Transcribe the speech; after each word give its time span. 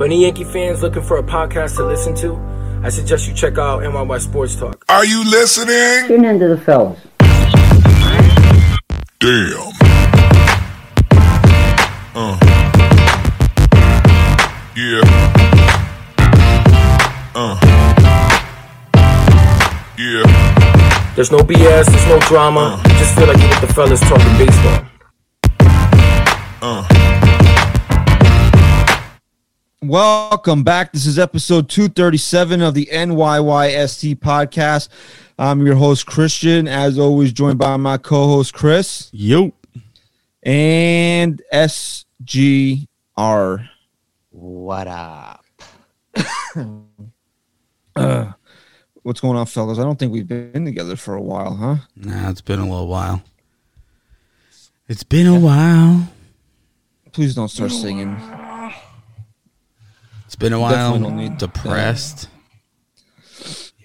For 0.00 0.06
any 0.06 0.22
Yankee 0.22 0.44
fans 0.44 0.80
looking 0.80 1.02
for 1.02 1.18
a 1.18 1.22
podcast 1.22 1.76
to 1.76 1.84
listen 1.84 2.14
to, 2.14 2.34
I 2.82 2.88
suggest 2.88 3.28
you 3.28 3.34
check 3.34 3.58
out 3.58 3.82
NYY 3.82 4.18
Sports 4.22 4.56
Talk. 4.56 4.82
Are 4.88 5.04
you 5.04 5.22
listening? 5.30 6.08
Tune 6.08 6.24
into 6.24 6.48
the 6.48 6.56
fellas. 6.56 6.98
Damn. 9.18 9.60
Uh. 12.14 12.38
Yeah. 14.74 15.02
Uh. 17.34 17.60
Yeah. 19.98 21.12
There's 21.14 21.30
no 21.30 21.40
BS, 21.40 21.84
there's 21.84 22.06
no 22.06 22.18
drama. 22.20 22.82
Just 22.86 23.14
feel 23.16 23.26
like 23.26 23.36
you're 23.36 23.50
with 23.50 23.60
the 23.60 23.74
fellas 23.74 24.00
talking 24.00 24.38
baseball. 24.38 24.99
Welcome 29.90 30.62
back. 30.62 30.92
This 30.92 31.04
is 31.04 31.18
episode 31.18 31.68
237 31.68 32.62
of 32.62 32.74
the 32.74 32.88
NYYST 32.92 34.20
podcast. 34.20 34.88
I'm 35.36 35.66
your 35.66 35.74
host, 35.74 36.06
Christian, 36.06 36.68
as 36.68 36.96
always, 36.96 37.32
joined 37.32 37.58
by 37.58 37.76
my 37.76 37.98
co 37.98 38.28
host, 38.28 38.54
Chris 38.54 39.10
Yo. 39.12 39.52
and 40.44 41.42
SGR. 41.52 42.86
What 44.30 44.86
up? 44.86 45.44
Uh, 47.96 48.30
what's 49.02 49.18
going 49.18 49.36
on, 49.36 49.46
fellas? 49.46 49.80
I 49.80 49.82
don't 49.82 49.98
think 49.98 50.12
we've 50.12 50.28
been 50.28 50.64
together 50.64 50.94
for 50.94 51.16
a 51.16 51.20
while, 51.20 51.56
huh? 51.56 51.76
Nah, 51.96 52.30
it's 52.30 52.40
been 52.40 52.60
a 52.60 52.62
little 52.62 52.86
while. 52.86 53.24
It's 54.88 55.02
been 55.02 55.26
a 55.26 55.40
while. 55.40 56.08
Please 57.10 57.34
don't 57.34 57.48
start 57.48 57.72
singing. 57.72 58.16
It's 60.40 60.48
been 60.48 60.52
a 60.54 60.58
Definitely 60.58 61.00
while. 61.00 61.10
don't 61.10 61.16
need- 61.16 61.36
Depressed. 61.38 62.28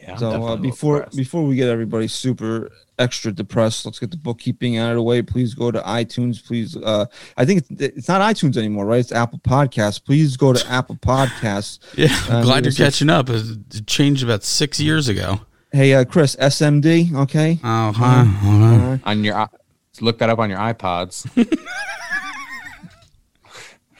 Yeah, 0.02 0.14
I'm 0.14 0.18
So 0.20 0.28
uh, 0.28 0.32
definitely 0.32 0.38
a 0.38 0.40
little 0.42 0.58
before 0.58 0.96
depressed. 1.00 1.18
before 1.18 1.44
we 1.46 1.56
get 1.58 1.68
everybody 1.70 2.08
super 2.08 2.72
extra 2.98 3.32
depressed, 3.34 3.86
let's 3.86 4.00
get 4.00 4.12
the 4.12 4.18
bookkeeping 4.18 4.78
out 4.78 4.92
of 4.92 4.96
the 4.96 5.02
way. 5.04 5.22
Please 5.22 5.54
go 5.54 5.70
to 5.72 5.82
iTunes. 5.82 6.42
Please, 6.46 6.78
uh, 6.78 7.08
I 7.36 7.44
think 7.44 7.66
it's, 7.70 7.82
it's 7.98 8.08
not 8.08 8.22
iTunes 8.22 8.56
anymore, 8.56 8.86
right? 8.86 9.00
It's 9.02 9.12
Apple 9.12 9.40
Podcasts. 9.40 10.02
Please 10.04 10.38
go 10.38 10.54
to 10.54 10.66
Apple 10.72 10.96
Podcasts. 10.96 11.80
Yeah, 11.98 12.08
Uh, 12.30 12.38
I'm 12.38 12.44
glad 12.46 12.64
you're 12.64 12.74
catching 12.74 13.10
up. 13.10 13.30
It 13.30 13.86
changed 13.88 14.24
about 14.24 14.44
six 14.44 14.80
years 14.80 15.10
ago. 15.10 15.42
Hey, 15.74 15.94
uh, 15.94 16.06
Chris, 16.06 16.38
SMD, 16.38 17.14
okay? 17.24 17.60
Oh, 17.64 17.92
huh. 17.92 18.24
Hold 18.24 18.62
on. 18.62 18.80
Uh, 18.80 18.98
on 19.04 19.24
your 19.26 19.50
look 20.00 20.20
that 20.20 20.30
up 20.30 20.40
on 20.40 20.50
your 20.50 20.60
iPods. 20.60 21.26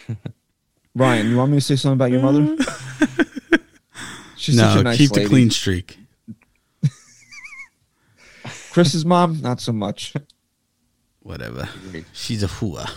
Ryan, 0.96 1.30
you 1.30 1.38
want 1.38 1.52
me 1.52 1.58
to 1.58 1.62
say 1.62 1.76
something 1.76 1.96
about 1.98 2.12
your 2.12 2.22
mother? 2.22 2.56
She's 4.38 4.58
such 4.58 4.76
No, 4.76 4.80
a 4.80 4.84
nice 4.84 4.98
keep 4.98 5.12
lady. 5.12 5.24
the 5.24 5.30
clean 5.30 5.50
streak. 5.50 5.98
Chris's 8.72 9.06
mom, 9.06 9.42
not 9.42 9.60
so 9.60 9.72
much. 9.74 10.14
Whatever. 11.22 11.68
She's 12.14 12.44
a 12.44 12.48
hua. 12.48 12.90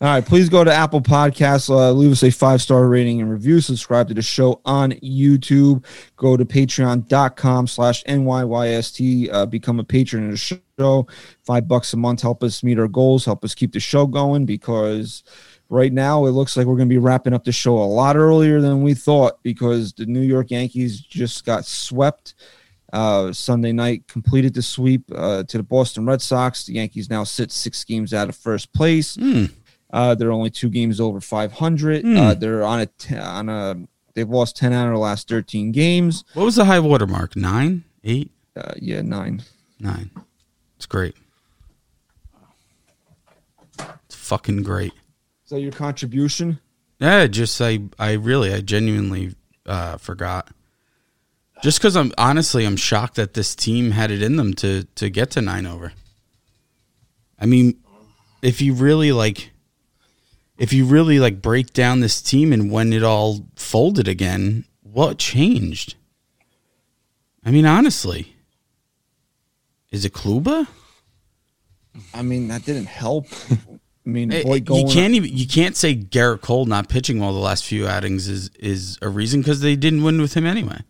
All 0.00 0.08
right, 0.10 0.24
please 0.26 0.48
go 0.48 0.64
to 0.64 0.72
Apple 0.72 1.00
Podcasts, 1.00 1.70
uh, 1.70 1.92
leave 1.92 2.10
us 2.12 2.22
a 2.24 2.30
five 2.30 2.60
star 2.60 2.86
rating 2.88 3.20
and 3.22 3.30
review. 3.30 3.60
Subscribe 3.60 4.08
to 4.08 4.14
the 4.14 4.22
show 4.22 4.60
on 4.64 4.90
YouTube. 4.92 5.84
Go 6.16 6.36
to 6.36 6.44
patreon.com 6.44 7.66
slash 7.68 8.04
NYYST. 8.04 9.32
Uh, 9.32 9.46
become 9.46 9.80
a 9.80 9.84
patron 9.84 10.26
of 10.26 10.30
the 10.32 10.36
show. 10.78 11.06
Five 11.46 11.66
bucks 11.68 11.92
a 11.94 11.96
month. 11.96 12.20
Help 12.22 12.42
us 12.42 12.62
meet 12.62 12.78
our 12.78 12.88
goals. 12.88 13.24
Help 13.24 13.44
us 13.44 13.54
keep 13.54 13.72
the 13.72 13.80
show 13.80 14.06
going 14.06 14.44
because 14.44 15.22
right 15.68 15.92
now 15.92 16.26
it 16.26 16.30
looks 16.30 16.56
like 16.56 16.66
we're 16.66 16.76
going 16.76 16.88
to 16.88 16.92
be 16.94 16.98
wrapping 16.98 17.32
up 17.32 17.44
the 17.44 17.52
show 17.52 17.76
a 17.76 17.84
lot 17.84 18.16
earlier 18.16 18.60
than 18.60 18.82
we 18.82 18.94
thought 18.94 19.42
because 19.42 19.92
the 19.92 20.06
New 20.06 20.20
York 20.20 20.50
Yankees 20.50 21.00
just 21.00 21.44
got 21.44 21.64
swept. 21.64 22.34
Uh, 22.92 23.32
Sunday 23.32 23.72
night 23.72 24.06
completed 24.06 24.54
the 24.54 24.62
sweep 24.62 25.02
uh, 25.14 25.42
to 25.44 25.56
the 25.56 25.64
Boston 25.64 26.06
Red 26.06 26.22
Sox. 26.22 26.66
The 26.66 26.74
Yankees 26.74 27.10
now 27.10 27.24
sit 27.24 27.50
six 27.50 27.82
games 27.82 28.14
out 28.14 28.28
of 28.28 28.36
first 28.36 28.72
place. 28.72 29.16
Hmm. 29.16 29.46
Uh, 29.92 30.14
they're 30.14 30.32
only 30.32 30.50
two 30.50 30.68
games 30.68 31.00
over 31.00 31.20
500. 31.20 32.02
Hmm. 32.02 32.16
Uh, 32.16 32.34
they're 32.34 32.62
on 32.62 32.80
a 32.80 32.86
t- 32.86 33.16
on 33.16 33.48
a 33.48 33.76
they've 34.14 34.28
lost 34.28 34.56
10 34.56 34.72
out 34.72 34.86
of 34.86 34.92
the 34.92 34.98
last 34.98 35.28
13 35.28 35.72
games. 35.72 36.24
What 36.34 36.44
was 36.44 36.56
the 36.56 36.64
high 36.64 36.80
water 36.80 37.06
mark? 37.06 37.34
Nine? 37.36 37.84
Eight? 38.04 38.30
Uh, 38.56 38.74
yeah, 38.76 39.02
nine. 39.02 39.42
Nine. 39.80 40.10
It's 40.76 40.86
great. 40.86 41.16
It's 43.78 44.14
fucking 44.14 44.62
great. 44.62 44.92
That 45.54 45.60
your 45.60 45.70
contribution? 45.70 46.58
Yeah, 46.98 47.28
just 47.28 47.60
I 47.60 47.78
I 47.96 48.14
really 48.14 48.52
I 48.52 48.60
genuinely 48.60 49.36
uh, 49.64 49.98
forgot. 49.98 50.48
Just 51.62 51.78
because 51.78 51.96
I'm 51.96 52.12
honestly 52.18 52.66
I'm 52.66 52.76
shocked 52.76 53.14
that 53.14 53.34
this 53.34 53.54
team 53.54 53.92
had 53.92 54.10
it 54.10 54.20
in 54.20 54.34
them 54.34 54.54
to 54.54 54.82
to 54.96 55.08
get 55.08 55.30
to 55.30 55.40
nine 55.40 55.64
over. 55.64 55.92
I 57.38 57.46
mean, 57.46 57.78
if 58.42 58.60
you 58.60 58.74
really 58.74 59.12
like, 59.12 59.52
if 60.58 60.72
you 60.72 60.86
really 60.86 61.20
like 61.20 61.40
break 61.40 61.72
down 61.72 62.00
this 62.00 62.20
team 62.20 62.52
and 62.52 62.68
when 62.68 62.92
it 62.92 63.04
all 63.04 63.46
folded 63.54 64.08
again, 64.08 64.64
what 64.82 65.18
changed? 65.18 65.94
I 67.44 67.52
mean, 67.52 67.64
honestly, 67.64 68.34
is 69.92 70.04
it 70.04 70.14
Kluber? 70.14 70.66
I 72.12 72.22
mean, 72.22 72.48
that 72.48 72.64
didn't 72.64 72.86
help. 72.86 73.28
I 74.06 74.10
mean, 74.10 74.32
Eh, 74.32 74.42
you 74.44 74.86
can't 74.86 75.14
even 75.14 75.34
you 75.34 75.46
can't 75.46 75.76
say 75.76 75.96
Gerrit 75.96 76.42
Cole 76.42 76.66
not 76.66 76.88
pitching 76.88 77.18
well 77.20 77.32
the 77.32 77.38
last 77.38 77.64
few 77.64 77.86
outings 77.86 78.28
is 78.28 78.50
is 78.58 78.98
a 79.00 79.08
reason 79.08 79.40
because 79.40 79.60
they 79.60 79.76
didn't 79.76 80.02
win 80.02 80.20
with 80.20 80.34
him 80.34 80.44
anyway. 80.44 80.80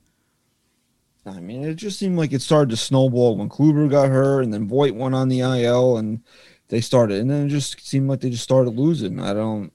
I 1.26 1.40
mean, 1.40 1.64
it 1.64 1.76
just 1.76 1.98
seemed 1.98 2.18
like 2.18 2.32
it 2.32 2.42
started 2.42 2.70
to 2.70 2.76
snowball 2.76 3.36
when 3.36 3.48
Kluber 3.48 3.88
got 3.88 4.10
hurt, 4.10 4.42
and 4.42 4.52
then 4.52 4.68
Voit 4.68 4.94
went 4.94 5.14
on 5.14 5.28
the 5.28 5.40
IL, 5.40 5.96
and 5.96 6.20
they 6.68 6.80
started, 6.80 7.20
and 7.20 7.30
then 7.30 7.46
it 7.46 7.48
just 7.48 7.80
seemed 7.86 8.08
like 8.08 8.20
they 8.20 8.30
just 8.30 8.42
started 8.42 8.70
losing. 8.70 9.20
I 9.20 9.32
don't, 9.32 9.72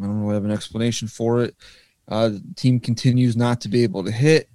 I 0.00 0.04
don't 0.06 0.20
really 0.22 0.34
have 0.34 0.44
an 0.44 0.50
explanation 0.50 1.08
for 1.08 1.42
it. 1.42 1.56
Uh, 2.08 2.28
the 2.28 2.42
team 2.54 2.80
continues 2.80 3.36
not 3.36 3.60
to 3.62 3.68
be 3.68 3.82
able 3.82 4.04
to 4.04 4.10
hit. 4.10 4.48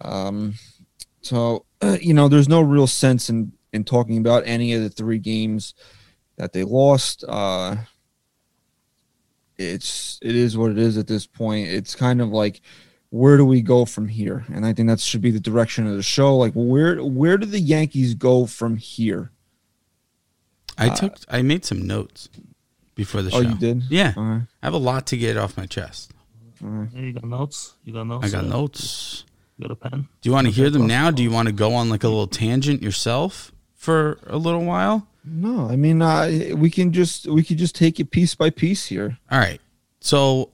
Um, 0.00 0.54
so 1.20 1.66
you 2.00 2.14
know, 2.14 2.28
there's 2.28 2.48
no 2.48 2.62
real 2.62 2.86
sense 2.86 3.28
in 3.28 3.52
in 3.72 3.84
talking 3.84 4.16
about 4.16 4.44
any 4.46 4.72
of 4.72 4.82
the 4.82 4.88
three 4.88 5.18
games 5.18 5.74
that 6.38 6.52
they 6.52 6.64
lost. 6.64 7.24
Uh, 7.28 7.76
it's 9.58 10.18
it 10.22 10.34
is 10.34 10.56
what 10.56 10.70
it 10.70 10.78
is 10.78 10.96
at 10.96 11.06
this 11.06 11.26
point. 11.26 11.68
It's 11.68 11.94
kind 11.94 12.22
of 12.22 12.30
like 12.30 12.62
where 13.10 13.36
do 13.36 13.44
we 13.44 13.60
go 13.60 13.84
from 13.84 14.08
here? 14.08 14.44
And 14.52 14.64
I 14.64 14.72
think 14.72 14.88
that 14.88 15.00
should 15.00 15.20
be 15.20 15.30
the 15.30 15.40
direction 15.40 15.86
of 15.86 15.96
the 15.96 16.02
show. 16.02 16.36
Like 16.36 16.52
where 16.54 17.02
where 17.02 17.36
do 17.36 17.46
the 17.46 17.60
Yankees 17.60 18.14
go 18.14 18.46
from 18.46 18.76
here? 18.76 19.32
I 20.78 20.90
took 20.90 21.16
I 21.28 21.42
made 21.42 21.64
some 21.64 21.86
notes 21.86 22.28
before 22.94 23.20
the 23.20 23.30
show. 23.30 23.38
Oh, 23.38 23.40
you 23.40 23.56
did? 23.56 23.82
Yeah, 23.90 24.14
All 24.16 24.22
right. 24.22 24.42
I 24.62 24.66
have 24.66 24.74
a 24.74 24.78
lot 24.78 25.06
to 25.08 25.16
get 25.16 25.36
off 25.36 25.56
my 25.56 25.66
chest. 25.66 26.12
Yeah, 26.62 26.86
you 26.94 27.12
got 27.12 27.24
notes? 27.24 27.74
You 27.84 27.92
got 27.92 28.04
notes? 28.06 28.26
I 28.26 28.30
got 28.30 28.44
uh, 28.44 28.48
notes. 28.48 29.24
You 29.56 29.66
got 29.66 29.72
a 29.72 29.76
pen? 29.76 30.08
Do 30.20 30.28
you 30.28 30.32
want 30.32 30.46
to 30.46 30.52
hear 30.52 30.70
them 30.70 30.86
now? 30.86 31.10
Do 31.10 31.22
you 31.22 31.32
want 31.32 31.46
to 31.48 31.52
go 31.52 31.74
on 31.74 31.88
like 31.88 32.04
a 32.04 32.08
little 32.08 32.28
tangent 32.28 32.80
yourself 32.80 33.52
for 33.74 34.18
a 34.26 34.36
little 34.36 34.64
while? 34.64 35.08
No, 35.30 35.68
I 35.68 35.76
mean 35.76 36.00
uh, 36.02 36.54
we 36.56 36.70
can 36.70 36.92
just 36.92 37.26
we 37.26 37.42
could 37.42 37.58
just 37.58 37.74
take 37.74 38.00
it 38.00 38.10
piece 38.10 38.34
by 38.34 38.50
piece 38.50 38.86
here. 38.86 39.18
All 39.30 39.38
right. 39.38 39.60
So 40.00 40.50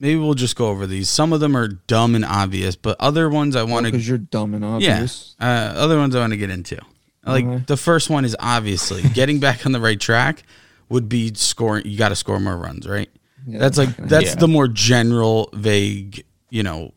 maybe 0.00 0.18
we'll 0.18 0.34
just 0.34 0.56
go 0.56 0.68
over 0.68 0.86
these. 0.86 1.08
Some 1.08 1.32
of 1.32 1.40
them 1.40 1.56
are 1.56 1.68
dumb 1.68 2.14
and 2.14 2.24
obvious, 2.24 2.76
but 2.76 2.96
other 3.00 3.28
ones 3.28 3.56
I 3.56 3.62
want 3.62 3.86
to 3.86 3.92
Because 3.92 4.08
you're 4.08 4.18
dumb 4.18 4.54
and 4.54 4.62
Yeah. 4.82 4.94
obvious. 4.94 5.36
Uh, 5.40 5.44
other 5.44 5.98
ones 5.98 6.14
I 6.14 6.20
want 6.20 6.32
to 6.32 6.36
get 6.36 6.50
into. 6.50 6.78
Like 7.24 7.44
Alright. 7.44 7.66
the 7.66 7.76
first 7.76 8.08
one 8.10 8.24
is 8.24 8.36
obviously 8.40 9.02
getting 9.14 9.40
back 9.40 9.66
on 9.66 9.72
the 9.72 9.80
right 9.80 9.98
track 10.00 10.42
would 10.88 11.08
be 11.08 11.32
scoring. 11.34 11.84
You 11.86 11.98
got 11.98 12.10
to 12.10 12.16
score 12.16 12.38
more 12.40 12.56
runs, 12.56 12.86
right? 12.88 13.10
Yeah, 13.46 13.58
that's 13.58 13.78
like 13.78 13.96
that's 13.96 14.26
Yeah. 14.30 14.34
the 14.36 14.48
more 14.48 14.68
general, 14.68 15.50
vague. 15.52 16.24
You 16.50 16.62
know 16.62 16.94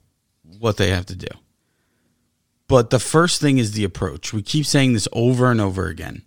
what 0.59 0.77
they 0.77 0.89
have 0.89 1.05
to 1.07 1.15
do. 1.15 1.27
But 2.67 2.91
the 2.91 2.99
first 2.99 3.41
thing 3.41 3.57
is 3.57 3.71
the 3.71 3.83
approach. 3.83 4.31
We 4.31 4.41
keep 4.43 4.65
saying 4.65 4.93
this 4.93 5.07
over 5.11 5.49
and 5.51 5.59
over 5.59 5.87
again. 5.87 6.21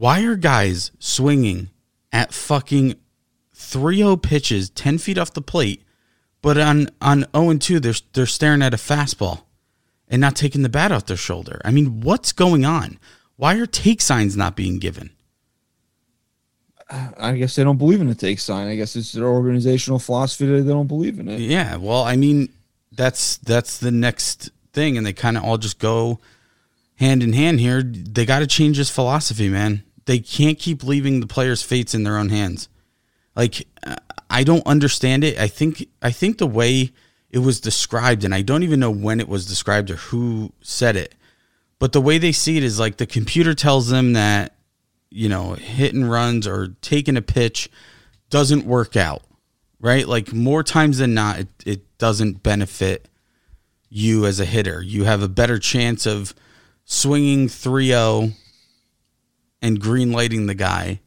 Why 0.00 0.22
are 0.22 0.34
guys 0.34 0.92
swinging 0.98 1.68
at 2.10 2.32
fucking 2.32 2.94
3-0 3.54 4.22
pitches 4.22 4.70
10 4.70 4.96
feet 4.96 5.18
off 5.18 5.34
the 5.34 5.42
plate, 5.42 5.82
but 6.40 6.56
on 6.56 6.88
on 7.02 7.26
0 7.36 7.50
and 7.50 7.60
2 7.60 7.80
they're 7.80 7.92
they're 8.14 8.24
staring 8.24 8.62
at 8.62 8.72
a 8.72 8.78
fastball 8.78 9.42
and 10.08 10.18
not 10.18 10.36
taking 10.36 10.62
the 10.62 10.70
bat 10.70 10.90
off 10.90 11.04
their 11.04 11.18
shoulder? 11.18 11.60
I 11.66 11.70
mean, 11.70 12.00
what's 12.00 12.32
going 12.32 12.64
on? 12.64 12.98
Why 13.36 13.58
are 13.58 13.66
take 13.66 14.00
signs 14.00 14.38
not 14.38 14.56
being 14.56 14.78
given? 14.78 15.10
Uh, 16.88 17.10
I 17.18 17.32
guess 17.36 17.54
they 17.56 17.64
don't 17.64 17.76
believe 17.76 18.00
in 18.00 18.08
the 18.08 18.14
take 18.14 18.40
sign. 18.40 18.68
I 18.68 18.76
guess 18.76 18.96
it's 18.96 19.12
their 19.12 19.28
organizational 19.28 19.98
philosophy 19.98 20.46
that 20.46 20.62
they 20.62 20.72
don't 20.72 20.86
believe 20.86 21.18
in 21.18 21.28
it. 21.28 21.40
Yeah, 21.40 21.76
well, 21.76 22.04
I 22.04 22.16
mean, 22.16 22.48
that's 22.90 23.36
that's 23.36 23.76
the 23.76 23.90
next 23.90 24.48
thing, 24.72 24.96
and 24.96 25.04
they 25.04 25.12
kind 25.12 25.36
of 25.36 25.44
all 25.44 25.58
just 25.58 25.78
go 25.78 26.20
hand 27.00 27.22
in 27.22 27.32
hand 27.32 27.60
here. 27.60 27.82
They 27.82 28.24
got 28.24 28.38
to 28.38 28.46
change 28.46 28.78
this 28.78 28.90
philosophy, 28.90 29.50
man. 29.50 29.82
They 30.10 30.18
can't 30.18 30.58
keep 30.58 30.82
leaving 30.82 31.20
the 31.20 31.28
players' 31.28 31.62
fates 31.62 31.94
in 31.94 32.02
their 32.02 32.18
own 32.18 32.30
hands. 32.30 32.68
Like, 33.36 33.68
I 34.28 34.42
don't 34.42 34.66
understand 34.66 35.22
it. 35.22 35.38
I 35.38 35.46
think 35.46 35.86
I 36.02 36.10
think 36.10 36.38
the 36.38 36.48
way 36.48 36.90
it 37.30 37.38
was 37.38 37.60
described, 37.60 38.24
and 38.24 38.34
I 38.34 38.42
don't 38.42 38.64
even 38.64 38.80
know 38.80 38.90
when 38.90 39.20
it 39.20 39.28
was 39.28 39.46
described 39.46 39.88
or 39.88 39.94
who 39.94 40.52
said 40.62 40.96
it, 40.96 41.14
but 41.78 41.92
the 41.92 42.00
way 42.00 42.18
they 42.18 42.32
see 42.32 42.56
it 42.56 42.64
is 42.64 42.80
like 42.80 42.96
the 42.96 43.06
computer 43.06 43.54
tells 43.54 43.88
them 43.88 44.14
that 44.14 44.56
you 45.10 45.28
know 45.28 45.54
hit 45.54 45.94
and 45.94 46.10
runs 46.10 46.44
or 46.44 46.74
taking 46.80 47.16
a 47.16 47.22
pitch 47.22 47.70
doesn't 48.30 48.66
work 48.66 48.96
out, 48.96 49.22
right? 49.78 50.08
Like 50.08 50.32
more 50.32 50.64
times 50.64 50.98
than 50.98 51.14
not, 51.14 51.38
it, 51.38 51.48
it 51.64 51.98
doesn't 51.98 52.42
benefit 52.42 53.08
you 53.88 54.26
as 54.26 54.40
a 54.40 54.44
hitter. 54.44 54.82
You 54.82 55.04
have 55.04 55.22
a 55.22 55.28
better 55.28 55.60
chance 55.60 56.04
of 56.04 56.34
swinging 56.84 57.46
3-0 57.46 58.34
and 59.62 59.80
green 59.80 60.12
lighting 60.12 60.46
the 60.46 60.54
guy 60.54 61.00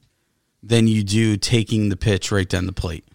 than 0.61 0.88
you 0.88 1.03
do 1.03 1.38
taking 1.38 1.89
the 1.89 1.95
pitch 1.97 2.31
right 2.31 2.47
down 2.47 2.65
the 2.65 2.71
plate. 2.73 3.05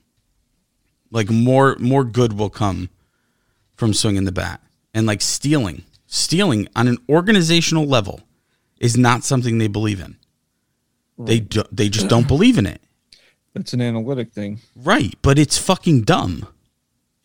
Like 1.11 1.31
more 1.31 1.77
more 1.79 2.05
good 2.05 2.35
will 2.35 2.51
come 2.51 2.91
from 3.77 3.95
swinging 3.95 4.25
the 4.25 4.33
bat 4.33 4.61
and 4.93 5.07
like 5.07 5.21
stealing. 5.23 5.85
Stealing 6.07 6.69
on 6.75 6.89
an 6.89 6.97
organizational 7.09 7.87
level 7.87 8.21
is 8.81 8.97
not 8.97 9.25
something 9.25 9.59
they 9.59 9.69
believe 9.69 10.01
in. 10.01 10.17
They 11.19 11.41
do, 11.41 11.65
they 11.73 11.89
just 11.89 12.09
don't 12.09 12.29
believe 12.29 12.59
in 12.59 12.67
it. 12.67 12.81
That's 13.53 13.73
an 13.73 13.81
analytic 13.83 14.33
thing. 14.33 14.61
Right, 14.77 15.15
but 15.21 15.39
it's 15.39 15.59
fucking 15.59 16.03
dumb. 16.03 16.47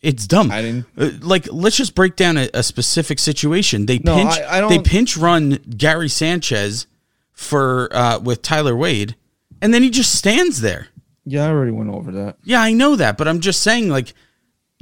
It's 0.02 0.26
dumb. 0.26 0.50
I 0.50 0.60
didn't- 0.62 0.86
Uh, 0.98 1.10
like. 1.22 1.46
Let's 1.50 1.76
just 1.76 1.94
break 1.94 2.16
down 2.16 2.36
a, 2.36 2.50
a 2.52 2.62
specific 2.62 3.18
situation. 3.18 3.86
They 3.86 3.98
No, 4.00 4.16
pinch. 4.16 4.32
I- 4.34 4.58
I 4.64 4.68
they 4.68 4.78
pinch 4.80 5.16
run 5.16 5.58
Gary 5.78 6.08
Sanchez 6.10 6.86
for 7.34 7.94
uh, 7.94 8.18
with 8.18 8.40
Tyler 8.40 8.74
Wade, 8.74 9.16
and 9.60 9.74
then 9.74 9.82
he 9.82 9.90
just 9.90 10.14
stands 10.14 10.60
there. 10.60 10.88
Yeah, 11.26 11.46
I 11.46 11.48
already 11.48 11.72
went 11.72 11.90
over 11.90 12.10
that. 12.12 12.36
Yeah, 12.44 12.62
I 12.62 12.72
know 12.72 12.96
that, 12.96 13.18
but 13.18 13.28
I'm 13.28 13.40
just 13.40 13.62
saying, 13.62 13.88
like, 13.88 14.14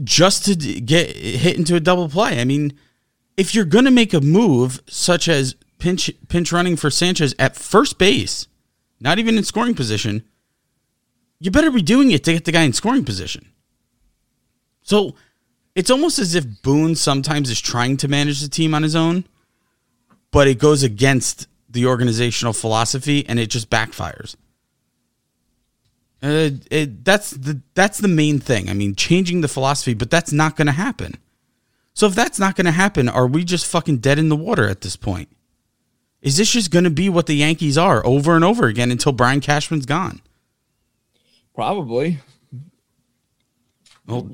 just 0.03 0.45
to 0.45 0.57
d- 0.57 0.81
get 0.81 1.17
hit 1.17 1.57
into 1.57 1.75
a 1.77 1.81
double 1.81 2.09
play. 2.09 2.41
I 2.41 2.45
mean, 2.45 2.79
if 3.37 3.55
you're 3.55 3.65
gonna 3.65 3.91
make 3.91 4.13
a 4.13 4.21
move 4.21 4.81
such 4.89 5.29
as 5.29 5.57
pinch 5.79 6.11
pinch 6.29 6.53
running 6.53 6.77
for 6.77 6.91
Sanchez 6.91 7.35
at 7.39 7.57
first 7.57 7.99
base, 7.99 8.47
not 9.01 9.19
even 9.19 9.37
in 9.37 9.45
scoring 9.45 9.75
position, 9.75 10.25
you 11.41 11.51
better 11.51 11.71
be 11.71 11.83
doing 11.83 12.11
it 12.11 12.23
to 12.25 12.33
get 12.33 12.45
the 12.45 12.53
guy 12.53 12.63
in 12.63 12.73
scoring 12.73 13.05
position. 13.05 13.49
So 14.83 15.15
it's 15.75 15.91
almost 15.91 16.19
as 16.19 16.35
if 16.35 16.63
Boone 16.63 16.95
sometimes 16.95 17.51
is 17.51 17.61
trying 17.61 17.97
to 17.99 18.09
manage 18.09 18.41
the 18.41 18.49
team 18.49 18.75
on 18.75 18.83
his 18.83 18.95
own, 18.95 19.25
but 20.31 20.47
it 20.47 20.59
goes 20.59 20.83
against 20.83 21.47
the 21.73 21.87
organizational 21.87 22.53
philosophy 22.53 23.27
and 23.29 23.39
it 23.39 23.51
just 23.51 23.71
backfires. 23.71 24.37
Uh, 26.23 26.51
it, 26.71 27.05
that's 27.05 27.31
the 27.33 27.61
that's 27.75 27.99
the 27.99 28.07
main 28.09 28.39
thing. 28.39 28.71
I 28.71 28.75
mean, 28.75 28.95
changing 28.95 29.41
the 29.41 29.49
philosophy, 29.49 29.93
but 29.93 30.09
that's 30.11 30.33
not 30.33 30.55
going 30.57 30.67
to 30.67 30.73
happen. 30.73 31.17
So 31.95 32.07
if 32.07 32.15
that's 32.15 32.39
not 32.39 32.55
going 32.55 32.67
to 32.67 32.71
happen, 32.73 33.09
are 33.09 33.27
we 33.27 33.45
just 33.45 33.67
fucking 33.67 33.99
dead 33.99 34.19
in 34.19 34.29
the 34.29 34.37
water 34.37 34.69
at 34.69 34.83
this 34.83 34.95
point? 34.97 35.29
Is 36.23 36.37
this 36.37 36.53
just 36.53 36.71
going 36.71 36.85
to 36.85 36.91
be 36.91 37.09
what 37.09 37.27
the 37.27 37.35
Yankees 37.35 37.77
are 37.77 38.07
over 38.07 38.37
and 38.37 38.45
over 38.45 38.69
again 38.69 38.93
until 38.93 39.11
Brian 39.13 39.41
Cashman's 39.41 39.85
gone? 39.85 40.23
Probably. 41.55 42.21
Well, 44.07 44.31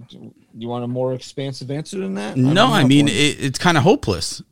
You 0.54 0.68
want 0.68 0.84
a 0.84 0.88
more 0.88 1.14
expansive 1.14 1.70
answer 1.70 1.98
than 1.98 2.14
that? 2.14 2.36
no, 2.36 2.54
don't 2.54 2.72
I 2.72 2.84
mean 2.84 3.08
it, 3.08 3.12
it's 3.40 3.58
kind 3.58 3.76
of 3.76 3.82
hopeless. 3.82 4.42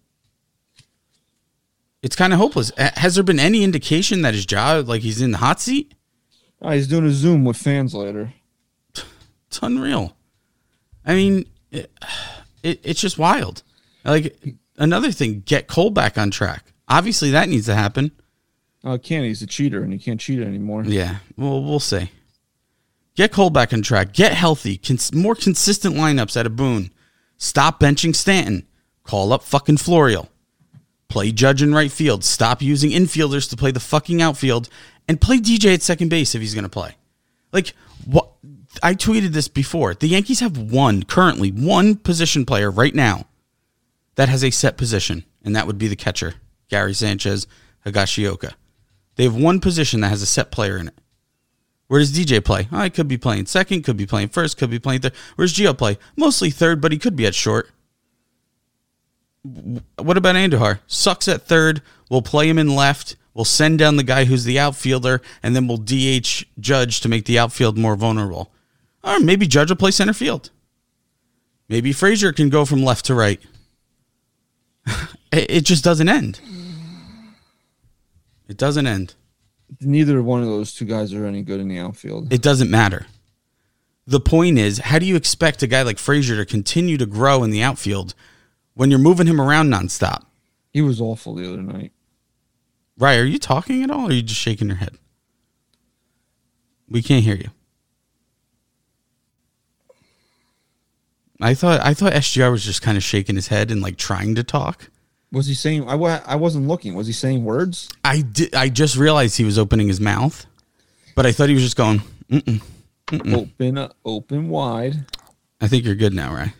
It's 2.07 2.15
kind 2.15 2.33
of 2.33 2.39
hopeless. 2.39 2.71
Uh, 2.79 2.91
Has 2.95 3.17
there 3.17 3.25
been 3.25 3.41
any 3.41 3.65
indication 3.65 4.23
that 4.23 4.33
his 4.33 4.47
job, 4.47 4.89
like 4.89 5.03
he's 5.03 5.21
in 5.21 5.33
the 5.33 5.39
hot 5.39 5.61
seat? 5.61 5.93
Oh, 6.63 6.71
he's 6.71 6.87
doing 6.87 7.05
a 7.05 7.11
Zoom 7.11 7.45
with 7.45 7.57
fans 7.57 7.95
later. 7.95 8.33
It's 9.49 9.59
unreal. 9.61 10.17
I 11.05 11.15
mean, 11.17 11.47
it, 11.73 11.91
it, 12.63 12.81
it's 12.85 13.01
just 13.01 13.19
wild. 13.19 13.65
Like 14.05 14.37
another 14.77 15.11
thing, 15.11 15.43
get 15.45 15.67
Cole 15.67 15.91
back 15.91 16.17
on 16.17 16.31
track. 16.31 16.73
Obviously, 16.89 17.33
that 17.33 17.49
needs 17.49 17.67
to 17.67 17.75
happen. 17.75 18.13
Oh, 18.85 18.99
can't. 18.99 19.25
He's 19.25 19.43
a 19.43 19.47
cheater, 19.49 19.83
and 19.83 19.93
he 19.93 19.99
can't 19.99 20.21
cheat 20.21 20.39
anymore. 20.41 20.85
Yeah, 20.85 21.17
well, 21.37 21.61
we'll 21.65 21.81
see. 21.81 22.13
Get 23.17 23.33
Cole 23.33 23.51
back 23.51 23.73
on 23.73 23.83
track. 23.83 24.13
Get 24.13 24.33
healthy. 24.33 24.77
Cons- 24.77 25.13
more 25.13 25.35
consistent 25.35 25.97
lineups 25.97 26.39
at 26.39 26.47
a 26.47 26.51
Boone. 26.51 26.93
Stop 27.37 27.81
benching 27.81 28.15
Stanton. 28.15 28.65
Call 29.03 29.33
up 29.33 29.43
fucking 29.43 29.79
Florial. 29.79 30.29
Play 31.09 31.33
Judge 31.33 31.63
in 31.63 31.75
right 31.75 31.93
field. 31.93 32.25
Stop 32.25 32.63
using 32.63 32.91
infielders 32.91 33.49
to 33.51 33.57
play 33.57 33.71
the 33.71 33.81
fucking 33.81 34.21
outfield, 34.21 34.69
and 35.09 35.21
play 35.21 35.39
DJ 35.39 35.75
at 35.75 35.83
second 35.83 36.09
base 36.09 36.35
if 36.35 36.41
he's 36.41 36.55
going 36.55 36.65
to 36.65 36.71
play. 36.71 36.97
Like 37.53 37.75
what? 38.05 38.31
I 38.83 38.95
tweeted 38.95 39.33
this 39.33 39.49
before. 39.49 39.95
The 39.95 40.09
Yankees 40.09 40.41
have 40.41 40.59
one 40.59 41.05
currently 41.05 41.51
one 41.51 41.97
position 41.97 42.45
player 42.45 42.71
right 42.71 42.95
now 42.95 43.27
that 44.17 44.29
has 44.29 44.45
a 44.45 44.51
set 44.51 44.77
position, 44.77 45.25
and 45.45 45.57
that 45.57 45.67
would 45.67 45.79
be 45.79 45.89
the 45.89 45.97
catcher, 45.97 46.35
Gary 46.69 46.93
Sanchez 46.93 47.47
Higashioka. 47.87 48.53
They 49.15 49.25
have 49.25 49.35
one 49.35 49.61
position 49.61 50.01
that 50.01 50.09
has 50.09 50.23
a 50.23 50.27
set 50.27 50.51
player 50.51 50.77
in 50.77 50.89
it. 50.89 50.95
Where 51.89 52.01
does 52.01 52.13
DJ 52.13 52.45
play? 52.45 52.69
Oh, 52.73 52.83
he 52.83 52.91
could 52.91 53.09
be 53.09 53.17
playing 53.17 53.47
second, 53.47 53.83
could 53.83 53.97
be 53.97 54.07
playing 54.07 54.29
first, 54.29 54.59
could 54.59 54.71
be 54.71 54.79
playing 54.79 55.03
third. 55.03 55.15
Where's 55.37 55.55
Gio 55.55 55.77
play? 55.77 55.99
Mostly 56.17 56.51
third, 56.51 56.81
but 56.81 56.93
he 56.93 56.99
could 56.99 57.15
be 57.15 57.27
at 57.27 57.35
short. 57.35 57.71
What 59.99 60.17
about 60.17 60.37
Andujar? 60.37 60.81
Sucks 60.87 61.29
at 61.29 61.43
third. 61.43 61.83
We'll 62.11 62.23
play 62.23 62.49
him 62.49 62.59
in 62.59 62.75
left. 62.75 63.17
We'll 63.35 63.45
send 63.45 63.79
down 63.79 63.97
the 63.97 64.03
guy 64.03 64.25
who's 64.25 64.45
the 64.45 64.59
outfielder, 64.59 65.21
and 65.43 65.55
then 65.55 65.69
we'll 65.69 65.77
DH 65.77 66.45
Judge 66.59 67.01
to 67.01 67.09
make 67.09 67.27
the 67.27 67.39
outfield 67.39 67.77
more 67.77 67.95
vulnerable. 67.95 68.51
Or 69.05 69.21
maybe 69.21 69.47
Judge 69.47 69.69
will 69.69 69.77
play 69.77 69.91
center 69.91 70.15
field. 70.15 70.51
Maybe 71.69 71.93
Frazier 71.93 72.33
can 72.33 72.49
go 72.49 72.65
from 72.65 72.83
left 72.83 73.05
to 73.07 73.15
right. 73.15 73.41
it, 74.87 75.51
it 75.51 75.65
just 75.65 75.85
doesn't 75.85 76.09
end. 76.09 76.41
It 78.49 78.57
doesn't 78.57 78.87
end. 78.87 79.15
Neither 79.81 80.23
one 80.23 80.43
of 80.43 80.49
those 80.49 80.73
two 80.73 80.85
guys 80.85 81.13
are 81.13 81.27
any 81.27 81.43
good 81.43 81.61
in 81.61 81.69
the 81.69 81.79
outfield. 81.79 82.33
It 82.33 82.41
doesn't 82.41 82.71
matter. 82.71 83.07
The 84.07 84.21
point 84.21 84.59
is, 84.59 84.79
how 84.79 85.01
do 85.01 85.07
you 85.07 85.17
expect 85.17 85.63
a 85.63 85.67
guy 85.67 85.83
like 85.83 85.99
Frazier 85.99 86.37
to 86.37 86.47
continue 86.47 86.97
to 86.97 87.07
grow 87.07 87.43
in 87.43 87.51
the 87.51 87.63
outfield 87.63 88.15
when 88.77 88.91
you're 88.91 89.01
moving 89.01 89.27
him 89.27 89.41
around 89.41 89.69
nonstop? 89.71 90.23
He 90.73 90.81
was 90.83 91.01
awful 91.01 91.35
the 91.35 91.49
other 91.53 91.63
night. 91.63 91.93
Right? 92.99 93.19
Are 93.19 93.25
you 93.25 93.39
talking 93.39 93.83
at 93.83 93.91
all, 93.91 94.07
or 94.07 94.11
are 94.11 94.13
you 94.13 94.23
just 94.23 94.41
shaking 94.41 94.69
your 94.69 94.77
head? 94.77 94.97
We 96.89 97.03
can't 97.03 97.25
hear 97.25 97.35
you. 97.37 97.51
I 101.41 101.55
thought 101.55 101.81
I 101.81 101.93
thought 101.93 102.13
SGR 102.13 102.51
was 102.51 102.65
just 102.65 102.81
kind 102.81 102.97
of 102.97 103.03
shaking 103.03 103.35
his 103.35 103.49
head 103.49 103.71
and 103.71 103.83
like 103.83 103.97
trying 103.97 104.35
to 104.37 104.45
talk. 104.45 104.89
Was 105.33 105.47
he 105.47 105.55
saying? 105.55 105.87
I, 105.89 105.95
wa- 105.95 106.21
I 106.25 106.37
wasn't 106.37 106.69
looking. 106.69 106.95
Was 106.95 107.07
he 107.09 107.13
saying 107.13 107.45
words? 107.45 107.91
I 108.05 108.23
did. 108.23 108.55
I 108.55 108.69
just 108.69 108.97
realized 108.97 109.37
he 109.37 109.45
was 109.45 109.59
opening 109.59 109.89
his 109.89 110.01
mouth, 110.01 110.47
but 111.15 111.27
I 111.27 111.33
thought 111.33 111.49
he 111.49 111.55
was 111.55 111.65
just 111.65 111.77
going. 111.77 112.01
Mm-mm. 112.31 112.63
Open, 113.35 113.79
uh, 113.79 113.89
open 114.05 114.49
wide. 114.49 115.05
I 115.61 115.69
think 115.69 115.85
you're 115.85 115.95
good 115.95 116.15
now, 116.15 116.33
right? 116.35 116.53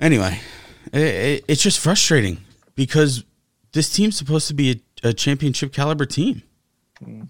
Anyway, 0.00 0.40
it, 0.92 1.00
it, 1.00 1.44
it's 1.48 1.62
just 1.62 1.78
frustrating 1.80 2.38
because 2.74 3.24
this 3.72 3.90
team's 3.92 4.16
supposed 4.16 4.48
to 4.48 4.54
be 4.54 4.82
a, 5.02 5.08
a 5.08 5.12
championship 5.12 5.72
caliber 5.72 6.04
team, 6.06 6.42
hmm. 7.02 7.22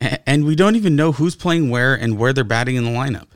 A- 0.00 0.28
and 0.28 0.44
we 0.44 0.54
don't 0.56 0.76
even 0.76 0.96
know 0.96 1.12
who's 1.12 1.34
playing 1.36 1.70
where 1.70 1.94
and 1.94 2.18
where 2.18 2.32
they're 2.32 2.44
batting 2.44 2.76
in 2.76 2.84
the 2.84 2.90
lineup. 2.90 3.28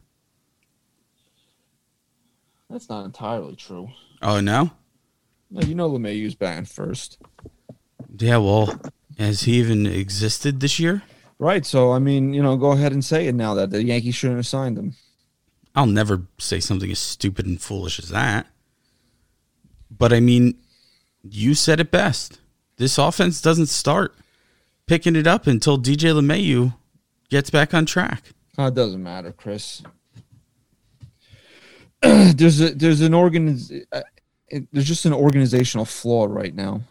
That's 2.71 2.88
not 2.88 3.05
entirely 3.05 3.57
true. 3.57 3.88
Oh 4.23 4.40
no, 4.40 4.71
No, 5.50 5.62
you 5.62 5.75
know 5.75 5.90
LeMahieu's 5.90 6.35
batting 6.35 6.64
first, 6.64 7.19
yeah. 8.19 8.38
Well, 8.38 8.81
has 9.19 9.43
he 9.43 9.55
even 9.55 9.87
existed 9.87 10.61
this 10.61 10.78
year? 10.78 11.02
right? 11.38 11.66
So 11.66 11.93
I 11.93 11.99
mean, 11.99 12.33
you 12.35 12.43
know, 12.43 12.57
go 12.57 12.73
ahead 12.73 12.93
and 12.93 13.05
say 13.05 13.26
it 13.26 13.35
now 13.35 13.55
that 13.55 13.71
the 13.71 13.85
Yankees 13.85 14.14
shouldn't 14.14 14.38
have 14.38 14.47
signed 14.47 14.78
him. 14.78 14.95
I'll 15.75 15.87
never 15.87 16.23
say 16.38 16.59
something 16.61 16.90
as 16.90 16.99
stupid 16.99 17.45
and 17.47 17.61
foolish 17.61 17.99
as 17.99 18.09
that. 18.09 18.47
But 19.90 20.12
I 20.12 20.21
mean, 20.21 20.59
you 21.23 21.55
said 21.55 21.81
it 21.81 21.90
best. 21.90 22.38
This 22.76 22.99
offense 22.99 23.40
doesn't 23.40 23.66
start 23.66 24.14
picking 24.87 25.16
it 25.16 25.26
up 25.26 25.47
until 25.47 25.78
DJ 25.78 26.12
LeMahieu 26.12 26.75
gets 27.31 27.50
back 27.50 27.73
on 27.75 27.87
track. 27.87 28.23
Oh, 28.59 28.66
it 28.66 28.75
doesn't 28.75 29.02
matter, 29.02 29.33
Chris. 29.33 29.83
there's 32.02 32.61
a 32.61 32.71
there's 32.75 33.00
an 33.00 33.14
organ 33.14 33.59
uh, 33.93 34.02
it- 34.49 34.69
there's 34.73 34.87
just 34.87 35.05
an 35.07 35.12
organizational 35.12 35.85
flaw 35.85 36.26
right 36.28 36.55
now. 36.55 36.83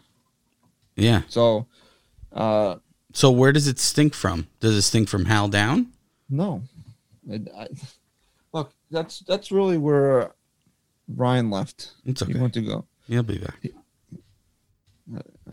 Yeah. 0.96 1.22
So, 1.28 1.66
uh, 2.32 2.76
So 3.12 3.30
where 3.30 3.52
does 3.52 3.66
it 3.66 3.78
stink 3.78 4.14
from? 4.14 4.46
Does 4.60 4.74
it 4.76 4.82
stink 4.82 5.08
from 5.08 5.24
Hal 5.26 5.48
down? 5.48 5.92
no, 6.28 6.62
It- 7.28 7.48
I, 7.56 7.68
look, 8.52 8.72
that's 8.90 9.20
that's 9.20 9.50
really 9.52 9.78
where 9.78 10.32
Ryan 11.08 11.50
left. 11.50 11.92
It's 12.04 12.22
okay. 12.22 12.32
He 12.32 12.38
went 12.38 12.54
to 12.54 12.62
go. 12.62 12.86
He'll 13.06 13.22
be 13.22 13.38
back. 13.38 13.58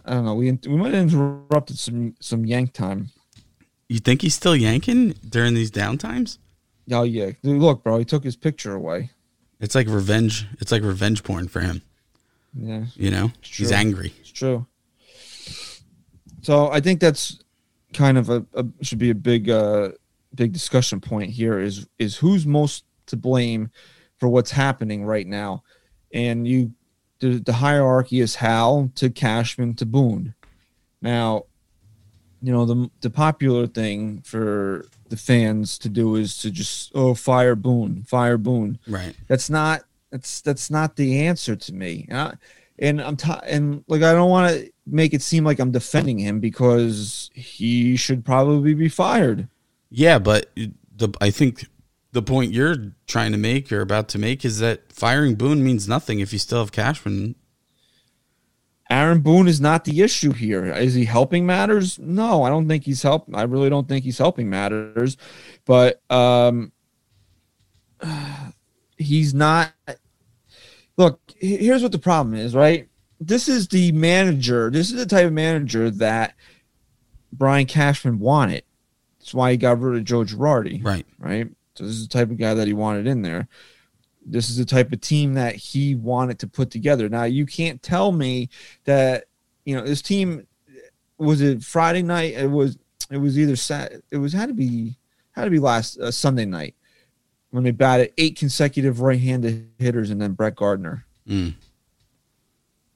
I 0.05 0.13
don't 0.13 0.25
know. 0.25 0.33
We 0.36 0.51
we 0.51 0.75
might 0.75 0.93
have 0.93 1.03
interrupted 1.13 1.77
some 1.77 2.15
some 2.19 2.45
yank 2.45 2.74
time. 2.74 3.12
You 3.88 4.00
think 4.00 4.22
he's 4.24 4.33
still 4.33 4.55
yanking 4.55 5.12
during 5.29 5.53
these 5.53 5.69
downtimes? 5.69 6.39
Oh 6.91 7.03
yeah, 7.03 7.31
Dude, 7.43 7.62
look, 7.62 7.83
bro, 7.83 8.00
he 8.00 8.05
took 8.05 8.24
his 8.24 8.36
picture 8.36 8.74
away. 8.74 9.12
It's 9.60 9.75
like 9.75 9.88
revenge. 9.88 10.48
It's 10.60 10.72
like 10.72 10.81
revenge 10.81 11.24
porn 11.24 11.48
for 11.48 11.62
him. 11.62 11.81
Yeah, 12.55 12.86
You 12.95 13.12
know, 13.12 13.31
he's 13.41 13.72
angry. 13.72 14.13
it's 14.19 14.31
true. 14.31 14.65
So 16.41 16.69
I 16.72 16.81
think 16.81 17.00
that's 17.00 17.39
kind 17.93 18.17
of 18.17 18.29
a, 18.29 18.45
a 18.55 18.65
should 18.81 18.98
be 18.98 19.12
a 19.12 19.15
big 19.15 19.50
uh 19.50 19.91
big 20.33 20.51
discussion 20.51 21.00
point 21.00 21.29
here 21.29 21.60
is 21.60 21.88
is 22.00 22.17
who's 22.17 22.45
most 22.48 22.86
to 23.05 23.15
blame 23.15 23.69
for 24.24 24.30
what's 24.30 24.51
happening 24.51 25.03
right 25.03 25.27
now, 25.27 25.63
and 26.13 26.48
you 26.48 26.72
the, 27.20 27.39
the 27.39 27.51
hierarchy 27.51 28.22
is 28.22 28.36
Hal 28.36 28.89
to 28.96 29.10
Cashman 29.10 29.74
to 29.74 29.86
Boone. 29.86 30.34
Now, 31.01 31.44
you 32.42 32.53
know 32.53 32.63
the 32.65 32.89
the 33.01 33.10
popular 33.10 33.68
thing 33.68 34.22
for 34.22 34.86
the 35.10 35.18
fans 35.18 35.77
to 35.80 35.89
do 35.89 36.15
is 36.15 36.38
to 36.38 36.51
just 36.51 36.94
oh 36.96 37.13
fire 37.13 37.53
Boone, 37.53 38.03
fire 38.03 38.38
Boone. 38.38 38.80
Right. 38.88 39.13
That's 39.27 39.50
not 39.50 39.84
that's 40.10 40.39
that's 40.39 40.72
not 40.72 40.96
the 40.96 41.27
answer 41.27 41.58
to 41.58 41.74
me. 41.74 42.06
And, 42.08 42.18
I, 42.18 42.34
and 42.80 43.01
I'm 43.01 43.18
t- 43.18 43.46
and 43.46 43.84
like 43.89 44.03
I 44.03 44.13
don't 44.13 44.30
want 44.30 44.53
to 44.56 44.72
make 44.88 45.13
it 45.13 45.22
seem 45.22 45.44
like 45.44 45.60
I'm 45.60 45.72
defending 45.72 46.18
him 46.18 46.39
because 46.39 47.30
he 47.34 47.98
should 47.98 48.24
probably 48.24 48.74
be 48.74 48.88
fired. 48.88 49.50
Yeah, 49.89 50.18
but 50.18 50.50
the 50.96 51.10
I 51.20 51.30
think 51.30 51.65
the 52.13 52.22
point 52.22 52.53
you're 52.53 52.93
trying 53.08 53.32
to 53.32 53.38
make 53.38 53.72
or 53.72 53.82
about 53.82 54.08
to 54.10 54.20
make 54.20 54.46
is 54.46 54.60
that 54.60 54.93
firing 54.93 55.36
Boone 55.36 55.63
means 55.63 55.88
nothing 55.88 56.20
if 56.20 56.32
you 56.32 56.39
still 56.39 56.60
have 56.60 56.72
Cashman. 56.72 57.36
Aaron 58.89 59.22
Boone 59.22 59.48
is 59.48 59.60
not 59.60 59.86
the 59.86 60.01
issue 60.01 60.32
here. 60.32 60.65
Is 60.65 60.93
he 60.93 61.05
helping 61.05 61.46
matters? 61.46 61.98
No, 61.98 62.43
I 62.43 62.50
don't 62.50 62.67
think 62.67 62.84
he's 62.84 63.01
help. 63.01 63.25
I 63.34 63.43
really 63.43 63.70
don't 63.70 63.88
think 63.88 64.03
he's 64.05 64.20
helping 64.20 64.50
matters. 64.50 65.17
But 65.65 66.01
um, 66.12 66.72
he's 68.98 69.34
not. 69.34 69.74
Look, 70.96 71.20
here's 71.38 71.82
what 71.82 71.91
the 71.91 72.00
problem 72.00 72.36
is. 72.36 72.53
Right, 72.53 72.88
this 73.20 73.48
is 73.50 73.70
the 73.70 73.91
manager. 73.93 74.70
This 74.70 74.91
is 74.91 74.98
the 74.98 75.08
type 75.08 75.25
of 75.25 75.34
manager 75.34 75.89
that 75.89 76.36
Brian 77.32 77.65
Cashman 77.65 78.20
wanted. 78.20 78.63
That's 79.20 79.34
why 79.34 79.51
he 79.51 79.58
got 79.58 79.79
rid 79.79 79.98
of 79.98 80.03
Joe 80.03 80.24
Girardi 80.24 80.84
Right. 80.86 81.05
right? 81.17 81.50
So 81.75 81.84
this 81.86 81.94
is 81.94 82.08
the 82.08 82.13
type 82.13 82.30
of 82.30 82.38
guy 82.38 82.53
that 82.53 82.68
he 82.68 82.74
wanted 82.74 83.08
in 83.08 83.22
there. 83.22 83.48
This 84.25 84.50
is 84.50 84.58
the 84.58 84.65
type 84.65 84.92
of 84.94 85.01
team 85.01 85.34
that 85.34 85.56
he 85.56 85.96
wanted 85.96 86.39
to 86.39 86.48
put 86.48 86.70
together. 86.72 87.10
Now 87.10 87.24
you 87.24 87.46
can't 87.46 87.82
tell 87.82 88.12
me 88.12 88.50
that 88.86 89.25
you 89.65 89.75
know 89.75 89.84
this 89.84 90.01
team 90.01 90.46
was 91.18 91.42
it 91.42 91.63
Friday 91.63 92.03
night. 92.03 92.34
It 92.36 92.50
was 92.50 92.77
it 93.10 93.18
was 93.18 93.38
either 93.38 93.56
Sat. 93.56 93.94
It 94.12 94.18
was 94.18 94.32
had 94.34 94.48
to 94.50 94.53
be 94.56 94.98
had 95.32 95.46
to 95.46 95.50
be 95.50 95.60
last 95.60 95.98
uh, 96.00 96.12
Sunday 96.12 96.46
night 96.46 96.75
when 97.50 97.63
they 97.63 97.72
batted 97.72 98.13
eight 98.18 98.38
consecutive 98.38 99.01
right-handed 99.01 99.70
hitters 99.77 100.10
and 100.10 100.22
then 100.22 100.34
Brett 100.34 100.56
Gardner. 100.56 101.06
Mm. 101.27 101.53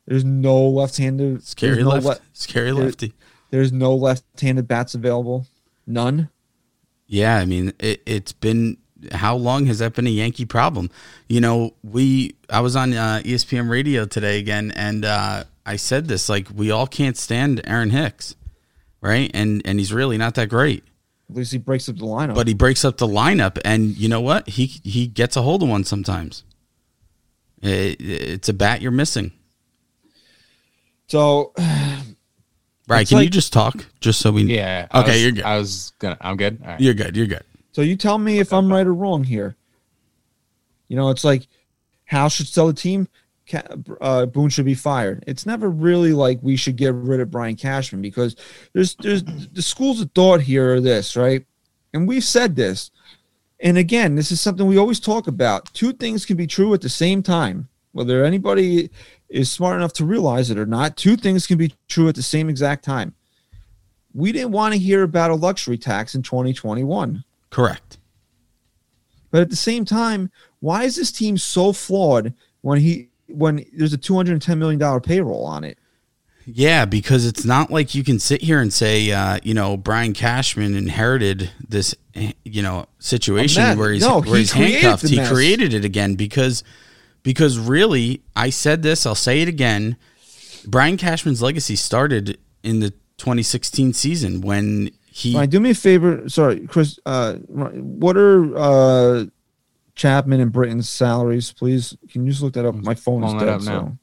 There's 0.06 0.24
no 0.24 0.68
left-handed. 0.70 1.44
Scary 1.44 1.84
no 1.84 1.90
left. 1.90 2.06
le- 2.06 2.20
Scary 2.34 2.72
there- 2.72 2.86
lefty. 2.86 3.14
there's 3.50 3.72
no 3.74 3.94
left-handed 3.96 4.68
bats 4.68 4.96
available. 4.96 5.46
None. 5.86 6.30
Yeah, 7.08 7.38
I 7.38 7.46
mean, 7.46 7.74
it, 7.80 8.02
it's 8.06 8.34
been 8.34 8.78
how 9.12 9.36
long 9.36 9.66
has 9.68 9.80
that 9.80 9.94
been 9.94 10.08
a 10.08 10.12
Yankee 10.12 10.46
problem? 10.46 10.90
You 11.30 11.40
know, 11.42 11.74
we 11.84 12.36
I 12.50 12.60
was 12.62 12.76
on 12.76 12.94
uh, 12.94 13.22
ESPN 13.24 13.70
radio 13.70 14.06
today 14.06 14.40
again, 14.40 14.72
and 14.76 15.06
uh, 15.06 15.44
I 15.66 15.76
said 15.78 16.08
this 16.08 16.30
like 16.30 16.48
we 16.54 16.72
all 16.72 16.88
can't 16.88 17.16
stand 17.18 17.62
Aaron 17.66 17.92
Hicks, 17.92 18.36
right? 19.02 19.32
And 19.34 19.62
and 19.66 19.80
he's 19.80 19.94
really 19.94 20.18
not 20.18 20.36
that 20.36 20.50
great, 20.50 20.84
At 21.30 21.36
least 21.36 21.52
he 21.54 21.58
breaks 21.60 21.88
up 21.88 21.96
the 21.98 22.06
lineup. 22.06 22.36
but 22.36 22.48
he 22.48 22.54
breaks 22.54 22.84
up 22.84 22.98
the 22.98 23.08
lineup, 23.08 23.58
and 23.64 23.96
you 23.98 24.10
know 24.10 24.22
what? 24.22 24.50
He 24.50 24.66
he 24.66 25.08
gets 25.08 25.38
a 25.38 25.42
hold 25.42 25.64
of 25.64 25.70
one 25.70 25.84
sometimes. 25.86 26.44
It, 27.62 27.98
it's 28.02 28.50
a 28.50 28.54
bat 28.54 28.82
you're 28.82 28.92
missing, 28.92 29.32
so 31.08 31.54
right? 32.88 33.02
It's 33.02 33.12
Can 33.12 33.22
you 33.22 33.30
just 33.30 33.54
talk, 33.54 33.86
just 34.00 34.20
so 34.20 34.32
we? 34.32 34.44
Yeah. 34.44 34.88
Okay, 34.94 35.12
was- 35.12 35.22
you're 35.24 35.32
good. 35.32 35.44
I 35.44 35.58
was 35.58 35.94
gonna. 36.00 36.18
I'm 36.22 36.38
good. 36.38 36.60
All 36.62 36.70
right. 36.70 36.82
You're 36.82 36.94
good. 36.94 37.16
You're 37.16 37.28
good. 37.28 37.44
So 37.72 37.82
you 37.82 37.96
tell 37.96 38.18
me 38.18 38.40
if 38.40 38.54
I'm 38.54 38.72
right 38.72 38.86
or 38.88 38.94
wrong 38.94 39.24
here. 39.24 39.56
You 40.88 40.96
know, 40.96 41.10
it's 41.10 41.24
like 41.24 41.48
Hal 42.06 42.30
should 42.30 42.48
sell 42.48 42.68
the 42.68 42.74
team. 42.74 43.08
Uh, 44.02 44.26
Boone 44.26 44.50
should 44.50 44.66
be 44.66 44.74
fired. 44.74 45.24
It's 45.26 45.46
never 45.46 45.70
really 45.70 46.12
like 46.12 46.40
we 46.42 46.58
should 46.58 46.76
get 46.76 46.94
rid 46.94 47.22
of 47.22 47.32
Brian 47.32 47.56
Cashman 47.56 48.02
because 48.02 48.36
there's 48.74 48.96
there's 48.96 49.24
the 49.24 49.62
schools 49.62 50.02
of 50.02 50.12
thought 50.12 50.42
here 50.42 50.74
are 50.76 50.82
this 50.82 51.16
right, 51.16 51.46
and 51.94 52.08
we've 52.08 52.26
said 52.26 52.58
this, 52.58 52.92
and 53.60 53.78
again, 53.78 54.16
this 54.16 54.32
is 54.32 54.42
something 54.42 54.68
we 54.68 54.78
always 54.78 55.00
talk 55.00 55.28
about. 55.28 55.74
Two 55.74 55.94
things 55.94 56.26
can 56.26 56.36
be 56.36 56.48
true 56.48 56.74
at 56.74 56.82
the 56.82 56.90
same 56.90 57.24
time, 57.24 57.70
whether 57.98 58.24
anybody 58.24 58.92
is 59.28 59.52
smart 59.52 59.76
enough 59.76 59.92
to 59.92 60.06
realize 60.06 60.52
it 60.52 60.60
or 60.60 60.68
not. 60.68 60.96
Two 60.96 61.18
things 61.18 61.48
can 61.48 61.58
be 61.58 61.74
true 61.88 62.08
at 62.08 62.14
the 62.14 62.22
same 62.22 62.48
exact 62.48 62.86
time. 62.86 63.16
We 64.14 64.32
didn't 64.32 64.52
want 64.52 64.76
to 64.76 64.80
hear 64.80 65.02
about 65.02 65.32
a 65.32 65.36
luxury 65.36 65.80
tax 65.80 66.14
in 66.14 66.22
2021. 66.22 67.24
Correct. 67.50 67.98
But 69.32 69.42
at 69.42 69.50
the 69.50 69.56
same 69.56 69.84
time, 69.84 70.30
why 70.60 70.84
is 70.84 70.96
this 70.96 71.12
team 71.12 71.40
so 71.40 71.74
flawed 71.74 72.34
when 72.62 72.80
he 72.80 73.10
when 73.28 73.66
there's 73.74 73.94
a 73.94 73.98
two 73.98 74.16
hundred 74.16 74.34
and 74.34 74.42
ten 74.42 74.60
million 74.60 74.80
dollar 74.80 75.02
payroll 75.02 75.44
on 75.44 75.64
it? 75.64 75.80
Yeah, 76.46 76.86
because 76.86 77.26
it's 77.26 77.44
not 77.44 77.72
like 77.72 77.94
you 77.96 78.04
can 78.04 78.20
sit 78.20 78.42
here 78.42 78.62
and 78.62 78.72
say, 78.72 79.12
uh, 79.12 79.40
you 79.44 79.54
know, 79.54 79.76
Brian 79.76 80.14
Cashman 80.14 80.78
inherited 80.78 81.52
this, 81.68 81.94
eh, 82.16 82.32
you 82.46 82.62
know, 82.62 82.86
situation 83.00 83.78
where 83.78 83.92
he's 83.92 84.02
No, 84.02 84.22
where 84.22 84.36
he 84.36 84.42
he's 84.42 84.52
handcuffed. 84.54 85.08
He 85.08 85.26
created 85.26 85.74
it 85.74 85.84
again 85.84 86.16
because 86.16 86.64
because 87.28 87.60
really, 87.60 88.22
I 88.38 88.50
said 88.50 88.84
this, 88.84 89.06
I'll 89.06 89.14
say 89.14 89.42
it 89.42 89.50
again. 89.50 89.98
Brian 90.66 90.96
Cashman's 90.96 91.42
legacy 91.42 91.76
started 91.76 92.38
in 92.64 92.80
the 92.80 92.92
2016 93.18 93.92
season 93.92 94.40
when 94.40 94.92
he 95.12 95.36
Ryan, 95.36 95.50
do 95.50 95.60
me 95.60 95.72
a 95.72 95.76
favor. 95.76 96.30
Sorry, 96.30 96.66
Chris. 96.68 97.02
Uh, 97.06 97.34
what 97.34 98.16
are 98.16 98.58
uh, 98.58 99.26
Chapman 99.94 100.40
and 100.40 100.54
Britton's 100.54 100.88
salaries, 100.88 101.52
please? 101.52 101.98
Can 102.10 102.24
you 102.24 102.32
just 102.32 102.42
look 102.42 102.54
that 102.54 102.66
up? 102.66 102.76
My 102.76 102.96
phone 102.96 103.26
is 103.26 103.34
that 103.34 103.46
dead. 103.46 103.62
So. 103.62 103.72
now. 103.72 103.98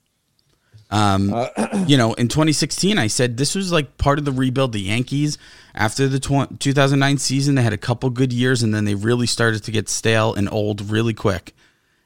Um, 0.90 1.32
Uh, 1.32 1.84
you 1.88 1.96
know, 1.96 2.12
in 2.12 2.28
2016, 2.28 2.98
I 2.98 3.06
said 3.06 3.38
this 3.38 3.54
was 3.54 3.72
like 3.72 3.96
part 3.96 4.18
of 4.18 4.26
the 4.26 4.32
rebuild. 4.32 4.72
The 4.72 4.80
Yankees, 4.80 5.38
after 5.74 6.08
the 6.08 6.20
tw- 6.20 6.60
2009 6.60 7.16
season, 7.16 7.54
they 7.54 7.62
had 7.62 7.72
a 7.72 7.78
couple 7.78 8.10
good 8.10 8.34
years, 8.34 8.62
and 8.62 8.74
then 8.74 8.84
they 8.84 8.94
really 8.94 9.26
started 9.26 9.64
to 9.64 9.70
get 9.70 9.88
stale 9.88 10.34
and 10.34 10.46
old 10.52 10.90
really 10.90 11.14
quick. 11.14 11.54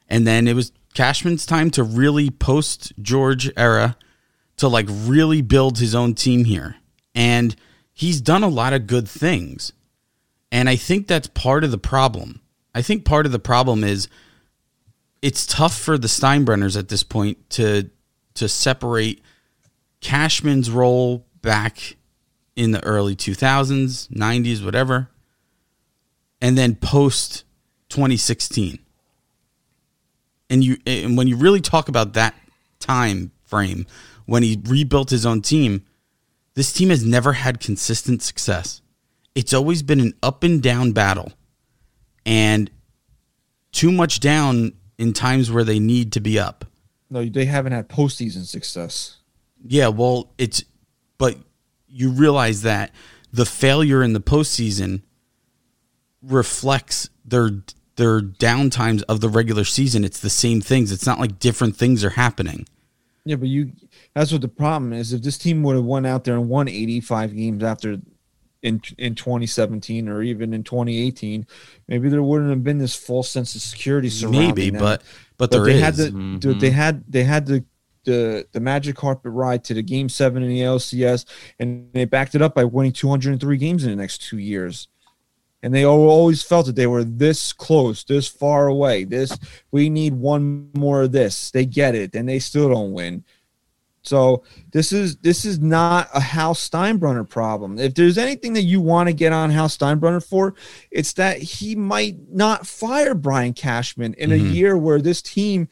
And 0.07 0.25
then 0.25 0.47
it 0.47 0.55
was 0.55 0.71
Cashman's 0.93 1.45
time 1.45 1.69
to 1.71 1.83
really 1.83 2.29
post 2.29 2.93
George 3.01 3.51
era 3.55 3.97
to 4.57 4.67
like 4.67 4.87
really 4.89 5.41
build 5.41 5.79
his 5.79 5.95
own 5.95 6.13
team 6.13 6.45
here. 6.45 6.75
And 7.15 7.55
he's 7.93 8.21
done 8.21 8.43
a 8.43 8.47
lot 8.47 8.73
of 8.73 8.87
good 8.87 9.07
things. 9.07 9.71
And 10.51 10.67
I 10.67 10.75
think 10.75 11.07
that's 11.07 11.27
part 11.27 11.63
of 11.63 11.71
the 11.71 11.77
problem. 11.77 12.41
I 12.73 12.81
think 12.81 13.05
part 13.05 13.25
of 13.25 13.31
the 13.31 13.39
problem 13.39 13.83
is 13.83 14.07
it's 15.21 15.45
tough 15.45 15.77
for 15.77 15.97
the 15.97 16.07
Steinbrenners 16.07 16.77
at 16.77 16.89
this 16.89 17.03
point 17.03 17.49
to 17.51 17.89
to 18.35 18.47
separate 18.47 19.21
Cashman's 20.01 20.71
role 20.71 21.25
back 21.41 21.97
in 22.55 22.71
the 22.71 22.83
early 22.85 23.15
2000s, 23.15 24.07
90s, 24.09 24.63
whatever, 24.63 25.09
and 26.39 26.57
then 26.57 26.75
post 26.75 27.43
2016. 27.89 28.79
And 30.49 30.63
you 30.63 30.77
and 30.85 31.17
when 31.17 31.27
you 31.27 31.35
really 31.35 31.61
talk 31.61 31.89
about 31.89 32.13
that 32.13 32.35
time 32.79 33.31
frame 33.45 33.85
when 34.25 34.43
he 34.43 34.61
rebuilt 34.65 35.09
his 35.09 35.25
own 35.25 35.41
team, 35.41 35.85
this 36.55 36.73
team 36.73 36.89
has 36.89 37.05
never 37.05 37.33
had 37.33 37.59
consistent 37.59 38.21
success. 38.21 38.81
It's 39.35 39.53
always 39.53 39.83
been 39.83 39.99
an 39.99 40.13
up 40.21 40.43
and 40.43 40.61
down 40.61 40.91
battle. 40.91 41.31
And 42.25 42.69
too 43.71 43.91
much 43.91 44.19
down 44.19 44.73
in 44.97 45.13
times 45.13 45.51
where 45.51 45.63
they 45.63 45.79
need 45.79 46.11
to 46.13 46.19
be 46.19 46.37
up. 46.37 46.65
no, 47.09 47.25
they 47.25 47.45
haven't 47.45 47.71
had 47.71 47.87
postseason 47.89 48.45
success. 48.45 49.17
Yeah, 49.65 49.87
well, 49.87 50.31
it's 50.37 50.63
but 51.17 51.37
you 51.87 52.09
realize 52.11 52.61
that 52.63 52.93
the 53.31 53.45
failure 53.45 54.03
in 54.03 54.13
the 54.13 54.19
postseason 54.19 55.01
reflects 56.21 57.09
their 57.25 57.49
their 57.99 58.21
downtimes 58.21 59.03
of 59.07 59.19
the 59.21 59.29
regular 59.29 59.63
season. 59.65 60.03
It's 60.03 60.19
the 60.19 60.29
same 60.29 60.61
things. 60.61 60.91
It's 60.91 61.05
not 61.05 61.19
like 61.19 61.37
different 61.37 61.75
things 61.75 62.03
are 62.03 62.09
happening. 62.11 62.65
Yeah, 63.25 63.35
but 63.35 63.49
you 63.49 63.73
that's 64.15 64.31
what 64.31 64.41
the 64.41 64.47
problem 64.47 64.93
is. 64.93 65.13
If 65.13 65.21
this 65.21 65.37
team 65.37 65.61
would 65.63 65.75
have 65.75 65.85
went 65.85 66.07
out 66.07 66.23
there 66.23 66.35
and 66.35 66.49
won 66.49 66.67
85 66.67 67.35
games 67.35 67.63
after 67.63 67.97
in 68.63 68.81
in 68.97 69.13
2017 69.15 70.07
or 70.09 70.23
even 70.23 70.53
in 70.53 70.63
2018, 70.63 71.45
maybe 71.87 72.09
there 72.09 72.23
wouldn't 72.23 72.49
have 72.49 72.63
been 72.63 72.77
this 72.79 72.95
false 72.95 73.29
sense 73.29 73.53
of 73.55 73.61
security 73.61 74.09
surrounding 74.09 74.39
Maybe, 74.47 74.69
them. 74.71 74.79
but 74.79 75.03
but, 75.37 75.51
but 75.51 75.63
they 75.65 75.75
is. 75.75 75.81
had 75.81 75.95
the 75.95 76.09
Mhm. 76.09 76.59
they 76.59 76.71
had 76.71 77.03
they 77.07 77.23
had 77.25 77.45
the 77.45 77.63
the 78.05 78.47
the 78.53 78.59
magic 78.61 78.95
carpet 78.95 79.31
ride 79.33 79.63
to 79.65 79.73
the 79.73 79.83
game 79.83 80.07
seven 80.09 80.41
in 80.41 80.49
the 80.49 80.61
LCS, 80.61 81.25
and 81.59 81.89
they 81.93 82.05
backed 82.05 82.33
it 82.33 82.41
up 82.41 82.55
by 82.55 82.63
winning 82.63 82.93
203 82.93 83.57
games 83.57 83.83
in 83.83 83.89
the 83.91 83.95
next 83.97 84.21
two 84.21 84.37
years. 84.37 84.87
And 85.61 85.73
they 85.73 85.85
always 85.85 86.41
felt 86.43 86.65
that 86.67 86.75
they 86.75 86.87
were 86.87 87.03
this 87.03 87.51
close, 87.53 88.03
this 88.03 88.27
far 88.27 88.67
away. 88.67 89.03
This 89.03 89.37
we 89.71 89.89
need 89.89 90.13
one 90.13 90.69
more 90.75 91.03
of 91.03 91.11
this. 91.11 91.51
They 91.51 91.65
get 91.65 91.95
it, 91.95 92.15
and 92.15 92.27
they 92.27 92.39
still 92.39 92.69
don't 92.69 92.93
win. 92.93 93.23
So 94.01 94.43
this 94.71 94.93
is 94.93 95.17
this 95.17 95.43
is 95.43 95.59
not 95.59 96.09
a 96.13 96.21
Hal 96.21 96.53
Steinbrenner 96.53 97.27
problem. 97.27 97.77
If 97.77 97.95
there's 97.95 98.17
anything 98.17 98.53
that 98.53 98.61
you 98.61 98.79
want 98.79 99.07
to 99.09 99.13
get 99.13 99.33
on 99.33 99.49
Hal 99.51 99.67
Steinbrenner 99.67 100.25
for, 100.25 100.55
it's 100.89 101.13
that 101.13 101.39
he 101.39 101.75
might 101.75 102.15
not 102.31 102.65
fire 102.65 103.13
Brian 103.13 103.53
Cashman 103.53 104.13
in 104.13 104.31
a 104.31 104.35
Mhm. 104.35 104.53
year 104.53 104.77
where 104.77 105.01
this 105.01 105.21
team. 105.21 105.67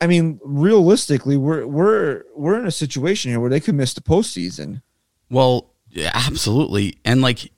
I 0.00 0.06
mean, 0.08 0.40
realistically, 0.42 1.36
we're 1.36 1.66
we're 1.66 2.24
we're 2.34 2.58
in 2.58 2.66
a 2.66 2.72
situation 2.72 3.30
here 3.30 3.38
where 3.38 3.50
they 3.50 3.60
could 3.60 3.74
miss 3.76 3.92
the 3.94 4.00
postseason. 4.00 4.82
Well, 5.30 5.74
yeah, 5.90 6.10
absolutely. 6.14 6.98
And 7.04 7.22
like, 7.22 7.51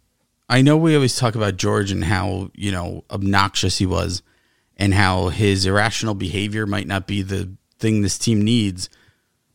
I 0.49 0.63
know 0.63 0.77
we 0.77 0.95
always 0.95 1.17
talk 1.17 1.35
about 1.35 1.57
George 1.57 1.91
and 1.91 2.05
how, 2.05 2.51
you 2.55 2.71
know, 2.71 3.05
obnoxious 3.11 3.79
he 3.79 3.87
was 3.87 4.23
and 4.77 4.93
how 4.93 5.29
his 5.29 5.67
irrational 5.67 6.15
behavior 6.15 6.67
might 6.67 6.87
not 6.87 7.07
be 7.07 7.23
the 7.23 7.57
thing 7.79 8.03
this 8.03 8.19
team 8.19 8.43
needs. 8.43 8.89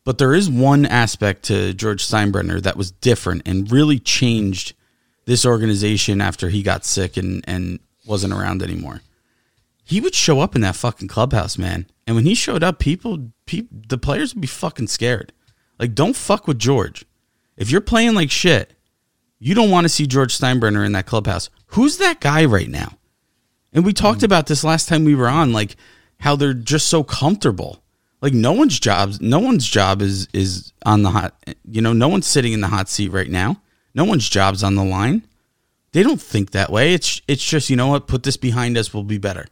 But 0.04 0.18
there 0.18 0.34
is 0.34 0.50
one 0.50 0.86
aspect 0.86 1.44
to 1.44 1.74
George 1.74 2.06
Steinbrenner 2.06 2.62
that 2.64 2.78
was 2.78 2.92
different 2.92 3.44
and 3.46 3.72
really 3.72 4.00
changed 4.00 4.74
this 5.26 5.46
organization 5.46 6.22
after 6.22 6.50
he 6.50 6.64
got 6.64 6.86
sick 6.86 7.18
and, 7.18 7.44
and 7.48 7.80
wasn't 8.08 8.34
around 8.34 8.64
anymore. 8.64 9.02
He 9.84 10.02
would 10.02 10.16
show 10.16 10.40
up 10.40 10.56
in 10.56 10.62
that 10.62 10.76
fucking 10.76 11.08
clubhouse, 11.08 11.58
man. 11.58 11.86
And 12.08 12.16
when 12.16 12.26
he 12.26 12.34
showed 12.34 12.64
up, 12.64 12.80
people, 12.80 13.32
people 13.46 13.78
the 13.88 13.98
players 13.98 14.34
would 14.34 14.42
be 14.42 14.48
fucking 14.48 14.88
scared. 14.88 15.34
Like, 15.78 15.94
don't 15.94 16.16
fuck 16.16 16.48
with 16.48 16.58
George. 16.58 17.06
If 17.58 17.70
you're 17.70 17.82
playing 17.82 18.16
like 18.16 18.32
shit, 18.32 18.76
you 19.40 19.56
don't 19.56 19.72
want 19.72 19.86
to 19.86 19.90
see 19.90 20.06
George 20.06 20.38
Steinbrenner 20.38 20.86
in 20.86 20.92
that 20.92 21.06
clubhouse. 21.06 21.50
Who's 21.68 21.98
that 21.98 22.20
guy 22.20 22.46
right 22.46 22.70
now? 22.70 22.98
And 23.72 23.86
we 23.86 23.94
talked 23.94 24.20
hmm. 24.20 24.26
about 24.26 24.48
this 24.48 24.64
last 24.64 24.88
time 24.88 25.06
we 25.06 25.16
were 25.16 25.30
on, 25.30 25.54
like 25.54 25.76
how 26.20 26.36
they're 26.36 26.54
just 26.54 26.88
so 26.88 27.04
comfortable. 27.04 27.82
Like 28.22 28.34
no 28.34 28.52
one's 28.52 28.80
jobs, 28.80 29.22
no 29.22 29.40
one's 29.40 29.66
job 29.66 30.02
is 30.02 30.28
is 30.34 30.74
on 30.86 31.04
the 31.04 31.12
hot. 31.12 31.34
You 31.70 31.82
know, 31.82 31.94
no 31.94 32.10
one's 32.10 32.28
sitting 32.28 32.52
in 32.52 32.60
the 32.60 32.68
hot 32.68 32.90
seat 32.90 33.12
right 33.14 33.30
now. 33.30 33.62
No 33.96 34.04
one's 34.04 34.28
job's 34.28 34.62
on 34.62 34.76
the 34.76 34.84
line. 34.84 35.26
They 35.94 36.04
don't 36.04 36.22
think 36.22 36.52
that 36.52 36.70
way. 36.70 36.94
It's 36.94 37.22
it's 37.28 37.44
just 37.44 37.70
you 37.70 37.78
know 37.78 37.88
what, 37.88 38.08
put 38.08 38.24
this 38.24 38.36
behind 38.36 38.78
us, 38.78 38.94
we'll 38.94 39.04
be 39.04 39.18
better. 39.18 39.48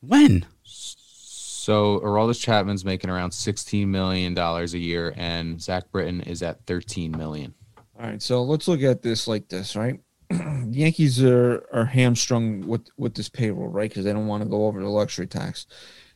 When? 0.00 0.46
So 0.64 2.00
Aroldis 2.00 2.40
Chapman's 2.40 2.84
making 2.84 3.10
around 3.10 3.32
sixteen 3.32 3.90
million 3.90 4.32
dollars 4.32 4.72
a 4.72 4.78
year, 4.78 5.12
and 5.16 5.60
Zach 5.60 5.90
Britton 5.92 6.22
is 6.22 6.42
at 6.42 6.64
thirteen 6.64 7.12
million. 7.12 7.54
All 7.98 8.06
right, 8.06 8.20
so 8.20 8.42
let's 8.42 8.68
look 8.68 8.82
at 8.82 9.02
this 9.02 9.26
like 9.26 9.48
this, 9.48 9.74
right? 9.74 10.00
the 10.28 10.68
Yankees 10.70 11.22
are 11.22 11.66
are 11.72 11.86
hamstrung 11.86 12.66
with 12.66 12.86
with 12.98 13.14
this 13.14 13.28
payroll, 13.28 13.68
right? 13.68 13.88
Because 13.88 14.04
they 14.04 14.12
don't 14.12 14.26
want 14.26 14.42
to 14.42 14.48
go 14.48 14.66
over 14.66 14.80
the 14.80 14.88
luxury 14.88 15.26
tax. 15.26 15.66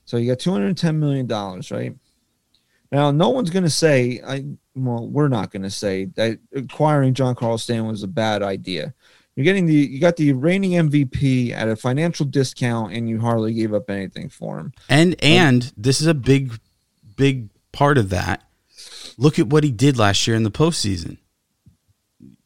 So 0.04 0.16
you 0.16 0.30
got 0.30 0.40
two 0.40 0.52
hundred 0.52 0.76
ten 0.76 1.00
million 1.00 1.26
dollars, 1.26 1.70
right? 1.70 1.94
Now, 2.92 3.12
no 3.12 3.30
one's 3.30 3.50
going 3.50 3.62
to 3.62 3.70
say, 3.70 4.20
I 4.26 4.44
well, 4.74 5.08
we're 5.08 5.28
not 5.28 5.52
going 5.52 5.62
to 5.62 5.70
say 5.70 6.06
that 6.16 6.38
acquiring 6.54 7.14
Giancarlo 7.14 7.58
Stanton 7.58 7.86
was 7.86 8.02
a 8.02 8.08
bad 8.08 8.42
idea. 8.42 8.94
You're 9.36 9.44
getting 9.44 9.66
the 9.66 9.74
you 9.74 10.00
got 10.00 10.16
the 10.16 10.32
reigning 10.32 10.72
MVP 10.72 11.52
at 11.52 11.68
a 11.68 11.76
financial 11.76 12.26
discount, 12.26 12.92
and 12.92 13.08
you 13.08 13.20
hardly 13.20 13.54
gave 13.54 13.72
up 13.72 13.88
anything 13.88 14.28
for 14.28 14.58
him. 14.58 14.72
And 14.88 15.16
and 15.22 15.72
this 15.76 16.00
is 16.00 16.08
a 16.08 16.14
big, 16.14 16.58
big 17.16 17.48
part 17.72 17.96
of 17.96 18.10
that. 18.10 18.42
Look 19.16 19.38
at 19.38 19.46
what 19.46 19.64
he 19.64 19.70
did 19.70 19.96
last 19.96 20.26
year 20.26 20.36
in 20.36 20.42
the 20.42 20.50
postseason. 20.50 21.18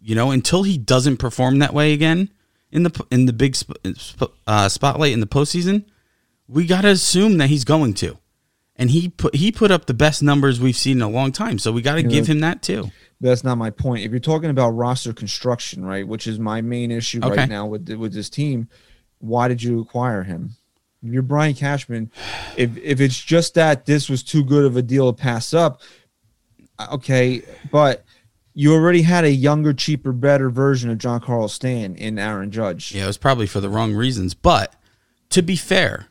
You 0.07 0.15
know, 0.15 0.31
until 0.31 0.65
he 0.65 0.77
doesn't 0.77 1.17
perform 1.17 1.61
that 1.61 1.73
way 1.73 1.95
again 1.95 2.29
in 2.71 2.83
the 2.83 3.07
in 3.11 3.25
the 3.25 3.33
big 3.33 3.57
sp- 3.57 3.81
sp- 3.97 4.37
uh, 4.47 4.69
spotlight 4.69 5.13
in 5.13 5.21
the 5.21 5.27
postseason, 5.27 5.85
we 6.47 6.67
got 6.67 6.83
to 6.83 6.89
assume 6.89 7.39
that 7.39 7.49
he's 7.49 7.65
going 7.65 7.95
to. 7.95 8.19
And 8.77 8.91
he 8.91 9.09
put 9.09 9.35
he 9.37 9.51
put 9.51 9.71
up 9.71 9.87
the 9.87 9.95
best 9.95 10.23
numbers 10.23 10.61
we've 10.61 10.77
seen 10.77 10.99
in 10.99 11.03
a 11.03 11.09
long 11.09 11.33
time, 11.33 11.59
so 11.59 11.73
we 11.73 11.81
got 11.81 11.95
to 11.95 12.03
Yeah. 12.03 12.09
give 12.09 12.27
him 12.27 12.41
that 12.41 12.61
too. 12.63 12.91
that's 13.21 13.45
not 13.45 13.57
my 13.57 13.71
point. 13.71 14.05
If 14.05 14.11
you're 14.11 14.21
talking 14.21 14.51
about 14.51 14.71
roster 14.71 15.15
construction, 15.15 15.85
right, 15.87 16.07
which 16.07 16.27
is 16.27 16.39
my 16.39 16.61
main 16.61 16.91
issue 16.91 17.21
Okay. 17.23 17.37
right 17.37 17.49
now 17.49 17.65
with 17.67 17.89
with 17.89 18.13
this 18.13 18.29
team, 18.29 18.69
why 19.21 19.49
did 19.49 19.63
you 19.63 19.81
acquire 19.81 20.25
him? 20.25 20.51
If 21.03 21.13
you're 21.13 21.23
Brian 21.23 21.55
Cashman. 21.55 22.11
If 22.59 22.77
if 22.77 23.01
it's 23.01 23.19
just 23.19 23.55
that 23.55 23.87
this 23.87 24.11
was 24.11 24.23
too 24.23 24.45
good 24.45 24.65
of 24.67 24.77
a 24.77 24.83
deal 24.83 25.11
to 25.11 25.17
pass 25.17 25.55
up, 25.55 25.81
uh, 26.79 26.89
okay, 26.93 27.43
but 27.71 28.05
you 28.55 28.73
already 28.73 29.03
had 29.03 29.25
a 29.25 29.31
younger, 29.31 29.73
cheaper, 29.75 30.13
better 30.13 30.49
version 30.49 30.89
of 30.89 30.99
Giancarlo 30.99 31.51
Stan 31.51 31.97
in 31.97 32.19
Aaron 32.19 32.51
Judge. 32.51 32.95
Yeah, 32.95 33.05
it 33.05 33.09
was 33.09 33.19
probably 33.19 33.47
for 33.47 33.61
the 33.61 33.69
wrong 33.69 33.95
reasons. 33.95 34.33
But 34.35 34.75
to 35.31 35.43
be 35.43 35.57
fair, 35.57 36.07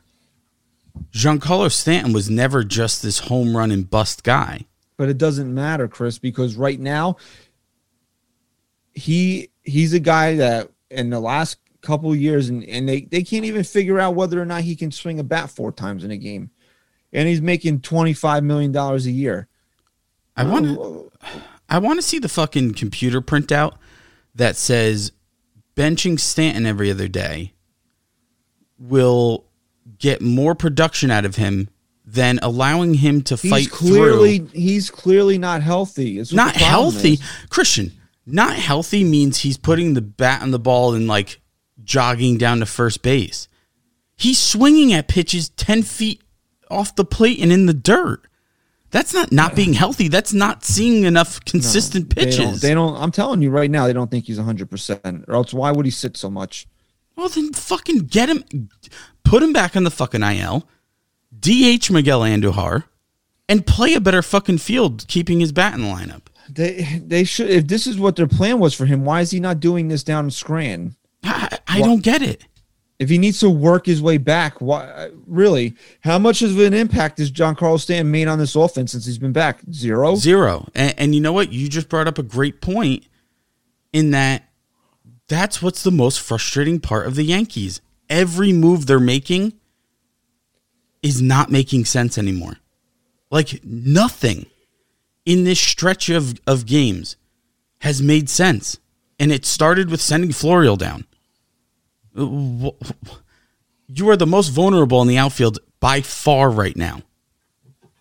Giancarlo 1.12 1.72
Stanton 1.72 2.12
was 2.12 2.28
never 2.28 2.62
just 2.62 3.02
this 3.02 3.20
home 3.20 3.56
run 3.56 3.70
and 3.70 3.88
bust 3.88 4.22
guy. 4.24 4.66
but 4.96 5.08
it 5.08 5.18
doesn't 5.18 5.52
matter, 5.52 5.88
Chris, 5.88 6.18
because 6.18 6.54
right 6.56 6.78
now 6.78 7.16
he 8.92 9.50
he's 9.62 9.92
a 9.92 9.98
guy 10.00 10.36
that 10.36 10.70
in 10.90 11.10
the 11.10 11.20
last 11.20 11.58
couple 11.80 12.10
of 12.12 12.16
years 12.16 12.48
and, 12.48 12.64
and 12.64 12.88
they, 12.88 13.02
they 13.02 13.22
can't 13.22 13.44
even 13.44 13.64
figure 13.64 13.98
out 13.98 14.14
whether 14.14 14.40
or 14.40 14.46
not 14.46 14.62
he 14.62 14.76
can 14.76 14.90
swing 14.90 15.18
a 15.18 15.24
bat 15.24 15.50
four 15.50 15.72
times 15.72 16.04
in 16.04 16.10
a 16.10 16.16
game. 16.16 16.50
And 17.12 17.28
he's 17.28 17.42
making 17.42 17.80
twenty 17.80 18.12
five 18.12 18.44
million 18.44 18.70
dollars 18.72 19.06
a 19.06 19.10
year. 19.10 19.48
I 20.36 20.44
want 20.44 20.66
I 21.68 21.78
want 21.78 21.98
to 21.98 22.02
see 22.06 22.18
the 22.18 22.28
fucking 22.28 22.74
computer 22.74 23.20
printout 23.20 23.76
that 24.34 24.56
says 24.56 25.12
benching 25.76 26.18
Stanton 26.20 26.66
every 26.66 26.90
other 26.90 27.08
day 27.08 27.52
will 28.78 29.44
get 29.98 30.20
more 30.20 30.54
production 30.54 31.10
out 31.10 31.24
of 31.24 31.36
him 31.36 31.68
than 32.04 32.38
allowing 32.42 32.94
him 32.94 33.22
to 33.22 33.36
He's 33.36 33.50
fight 33.50 33.70
clearly 33.70 34.38
through. 34.38 34.48
he's 34.60 34.90
clearly 34.90 35.38
not 35.38 35.62
healthy. 35.62 36.18
It's 36.18 36.32
Not 36.32 36.54
healthy. 36.56 37.14
is. 37.14 37.22
Christian, 37.48 37.92
not 38.26 38.56
healthy 38.56 39.04
means 39.04 39.38
he's 39.38 39.56
putting 39.56 39.94
the 39.94 40.02
bat 40.02 40.42
on 40.42 40.50
the 40.50 40.58
ball 40.58 40.94
and 40.94 41.06
like 41.06 41.40
jogging 41.82 42.36
down 42.36 42.58
to 42.60 42.66
first 42.66 43.02
base. 43.02 43.48
He's 44.16 44.38
swinging 44.38 44.92
at 44.92 45.08
pitches 45.08 45.48
10 45.50 45.82
feet 45.82 46.22
off 46.70 46.94
the 46.94 47.04
plate 47.04 47.40
and 47.40 47.50
in 47.52 47.66
the 47.66 47.74
dirt. 47.74 48.26
That's 48.94 49.12
not 49.12 49.32
not 49.32 49.56
being 49.56 49.72
healthy. 49.72 50.06
That's 50.06 50.32
not 50.32 50.64
seeing 50.64 51.02
enough 51.02 51.44
consistent 51.44 52.14
They 52.14 52.26
don't, 52.26 52.30
pitches. 52.30 52.60
they 52.60 52.74
don't 52.74 52.96
I'm 52.96 53.10
telling 53.10 53.42
you 53.42 53.50
right 53.50 53.68
now, 53.68 53.88
they 53.88 53.92
don't 53.92 54.08
think 54.08 54.26
he's 54.26 54.38
hundred 54.38 54.70
percent. 54.70 55.24
Or 55.26 55.34
else 55.34 55.52
why 55.52 55.72
would 55.72 55.84
he 55.84 55.90
sit 55.90 56.16
so 56.16 56.30
much? 56.30 56.68
well, 57.16 57.28
then 57.28 57.52
fucking 57.52 58.02
get 58.06 58.28
him, 58.28 58.68
put 59.24 59.42
him 59.42 59.52
back 59.52 59.74
on 59.74 59.82
the 59.82 59.90
fucking 59.90 60.22
IL, 60.22 60.68
DH 61.36 61.90
Miguel 61.90 62.20
Andujar, 62.20 62.84
and 63.48 63.66
play 63.66 63.94
a 63.94 64.00
better 64.00 64.22
fucking 64.22 64.58
field, 64.58 65.04
keeping 65.08 65.40
his 65.40 65.50
bat 65.50 65.74
in 65.74 65.82
the 65.82 65.88
lineup. 65.88 66.22
They 66.48 67.02
they 67.04 67.24
should 67.24 67.50
if 67.50 67.66
this 67.66 67.88
is 67.88 67.98
what 67.98 68.14
their 68.14 68.28
plan 68.28 68.60
was 68.60 68.74
for 68.74 68.86
him, 68.86 69.04
why 69.04 69.22
is 69.22 69.32
he 69.32 69.40
not 69.40 69.58
doing 69.58 69.88
this 69.88 70.04
down 70.04 70.26
in 70.26 70.30
Scranton? 70.30 70.94
I, 71.24 71.58
I 71.66 71.80
don't 71.80 72.02
get 72.02 72.22
it. 72.22 72.44
If 72.98 73.08
he 73.08 73.18
needs 73.18 73.40
to 73.40 73.50
work 73.50 73.86
his 73.86 74.00
way 74.00 74.18
back, 74.18 74.60
why 74.60 75.10
really? 75.26 75.74
How 76.00 76.18
much 76.18 76.42
of 76.42 76.58
an 76.60 76.74
impact 76.74 77.18
has 77.18 77.30
Giancarlo 77.30 77.80
Stanton 77.80 78.10
made 78.10 78.28
on 78.28 78.38
this 78.38 78.54
offense 78.54 78.92
since 78.92 79.04
he's 79.04 79.18
been 79.18 79.32
back? 79.32 79.60
Zero. 79.72 80.14
Zero. 80.14 80.68
And, 80.74 80.94
and 80.96 81.14
you 81.14 81.20
know 81.20 81.32
what? 81.32 81.52
You 81.52 81.68
just 81.68 81.88
brought 81.88 82.06
up 82.06 82.18
a 82.18 82.22
great 82.22 82.60
point 82.60 83.06
in 83.92 84.12
that 84.12 84.48
that's 85.28 85.60
what's 85.60 85.82
the 85.82 85.90
most 85.90 86.20
frustrating 86.20 86.80
part 86.80 87.06
of 87.06 87.16
the 87.16 87.24
Yankees. 87.24 87.80
Every 88.08 88.52
move 88.52 88.86
they're 88.86 89.00
making 89.00 89.54
is 91.02 91.20
not 91.20 91.50
making 91.50 91.86
sense 91.86 92.16
anymore. 92.16 92.58
Like 93.30 93.64
nothing 93.64 94.46
in 95.24 95.44
this 95.44 95.60
stretch 95.60 96.08
of, 96.10 96.40
of 96.46 96.66
games 96.66 97.16
has 97.80 98.00
made 98.00 98.28
sense. 98.28 98.78
And 99.18 99.32
it 99.32 99.44
started 99.44 99.90
with 99.90 100.00
sending 100.00 100.30
Florial 100.30 100.76
down. 100.76 101.06
You 102.14 104.08
are 104.08 104.16
the 104.16 104.26
most 104.26 104.48
vulnerable 104.48 105.02
in 105.02 105.08
the 105.08 105.18
outfield 105.18 105.58
by 105.80 106.00
far 106.00 106.50
right 106.50 106.76
now 106.76 107.02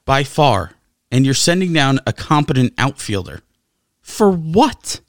by 0.05 0.23
far, 0.23 0.71
and 1.11 1.25
you're 1.25 1.33
sending 1.33 1.73
down 1.73 1.99
a 2.05 2.13
competent 2.13 2.73
outfielder. 2.77 3.41
For 4.01 4.31
what? 4.31 5.01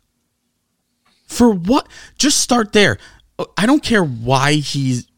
For 1.27 1.53
what? 1.53 1.89
Just 2.19 2.41
start 2.41 2.73
there. 2.73 2.99
I 3.57 3.67
don't 3.67 3.83
care 3.83 4.05
why 4.05 4.55
he's. 4.55 5.09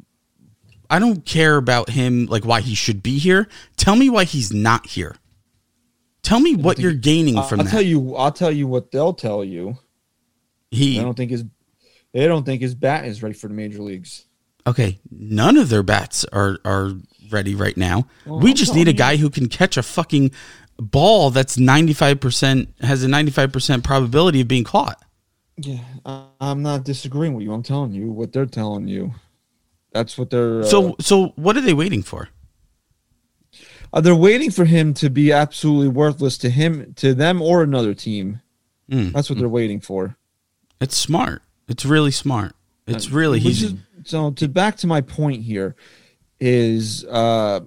I 0.89 0.99
don't 0.99 1.25
care 1.25 1.57
about 1.57 1.91
him, 1.91 2.27
like 2.27 2.45
why 2.45 2.61
he 2.61 2.75
should 2.75 3.03
be 3.03 3.19
here. 3.19 3.49
Tell 3.77 3.97
me 3.97 4.09
why 4.09 4.25
he's 4.25 4.53
not 4.53 4.87
here. 4.87 5.17
Tell 6.23 6.41
me 6.41 6.55
what 6.57 6.79
you're 6.79 6.93
gaining 6.93 7.43
from 7.43 7.61
I'll 7.61 7.65
that. 7.67 7.71
tell 7.71 7.83
you. 7.83 8.17
I'll 8.17 8.33
tell 8.33 8.51
you 8.51 8.67
what 8.67 8.91
they'll 8.91 9.15
tell 9.15 9.45
you. 9.45 9.79
he 10.71 10.97
They 10.97 11.05
don't 11.05 11.17
think 11.17 11.31
his 11.33 11.45
they 12.17 12.27
don't 12.27 12.45
think 12.47 12.63
his 12.63 12.75
bat 12.75 13.05
is 13.05 13.23
ready 13.23 13.35
for 13.35 13.49
the 13.49 13.55
major 13.55 13.83
leagues. 13.83 14.25
okay. 14.67 14.99
None 15.11 15.57
of 15.59 15.69
their 15.69 15.83
bats 15.83 16.25
are 16.33 16.59
are 16.65 16.93
ready 17.31 17.55
right 17.55 17.77
now. 17.77 18.07
we 18.25 18.51
I'm 18.51 18.57
just 18.57 18.75
need 18.75 18.89
a 18.89 18.93
guy 18.93 19.17
who 19.17 19.31
can 19.31 19.49
catch 19.49 19.77
a 19.77 19.83
fucking 19.83 20.31
ball 20.79 21.31
that's 21.31 21.59
ninety 21.59 21.93
five 21.93 22.21
percent 22.21 22.69
has 22.81 23.03
a 23.03 23.09
ninety 23.09 23.31
five 23.31 23.53
percent 23.53 23.85
probability 23.85 24.41
of 24.41 24.49
being 24.49 24.65
caught. 24.65 25.03
Yeah, 25.59 25.81
I'm 26.41 26.63
not 26.63 26.85
disagreeing 26.85 27.35
with 27.35 27.45
you. 27.45 27.53
I'm 27.53 27.63
telling 27.63 27.93
you 27.93 28.11
what 28.11 28.33
they're 28.33 28.47
telling 28.47 28.89
you. 28.89 29.15
That's 29.93 30.19
what 30.19 30.31
they're. 30.31 30.61
Uh, 30.61 30.65
So 30.65 30.97
so 31.01 31.29
what 31.37 31.57
are 31.57 31.63
they 31.63 31.75
waiting 31.75 32.03
for? 32.03 32.29
uh, 33.93 34.01
they're 34.01 34.15
waiting 34.15 34.51
for 34.51 34.65
him 34.67 34.93
to 34.95 35.09
be 35.09 35.33
absolutely 35.33 35.89
worthless 35.89 36.37
to 36.39 36.51
him, 36.51 36.93
to 36.95 37.15
them, 37.15 37.41
or 37.41 37.63
another 37.63 37.95
team. 37.95 38.41
Mm. 38.91 39.13
That's 39.13 39.31
what 39.31 39.39
they're 39.39 39.49
waiting 39.49 39.81
for. 39.81 40.17
It's 40.81 40.97
smart. 40.97 41.43
It's 41.69 41.85
really 41.85 42.11
smart. 42.11 42.55
It's 42.87 43.11
really 43.11 43.39
Which 43.39 43.45
he's 43.45 43.63
is- 43.65 43.75
so 44.05 44.31
to 44.33 44.47
back 44.49 44.77
to 44.79 44.87
my 44.87 45.01
point 45.01 45.43
here 45.43 45.75
is 46.39 47.05
uh 47.07 47.61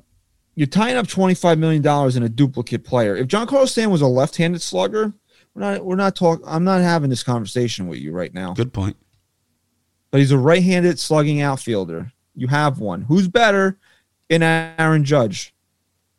you're 0.55 0.67
tying 0.67 0.95
up 0.97 1.07
twenty 1.07 1.33
five 1.35 1.57
million 1.59 1.81
dollars 1.81 2.15
in 2.15 2.23
a 2.23 2.29
duplicate 2.29 2.83
player. 2.83 3.15
If 3.15 3.27
Giancarlo 3.27 3.67
Stan 3.67 3.89
was 3.91 4.01
a 4.01 4.07
left 4.07 4.37
handed 4.37 4.61
slugger, 4.61 5.13
we're 5.53 5.61
not 5.61 5.85
we're 5.85 5.95
not 5.95 6.15
talking. 6.15 6.45
I'm 6.47 6.63
not 6.63 6.81
having 6.81 7.09
this 7.09 7.23
conversation 7.23 7.87
with 7.87 7.99
you 7.99 8.11
right 8.11 8.33
now. 8.33 8.53
good 8.53 8.73
point. 8.73 8.95
But 10.11 10.19
he's 10.21 10.31
a 10.31 10.37
right 10.37 10.63
handed 10.63 10.97
slugging 10.99 11.41
outfielder. 11.41 12.11
You 12.35 12.47
have 12.47 12.79
one. 12.79 13.01
Who's 13.03 13.27
better 13.27 13.77
in 14.29 14.41
Aaron 14.43 15.03
Judge? 15.03 15.53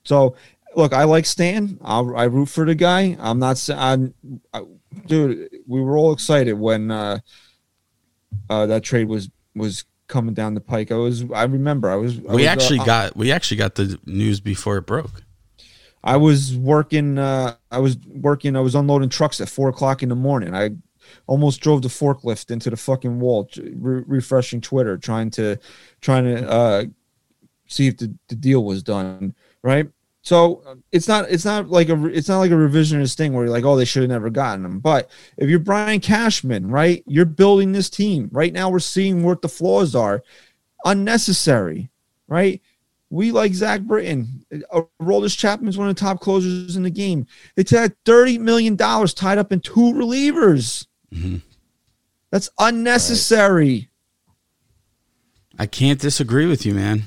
So 0.05 0.37
look, 0.77 0.93
I 0.93 1.05
like 1.05 1.27
Stan. 1.27 1.79
I'll, 1.83 2.15
I 2.17 2.25
root 2.25 2.49
for 2.49 2.65
the 2.67 2.75
guy. 2.75 3.17
I'm 3.19 3.39
not. 3.39 3.69
I'm, 3.75 4.15
I, 4.53 4.63
dude. 5.07 5.49
We 5.67 5.81
were 5.81 5.97
all 5.99 6.13
excited 6.13 6.53
when 6.55 6.91
uh, 6.91 7.19
uh, 8.49 8.67
that 8.67 8.83
trade 8.83 9.09
was 9.09 9.31
was 9.55 9.85
coming 10.09 10.35
down 10.35 10.55
the 10.55 10.61
pike. 10.61 10.93
I 10.93 10.97
was. 10.97 11.25
I 11.33 11.45
remember. 11.45 11.91
I 11.91 11.97
was. 11.97 12.19
I 12.19 12.35
We 12.35 12.43
was, 12.43 12.47
actually 12.47 12.81
uh, 12.81 12.85
got 12.85 13.17
we 13.17 13.33
actually 13.33 13.57
got 13.57 13.77
the 13.77 13.99
news 14.07 14.41
before 14.41 14.77
it 14.77 14.87
broke. 14.87 15.23
I 16.03 16.17
was 16.17 16.57
working. 16.57 17.19
Uh, 17.19 17.57
I 17.71 17.79
was 17.79 17.99
working. 18.07 18.57
I 18.57 18.61
was 18.61 18.75
unloading 18.75 19.09
trucks 19.09 19.41
at 19.41 19.49
four 19.49 19.69
o'clock 19.69 20.03
in 20.03 20.09
the 20.09 20.17
morning. 20.17 20.55
I 20.55 20.71
almost 21.27 21.61
drove 21.61 21.83
the 21.83 21.89
forklift 21.89 22.51
into 22.51 22.71
the 22.71 22.77
fucking 22.77 23.21
wall, 23.21 23.49
re- 23.57 24.05
refreshing 24.07 24.61
Twitter, 24.61 24.97
trying 24.97 25.31
to, 25.31 25.59
trying 26.01 26.25
to 26.25 26.49
uh, 26.49 26.85
see 27.67 27.89
if 27.89 27.97
the, 27.97 28.15
the 28.29 28.37
deal 28.37 28.65
was 28.65 28.83
done. 28.83 29.35
Right. 29.63 29.89
So 30.23 30.63
uh, 30.67 30.75
it's 30.93 31.09
not. 31.09 31.31
It's 31.31 31.45
not 31.45 31.71
like 31.71 31.89
a. 31.89 32.07
It's 32.07 32.29
not 32.29 32.39
like 32.41 32.51
a 32.51 32.55
revisionist 32.55 33.17
thing 33.17 33.33
where 33.33 33.45
you're 33.45 33.53
like, 33.53 33.65
oh, 33.65 33.77
they 33.77 33.87
should 33.87 34.03
have 34.03 34.11
never 34.11 34.29
gotten 34.29 34.65
him. 34.65 34.79
But 34.79 35.11
if 35.39 35.49
you're 35.49 35.59
Brian 35.59 36.01
Cashman, 36.01 36.71
right, 36.71 37.03
you're 37.07 37.25
building 37.25 37.73
this 37.73 37.89
team. 37.89 38.29
Right 38.31 38.53
now, 38.53 38.69
we're 38.69 38.81
seeing 38.81 39.23
what 39.23 39.41
the 39.41 39.49
flaws 39.49 39.95
are. 39.95 40.23
Unnecessary. 40.85 41.91
Right. 42.29 42.61
We 43.09 43.33
like 43.33 43.55
Zach 43.55 43.81
Britton. 43.81 44.45
Uh, 44.71 44.83
Roldis 45.01 45.37
Chapman's 45.37 45.77
one 45.77 45.89
of 45.89 45.97
the 45.97 46.01
top 46.01 46.21
closers 46.21 46.77
in 46.77 46.83
the 46.83 46.91
game. 46.91 47.27
It's 47.57 47.71
had 47.71 47.95
thirty 48.05 48.39
million 48.39 48.77
dollars 48.77 49.15
tied 49.15 49.39
up 49.39 49.53
in 49.53 49.61
two 49.61 49.93
relievers. 49.95 50.87
Mhm. 51.13 51.41
That's 52.31 52.51
unnecessary. 52.59 53.89
I 55.59 55.67
can't 55.67 56.01
disagree 56.01 56.47
with 56.47 56.65
you, 56.65 56.75
man. 56.75 57.05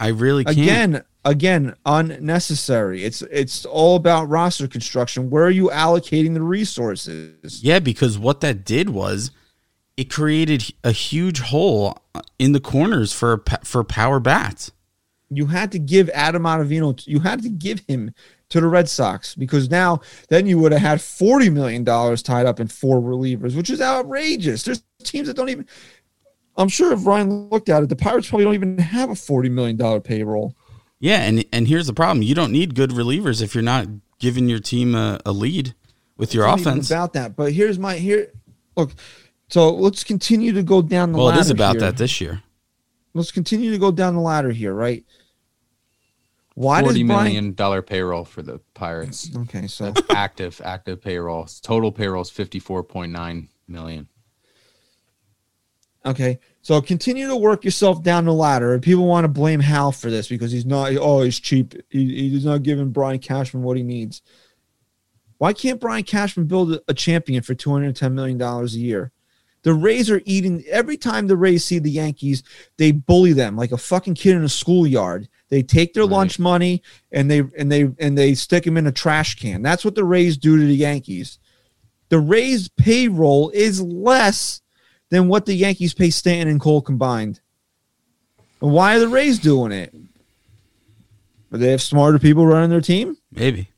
I 0.00 0.08
really 0.08 0.44
can't. 0.44 0.58
Again, 0.58 1.04
again, 1.28 1.74
unnecessary. 1.84 3.04
It's 3.04 3.22
it's 3.22 3.66
all 3.66 3.96
about 3.96 4.28
roster 4.28 4.66
construction. 4.66 5.30
Where 5.30 5.44
are 5.44 5.50
you 5.50 5.68
allocating 5.68 6.34
the 6.34 6.42
resources? 6.42 7.62
Yeah, 7.62 7.78
because 7.78 8.18
what 8.18 8.40
that 8.40 8.64
did 8.64 8.90
was 8.90 9.30
it 9.96 10.10
created 10.10 10.72
a 10.82 10.92
huge 10.92 11.40
hole 11.40 11.98
in 12.38 12.52
the 12.52 12.60
corners 12.60 13.12
for 13.12 13.42
for 13.62 13.84
power 13.84 14.20
bats. 14.20 14.72
You 15.30 15.46
had 15.46 15.70
to 15.72 15.78
give 15.78 16.08
Adam 16.14 16.44
Ottavino. 16.44 17.06
You 17.06 17.20
had 17.20 17.42
to 17.42 17.50
give 17.50 17.80
him 17.86 18.14
to 18.48 18.62
the 18.62 18.66
Red 18.66 18.88
Sox 18.88 19.34
because 19.34 19.68
now 19.68 20.00
then 20.30 20.46
you 20.46 20.58
would 20.58 20.72
have 20.72 20.80
had 20.80 21.02
forty 21.02 21.50
million 21.50 21.84
dollars 21.84 22.22
tied 22.22 22.46
up 22.46 22.58
in 22.58 22.68
four 22.68 23.00
relievers, 23.00 23.54
which 23.54 23.68
is 23.68 23.82
outrageous. 23.82 24.62
There's 24.62 24.82
teams 25.02 25.28
that 25.28 25.36
don't 25.36 25.50
even. 25.50 25.66
I'm 26.56 26.68
sure 26.68 26.92
if 26.92 27.06
Ryan 27.06 27.50
looked 27.50 27.68
at 27.68 27.84
it, 27.84 27.88
the 27.88 27.94
Pirates 27.94 28.28
probably 28.28 28.44
don't 28.46 28.54
even 28.54 28.78
have 28.78 29.10
a 29.10 29.14
forty 29.14 29.50
million 29.50 29.76
dollar 29.76 30.00
payroll. 30.00 30.56
Yeah, 31.00 31.22
and 31.22 31.44
and 31.52 31.68
here's 31.68 31.86
the 31.86 31.92
problem: 31.94 32.22
you 32.22 32.34
don't 32.34 32.52
need 32.52 32.74
good 32.74 32.90
relievers 32.90 33.40
if 33.42 33.54
you're 33.54 33.62
not 33.62 33.86
giving 34.18 34.48
your 34.48 34.58
team 34.58 34.94
a, 34.94 35.20
a 35.24 35.30
lead 35.32 35.74
with 36.16 36.34
your 36.34 36.44
It's 36.44 36.50
not 36.50 36.60
even 36.60 36.72
offense. 36.72 36.90
about 36.90 37.12
that. 37.12 37.36
But 37.36 37.52
here's 37.52 37.78
my 37.78 37.96
here. 37.96 38.32
Look, 38.76 38.92
so 39.48 39.70
let's 39.74 40.02
continue 40.02 40.52
to 40.52 40.62
go 40.62 40.82
down 40.82 41.12
the 41.12 41.18
ladder. 41.18 41.24
Well, 41.24 41.28
it 41.28 41.30
ladder. 41.32 41.40
is 41.42 41.50
about 41.50 41.72
here. 41.74 41.80
that 41.82 41.96
this 41.98 42.20
year. 42.20 42.42
Let's 43.14 43.30
continue 43.32 43.70
to 43.70 43.78
go 43.78 43.90
down 43.92 44.14
the 44.14 44.20
ladder 44.20 44.50
here, 44.50 44.74
right? 44.74 45.04
Why 46.54 46.80
does 46.80 46.88
Forty 46.90 47.04
Brian? 47.04 47.24
million 47.24 47.54
dollar 47.54 47.82
payroll 47.82 48.24
for 48.24 48.42
the 48.42 48.60
Pirates. 48.74 49.30
Okay, 49.36 49.68
so 49.68 49.92
That's 49.92 50.02
active, 50.10 50.60
active 50.64 51.00
payroll. 51.00 51.46
Total 51.62 51.92
payroll 51.92 52.22
is 52.22 52.30
fifty 52.30 52.58
four 52.58 52.82
point 52.82 53.12
nine 53.12 53.48
million. 53.68 54.08
okay, 56.04 56.40
so 56.68 56.82
continue 56.82 57.26
to 57.28 57.34
work 57.34 57.64
yourself 57.64 58.02
down 58.02 58.26
the 58.26 58.32
ladder. 58.34 58.74
And 58.74 58.82
people 58.82 59.06
want 59.06 59.24
to 59.24 59.28
blame 59.28 59.58
Hal 59.60 59.90
for 59.90 60.10
this 60.10 60.28
because 60.28 60.52
he's 60.52 60.66
not. 60.66 60.92
Oh, 61.00 61.22
he's 61.22 61.40
cheap. 61.40 61.72
He, 61.88 62.28
he's 62.28 62.44
not 62.44 62.62
giving 62.62 62.90
Brian 62.90 63.20
Cashman 63.20 63.62
what 63.62 63.78
he 63.78 63.82
needs. 63.82 64.20
Why 65.38 65.54
can't 65.54 65.80
Brian 65.80 66.04
Cashman 66.04 66.46
build 66.46 66.78
a- 66.86 66.92
champion 66.92 67.42
for 67.42 67.54
two 67.54 67.72
hundred 67.72 67.96
ten 67.96 68.14
million 68.14 68.36
dollars 68.36 68.74
a 68.74 68.80
year? 68.80 69.12
The 69.62 69.72
Rays 69.72 70.10
are 70.10 70.20
eating 70.26 70.62
every 70.68 70.98
time 70.98 71.26
the 71.26 71.38
Rays 71.38 71.64
see 71.64 71.78
the 71.78 71.90
Yankees, 71.90 72.42
they 72.76 72.92
bully 72.92 73.32
them 73.32 73.56
like 73.56 73.72
a 73.72 73.78
fucking 73.78 74.16
kid 74.16 74.36
in 74.36 74.44
a 74.44 74.48
schoolyard. 74.50 75.26
They 75.48 75.62
take 75.62 75.94
their 75.94 76.02
Right. 76.02 76.12
lunch 76.12 76.38
money 76.38 76.82
and 77.10 77.30
they 77.30 77.44
and 77.56 77.72
they 77.72 77.88
and 77.98 78.18
they 78.18 78.34
stick 78.34 78.64
them 78.64 78.76
in 78.76 78.86
a 78.86 78.92
trash 78.92 79.36
can. 79.36 79.62
That's 79.62 79.86
what 79.86 79.94
the 79.94 80.04
Rays 80.04 80.36
do 80.36 80.58
to 80.58 80.66
the 80.66 80.76
Yankees. 80.76 81.38
The 82.10 82.20
Rays 82.20 82.68
payroll 82.68 83.48
is 83.54 83.80
less 83.80 84.60
than 85.10 85.28
what 85.28 85.46
the 85.46 85.54
Yankees 85.54 85.94
pay 85.94 86.10
Stanton 86.10 86.48
and 86.48 86.60
Cole 86.60 86.82
combined. 86.82 87.40
And 88.60 88.72
why 88.72 88.96
are 88.96 89.00
the 89.00 89.08
Rays 89.08 89.38
doing 89.38 89.72
it? 89.72 89.92
Do 91.50 91.58
they 91.58 91.70
have 91.70 91.82
smarter 91.82 92.18
people 92.18 92.46
running 92.46 92.70
their 92.70 92.80
team? 92.80 93.16
Maybe. 93.32 93.70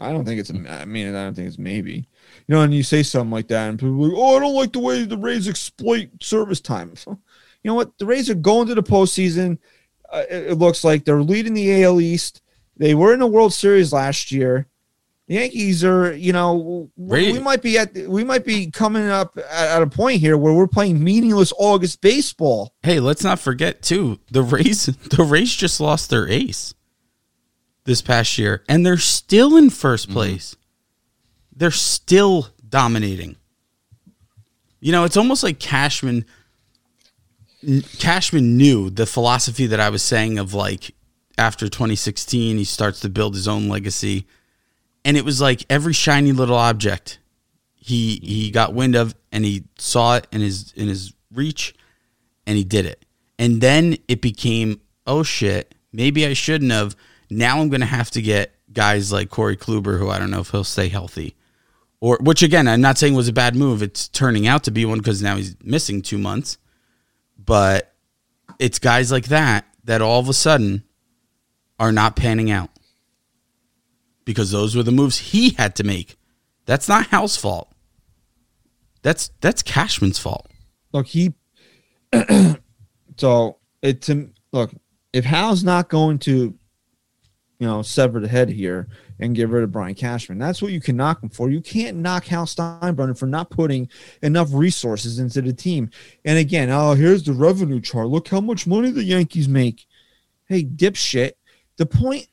I 0.00 0.12
don't 0.12 0.24
think 0.24 0.40
it's. 0.40 0.50
I 0.50 0.84
mean, 0.84 1.08
I 1.08 1.24
don't 1.24 1.34
think 1.34 1.48
it's 1.48 1.58
maybe. 1.58 2.08
You 2.46 2.54
know, 2.54 2.62
and 2.62 2.72
you 2.72 2.82
say 2.82 3.02
something 3.02 3.32
like 3.32 3.48
that, 3.48 3.68
and 3.68 3.78
people 3.78 4.04
are 4.04 4.08
like, 4.08 4.16
"Oh, 4.16 4.36
I 4.36 4.40
don't 4.40 4.54
like 4.54 4.72
the 4.72 4.78
way 4.78 5.04
the 5.04 5.18
Rays 5.18 5.48
exploit 5.48 6.10
service 6.20 6.60
time." 6.60 6.94
You 7.64 7.72
know 7.72 7.74
what? 7.74 7.98
The 7.98 8.06
Rays 8.06 8.30
are 8.30 8.36
going 8.36 8.68
to 8.68 8.74
the 8.76 8.84
postseason. 8.84 9.58
Uh, 10.08 10.22
it, 10.30 10.52
it 10.52 10.54
looks 10.54 10.84
like 10.84 11.04
they're 11.04 11.20
leading 11.20 11.54
the 11.54 11.82
AL 11.82 12.00
East. 12.00 12.40
They 12.76 12.94
were 12.94 13.12
in 13.12 13.18
the 13.18 13.26
World 13.26 13.52
Series 13.52 13.92
last 13.92 14.30
year. 14.30 14.68
The 15.28 15.34
Yankees 15.34 15.84
are, 15.84 16.14
you 16.14 16.32
know, 16.32 16.90
we 16.96 17.38
might 17.38 17.60
be 17.60 17.76
at 17.76 17.94
we 17.94 18.24
might 18.24 18.46
be 18.46 18.70
coming 18.70 19.08
up 19.08 19.36
at, 19.36 19.68
at 19.68 19.82
a 19.82 19.86
point 19.86 20.20
here 20.20 20.38
where 20.38 20.54
we're 20.54 20.66
playing 20.66 21.04
meaningless 21.04 21.52
August 21.58 22.00
baseball. 22.00 22.74
Hey, 22.82 22.98
let's 22.98 23.22
not 23.22 23.38
forget 23.38 23.82
too. 23.82 24.20
The 24.30 24.42
Rays, 24.42 24.86
the 25.10 25.22
Rays 25.22 25.54
just 25.54 25.80
lost 25.80 26.08
their 26.08 26.26
ace 26.26 26.74
this 27.84 28.00
past 28.00 28.38
year, 28.38 28.64
and 28.70 28.86
they're 28.86 28.96
still 28.96 29.54
in 29.58 29.68
1st 29.68 30.04
mm-hmm. 30.04 30.12
place. 30.14 30.56
They're 31.54 31.70
still 31.72 32.48
dominating. 32.66 33.36
You 34.80 34.92
know, 34.92 35.04
it's 35.04 35.18
almost 35.18 35.42
like 35.42 35.58
Cashman. 35.58 36.24
Cashman 37.98 38.56
knew 38.56 38.88
the 38.88 39.04
philosophy 39.04 39.66
that 39.66 39.80
I 39.80 39.90
was 39.90 40.02
saying 40.02 40.38
of 40.38 40.54
like 40.54 40.94
after 41.36 41.68
2016, 41.68 42.56
he 42.56 42.64
starts 42.64 43.00
to 43.00 43.10
build 43.10 43.34
his 43.34 43.46
own 43.46 43.68
legacy, 43.68 44.26
and 45.04 45.16
it 45.16 45.24
was 45.24 45.40
like 45.40 45.64
every 45.70 45.92
shiny 45.92 46.32
little 46.32 46.56
object 46.56 47.18
he 47.88 48.20
he 48.22 48.50
got 48.50 48.74
wind 48.74 48.94
of, 48.94 49.14
and 49.32 49.44
he 49.44 49.64
saw 49.78 50.16
it 50.16 50.26
in 50.30 50.42
his 50.42 50.72
in 50.76 50.88
his 50.88 51.14
reach, 51.32 51.74
and 52.46 52.58
he 52.58 52.64
did 52.64 52.84
it. 52.84 53.04
And 53.38 53.62
then 53.62 53.96
it 54.08 54.20
became, 54.20 54.80
oh 55.06 55.22
shit, 55.22 55.74
maybe 55.90 56.26
I 56.26 56.34
shouldn't 56.34 56.70
have. 56.70 56.94
Now 57.30 57.60
I'm 57.60 57.70
to 57.70 57.86
have 57.86 58.10
to 58.12 58.22
get 58.22 58.54
guys 58.72 59.10
like 59.10 59.30
Corey 59.30 59.56
Kluber, 59.56 59.98
who 59.98 60.10
I 60.10 60.18
don't 60.18 60.30
know 60.30 60.40
if 60.40 60.50
he'll 60.50 60.64
stay 60.64 60.88
healthy. 60.88 61.34
Or, 62.00 62.18
which 62.20 62.42
again, 62.42 62.68
I'm 62.68 62.80
not 62.80 62.98
saying 62.98 63.14
was 63.14 63.28
a 63.28 63.32
bad 63.32 63.56
move. 63.56 63.82
It's 63.82 64.06
turning 64.06 64.46
out 64.46 64.64
to 64.64 64.70
be 64.70 64.84
one 64.84 64.98
because 64.98 65.22
now 65.22 65.36
he's 65.36 65.56
missing 65.62 66.00
two 66.00 66.18
months. 66.18 66.58
But 67.38 67.94
it's 68.58 68.78
guys 68.78 69.10
like 69.10 69.26
that 69.26 69.66
that 69.84 70.02
all 70.02 70.20
of 70.20 70.28
a 70.28 70.34
sudden 70.34 70.84
are 71.80 71.92
not 71.92 72.16
panning 72.16 72.50
out 72.50 72.70
because 74.28 74.50
those 74.50 74.76
were 74.76 74.82
the 74.82 74.92
moves 74.92 75.16
he 75.16 75.52
had 75.52 75.74
to 75.74 75.82
make. 75.82 76.18
That's 76.66 76.86
not 76.86 77.06
Hal's 77.06 77.38
fault. 77.38 77.72
That's 79.00 79.30
that's 79.40 79.62
Cashman's 79.62 80.18
fault. 80.18 80.50
look 80.92 81.06
he 81.06 81.32
so 83.16 83.56
it 83.80 84.02
to 84.02 84.28
look 84.52 84.74
if 85.14 85.24
hal's 85.24 85.64
not 85.64 85.88
going 85.88 86.18
to 86.18 86.54
you 87.58 87.66
know 87.66 87.80
sever 87.80 88.20
the 88.20 88.28
head 88.28 88.50
here 88.50 88.88
and 89.18 89.34
get 89.34 89.48
rid 89.48 89.62
of 89.62 89.72
brian 89.72 89.94
cashman 89.94 90.38
that's 90.38 90.62
what 90.62 90.72
you 90.72 90.80
can 90.80 90.96
knock 90.96 91.22
him 91.22 91.28
for 91.28 91.50
you 91.50 91.60
can't 91.60 91.96
knock 91.96 92.24
hal 92.24 92.46
steinbrenner 92.46 93.18
for 93.18 93.26
not 93.26 93.50
putting 93.50 93.88
enough 94.22 94.48
resources 94.52 95.18
into 95.18 95.42
the 95.42 95.52
team 95.52 95.90
and 96.24 96.38
again 96.38 96.70
oh 96.70 96.94
here's 96.94 97.22
the 97.22 97.32
revenue 97.32 97.80
chart 97.80 98.08
look 98.08 98.28
how 98.28 98.40
much 98.40 98.66
money 98.66 98.90
the 98.90 99.04
yankees 99.04 99.48
make 99.48 99.86
hey 100.48 100.64
dipshit 100.64 101.32
the 101.76 101.86
point 101.86 102.26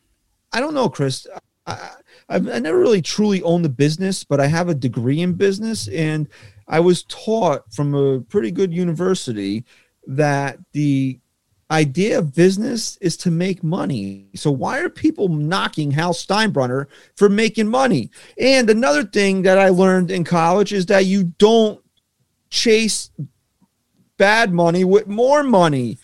i 0.54 0.60
don't 0.60 0.74
know 0.74 0.90
chris 0.90 1.28
I, 1.66 1.92
I've, 2.30 2.48
I 2.50 2.60
never 2.60 2.80
really 2.80 3.02
truly 3.02 3.42
owned 3.44 3.66
the 3.66 3.70
business, 3.70 4.24
but 4.24 4.40
I 4.40 4.48
have 4.48 4.70
a 4.70 4.76
degree 4.76 5.22
in 5.22 5.34
business, 5.34 5.88
and 5.88 6.28
I 6.68 6.80
was 6.80 7.04
taught 7.04 7.72
from 7.74 7.94
a 7.94 8.22
pretty 8.22 8.52
good 8.52 8.74
university 8.74 9.66
that 10.08 10.58
the 10.74 11.20
idea 11.72 12.20
of 12.20 12.36
business 12.36 12.98
is 13.02 13.18
to 13.18 13.32
make 13.32 13.64
money. 13.64 14.28
So 14.36 14.52
why 14.52 14.80
are 14.80 14.90
people 14.90 15.30
knocking 15.30 15.92
Hal 15.92 16.14
Steinbrenner 16.14 16.88
for 17.16 17.28
making 17.30 17.68
money? 17.68 18.12
And 18.40 18.70
another 18.70 19.04
thing 19.04 19.42
that 19.44 19.58
I 19.58 19.70
learned 19.70 20.12
in 20.12 20.24
college 20.24 20.74
is 20.74 20.86
that 20.88 21.06
you 21.06 21.34
don't 21.40 21.84
chase 22.50 23.10
bad 24.18 24.54
money 24.54 24.84
with 24.84 25.08
more 25.08 25.44
money. 25.44 25.98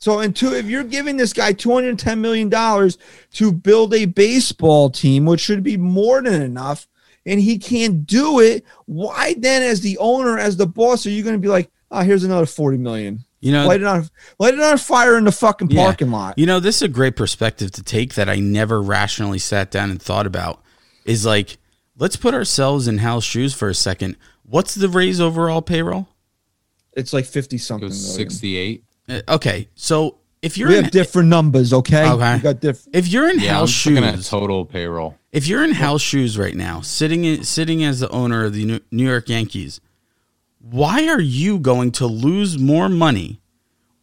So, 0.00 0.20
and 0.20 0.34
two, 0.34 0.54
if 0.54 0.64
you're 0.64 0.82
giving 0.82 1.18
this 1.18 1.34
guy 1.34 1.52
$210 1.52 2.18
million 2.18 2.50
to 2.50 3.52
build 3.52 3.92
a 3.94 4.06
baseball 4.06 4.88
team, 4.88 5.26
which 5.26 5.40
should 5.40 5.62
be 5.62 5.76
more 5.76 6.22
than 6.22 6.40
enough, 6.40 6.88
and 7.26 7.38
he 7.38 7.58
can't 7.58 8.06
do 8.06 8.40
it, 8.40 8.64
why 8.86 9.34
then, 9.36 9.62
as 9.62 9.82
the 9.82 9.98
owner, 9.98 10.38
as 10.38 10.56
the 10.56 10.66
boss, 10.66 11.04
are 11.06 11.10
you 11.10 11.22
going 11.22 11.34
to 11.36 11.38
be 11.38 11.48
like, 11.48 11.70
oh, 11.90 12.00
here's 12.00 12.24
another 12.24 12.46
40 12.46 12.78
million? 12.78 13.24
You 13.40 13.52
know, 13.52 13.66
light 13.66 13.82
it 13.82 13.86
on, 13.86 14.08
light 14.38 14.54
it 14.54 14.60
on 14.60 14.78
fire 14.78 15.18
in 15.18 15.24
the 15.24 15.32
fucking 15.32 15.70
Yeah. 15.70 15.84
parking 15.84 16.10
lot. 16.10 16.38
You 16.38 16.46
know, 16.46 16.60
this 16.60 16.76
is 16.76 16.82
a 16.82 16.88
great 16.88 17.14
perspective 17.14 17.70
to 17.72 17.82
take 17.82 18.14
that 18.14 18.28
I 18.28 18.36
never 18.36 18.80
rationally 18.80 19.38
sat 19.38 19.70
down 19.70 19.90
and 19.90 20.00
thought 20.00 20.26
about. 20.26 20.62
Is 21.04 21.24
like, 21.26 21.58
let's 21.98 22.16
put 22.16 22.32
ourselves 22.34 22.88
in 22.88 22.98
Hal's 22.98 23.24
shoes 23.24 23.52
for 23.54 23.68
a 23.68 23.74
second. 23.74 24.16
What's 24.44 24.74
the 24.74 24.88
Rays 24.88 25.20
overall 25.20 25.60
payroll? 25.62 26.08
It's 26.94 27.12
like 27.12 27.24
50 27.26 27.56
It 27.56 27.58
something. 27.60 27.88
was 27.88 28.16
million. 28.18 28.82
68. 29.10 29.28
Uh, 29.28 29.34
Okay, 29.34 29.68
so 29.74 30.18
if 30.42 30.56
you're 30.56 30.68
We 30.68 30.78
in, 30.78 30.84
have 30.84 30.92
different 30.92 31.28
numbers, 31.28 31.72
okay? 31.72 32.08
Okay. 32.08 32.36
We 32.36 32.40
got 32.42 32.60
different. 32.60 32.96
if 32.96 33.08
you're 33.08 33.28
in 33.28 33.38
Yeah, 33.40 33.50
I'm 33.50 33.54
Hal's 33.56 33.70
just 33.72 33.86
looking 33.86 34.04
at 34.04 34.14
shoes, 34.16 34.28
total 34.28 34.64
payroll. 34.64 35.16
if 35.32 35.46
you're 35.46 35.64
in 35.64 35.72
Hal's 35.72 36.02
shoes 36.02 36.38
right 36.38 36.56
now, 36.56 36.80
sitting 36.80 37.24
in, 37.24 37.44
sitting 37.44 37.84
as 37.84 38.00
the 38.00 38.08
owner 38.10 38.44
of 38.44 38.54
the 38.54 38.64
New- 38.64 38.80
New 38.90 39.06
York 39.06 39.28
Yankees, 39.28 39.80
why 40.60 41.08
are 41.08 41.20
you 41.20 41.58
going 41.58 41.90
to 41.92 42.06
lose 42.06 42.58
more 42.58 42.88
money 42.88 43.40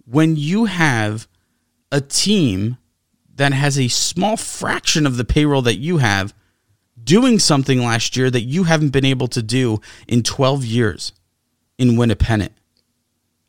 when 0.06 0.36
you 0.36 0.65
have 0.65 1.28
a 1.91 2.02
team 2.02 2.78
that 3.36 3.54
has 3.54 3.78
a 3.80 3.88
small 3.88 4.36
fraction 4.38 5.06
of 5.06 5.17
the 5.17 5.24
payroll 5.26 5.62
that 5.62 5.78
you 5.78 5.98
have 5.98 6.34
doing 7.04 7.38
something 7.39 7.80
last 7.84 8.17
year 8.17 8.30
that 8.32 8.41
you 8.41 8.63
haven't 8.63 8.89
been 8.89 9.06
able 9.06 9.28
to 9.28 9.41
do 9.43 9.80
in 10.08 10.24
12 10.24 10.65
years 10.65 11.13
in 11.78 11.96
win 11.96 12.10
a 12.10 12.15
pennant 12.15 12.52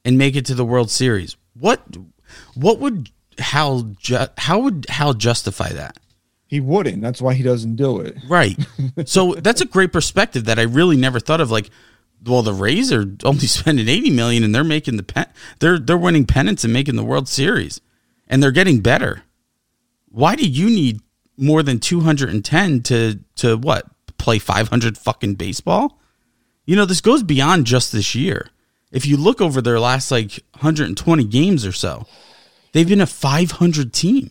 and 0.04 0.18
make 0.18 0.36
it 0.36 0.44
to 0.46 0.54
the 0.54 0.64
World 0.64 0.90
Series? 0.90 1.36
What 1.58 1.82
what 2.54 2.78
would 2.78 3.10
Hal 3.38 3.82
ju- 3.98 4.26
how 4.36 4.58
would 4.60 4.86
Hal 4.88 5.14
justify 5.14 5.70
that? 5.72 5.98
He 6.46 6.60
wouldn't. 6.60 7.02
That's 7.02 7.20
why 7.20 7.34
he 7.34 7.42
doesn't 7.42 7.76
do 7.76 8.00
it. 8.00 8.16
Right. 8.28 8.58
So 9.04 9.34
that's 9.34 9.60
a 9.60 9.66
great 9.66 9.92
perspective 9.92 10.46
that 10.46 10.58
I 10.58 10.62
really 10.62 10.96
never 10.96 11.20
thought 11.20 11.40
of. 11.40 11.50
Like, 11.52 11.70
well, 12.26 12.42
the 12.42 12.52
Rays 12.52 12.92
are 12.92 13.04
only 13.22 13.46
spending 13.46 13.88
eighty 13.88 14.10
million, 14.10 14.42
and 14.42 14.54
they're 14.54 14.64
making 14.64 14.96
the 14.96 15.02
pen. 15.02 15.26
They're 15.60 15.78
they're 15.78 15.96
winning 15.96 16.26
pennants 16.26 16.64
and 16.64 16.72
making 16.72 16.96
the 16.96 17.04
World 17.04 17.28
Series, 17.28 17.80
and 18.26 18.42
they're 18.42 18.50
getting 18.50 18.80
better. 18.80 19.22
Why 20.08 20.34
do 20.34 20.48
you 20.48 20.66
need 20.68 21.00
more 21.36 21.62
than 21.62 21.78
two 21.78 22.00
hundred 22.00 22.30
and 22.30 22.44
ten 22.44 22.82
to 22.84 23.20
to 23.36 23.56
what 23.56 23.86
play 24.18 24.38
five 24.40 24.68
hundred 24.68 24.98
fucking 24.98 25.34
baseball? 25.34 26.00
You 26.66 26.74
know, 26.76 26.84
this 26.84 27.00
goes 27.00 27.22
beyond 27.22 27.66
just 27.66 27.92
this 27.92 28.14
year. 28.14 28.48
If 28.90 29.06
you 29.06 29.16
look 29.16 29.40
over 29.40 29.60
their 29.60 29.80
last 29.80 30.10
like 30.10 30.40
hundred 30.56 30.88
and 30.88 30.96
twenty 30.96 31.24
games 31.24 31.66
or 31.66 31.72
so, 31.72 32.06
they've 32.72 32.88
been 32.88 33.00
a 33.00 33.06
five 33.06 33.52
hundred 33.52 33.92
team. 33.92 34.30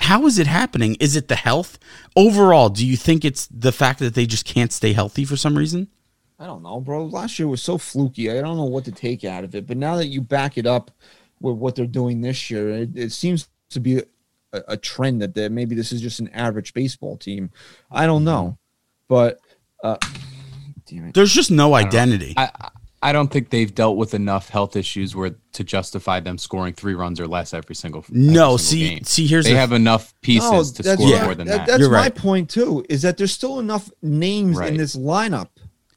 How 0.00 0.26
is 0.26 0.38
it 0.38 0.46
happening? 0.46 0.96
Is 1.00 1.16
it 1.16 1.28
the 1.28 1.36
health? 1.36 1.78
Overall, 2.16 2.68
do 2.68 2.86
you 2.86 2.96
think 2.96 3.24
it's 3.24 3.46
the 3.48 3.72
fact 3.72 3.98
that 3.98 4.14
they 4.14 4.26
just 4.26 4.44
can't 4.44 4.72
stay 4.72 4.92
healthy 4.92 5.24
for 5.24 5.36
some 5.36 5.58
reason? 5.58 5.88
I 6.38 6.46
don't 6.46 6.62
know, 6.62 6.80
bro. 6.80 7.04
Last 7.04 7.38
year 7.38 7.48
was 7.48 7.60
so 7.60 7.78
fluky. 7.78 8.30
I 8.30 8.40
don't 8.40 8.56
know 8.56 8.64
what 8.64 8.84
to 8.84 8.92
take 8.92 9.24
out 9.24 9.42
of 9.44 9.54
it. 9.54 9.66
But 9.66 9.76
now 9.76 9.96
that 9.96 10.06
you 10.06 10.20
back 10.20 10.56
it 10.56 10.66
up 10.66 10.92
with 11.40 11.56
what 11.56 11.74
they're 11.74 11.86
doing 11.86 12.20
this 12.20 12.48
year, 12.48 12.70
it, 12.70 12.96
it 12.96 13.12
seems 13.12 13.48
to 13.70 13.80
be 13.80 13.98
a, 14.52 14.62
a 14.68 14.76
trend 14.76 15.20
that 15.20 15.50
maybe 15.50 15.74
this 15.74 15.92
is 15.92 16.00
just 16.00 16.20
an 16.20 16.28
average 16.28 16.74
baseball 16.74 17.16
team. 17.16 17.50
I 17.90 18.06
don't 18.06 18.24
know, 18.24 18.56
but 19.08 19.40
uh, 19.82 19.98
damn 20.88 21.04
it. 21.06 21.14
There's 21.14 21.32
just 21.32 21.50
no 21.50 21.74
identity. 21.74 22.34
I 22.36 22.50
I- 22.60 22.68
I 23.00 23.12
don't 23.12 23.28
think 23.30 23.50
they've 23.50 23.72
dealt 23.72 23.96
with 23.96 24.12
enough 24.12 24.48
health 24.48 24.74
issues 24.74 25.14
where 25.14 25.36
to 25.52 25.62
justify 25.62 26.18
them 26.18 26.36
scoring 26.36 26.74
three 26.74 26.94
runs 26.94 27.20
or 27.20 27.28
less 27.28 27.54
every 27.54 27.76
single. 27.76 28.00
every 28.00 28.18
No, 28.20 28.56
single 28.56 28.58
see- 28.58 28.88
game. 28.88 29.04
see, 29.04 29.26
here's 29.28 29.44
they 29.44 29.52
the- 29.52 29.58
have 29.60 29.70
enough 29.72 30.12
pieces 30.20 30.50
No, 30.50 30.64
to 30.64 30.82
that's 30.82 31.00
score 31.00 31.12
right. 31.14 31.24
more 31.24 31.34
than 31.36 31.46
That- 31.46 31.58
that. 31.58 31.66
That's 31.68 31.78
You're 31.78 31.90
my 31.92 31.96
right. 31.98 32.14
point 32.14 32.50
too. 32.50 32.84
Is 32.88 33.02
that 33.02 33.16
there's 33.16 33.30
still 33.30 33.60
enough 33.60 33.88
names 34.02 34.56
Right. 34.56 34.72
in 34.72 34.78
this 34.78 34.96
lineup. 34.96 35.46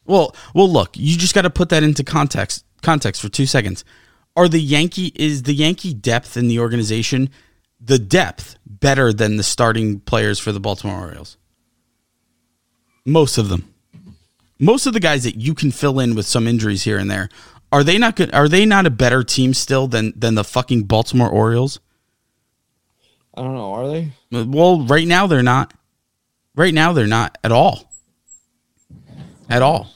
Well, 0.06 0.36
well, 0.54 0.72
look, 0.72 0.96
you 0.96 1.18
just 1.18 1.34
got 1.34 1.42
to 1.42 1.50
put 1.50 1.70
that 1.70 1.82
into 1.82 2.04
context. 2.04 2.66
Context 2.84 3.20
for 3.20 3.30
two 3.30 3.48
seconds. 3.48 3.84
Are 4.36 4.48
the 4.48 4.60
Yankee 4.62 5.12
is 5.16 5.42
the 5.44 5.54
Yankee 5.56 5.96
depth 5.96 6.38
in 6.38 6.48
the 6.50 6.60
organization 6.60 7.30
the 7.84 7.98
depth 7.98 8.58
better 8.68 9.12
than 9.12 9.38
the 9.38 9.44
starting 9.44 10.02
players 10.02 10.38
for 10.38 10.52
the 10.52 10.60
Baltimore 10.60 11.00
Orioles? 11.02 11.38
Most 13.06 13.40
of 13.40 13.50
them, 13.50 13.71
most 14.62 14.86
of 14.86 14.94
the 14.94 15.00
guys 15.02 15.24
that 15.26 15.36
you 15.36 15.54
can 15.54 15.72
fill 15.72 16.00
in 16.00 16.16
with 16.16 16.26
some 16.26 16.48
injuries 16.48 16.84
here 16.84 16.98
and 16.98 17.12
there, 17.12 17.28
are 17.74 17.84
they 17.84 17.98
not 17.98 18.16
good? 18.16 18.34
Are 18.34 18.48
they 18.48 18.66
not 18.66 18.86
a 18.86 18.90
better 18.90 19.24
team 19.24 19.54
still 19.54 19.88
than 19.88 20.14
than 20.16 20.36
the 20.36 20.44
fucking 20.46 20.84
Baltimore 20.84 21.30
Orioles? 21.30 21.80
I 23.36 23.42
don't 23.42 23.56
know. 23.56 23.74
Are 23.74 23.88
they? 23.90 24.12
Well, 24.32 24.86
right 24.86 25.08
now 25.08 25.26
they're 25.28 25.42
not. 25.44 25.74
Right 26.56 26.74
now 26.74 26.94
they're 26.94 27.08
not 27.08 27.38
at 27.44 27.52
all. 27.52 27.90
At 29.50 29.62
all. 29.62 29.88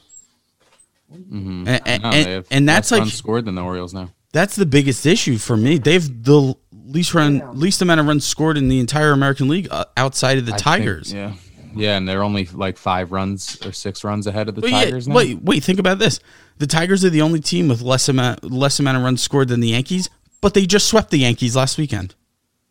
And, 1.12 1.67
and, 1.67 1.82
and- 1.86 2.13
they 2.13 2.43
and 2.51 2.67
that's 2.67 2.91
like 2.91 3.06
scored 3.10 3.45
than 3.45 3.56
the 3.56 3.62
Orioles 3.62 3.93
now. 3.93 4.10
that's 4.34 4.56
the 4.56 4.65
biggest 4.65 5.06
issue 5.06 5.38
for 5.38 5.56
me. 5.58 5.78
They've 5.78 6.23
the 6.23 6.56
least 6.86 7.13
run 7.13 7.41
least 7.60 7.82
amount 7.82 7.99
of 7.99 8.06
runs 8.08 8.25
scored 8.25 8.58
in 8.58 8.67
the 8.69 8.80
entire 8.80 9.12
American 9.12 9.47
League 9.47 9.67
uh, 9.71 9.86
outside 9.97 10.38
of 10.38 10.45
the 10.45 10.54
I 10.54 10.58
think- 10.58 10.63
Tigers. 10.63 11.13
yeah, 11.13 11.34
yeah, 11.75 11.97
and 11.97 12.07
they're 12.07 12.23
only 12.23 12.45
like 12.45 12.77
five 12.77 13.11
runs 13.11 13.57
or 13.65 13.71
six 13.71 14.03
runs 14.03 14.27
ahead 14.27 14.49
of 14.49 14.55
the 14.55 14.61
But 14.61 14.71
yeah, 14.71 14.83
Tigers 14.85 15.07
now. 15.07 15.15
wait, 15.15 15.41
wait, 15.41 15.63
think 15.63 15.79
about 15.79 15.99
this. 15.99 16.19
The 16.57 16.67
Tigers 16.67 17.03
are 17.05 17.09
the 17.09 17.21
only 17.21 17.39
team 17.41 17.67
with 17.67 17.81
less 17.81 18.07
amount 18.09 18.43
less 18.49 18.79
amount 18.79 18.97
of 18.97 19.03
runs 19.03 19.21
scored 19.21 19.47
than 19.49 19.59
the 19.59 19.69
Yankees, 19.69 20.09
but 20.41 20.53
they 20.53 20.65
just 20.65 20.88
swept 20.88 21.11
the 21.11 21.19
Yankees 21.19 21.55
last 21.55 21.77
weekend. 21.77 22.15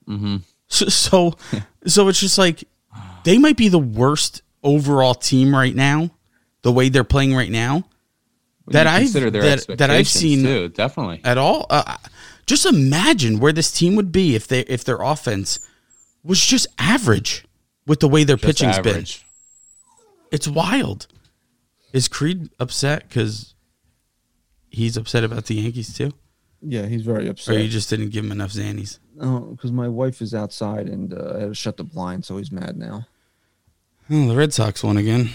Mm-hmm. 0.08 0.36
So, 0.66 0.86
so, 0.88 1.34
so 1.86 2.08
it's 2.08 2.18
just 2.20 2.38
like 2.38 2.64
they 3.24 3.36
might 3.38 3.56
be 3.56 3.68
the 3.68 3.78
worst 3.78 4.42
overall 4.62 5.14
team 5.14 5.54
right 5.54 5.74
now, 5.74 6.10
the 6.62 6.72
way 6.72 6.88
they're 6.88 7.04
playing 7.04 7.34
right 7.34 7.50
now. 7.50 7.84
That 8.68 8.86
I've- 8.86 9.08
that- 9.08 9.76
that 9.78 9.90
I've 9.90 10.08
seen- 10.08 10.42
too, 10.42 10.68
definitely. 10.70 11.20
at 11.22 11.36
all. 11.36 11.66
Uh, 11.68 11.96
just 12.46 12.64
imagine 12.64 13.38
where 13.38 13.52
this 13.52 13.70
team 13.70 13.94
would 13.96 14.10
be 14.10 14.34
if 14.34 14.48
they 14.48 14.60
if 14.60 14.84
their 14.84 15.00
offense 15.02 15.58
was 16.22 16.40
just 16.40 16.66
average 16.78 17.44
with 17.86 18.00
the 18.00 18.08
way 18.08 18.24
their 18.24 18.36
Just 18.36 18.46
pitching's 18.60 18.78
been. 18.78 19.04
It's 20.30 20.48
wild. 20.48 21.06
Is 21.92 22.08
Creed 22.08 22.50
upset 22.58 23.08
because 23.08 23.54
he's 24.70 24.96
upset 24.96 25.22
about 25.24 25.46
the 25.46 25.54
Yankees 25.54 25.94
too, 25.96 26.12
Yeah, 26.60 26.86
he's 26.86 27.02
very 27.02 27.28
upset. 27.28 27.54
or 27.54 27.58
you 27.60 27.68
just 27.68 27.88
didn't 27.88 28.08
give 28.10 28.24
him 28.24 28.32
enough 28.32 28.50
Xannies? 28.50 28.98
Oh, 29.20 29.40
because 29.40 29.70
my 29.70 29.86
wife 29.86 30.20
is 30.20 30.34
outside 30.34 30.88
and 30.88 31.14
uh, 31.14 31.34
I 31.36 31.40
had 31.40 31.48
to 31.50 31.54
shut 31.54 31.76
the 31.76 31.84
blind, 31.84 32.24
so 32.24 32.36
he's 32.38 32.50
mad 32.50 32.76
now. 32.76 33.06
Oh, 34.10 34.26
the 34.28 34.34
Red 34.36 34.52
Sox 34.52 34.82
won 34.82 34.96
again. 34.96 35.30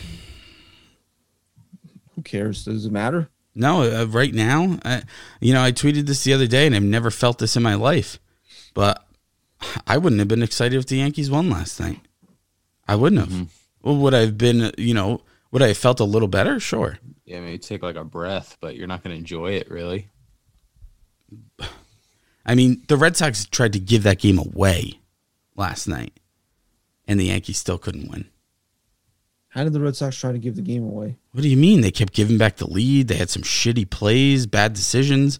Who 2.15 2.21
cares? 2.23 2.65
Does 2.65 2.85
it 2.85 2.91
matter? 2.91 3.29
No, 3.55 3.83
uh, 3.83 4.05
right 4.05 4.33
now, 4.33 4.77
I, 4.85 5.03
you 5.39 5.53
know, 5.53 5.63
I 5.63 5.71
tweeted 5.71 6.05
this 6.05 6.23
the 6.23 6.33
other 6.33 6.47
day, 6.47 6.65
and 6.67 6.75
I've 6.75 6.83
never 6.83 7.09
felt 7.11 7.39
this 7.39 7.55
in 7.55 7.63
my 7.63 7.75
life. 7.75 8.19
But 8.73 9.05
I 9.87 9.97
wouldn't 9.97 10.19
have 10.19 10.27
been 10.27 10.43
excited 10.43 10.77
if 10.77 10.85
the 10.85 10.97
Yankees 10.97 11.31
won 11.31 11.49
last 11.49 11.79
night. 11.79 11.99
I 12.89 12.95
wouldn't 12.95 13.19
have. 13.21 13.29
Mm-hmm. 13.29 13.43
Well, 13.83 13.97
would 13.97 14.13
I 14.13 14.19
have 14.21 14.37
been? 14.37 14.71
You 14.77 14.93
know, 14.93 15.21
would 15.51 15.61
I 15.61 15.67
have 15.67 15.77
felt 15.77 15.99
a 15.99 16.03
little 16.05 16.27
better? 16.27 16.59
Sure. 16.59 16.97
Yeah, 17.25 17.39
maybe 17.41 17.57
take 17.59 17.83
like 17.83 17.95
a 17.95 18.03
breath, 18.03 18.57
but 18.59 18.75
you're 18.75 18.87
not 18.87 19.03
going 19.03 19.13
to 19.15 19.19
enjoy 19.19 19.51
it 19.53 19.69
really. 19.69 20.09
I 22.45 22.55
mean, 22.55 22.81
the 22.87 22.97
Red 22.97 23.15
Sox 23.15 23.45
tried 23.45 23.73
to 23.73 23.79
give 23.79 24.03
that 24.03 24.19
game 24.19 24.39
away 24.39 24.99
last 25.55 25.87
night, 25.87 26.19
and 27.07 27.19
the 27.19 27.25
Yankees 27.25 27.57
still 27.57 27.77
couldn't 27.77 28.09
win. 28.09 28.25
How 29.49 29.63
did 29.63 29.73
the 29.73 29.79
Red 29.81 29.95
Sox 29.95 30.15
try 30.17 30.31
to 30.31 30.37
give 30.39 30.55
the 30.55 30.61
game 30.61 30.83
away? 30.83 31.17
What 31.31 31.41
do 31.41 31.49
you 31.49 31.57
mean? 31.57 31.81
They 31.81 31.91
kept 31.91 32.13
giving 32.13 32.37
back 32.37 32.57
the 32.57 32.69
lead. 32.69 33.07
They 33.07 33.15
had 33.15 33.29
some 33.29 33.41
shitty 33.43 33.89
plays, 33.89 34.45
bad 34.47 34.73
decisions. 34.73 35.39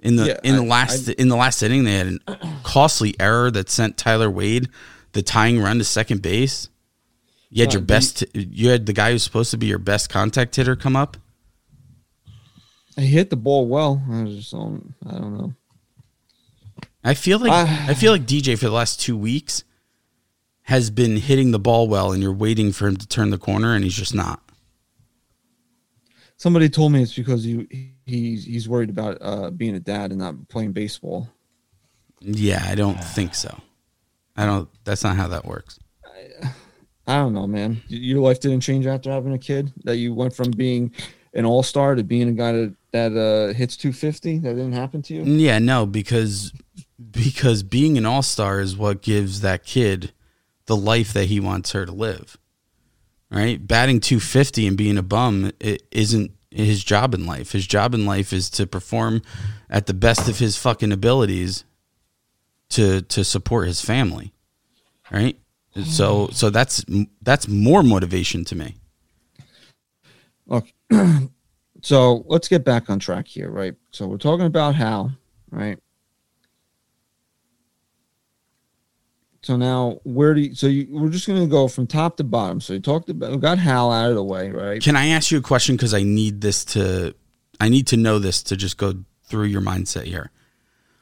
In 0.00 0.16
the 0.16 0.26
Yeah, 0.28 0.38
in 0.42 0.56
the 0.56 0.62
I- 0.64 0.66
last 0.66 1.08
in 1.08 1.28
the 1.28 1.36
last 1.36 1.62
inning, 1.62 1.84
they 1.84 1.96
had 1.98 2.18
a 2.26 2.38
costly 2.62 3.14
error 3.20 3.50
that 3.50 3.68
sent 3.68 3.96
Tyler 3.96 4.30
Wade 4.30 4.68
the 5.12 5.22
tying 5.22 5.60
run 5.60 5.78
to 5.78 5.84
second 5.84 6.22
base. 6.22 6.68
You 7.50 7.64
had 7.64 7.72
your 7.72 7.82
best. 7.82 8.24
You 8.34 8.70
had 8.70 8.86
the 8.86 8.92
guy 8.92 9.10
who's 9.10 9.24
supposed 9.24 9.50
to 9.50 9.56
be 9.58 9.66
your 9.66 9.78
best 9.78 10.08
contact 10.08 10.54
hitter 10.56 10.76
come 10.76 10.94
up. 10.96 11.16
He 12.96 13.06
hit 13.06 13.30
the 13.30 13.36
ball 13.36 13.66
well. 13.66 14.02
I 14.10 14.22
was 14.22 14.36
just 14.36 14.54
um, 14.54 14.94
I 15.06 15.12
don't 15.12 15.36
know. 15.36 15.54
I 17.02 17.14
feel 17.14 17.38
like 17.38 17.50
Ah. 17.50 17.86
I 17.88 17.94
feel 17.94 18.12
like 18.12 18.22
DJ 18.26 18.56
for 18.58 18.66
the 18.66 18.72
last 18.72 19.00
two 19.00 19.16
weeks 19.16 19.64
has 20.62 20.90
been 20.90 21.16
hitting 21.16 21.50
the 21.50 21.58
ball 21.58 21.88
well, 21.88 22.12
and 22.12 22.22
you're 22.22 22.32
waiting 22.32 22.70
for 22.72 22.86
him 22.86 22.96
to 22.96 23.06
turn 23.08 23.30
the 23.30 23.38
corner, 23.38 23.74
and 23.74 23.82
he's 23.82 23.94
just 23.96 24.14
not. 24.14 24.40
Somebody 26.36 26.68
told 26.68 26.92
me 26.92 27.02
it's 27.02 27.14
because 27.14 27.42
he 27.44 27.94
he's 28.06 28.44
he's 28.44 28.68
worried 28.68 28.90
about 28.90 29.18
uh, 29.20 29.50
being 29.50 29.74
a 29.74 29.80
dad 29.80 30.10
and 30.10 30.20
not 30.20 30.48
playing 30.48 30.72
baseball. 30.72 31.28
Yeah, 32.20 32.62
I 32.66 32.74
don't 32.74 33.02
think 33.02 33.34
so. 33.34 33.60
I 34.36 34.46
don't. 34.46 34.68
That's 34.84 35.02
not 35.02 35.16
how 35.16 35.28
that 35.28 35.44
works. 35.44 35.78
I 37.06 37.16
don't 37.16 37.32
know, 37.32 37.46
man. 37.46 37.82
Your 37.88 38.20
life 38.20 38.40
didn't 38.40 38.60
change 38.60 38.86
after 38.86 39.10
having 39.10 39.32
a 39.32 39.38
kid. 39.38 39.72
That 39.84 39.96
you 39.96 40.14
went 40.14 40.34
from 40.34 40.50
being 40.50 40.92
an 41.34 41.44
all 41.44 41.62
star 41.62 41.94
to 41.94 42.02
being 42.02 42.28
a 42.28 42.32
guy 42.32 42.52
that 42.52 42.74
that 42.92 43.16
uh, 43.16 43.54
hits 43.54 43.76
250. 43.76 44.38
That 44.38 44.50
didn't 44.50 44.72
happen 44.72 45.02
to 45.02 45.14
you. 45.14 45.22
Yeah, 45.24 45.58
no, 45.58 45.86
because 45.86 46.52
because 47.10 47.62
being 47.62 47.98
an 47.98 48.06
all 48.06 48.22
star 48.22 48.60
is 48.60 48.76
what 48.76 49.02
gives 49.02 49.40
that 49.40 49.64
kid 49.64 50.12
the 50.66 50.76
life 50.76 51.12
that 51.12 51.26
he 51.26 51.40
wants 51.40 51.72
her 51.72 51.86
to 51.86 51.92
live. 51.92 52.38
Right? 53.30 53.64
Batting 53.64 54.00
250 54.00 54.66
and 54.66 54.76
being 54.76 54.98
a 54.98 55.02
bum 55.02 55.52
it 55.60 55.82
isn't 55.92 56.32
his 56.50 56.82
job 56.82 57.14
in 57.14 57.26
life. 57.26 57.52
His 57.52 57.66
job 57.66 57.94
in 57.94 58.04
life 58.04 58.32
is 58.32 58.50
to 58.50 58.66
perform 58.66 59.22
at 59.68 59.86
the 59.86 59.94
best 59.94 60.28
of 60.28 60.38
his 60.38 60.56
fucking 60.56 60.92
abilities 60.92 61.64
to 62.70 63.02
to 63.02 63.24
support 63.24 63.68
his 63.68 63.80
family. 63.80 64.32
Right? 65.10 65.38
So 65.84 66.28
so 66.32 66.50
that's 66.50 66.84
that's 67.22 67.48
more 67.48 67.82
motivation 67.82 68.44
to 68.46 68.56
me. 68.56 68.76
Look, 70.46 70.66
so 71.82 72.24
let's 72.26 72.48
get 72.48 72.64
back 72.64 72.90
on 72.90 72.98
track 72.98 73.28
here, 73.28 73.50
right? 73.50 73.74
So 73.92 74.08
we're 74.08 74.18
talking 74.18 74.46
about 74.46 74.74
Hal, 74.74 75.12
right? 75.50 75.78
So 79.42 79.56
now, 79.56 80.00
where 80.04 80.34
do 80.34 80.40
you? 80.42 80.54
So 80.54 80.66
you, 80.66 80.88
we're 80.90 81.08
just 81.08 81.26
going 81.26 81.40
to 81.40 81.46
go 81.46 81.66
from 81.68 81.86
top 81.86 82.16
to 82.18 82.24
bottom. 82.24 82.60
So 82.60 82.74
you 82.74 82.80
talked 82.80 83.08
about, 83.08 83.30
we 83.30 83.38
got 83.38 83.58
Hal 83.58 83.90
out 83.90 84.10
of 84.10 84.16
the 84.16 84.24
way, 84.24 84.50
right? 84.50 84.82
Can 84.82 84.96
I 84.96 85.08
ask 85.08 85.30
you 85.30 85.38
a 85.38 85.42
question 85.42 85.76
because 85.76 85.94
I 85.94 86.02
need 86.02 86.40
this 86.40 86.64
to 86.66 87.14
I 87.60 87.68
need 87.68 87.86
to 87.88 87.96
know 87.96 88.18
this 88.18 88.42
to 88.44 88.56
just 88.56 88.76
go 88.76 88.94
through 89.24 89.44
your 89.44 89.60
mindset 89.60 90.04
here. 90.04 90.30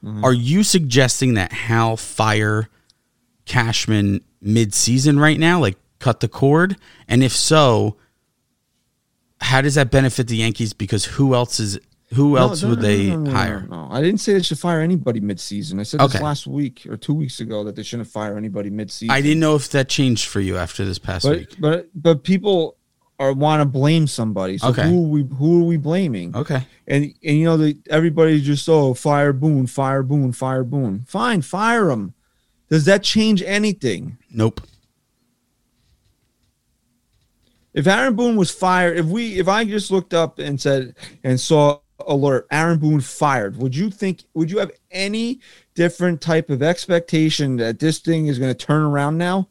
Mm-hmm. 0.04 0.24
Are 0.24 0.33
you 0.33 0.62
suggesting 0.62 1.35
that 1.35 1.52
Hal 1.52 1.96
fire 1.96 2.68
Cashman 3.46 4.20
mid-season 4.40 5.18
right 5.18 5.38
now, 5.38 5.61
like 5.61 5.77
cut 5.98 6.20
the 6.20 6.29
cord? 6.29 6.77
And 7.09 7.22
if 7.22 7.33
so, 7.33 7.96
how 9.40 9.61
does 9.61 9.74
that 9.77 9.90
benefit 9.90 10.29
the 10.29 10.37
Yankees? 10.37 10.72
Because 10.72 11.05
who 11.05 11.35
else 11.35 11.61
is 11.61 11.79
who 12.14 12.38
else 12.38 12.62
no, 12.62 12.70
would 12.70 12.79
no, 12.79 12.83
they 12.83 13.11
no, 13.11 13.16
no, 13.18 13.31
hire? 13.31 13.66
No, 13.68 13.88
I 13.90 14.01
didn't 14.01 14.20
say 14.20 14.33
they 14.33 14.42
should 14.42 14.59
fire 14.59 14.81
anybody 14.81 15.20
mid-season. 15.20 15.79
I 15.79 15.83
said 15.83 16.01
Okay. 16.01 16.12
this 16.14 16.22
last 16.22 16.46
week 16.46 16.87
or 16.88 16.96
two 16.96 17.12
weeks 17.14 17.38
ago 17.40 17.64
that 17.64 17.77
they 17.77 17.83
shouldn't 17.83 18.09
fire 18.09 18.37
anybody 18.38 18.70
mid-season. 18.70 19.11
I 19.14 19.20
didn't 19.20 19.40
know 19.40 19.55
if 19.57 19.68
that 19.70 19.88
changed 19.88 20.27
for 20.27 20.40
you 20.40 20.57
after 20.57 20.85
this 20.85 20.98
past 20.98 21.24
but 21.27 21.38
week. 21.38 21.55
but 21.59 21.88
but 21.94 22.24
people 22.24 22.77
are 23.20 23.33
want 23.33 23.61
to 23.61 23.66
blame 23.66 24.07
somebody. 24.07 24.57
So 24.59 24.68
Okay. 24.68 24.88
who 24.88 25.05
are 25.05 25.09
we 25.09 25.22
who 25.37 25.62
are 25.62 25.66
we 25.66 25.77
blaming? 25.77 26.35
Okay. 26.35 26.66
And 26.87 27.12
and 27.22 27.37
you 27.38 27.44
know 27.44 27.57
the 27.59 27.77
everybody 27.90 28.40
just 28.40 28.68
oh 28.68 28.94
fire 28.94 29.33
Boone, 29.35 29.66
fire 29.66 30.03
Boone, 30.03 30.33
fire 30.33 30.64
Boone. 30.64 31.05
Fine, 31.07 31.42
fire 31.42 31.90
him. 31.90 32.14
Does 32.70 32.85
that 32.85 33.02
change 33.02 33.42
anything? 33.42 34.18
Nope. 34.31 34.61
If 37.74 37.87
Aaron 37.87 38.16
Boone 38.16 38.37
was 38.37 38.50
fired, 38.50 38.98
if 38.98 39.07
we 39.07 39.38
if 39.38 39.48
I 39.48 39.64
just 39.64 39.90
looked 39.90 40.14
up 40.14 40.38
and 40.38 40.61
said 40.61 40.94
and 41.22 41.38
saw 41.38 41.78
alert 42.07 42.46
Aaron 42.50 42.78
Boone 42.78 43.00
fired, 43.00 43.57
would 43.57 43.76
you 43.76 43.90
think 43.90 44.24
would 44.35 44.50
you 44.50 44.59
have 44.59 44.72
any 44.90 45.40
different 45.74 46.20
type 46.20 46.50
of 46.50 46.62
expectation 46.62 47.57
that 47.59 47.78
this 47.78 47.98
thing 47.98 48.26
is 48.26 48.38
going 48.38 48.54
to 48.54 48.66
turn 48.66 48.83
around 48.83 49.18
now? 49.18 49.48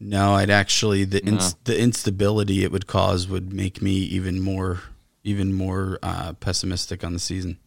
No, 0.00 0.34
I'd 0.34 0.50
actually 0.50 1.04
the 1.04 1.20
No. 1.24 1.32
ins- 1.32 1.54
the 1.64 1.78
instability 1.78 2.64
it 2.64 2.72
would 2.72 2.86
cause 2.86 3.28
would 3.28 3.52
make 3.52 3.80
me 3.82 3.92
even 3.92 4.40
more 4.40 4.80
even 5.24 5.52
more 5.52 5.98
uh, 6.02 6.32
pessimistic 6.34 7.04
on 7.04 7.12
the 7.12 7.18
season. 7.18 7.58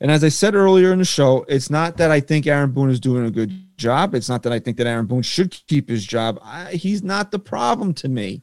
And 0.00 0.10
as 0.10 0.24
I 0.24 0.30
said 0.30 0.54
earlier 0.54 0.92
in 0.92 0.98
the 0.98 1.04
show, 1.04 1.44
it's 1.48 1.68
not 1.68 1.98
that 1.98 2.10
I 2.10 2.20
think 2.20 2.46
Aaron 2.46 2.70
Boone 2.70 2.88
is 2.90 3.00
doing 3.00 3.26
a 3.26 3.30
good 3.30 3.52
job. 3.76 4.14
It's 4.14 4.28
not 4.30 4.42
that 4.44 4.52
I 4.52 4.58
think 4.58 4.78
that 4.78 4.86
Aaron 4.86 5.06
Boone 5.06 5.22
should 5.22 5.50
keep 5.66 5.88
his 5.90 6.06
job. 6.06 6.40
I, 6.42 6.72
he's 6.72 7.02
not 7.02 7.30
the 7.30 7.38
problem 7.38 7.92
to 7.94 8.08
me. 8.08 8.42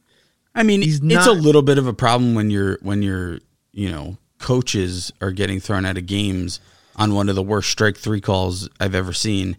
I 0.54 0.62
mean, 0.62 0.82
He's 0.82 1.00
it's 1.02 1.26
a 1.26 1.32
little 1.32 1.62
bit 1.62 1.78
of 1.78 1.86
a 1.86 1.92
problem 1.92 2.34
when 2.34 2.50
you're 2.50 2.78
when 2.82 3.02
you're 3.02 3.40
you 3.72 3.90
know 3.90 4.18
coaches 4.38 5.12
are 5.20 5.30
getting 5.32 5.60
thrown 5.60 5.84
out 5.84 5.98
of 5.98 6.06
games 6.06 6.60
on 6.96 7.14
one 7.14 7.28
of 7.28 7.34
the 7.34 7.42
worst 7.42 7.70
strike 7.70 7.96
three 7.96 8.20
calls 8.20 8.68
I've 8.80 8.94
ever 8.94 9.12
seen, 9.12 9.56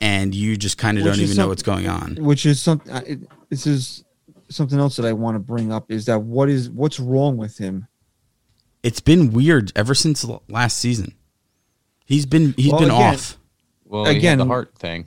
and 0.00 0.34
you 0.34 0.56
just 0.56 0.76
kind 0.78 0.98
of 0.98 1.04
don't 1.04 1.20
even 1.20 1.36
know 1.36 1.48
what's 1.48 1.62
going 1.62 1.88
on. 1.88 2.16
which 2.16 2.44
is 2.46 2.60
something 2.60 3.26
this 3.48 3.66
is 3.66 4.04
something 4.50 4.78
else 4.78 4.96
that 4.96 5.06
i 5.06 5.12
want 5.12 5.34
to 5.34 5.38
bring 5.38 5.72
up 5.72 5.90
is 5.90 6.04
that 6.04 6.20
what 6.20 6.50
is 6.50 6.68
what's 6.68 7.00
wrong 7.00 7.38
with 7.38 7.56
him 7.56 7.86
It's 8.82 9.00
been 9.00 9.32
weird 9.32 9.72
ever 9.74 9.94
since 9.94 10.26
last 10.48 10.76
season. 10.76 11.14
He's 12.04 12.26
been 12.26 12.54
he's 12.56 12.70
Well, 12.70 12.80
been 12.80 12.90
again- 12.90 13.14
off. 13.14 13.38
Well, 13.86 14.02
again, 14.04 14.16
Again- 14.16 14.38
the 14.38 14.46
heart 14.46 14.74
thing. 14.78 15.06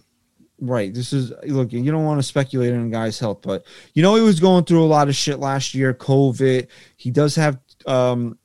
right 0.60 0.92
this 0.94 1.14
is 1.14 1.32
look 1.46 1.72
you 1.72 1.92
don't 1.92 2.04
want 2.06 2.18
to 2.20 2.24
speculate 2.24 2.74
on 2.74 2.88
a 2.88 2.90
guy's 2.90 3.20
health 3.20 3.42
but 3.44 3.64
you 3.94 4.02
know 4.02 4.16
he 4.16 4.22
was 4.22 4.40
going 4.40 4.64
through 4.64 4.84
a 4.84 4.88
lot 4.88 5.08
of 5.08 5.16
shit 5.16 5.38
last 5.40 5.76
year 5.76 5.94
covid 5.94 6.68
he 6.96 7.12
does 7.12 7.36
have 7.36 7.60
um 7.86 8.36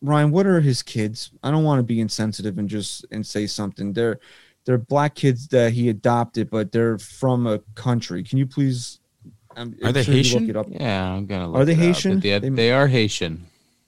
ryan 0.00 0.30
what 0.30 0.46
are 0.46 0.60
his 0.62 0.82
kids 0.82 1.30
i 1.42 1.50
don't 1.50 1.64
want 1.64 1.78
to 1.78 1.82
be 1.82 2.00
insensitive 2.00 2.56
and 2.58 2.66
just 2.68 3.04
and 3.10 3.26
say 3.26 3.46
something 3.46 3.92
they're 3.92 4.18
they're 4.64 4.78
black 4.78 5.14
kids 5.14 5.48
that 5.48 5.72
he 5.74 5.90
adopted 5.90 6.48
but 6.48 6.72
they're 6.72 6.96
from 6.98 7.46
a 7.46 7.58
country 7.74 8.22
can 8.22 8.38
you 8.38 8.46
please 8.46 8.98
I'm, 9.54 9.76
Are 9.82 9.88
I'm 9.88 9.92
they 9.92 10.02
sure 10.04 10.14
Haitian? 10.14 10.40
Look 10.40 10.48
it 10.48 10.56
up. 10.56 10.66
Yeah, 10.70 11.12
I'm 11.12 11.26
gonna. 11.26 11.46
Look 11.46 11.60
Are 11.60 11.64
they 11.66 11.72
it 11.72 11.78
Haitian? 11.78 12.14
but 12.20 12.24
Yeah, 12.24 12.38
They- 12.38 12.48
they, 12.48 12.72
are 12.72 12.86
Haitian. 12.88 13.44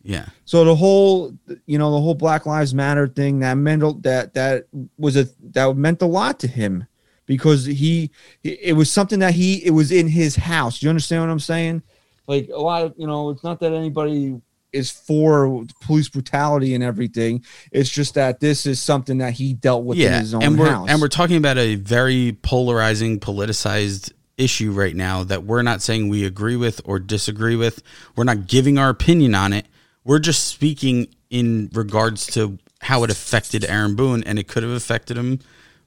Yeah, 0.07 0.27
So 0.45 0.67
the 0.67 0.77
whole, 0.77 1.33
you 1.65 1.79
know, 1.79 1.91
the 1.91 2.01
whole 2.01 2.15
Black 2.15 2.45
Lives 2.45 2.75
Matter 2.75 3.09
thing 3.09 3.41
that 3.41 3.55
meant 3.55 4.03
that 4.03 4.35
that 4.35 4.67
was 4.99 5.17
a 5.17 5.27
that 5.53 5.75
meant 5.77 6.03
a 6.03 6.07
lot 6.07 6.39
to 6.41 6.47
him 6.47 6.87
because 7.25 7.65
he 7.65 8.11
it 8.43 8.77
was 8.77 8.91
something 8.91 9.21
that 9.21 9.35
he 9.35 9.65
it 9.65 9.71
was 9.71 9.91
in 9.91 10.09
his 10.09 10.37
house. 10.37 10.83
You 10.83 10.91
understand 10.91 11.23
what 11.23 11.31
I'm 11.31 11.41
saying? 11.41 11.83
Like 12.27 12.51
a 12.53 12.61
lot 12.61 12.83
of 12.83 12.95
you 12.99 13.07
know, 13.07 13.31
it's 13.31 13.43
not 13.43 13.61
that 13.61 13.73
anybody 13.73 14.41
is 14.75 14.91
for 14.91 15.65
police 15.81 16.09
brutality 16.09 16.75
and 16.75 16.85
everything. 16.85 17.45
It's 17.73 17.89
just 17.89 18.15
that 18.15 18.41
this 18.41 18.67
is 18.67 18.81
something 18.81 19.19
that 19.19 19.33
he 19.33 19.55
dealt 19.55 19.85
with 19.85 19.99
in 19.99 20.13
his 20.13 20.35
own 20.35 20.43
and 20.43 20.59
we're 20.59 20.69
house. 20.69 20.91
and 20.91 21.01
we're 21.01 21.09
talking 21.09 21.37
about 21.37 21.57
a 21.57 21.77
very 21.77 22.37
polarizing, 22.43 23.21
politicized 23.21 24.13
issue 24.37 24.73
right 24.73 24.97
now 24.97 25.23
that 25.23 25.45
we're 25.45 25.63
not 25.63 25.81
saying 25.81 26.09
we 26.09 26.25
agree 26.25 26.57
with 26.57 26.81
or 26.85 26.99
disagree 26.99 27.57
with. 27.57 27.83
We're 28.17 28.25
not 28.25 28.49
giving 28.49 28.79
our 28.79 28.91
opinion 28.91 29.35
on 29.35 29.53
it. 29.53 29.67
We're 30.05 30.19
just 30.19 30.49
speaking 30.49 31.09
in 31.31 31.71
regards 31.73 32.27
to 32.29 32.59
how 32.83 33.03
it 33.05 33.11
affected 33.11 33.65
Aaron 33.65 33.97
Boone, 33.97 34.23
and 34.25 34.39
it 34.39 34.47
could 34.47 34.63
have 34.63 34.73
affected 34.73 35.17
him 35.17 35.41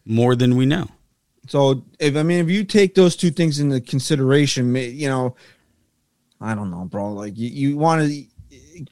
more 0.06 0.36
than 0.36 0.56
we 0.56 0.66
know. 0.66 0.88
So 1.48 1.86
if 2.00 2.16
I 2.16 2.24
mean 2.24 2.40
if 2.40 2.50
you 2.50 2.64
take 2.64 2.96
those 2.96 3.16
two 3.16 3.32
things 3.32 3.60
into 3.60 3.80
consideration, 3.80 4.76
you 4.76 5.08
know, 5.08 5.36
I 6.42 6.56
don't 6.56 6.72
know, 6.72 6.86
bro. 6.86 7.14
Like 7.14 7.38
you, 7.38 7.50
you 7.50 7.78
want 7.78 8.10
to 8.10 8.26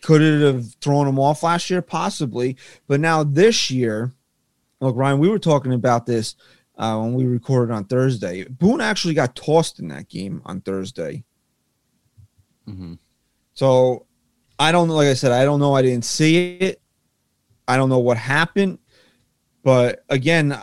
could 0.01 0.21
it 0.21 0.41
have 0.41 0.73
thrown 0.75 1.07
him 1.07 1.19
off 1.19 1.43
last 1.43 1.69
year? 1.69 1.81
Possibly, 1.81 2.57
but 2.87 2.99
now 2.99 3.23
this 3.23 3.69
year, 3.69 4.13
look, 4.79 4.95
Ryan, 4.95 5.19
we 5.19 5.29
were 5.29 5.39
talking 5.39 5.73
about 5.73 6.05
this 6.05 6.35
uh, 6.77 6.97
when 6.99 7.13
we 7.13 7.25
recorded 7.25 7.73
on 7.73 7.85
Thursday. 7.85 8.45
Boone 8.45 8.81
actually 8.81 9.13
got 9.13 9.35
tossed 9.35 9.79
in 9.79 9.89
that 9.89 10.09
game 10.09 10.41
on 10.45 10.61
Thursday. 10.61 11.23
hmm 12.65 12.93
So 13.53 14.05
I 14.57 14.71
don't 14.71 14.87
know. 14.87 14.95
Like 14.95 15.07
I 15.07 15.13
said, 15.13 15.31
I 15.31 15.45
don't 15.45 15.59
know. 15.59 15.73
I 15.73 15.81
didn't 15.81 16.05
see 16.05 16.57
it. 16.57 16.81
I 17.67 17.77
don't 17.77 17.89
know 17.89 17.99
what 17.99 18.17
happened. 18.17 18.79
But 19.63 20.03
again, 20.09 20.57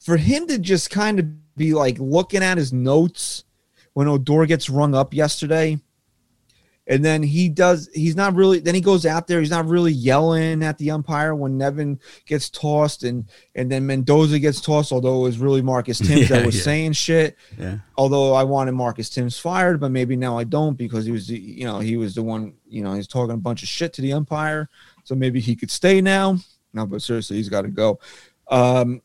for 0.00 0.16
him 0.16 0.46
to 0.48 0.58
just 0.58 0.90
kind 0.90 1.18
of 1.18 1.56
be 1.56 1.72
like 1.74 1.98
looking 1.98 2.42
at 2.42 2.58
his 2.58 2.72
notes 2.72 3.44
when 3.94 4.08
Odor 4.08 4.46
gets 4.46 4.68
rung 4.68 4.94
up 4.94 5.14
yesterday, 5.14 5.80
and 6.86 7.04
then 7.04 7.22
he 7.22 7.48
does, 7.48 7.88
he's 7.94 8.16
not 8.16 8.34
really, 8.34 8.60
then 8.60 8.74
he 8.74 8.80
goes 8.80 9.04
out 9.06 9.26
there, 9.26 9.40
he's 9.40 9.50
not 9.50 9.66
really 9.66 9.92
yelling 9.92 10.62
at 10.62 10.78
the 10.78 10.90
umpire 10.90 11.34
when 11.34 11.58
Nevin 11.58 11.98
gets 12.26 12.48
tossed 12.50 13.02
and 13.02 13.26
and 13.54 13.70
then 13.70 13.86
Mendoza 13.86 14.38
gets 14.38 14.60
tossed, 14.60 14.92
although 14.92 15.20
it 15.20 15.22
was 15.22 15.38
really 15.38 15.62
Marcus 15.62 15.98
Thames 16.06 16.30
Yeah, 16.30 16.38
that 16.38 16.46
was 16.46 16.56
yeah. 16.56 16.62
saying 16.62 16.92
shit 16.92 17.36
Yeah, 17.58 17.78
although 17.96 18.34
I 18.34 18.44
wanted 18.44 18.72
Marcus 18.72 19.10
Thames 19.10 19.38
fired, 19.38 19.80
but 19.80 19.90
maybe 19.90 20.16
now 20.16 20.38
I 20.38 20.44
don't 20.44 20.76
because 20.76 21.04
he 21.04 21.12
was, 21.12 21.26
the, 21.28 21.38
you 21.38 21.64
know, 21.64 21.80
he 21.80 21.96
was 21.96 22.14
the 22.14 22.22
one, 22.22 22.54
you 22.68 22.82
know, 22.82 22.94
he's 22.94 23.08
talking 23.08 23.34
a 23.34 23.38
bunch 23.38 23.62
of 23.62 23.68
shit 23.68 23.92
to 23.94 24.02
the 24.02 24.12
umpire, 24.12 24.68
so 25.04 25.14
maybe 25.14 25.40
he 25.40 25.56
could 25.56 25.70
stay 25.70 26.00
now. 26.00 26.38
No, 26.72 26.86
but 26.86 27.00
seriously, 27.02 27.38
he's 27.38 27.48
got 27.48 27.62
to 27.62 27.68
go. 27.68 27.98
Um, 28.48 29.00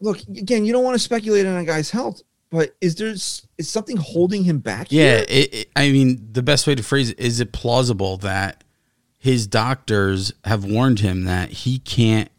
look 0.00 0.20
again, 0.28 0.64
you 0.64 0.72
don't 0.72 0.84
want 0.84 0.94
to 0.94 0.98
speculate 0.98 1.46
on 1.46 1.56
a 1.56 1.64
guy's 1.64 1.90
health, 1.90 2.22
but 2.50 2.76
is 2.80 2.96
there 2.96 3.08
is 3.08 3.46
something 3.60 3.96
holding 3.96 4.44
him 4.44 4.58
back? 4.58 4.88
yeah. 4.90 5.16
here? 5.16 5.26
It, 5.28 5.54
it, 5.54 5.68
I 5.76 5.90
mean, 5.90 6.28
the 6.32 6.42
best 6.42 6.66
way 6.66 6.74
to 6.74 6.82
phrase 6.82 7.10
it 7.10 7.18
is: 7.18 7.40
it 7.40 7.52
plausible 7.52 8.16
that 8.18 8.64
his 9.18 9.46
doctors 9.46 10.32
have 10.44 10.64
warned 10.64 11.00
him 11.00 11.24
that 11.24 11.50
he 11.50 11.78
can't 11.78 12.30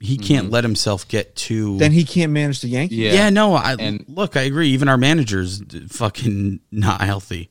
he 0.00 0.16
can't 0.16 0.46
mm-hmm. 0.46 0.54
let 0.54 0.64
himself 0.64 1.06
get 1.08 1.36
too. 1.36 1.76
Then 1.76 1.92
he 1.92 2.04
can't 2.04 2.32
manage 2.32 2.62
the 2.62 2.68
Yankees. 2.68 2.98
Yeah. 2.98 3.12
yeah, 3.12 3.30
no, 3.30 3.54
I 3.54 3.74
And- 3.74 4.04
look, 4.08 4.36
I 4.36 4.42
agree. 4.42 4.70
Even 4.70 4.88
our 4.88 4.96
managers 4.96 5.60
d- 5.60 5.86
fucking 5.88 6.60
not 6.70 7.02
healthy. 7.02 7.50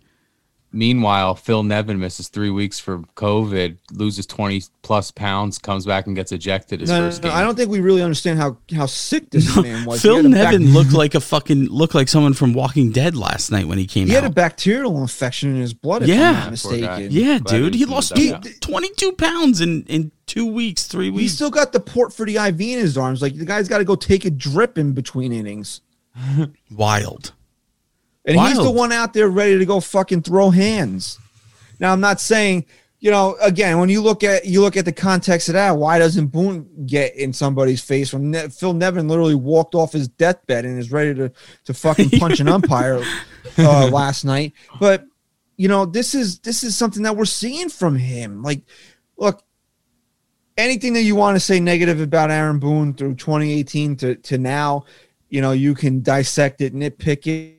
Meanwhile, 0.71 1.33
Phil 1.35 1.63
Nevin 1.63 1.99
misses 1.99 2.27
three 2.27 2.51
weeks 2.51 2.79
for 2.79 2.99
COVID, 3.15 3.77
loses 3.91 4.27
20 4.27 4.61
plus 4.83 5.09
pounds, 5.09 5.57
comes 5.57 5.83
back 5.83 6.05
and 6.05 6.15
gets 6.15 6.31
ejected 6.31 6.81
his 6.81 6.89
No, 6.91 6.99
no, 6.99 7.07
first 7.07 7.23
no, 7.23 7.29
game. 7.29 7.37
I 7.37 7.41
don't 7.41 7.55
think 7.55 7.71
we 7.71 7.79
really 7.79 8.03
understand 8.03 8.37
how 8.37 8.57
how 8.75 8.85
sick 8.85 9.31
this 9.31 9.55
man 9.55 9.83
was. 9.85 9.99
Phil 10.01 10.17
had 10.17 10.25
a 10.25 10.29
bac- 10.29 10.51
Nevin 10.53 10.71
looked 10.71 10.93
like 10.93 11.15
a 11.15 11.19
fucking 11.19 11.69
looked 11.69 11.95
like 11.95 12.07
someone 12.07 12.33
from 12.33 12.53
Walking 12.53 12.91
Dead 12.91 13.15
last 13.15 13.51
night 13.51 13.67
when 13.67 13.79
he 13.79 13.87
came 13.87 14.05
he 14.07 14.13
had 14.13 14.25
a 14.25 14.29
bacterial 14.29 15.01
infection 15.01 15.49
in 15.55 15.59
his 15.59 15.73
blood. 15.73 16.03
If 16.03 16.09
Yeah. 16.09 16.29
I'm 16.29 16.33
not 16.35 16.51
mistaken. 16.51 17.07
yeah, 17.09 17.39
Glad 17.39 17.45
dude, 17.47 17.73
he 17.73 17.85
lost 17.85 18.13
dugout. 18.13 18.43
two- 18.43 18.53
22 18.61 19.11
pounds 19.13 19.61
in 19.61 19.83
in 19.85 20.11
two 20.27 20.45
weeks, 20.45 20.85
three 20.85 21.09
weeks. 21.09 21.19
He 21.19 21.23
weeks. 21.25 21.33
still 21.33 21.49
got 21.49 21.73
the 21.73 21.79
port 21.79 22.13
for 22.13 22.27
the 22.27 22.35
IV 22.37 22.61
in 22.61 22.77
his 22.77 22.95
arms. 22.95 23.23
Like 23.23 23.35
the 23.35 23.45
guy's 23.45 23.67
got 23.67 23.79
to 23.79 23.85
go 23.85 23.95
take 23.95 24.23
a 24.25 24.29
drip 24.29 24.77
in 24.77 24.91
between 24.93 25.33
innings, 25.33 25.81
Wild. 26.71 27.33
And 28.25 28.39
he's 28.39 28.57
the 28.57 28.71
one 28.71 28.91
out 28.91 29.13
there 29.13 29.29
ready 29.29 29.57
to 29.57 29.65
go 29.65 29.79
fucking 29.79 30.21
throw 30.23 30.49
hands. 30.49 31.17
Now 31.79 31.93
I'm 31.93 32.01
not 32.01 32.19
saying, 32.19 32.65
you 32.99 33.11
know, 33.11 33.37
again 33.41 33.79
when 33.79 33.89
you 33.89 34.01
look 34.01 34.23
at 34.23 34.45
you 34.45 34.61
look 34.61 34.77
at 34.77 34.85
the 34.85 34.91
context 34.91 35.49
of 35.49 35.53
that, 35.53 35.77
why 35.77 35.99
doesn't 35.99 36.27
Boone 36.27 36.85
get 36.85 37.15
in 37.15 37.33
somebody's 37.33 37.81
face 37.81 38.13
when 38.13 38.31
ne- 38.31 38.49
Phil 38.49 38.73
Nevin 38.73 39.07
literally 39.07 39.35
walked 39.35 39.75
off 39.75 39.93
his 39.93 40.07
deathbed 40.07 40.65
and 40.65 40.77
is 40.77 40.91
ready 40.91 41.13
to 41.15 41.31
to 41.65 41.73
fucking 41.73 42.11
punch 42.11 42.39
an 42.39 42.47
umpire 42.49 43.03
uh, 43.57 43.87
last 43.87 44.25
night? 44.25 44.53
But 44.79 45.05
you 45.55 45.67
know, 45.67 45.85
this 45.85 46.15
is 46.15 46.39
this 46.39 46.63
is 46.63 46.77
something 46.77 47.03
that 47.03 47.17
we're 47.17 47.25
seeing 47.25 47.69
from 47.69 47.97
him. 47.97 48.43
Like, 48.43 48.61
look, 49.17 49.43
anything 50.59 50.93
that 50.93 51.01
you 51.01 51.15
want 51.15 51.35
to 51.35 51.39
say 51.39 51.59
negative 51.59 52.01
about 52.01 52.31
Aaron 52.31 52.59
Boone 52.59 52.93
through 52.93 53.15
2018 53.15 53.95
to, 53.97 54.15
to 54.15 54.37
now, 54.37 54.85
you 55.29 55.41
know, 55.41 55.51
you 55.51 55.73
can 55.73 56.01
dissect 56.01 56.61
it, 56.61 56.73
nitpick 56.73 57.27
it. 57.27 57.58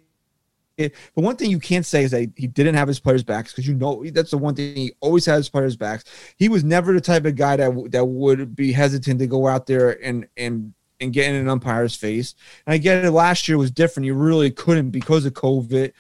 But 0.89 1.25
one 1.25 1.37
thing 1.37 1.51
you 1.51 1.59
can't 1.59 1.87
say 1.87 2.05
is 2.05 2.11
that 2.13 2.31
he 2.37 2.47
didn't 2.47 2.75
have 2.75 2.89
his 2.89 3.01
players' 3.01 3.23
backs 3.23 3.53
because 3.53 3.67
you 3.67 3.75
know 3.75 4.05
that's 4.11 4.31
the 4.31 4.39
one 4.39 4.55
thing 4.55 4.75
he 4.77 4.93
always 5.01 5.27
had 5.27 5.37
his 5.37 5.49
players' 5.49 5.77
backs. 5.77 6.05
He 6.37 6.49
was 6.49 6.65
never 6.65 6.93
the 6.93 7.01
type 7.01 7.25
of 7.25 7.37
guy 7.37 7.57
that 7.57 7.91
that 7.93 8.05
would 8.05 8.57
be 8.57 8.73
hesitant 8.73 9.21
to 9.21 9.27
go 9.27 9.47
out 9.47 9.67
there 9.67 10.03
and 10.03 10.27
and 10.37 10.75
and 11.01 11.13
get 11.13 11.29
in 11.29 11.35
an 11.35 11.49
umpire's 11.49 11.97
face. 11.97 12.35
And 12.67 12.75
I 12.75 12.79
get 12.79 13.05
it. 13.05 13.11
Last 13.11 13.49
year 13.49 13.59
was 13.59 13.71
different. 13.71 14.07
You 14.07 14.15
really 14.15 14.51
couldn't 14.51 14.91
because 14.91 15.25
of 15.25 15.33
COVID. 15.33 15.93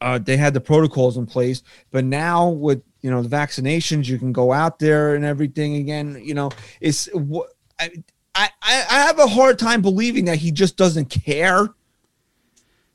Uh, 0.00 0.18
they 0.18 0.36
had 0.36 0.54
the 0.54 0.60
protocols 0.60 1.16
in 1.16 1.26
place, 1.26 1.62
but 1.90 2.04
now 2.04 2.48
with 2.48 2.82
you 3.00 3.10
know 3.10 3.22
the 3.22 3.28
vaccinations, 3.28 4.06
you 4.06 4.18
can 4.18 4.32
go 4.32 4.52
out 4.52 4.78
there 4.78 5.14
and 5.14 5.24
everything 5.24 5.76
again. 5.76 6.20
You 6.22 6.34
know, 6.34 6.50
it's 6.80 7.06
what 7.12 7.52
I, 7.80 7.90
I 8.34 8.48
I 8.64 9.00
have 9.06 9.18
a 9.18 9.26
hard 9.26 9.58
time 9.58 9.82
believing 9.82 10.26
that 10.26 10.38
he 10.38 10.52
just 10.52 10.76
doesn't 10.76 11.06
care. 11.06 11.68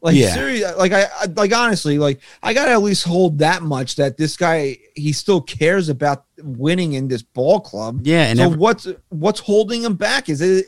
Like 0.04 0.16
Yeah. 0.16 0.34
seriously, 0.34 0.76
like 0.76 0.92
I, 0.92 1.04
I 1.22 1.26
like 1.38 1.56
honestly, 1.56 1.98
like 1.98 2.20
I 2.44 2.54
gotta 2.54 2.72
at 2.72 2.82
least 2.84 3.06
hold 3.06 3.40
that 3.40 3.64
much 3.64 3.96
that 3.96 4.18
this 4.18 4.36
guy 4.36 4.78
he 4.96 5.14
still 5.14 5.40
cares 5.42 5.88
about 5.88 6.26
winning 6.44 6.94
in 6.94 7.08
this 7.08 7.22
ball 7.24 7.62
club. 7.62 8.02
Yeah, 8.04 8.26
and 8.26 8.38
so 8.38 8.46
every- 8.46 8.58
what's 8.58 8.88
what's 9.10 9.40
holding 9.40 9.82
him 9.84 9.96
back? 9.96 10.28
Is 10.28 10.42
it 10.42 10.66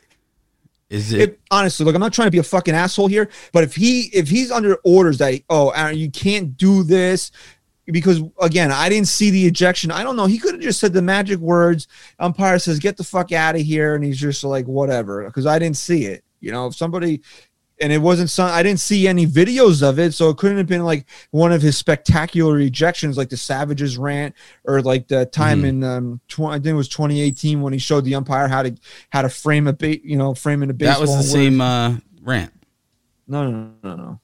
Is 0.90 1.12
it? 1.12 1.38
honestly, 1.52 1.86
look, 1.86 1.96
I'm 1.96 2.00
not 2.02 2.14
trying 2.14 2.28
to 2.28 2.32
be 2.32 2.38
a 2.38 2.44
fucking 2.44 2.74
asshole 2.74 3.08
here, 3.08 3.30
but 3.52 3.66
if 3.66 3.76
he 3.76 4.04
if 4.14 4.30
he's 4.30 4.52
under 4.52 4.76
orders 4.86 5.18
that 5.18 5.42
oh 5.50 5.70
Aaron, 5.72 5.98
you 5.98 6.10
can't 6.10 6.56
do 6.56 6.84
this 6.84 7.32
because 7.88 8.22
again, 8.40 8.72
I 8.72 8.88
didn't 8.88 9.10
see 9.10 9.32
the 9.32 9.46
ejection. 9.46 9.92
I 9.92 10.04
don't 10.04 10.16
know. 10.16 10.28
He 10.28 10.38
could 10.40 10.54
have 10.54 10.62
just 10.64 10.80
said 10.80 10.94
the 10.94 11.02
magic 11.02 11.40
words. 11.40 11.90
Umpire 12.20 12.58
says, 12.58 12.80
"Get 12.80 12.96
the 12.96 13.04
fuck 13.04 13.34
out 13.34 13.56
of 13.56 13.62
here," 13.62 13.96
and 13.96 14.04
he's 14.04 14.18
just 14.18 14.46
like, 14.46 14.66
"Whatever," 14.66 15.26
because 15.26 15.46
I 15.46 15.60
didn't 15.60 15.76
see 15.78 16.06
it. 16.06 16.24
You 16.40 16.54
know, 16.54 16.68
if 16.68 16.76
somebody 16.76 17.22
and 17.82 17.92
it 17.92 17.98
wasn't 17.98 18.30
some 18.30 18.50
I 18.50 18.64
didn't 18.64 18.80
see 18.80 19.08
any 19.08 19.26
videos 19.28 19.82
of 19.84 20.00
it, 20.00 20.14
so 20.14 20.30
it 20.30 20.38
couldn't 20.38 20.58
have 20.58 20.68
been 20.68 20.84
like 20.86 21.06
one 21.32 21.52
of 21.52 21.62
his 21.62 21.78
spectacular 21.78 22.60
ejections, 22.60 23.16
like 23.18 23.30
the 23.30 23.38
Savages 23.38 23.98
rant, 23.98 24.34
or 24.64 24.82
like 24.82 25.08
the 25.08 25.26
time 25.26 25.62
Mhm. 25.64 25.68
in 25.68 25.84
um, 25.84 26.22
tw- 26.28 26.42
I 26.42 26.54
think 26.56 26.68
it 26.68 26.74
was 26.74 26.88
2018 26.90 27.62
when 27.62 27.74
he 27.74 27.80
showed 27.80 28.06
the 28.06 28.16
umpire 28.16 28.48
how 28.48 28.64
to 28.64 28.76
how 29.10 29.22
to 29.24 29.30
frame 29.30 29.68
a 29.68 29.74
bait, 29.74 30.04
you 30.06 30.18
know, 30.18 30.34
frame 30.34 30.64
in 30.64 30.70
a 30.70 30.74
baseball. 30.74 30.96
that 30.96 31.02
was 31.02 31.10
the 31.12 31.16
and 31.18 31.26
same 31.54 31.62
uh, 31.62 31.98
rant. 32.22 32.54
no, 33.28 33.50
no, 33.52 33.70
no, 33.84 33.96
no. 33.96 34.20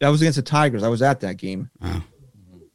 That 0.00 0.08
was 0.08 0.20
against 0.20 0.36
the 0.36 0.42
Tigers. 0.42 0.82
I 0.82 0.88
was 0.88 1.02
at 1.02 1.20
that 1.20 1.36
game. 1.38 1.70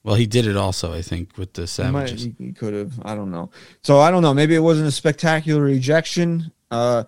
Well, 0.01 0.15
he 0.15 0.25
did 0.25 0.47
it 0.47 0.55
also, 0.55 0.93
I 0.93 1.01
think, 1.01 1.37
with 1.37 1.53
the 1.53 1.63
He, 1.63 1.91
might- 1.91 2.07
Savages. 2.07 2.23
he, 2.23 2.35
he 2.39 2.51
could 2.53 2.73
have. 2.73 2.93
I 3.03 3.13
don't 3.13 3.29
know. 3.29 3.51
So 3.83 3.99
I 3.99 4.09
don't 4.09 4.21
know. 4.23 4.33
Maybe 4.33 4.55
it 4.55 4.59
wasn't 4.59 4.87
a 4.87 4.91
spectacular 4.91 5.67
ejection. 5.67 6.51
Uh, 6.71 7.03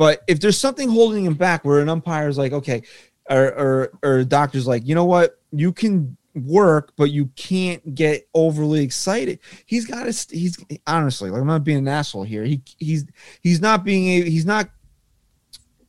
but 0.00 0.24
if 0.26 0.40
there's 0.40 0.56
something 0.56 0.88
holding 0.88 1.26
him 1.26 1.34
back, 1.34 1.62
where 1.62 1.80
an 1.80 1.90
umpire's 1.90 2.38
like, 2.38 2.52
okay, 2.52 2.84
or 3.28 3.48
or 3.48 3.90
or 4.02 4.16
a 4.20 4.24
doctor's 4.24 4.66
like, 4.66 4.88
you 4.88 4.94
know 4.94 5.04
what, 5.04 5.38
you 5.52 5.74
can 5.74 6.16
work, 6.34 6.94
but 6.96 7.10
you 7.10 7.26
can't 7.36 7.94
get 7.94 8.26
overly 8.32 8.82
excited. 8.82 9.40
He's 9.66 9.84
got 9.84 10.10
to. 10.10 10.34
He's 10.34 10.56
honestly, 10.86 11.28
like 11.28 11.42
I'm 11.42 11.46
not 11.46 11.64
being 11.64 11.76
an 11.76 11.88
asshole 11.88 12.22
here. 12.22 12.44
He 12.44 12.62
he's 12.78 13.04
he's 13.42 13.60
not 13.60 13.84
being 13.84 14.08
a, 14.22 14.30
he's 14.30 14.46
not 14.46 14.70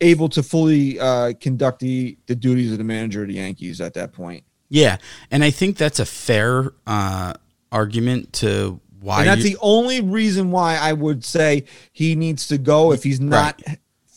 able 0.02 0.28
to 0.28 0.44
fully 0.44 1.00
uh, 1.00 1.32
conduct 1.40 1.80
the 1.80 2.18
the 2.26 2.36
duties 2.36 2.74
of 2.74 2.80
the 2.80 2.84
manager 2.84 3.22
of 3.22 3.30
the 3.30 3.36
Yankees 3.36 3.80
at 3.80 3.94
that 3.94 4.12
point. 4.12 4.44
Yeah, 4.68 4.98
and 5.32 5.42
I 5.42 5.52
think 5.52 5.78
that's 5.78 6.02
a 6.02 6.06
fair 6.06 6.74
uh, 6.86 7.36
argument 7.72 8.34
to 8.34 8.82
why. 9.00 9.20
and 9.20 9.30
that's 9.30 9.46
you- 9.46 9.52
the 9.52 9.58
only 9.62 10.02
reason 10.02 10.52
why 10.52 10.76
I 10.76 10.92
would 10.92 11.24
say 11.24 11.64
he 11.94 12.16
needs 12.16 12.48
to 12.48 12.58
go 12.58 12.92
if 12.92 13.04
he's 13.04 13.22
not 13.22 13.62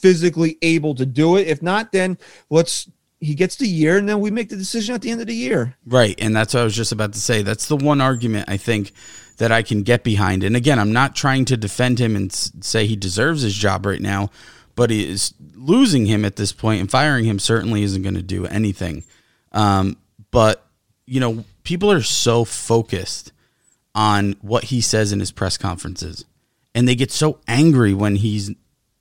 physically 0.05 0.59
able 0.61 0.95
to 0.95 1.07
do 1.07 1.39
it. 1.39 1.47
If 1.47 1.63
not, 1.63 1.91
then 1.91 2.19
let's 2.51 2.91
he 3.21 3.35
gets 3.35 3.57
the 3.57 3.67
year 3.67 3.97
and 3.97 4.07
then 4.07 4.21
we 4.21 4.31
make 4.31 4.51
the 4.51 4.57
decision 4.57 4.95
at 4.95 5.01
the 5.01 5.11
end 5.11 5.23
of 5.23 5.29
the 5.29 5.35
year. 5.35 5.79
Right, 5.87 6.15
and 6.21 6.37
that's 6.37 6.53
what 6.53 6.61
I 6.61 6.65
was 6.65 6.77
just 6.77 6.93
about 6.93 7.15
to 7.15 7.19
say. 7.19 7.41
That's 7.41 7.69
the 7.69 7.77
one 7.77 8.03
argument 8.03 8.51
I 8.51 8.59
think 8.59 8.93
that 9.39 9.51
I 9.51 9.63
can 9.63 9.83
get 9.83 10.05
behind. 10.05 10.45
And 10.45 10.57
again, 10.57 10.79
I'm 10.79 10.93
not 10.93 11.17
trying 11.17 11.47
to 11.47 11.57
defend 11.57 11.99
him 11.99 12.17
and 12.17 12.31
say 12.31 12.87
he 12.87 12.97
deserves 12.97 13.41
his 13.41 13.55
job 13.55 13.87
right 13.87 14.03
now, 14.03 14.29
but 14.75 14.91
is 14.91 15.33
losing 15.55 16.05
him 16.05 16.27
at 16.27 16.37
this 16.37 16.53
point 16.53 16.83
and 16.83 16.91
firing 16.91 17.25
him 17.25 17.39
certainly 17.39 17.83
isn't 17.83 18.03
going 18.03 18.15
to 18.15 18.23
do 18.23 18.45
anything. 18.45 19.05
Um, 19.53 19.97
but 20.31 20.67
you 21.07 21.19
know, 21.19 21.45
people 21.63 21.91
are 21.91 22.03
so 22.03 22.45
focused 22.45 23.33
on 23.95 24.37
what 24.43 24.65
he 24.65 24.83
says 24.83 25.13
in 25.13 25.21
his 25.21 25.33
press 25.33 25.57
conferences, 25.57 26.27
and 26.75 26.87
they 26.87 26.95
get 26.95 27.11
so 27.11 27.41
angry 27.49 27.95
when 27.95 28.17
he's, 28.17 28.51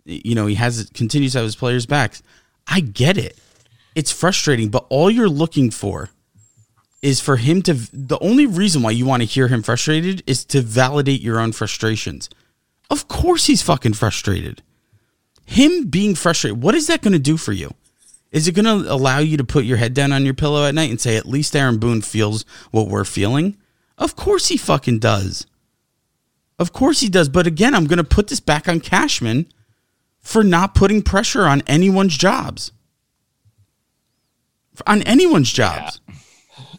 you 0.06 0.36
know, 0.36 0.48
he 0.48 0.56
has 0.56 0.90
continues 0.94 1.34
to 1.34 1.40
have 1.40 1.46
his 1.46 1.56
players' 1.56 1.86
backs. 1.86 2.22
I 2.68 2.80
get 2.80 3.18
it. 3.18 3.38
It's 3.96 4.12
frustrating, 4.12 4.70
but 4.70 4.86
all 4.90 5.12
you're 5.12 5.30
looking 5.30 5.70
for 5.70 6.10
is 7.02 7.20
for 7.20 7.36
him 7.36 7.62
to 7.62 7.74
the 7.74 8.18
only 8.22 8.46
reason 8.46 8.82
why 8.82 8.92
you 8.92 9.06
want 9.06 9.22
to 9.22 9.28
hear 9.28 9.50
him 9.50 9.62
frustrated 9.62 10.24
is 10.26 10.46
to 10.46 10.62
validate 10.62 11.22
your 11.22 11.40
own 11.40 11.52
frustrations. 11.52 12.30
Of 12.90 13.08
course 13.08 13.46
he's 13.46 13.62
fucking 13.62 13.94
frustrated. 13.94 14.62
Him 15.46 15.88
being 15.88 16.16
frustrated, 16.16 16.64
what 16.64 16.76
is 16.76 16.88
that 16.88 17.02
going 17.02 17.14
to 17.14 17.20
do 17.20 17.36
for 17.36 17.52
you? 17.52 17.74
Is 18.32 18.48
it 18.48 18.56
going 18.56 18.66
to 18.66 18.92
allow 18.92 19.20
you 19.20 19.38
to 19.38 19.44
put 19.44 19.66
your 19.66 19.78
head 19.78 19.94
down 19.94 20.12
on 20.12 20.26
your 20.26 20.34
pillow 20.34 20.66
at 20.66 20.74
night 20.74 20.90
and 20.90 21.00
say 21.00 21.18
at 21.18 21.28
least 21.28 21.56
Aaron 21.56 21.78
Boone 21.78 22.02
feels 22.02 22.46
what 22.72 22.88
we're 22.88 23.04
feeling? 23.04 23.58
Of 23.98 24.16
course 24.16 24.48
he 24.48 24.58
fucking 24.58 25.00
does. 25.00 25.46
Of 26.58 26.72
course 26.72 27.02
he 27.02 27.10
does, 27.10 27.30
but 27.30 27.46
again, 27.46 27.76
I'm 27.76 27.86
going 27.86 27.98
to 27.98 28.04
put 28.04 28.28
this 28.28 28.40
back 28.40 28.68
on 28.68 28.80
Cashman 28.80 29.48
for 30.24 30.44
not 30.44 30.74
putting 30.74 31.02
pressure 31.04 31.44
on 31.44 31.62
anyone's 31.68 32.18
jobs. 32.18 32.72
On 34.88 35.04
anyone's 35.04 35.52
jobs 35.54 36.00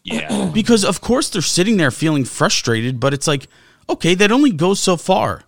Yeah. 0.03 0.51
because 0.55 0.85
of 0.85 1.01
course 1.01 1.31
they're 1.31 1.43
sitting 1.43 1.77
there 1.77 1.93
feeling 1.93 2.25
frustrated 2.25 2.99
but 2.99 3.15
it's 3.15 3.29
like 3.29 3.47
okay 3.89 4.15
that 4.17 4.33
only 4.33 4.51
goes 4.51 4.81
so 4.81 4.97
far 4.97 5.45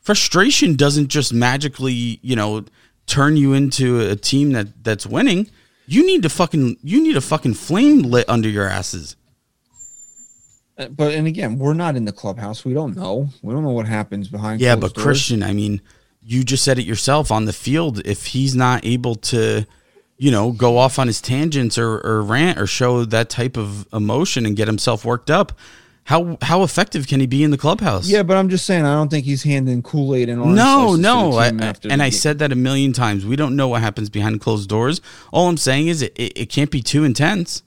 frustration 0.00 0.76
doesn't 0.76 1.08
just 1.08 1.32
magically 1.34 2.20
you 2.22 2.36
know 2.36 2.64
turn 3.06 3.36
you 3.36 3.54
into 3.54 4.00
a 4.00 4.14
team 4.14 4.52
that 4.52 4.84
that's 4.84 5.04
winning 5.04 5.50
you 5.88 6.06
need 6.06 6.22
to 6.22 6.28
fucking 6.28 6.76
you 6.84 7.02
need 7.02 7.16
a 7.16 7.20
fucking 7.20 7.54
flame 7.54 8.02
lit 8.02 8.28
under 8.28 8.48
your 8.48 8.68
asses 8.68 9.16
Uh, 10.78 10.86
But 10.88 11.12
and 11.14 11.26
again, 11.26 11.58
we're 11.58 11.74
not 11.74 11.94
in 11.96 12.04
the 12.04 12.12
clubhouse. 12.12 12.64
We 12.64 12.72
don't 12.74 12.96
know. 12.96 13.28
We 13.42 13.52
don't 13.54 13.62
know 13.64 13.70
what 13.80 13.86
happens 13.86 14.28
behind. 14.28 14.60
yeah 14.60 14.76
but 14.76 14.94
doors. 14.94 15.04
christian 15.04 15.42
i 15.42 15.52
mean 15.52 15.80
you 16.24 16.42
just 16.44 16.64
said 16.64 16.78
it 16.78 16.84
yourself 16.86 17.30
on 17.30 17.44
the 17.44 17.52
field 17.52 18.00
if 18.06 18.26
he's 18.26 18.54
not 18.54 18.84
able 18.84 19.14
to 19.14 19.66
you 20.16 20.30
know 20.30 20.52
go 20.52 20.78
off 20.78 20.98
on 20.98 21.06
his 21.06 21.20
tangents 21.20 21.76
or, 21.76 22.00
or 22.04 22.22
rant 22.22 22.58
or 22.58 22.66
show 22.66 23.04
that 23.04 23.28
type 23.28 23.56
of 23.56 23.86
emotion 23.92 24.46
and 24.46 24.56
get 24.56 24.66
himself 24.68 25.04
worked 25.04 25.30
up 25.30 25.52
how 26.04 26.36
how 26.42 26.62
effective 26.62 27.06
can 27.06 27.18
he 27.20 27.26
be 27.26 27.42
in 27.42 27.50
the 27.50 27.56
clubhouse 27.58 28.08
Yeah, 28.08 28.22
but 28.22 28.36
I'm 28.36 28.50
just 28.50 28.66
saying, 28.66 28.84
I 28.84 28.94
don't 28.94 29.08
think 29.10 29.24
he's 29.24 29.42
handing 29.42 29.82
Kool 29.82 30.14
Aid 30.14 30.28
and 30.28 30.38
orange 30.40 30.56
No, 30.56 30.96
no, 30.96 31.32
I, 31.38 31.46
and 31.48 31.60
the 31.60 31.92
I 31.92 31.96
game. 31.96 32.10
said 32.12 32.38
that 32.40 32.52
a 32.52 32.54
million 32.54 32.92
times. 32.92 33.24
We 33.24 33.36
don't 33.36 33.56
know 33.56 33.68
what 33.68 33.80
happens 33.80 34.10
behind 34.10 34.40
closed 34.42 34.68
doors. 34.68 35.00
All 35.32 35.48
I'm 35.48 35.56
saying 35.56 35.88
is 35.88 36.02
it, 36.02 36.12
it, 36.14 36.38
it 36.40 36.46
can't 36.50 36.70
be 36.70 36.82
too 36.82 37.04
intense, 37.04 37.62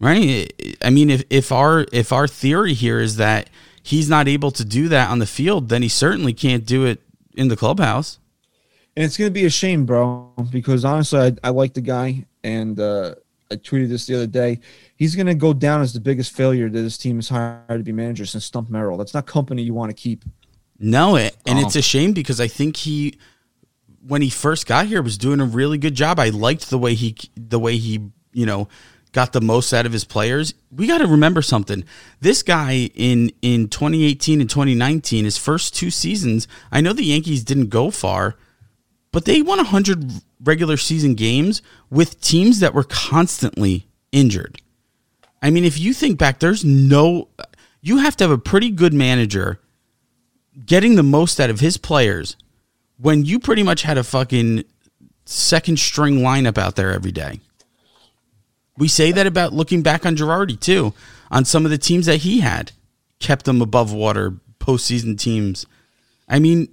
right? 0.00 0.52
I 0.82 0.90
mean, 0.90 1.10
if 1.10 1.24
if 1.30 1.50
our 1.52 1.86
if 1.92 2.12
our 2.12 2.28
theory 2.28 2.74
here 2.74 3.00
is 3.00 3.16
that 3.16 3.50
he's 3.82 4.08
not 4.08 4.28
able 4.28 4.52
to 4.52 4.64
do 4.64 4.88
that 4.88 5.10
on 5.10 5.18
the 5.18 5.26
field, 5.26 5.68
then 5.70 5.82
he 5.82 5.88
certainly 5.88 6.32
can't 6.32 6.64
do 6.64 6.84
it 6.84 7.00
in 7.36 7.48
the 7.48 7.56
clubhouse. 7.56 8.18
And 8.96 9.04
it's 9.04 9.16
gonna 9.16 9.30
be 9.30 9.44
a 9.44 9.50
shame, 9.50 9.84
bro, 9.86 10.32
because 10.50 10.84
honestly, 10.84 11.18
I, 11.18 11.32
I 11.42 11.50
like 11.50 11.74
the 11.74 11.80
guy, 11.80 12.26
and 12.44 12.78
uh, 12.78 13.16
I 13.50 13.56
tweeted 13.56 13.88
this 13.88 14.06
the 14.06 14.14
other 14.14 14.26
day. 14.26 14.60
He's 14.96 15.16
gonna 15.16 15.34
go 15.34 15.52
down 15.52 15.82
as 15.82 15.92
the 15.92 16.00
biggest 16.00 16.32
failure 16.32 16.68
that 16.68 16.80
this 16.80 16.96
team 16.96 17.16
has 17.16 17.28
hired 17.28 17.66
to 17.68 17.82
be 17.82 17.92
manager 17.92 18.24
since 18.24 18.44
Stump 18.44 18.70
Merrill. 18.70 18.96
That's 18.96 19.14
not 19.14 19.26
company 19.26 19.62
you 19.62 19.74
want 19.74 19.90
to 19.90 19.94
keep. 19.94 20.24
No, 20.78 21.16
it, 21.16 21.36
and 21.46 21.58
Oh. 21.58 21.62
it's 21.62 21.76
a 21.76 21.82
shame 21.82 22.12
because 22.12 22.40
I 22.40 22.46
think 22.48 22.76
he, 22.76 23.18
when 24.06 24.22
he 24.22 24.30
first 24.30 24.66
got 24.66 24.86
here, 24.86 25.02
was 25.02 25.18
doing 25.18 25.40
a 25.40 25.44
really 25.44 25.78
good 25.78 25.94
job. 25.94 26.18
I 26.20 26.28
liked 26.28 26.70
the 26.70 26.78
way 26.78 26.94
he, 26.94 27.16
the 27.36 27.58
way 27.58 27.76
he, 27.76 28.00
you 28.32 28.46
know, 28.46 28.68
got 29.14 29.32
the 29.32 29.40
most 29.40 29.72
out 29.72 29.86
of 29.86 29.92
his 29.92 30.04
players. 30.04 30.52
We 30.70 30.86
got 30.86 30.98
to 30.98 31.06
remember 31.06 31.40
something. 31.40 31.84
This 32.20 32.42
guy 32.42 32.90
in 32.94 33.32
in 33.40 33.68
2018 33.68 34.42
and 34.42 34.50
2019, 34.50 35.24
his 35.24 35.38
first 35.38 35.74
two 35.74 35.90
seasons, 35.90 36.46
I 36.70 36.82
know 36.82 36.92
the 36.92 37.04
Yankees 37.04 37.42
didn't 37.42 37.70
go 37.70 37.90
far, 37.90 38.36
but 39.12 39.24
they 39.24 39.40
won 39.40 39.58
100 39.58 40.12
regular 40.42 40.76
season 40.76 41.14
games 41.14 41.62
with 41.88 42.20
teams 42.20 42.60
that 42.60 42.74
were 42.74 42.84
constantly 42.84 43.86
injured. 44.12 44.60
I 45.40 45.50
mean, 45.50 45.64
if 45.64 45.78
you 45.78 45.94
think 45.94 46.18
back, 46.18 46.40
there's 46.40 46.64
no, 46.64 47.28
you 47.80 47.98
have 47.98 48.16
to 48.16 48.24
have 48.24 48.30
a 48.30 48.38
pretty 48.38 48.70
good 48.70 48.92
manager 48.92 49.60
getting 50.66 50.96
the 50.96 51.02
most 51.02 51.38
out 51.38 51.50
of 51.50 51.60
his 51.60 51.76
players 51.76 52.36
when 52.98 53.24
you 53.24 53.38
pretty 53.38 53.62
much 53.62 53.82
had 53.82 53.98
a 53.98 54.04
fucking 54.04 54.64
second 55.24 55.78
string 55.78 56.18
lineup 56.18 56.58
out 56.58 56.76
there 56.76 56.92
every 56.92 57.12
day. 57.12 57.40
We 58.76 58.88
say 58.88 59.12
that 59.12 59.26
about 59.26 59.52
looking 59.52 59.82
back 59.82 60.04
on 60.04 60.16
Girardi 60.16 60.58
too, 60.58 60.92
on 61.30 61.44
some 61.44 61.64
of 61.64 61.70
the 61.70 61.78
teams 61.78 62.06
that 62.06 62.18
he 62.18 62.40
had, 62.40 62.72
kept 63.20 63.44
them 63.44 63.62
above 63.62 63.92
water, 63.92 64.34
postseason 64.58 65.18
teams. 65.18 65.66
I 66.28 66.38
mean, 66.38 66.68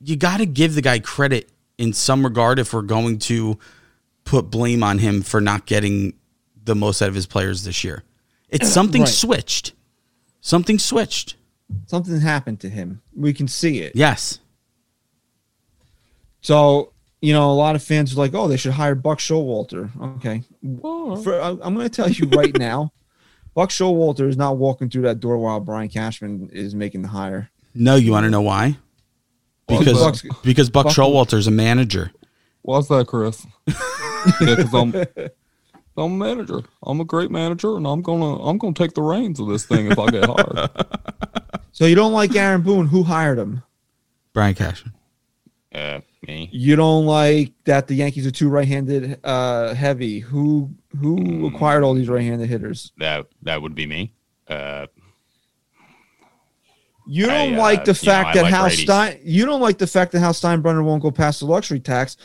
you 0.00 0.16
got 0.16 0.38
to 0.38 0.46
give 0.46 0.74
the 0.74 0.82
guy 0.82 0.98
credit 1.00 1.48
in 1.78 1.92
some 1.92 2.22
regard 2.24 2.58
if 2.58 2.72
we're 2.72 2.82
going 2.82 3.18
to 3.20 3.58
put 4.24 4.50
blame 4.50 4.82
on 4.82 4.98
him 4.98 5.22
for 5.22 5.40
not 5.40 5.66
getting 5.66 6.12
the 6.62 6.74
most 6.74 7.02
out 7.02 7.08
of 7.08 7.14
his 7.14 7.26
players 7.26 7.64
this 7.64 7.82
year. 7.82 8.04
It's 8.48 8.68
something 8.72 9.02
Right. 9.02 9.08
switched. 9.10 9.72
Something 10.40 10.78
switched. 10.78 11.34
Something 11.86 12.20
happened 12.20 12.60
to 12.60 12.68
him. 12.68 13.00
We 13.14 13.32
can 13.32 13.48
see 13.48 13.80
it. 13.80 13.92
Yes. 13.96 14.38
So 16.42 16.92
you 17.20 17.32
know, 17.32 17.50
a 17.50 17.52
lot 17.52 17.74
of 17.76 17.82
fans 17.82 18.12
are 18.12 18.16
like, 18.16 18.34
"Oh, 18.34 18.48
they 18.48 18.56
should 18.56 18.72
hire 18.72 18.94
Buck 18.94 19.18
Showalter." 19.18 19.90
Okay, 20.18 20.42
For, 21.22 21.40
I- 21.40 21.58
I'm 21.62 21.74
going 21.74 21.88
to 21.88 21.88
tell 21.88 22.08
you 22.08 22.26
right 22.28 22.56
now, 22.58 22.92
Buck 23.54 23.70
Showalter 23.70 24.28
is 24.28 24.36
not 24.36 24.56
walking 24.58 24.88
through 24.90 25.02
that 25.02 25.20
door 25.20 25.38
while 25.38 25.60
Brian 25.60 25.88
Cashman 25.88 26.48
is 26.52 26.74
making 26.74 27.02
the 27.02 27.08
hire. 27.08 27.50
No, 27.74 27.96
you 27.96 28.12
want 28.12 28.24
to 28.24 28.30
know 28.30 28.40
why? 28.42 28.78
Because 29.68 29.98
Buck's- 30.00 30.22
because 30.42 30.70
Buck 30.70 30.94
Buck- 30.96 31.32
is 31.32 31.46
a 31.46 31.50
manager. 31.50 32.10
Why's 32.62 32.88
that, 32.88 33.06
Chris? 33.06 33.46
yeah, 33.66 33.74
because 34.40 34.74
I'm 34.74 34.94
I'm 35.96 36.12
a 36.12 36.16
manager. 36.16 36.62
I'm 36.82 37.00
a 37.00 37.04
great 37.04 37.30
manager, 37.30 37.76
and 37.76 37.86
I'm 37.86 38.02
gonna 38.02 38.42
I'm 38.42 38.58
gonna 38.58 38.74
take 38.74 38.94
the 38.94 39.02
reins 39.02 39.38
of 39.40 39.48
this 39.48 39.64
thing 39.66 39.90
if 39.90 39.98
I 39.98 40.06
get 40.10 40.24
hired. 40.26 40.70
So 41.72 41.86
you 41.86 41.94
don't 41.94 42.12
like 42.12 42.34
Aaron 42.34 42.60
Boone? 42.62 42.88
Who 42.88 43.04
hired 43.04 43.38
him? 43.38 43.62
Brian 44.34 44.54
Cashman. 44.54 44.92
uh, 45.74 46.00
me. 46.26 46.48
You 46.52 46.76
don't 46.76 47.06
like 47.06 47.52
that 47.64 47.86
the 47.86 47.94
Yankees 47.94 48.26
are 48.26 48.30
too 48.30 48.48
right-handed 48.48 49.20
uh, 49.24 49.74
heavy. 49.74 50.20
Who 50.20 50.70
who 50.98 51.16
Hmm. 51.16 51.44
acquired 51.46 51.82
all 51.82 51.94
these 51.94 52.08
right-handed 52.08 52.48
hitters? 52.48 52.92
That 52.98 53.26
that 53.42 53.62
would 53.62 53.74
be 53.74 53.86
me. 53.86 54.12
Uh, 54.48 54.86
You 57.06 57.26
don't 57.26 57.54
I, 57.54 57.56
uh, 57.56 57.58
like 57.58 57.84
the 57.84 57.92
you 57.92 58.06
know, 58.06 58.12
fact 58.12 58.34
that 58.34 58.42
like 58.42 58.52
Hal 58.52 58.66
righties. 58.66 58.82
Stein. 58.82 59.18
You 59.24 59.46
don't 59.46 59.60
like 59.60 59.78
the 59.78 59.86
fact 59.86 60.12
that 60.12 60.20
Hal 60.20 60.32
Steinbrenner 60.32 60.84
won't 60.84 61.02
go 61.02 61.10
past 61.10 61.40
the 61.40 61.46
luxury 61.46 61.80
tax. 61.80 62.16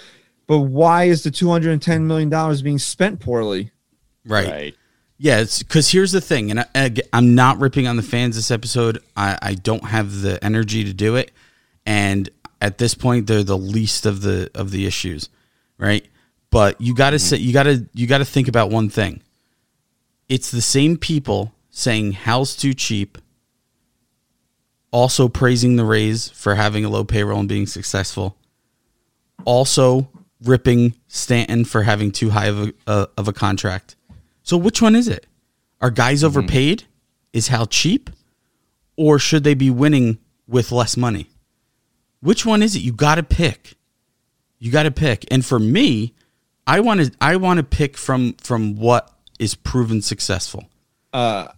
But 0.48 0.60
why 0.60 1.06
is 1.06 1.24
the 1.24 1.32
two 1.32 1.50
hundred 1.50 1.72
and 1.72 1.82
ten 1.82 2.06
million 2.06 2.30
dollars 2.30 2.62
being 2.62 2.78
spent 2.78 3.20
poorly? 3.20 3.72
Right. 4.26 4.48
right. 4.48 4.76
Yeah, 5.18 5.40
it's 5.40 5.64
because 5.64 5.90
here's 5.90 6.12
the 6.12 6.20
thing, 6.22 6.52
and 6.52 6.60
I, 6.60 6.66
I, 6.76 6.94
I'm 7.14 7.36
not 7.36 7.60
ripping 7.60 7.88
on 7.88 7.96
the 7.96 8.04
fans 8.04 8.36
this 8.36 8.52
episode. 8.52 9.00
I, 9.16 9.40
I 9.42 9.54
don't 9.54 9.86
have 9.86 10.22
the 10.22 10.44
energy 10.44 10.84
to 10.84 10.94
do 10.94 11.16
it, 11.16 11.32
and 11.86 12.30
at 12.62 12.78
this 12.78 12.96
point, 12.96 13.28
they're 13.28 13.44
the 13.44 13.58
least 13.58 14.06
of 14.06 14.22
the 14.22 14.50
of 14.56 14.72
the 14.72 14.86
issues, 14.86 15.30
right? 15.78 16.06
But 16.50 16.80
you 16.80 16.96
got 16.96 17.12
to 17.12 17.20
say 17.20 17.38
you 17.38 17.54
got 17.54 17.64
to 17.64 17.86
you 17.94 18.08
got 18.08 18.20
to 18.20 18.26
think 18.26 18.48
about 18.48 18.70
one 18.70 18.90
thing. 18.90 19.22
It's 20.30 20.52
the 20.52 20.62
same 20.62 20.98
people 20.98 21.54
saying 21.70 22.14
Hal's 22.14 22.56
too 22.56 22.74
cheap, 22.74 23.18
also 24.92 25.28
praising 25.28 25.76
the 25.76 25.86
Rays 25.86 26.30
for 26.30 26.56
having 26.56 26.86
a 26.86 26.90
low 26.90 27.04
payroll 27.04 27.42
and 27.42 27.50
being 27.50 27.68
successful, 27.68 28.38
also 29.44 30.10
ripping 30.42 30.96
Stanton 31.08 31.66
for 31.66 31.84
having 31.84 32.12
too 32.12 32.30
high 32.30 32.48
of 32.48 32.70
a, 32.70 32.74
uh, 32.88 33.06
of 33.18 33.28
a 33.28 33.34
contract. 33.34 33.96
So 34.44 34.58
which 34.58 34.82
one 34.82 34.96
is 34.96 35.08
it? 35.08 35.28
Are 35.82 35.92
guys 35.92 36.24
overpaid? 36.24 36.84
Is 37.34 37.50
Hal 37.50 37.66
cheap? 37.66 38.10
Or 38.96 39.20
should 39.20 39.44
they 39.44 39.56
be 39.56 39.70
winning 39.70 40.20
with 40.48 40.72
less 40.72 40.96
money? 40.96 41.30
Which 42.22 42.46
one 42.46 42.64
is 42.64 42.76
it? 42.76 42.80
You 42.80 42.92
got 42.92 43.16
to 43.16 43.24
pick. 43.24 43.76
You 44.60 44.72
got 44.72 44.84
to 44.84 44.92
pick. 44.92 45.26
And 45.30 45.46
for 45.46 45.60
me, 45.60 46.14
I 46.68 46.80
want 46.80 47.02
to 47.02 47.12
I 47.22 47.36
want 47.36 47.58
to 47.58 47.64
pick 47.64 47.98
from 47.98 48.34
from 48.34 48.76
what 48.76 49.12
is 49.40 49.56
proven 49.56 50.02
successful. 50.02 50.66
Uh 51.14 51.50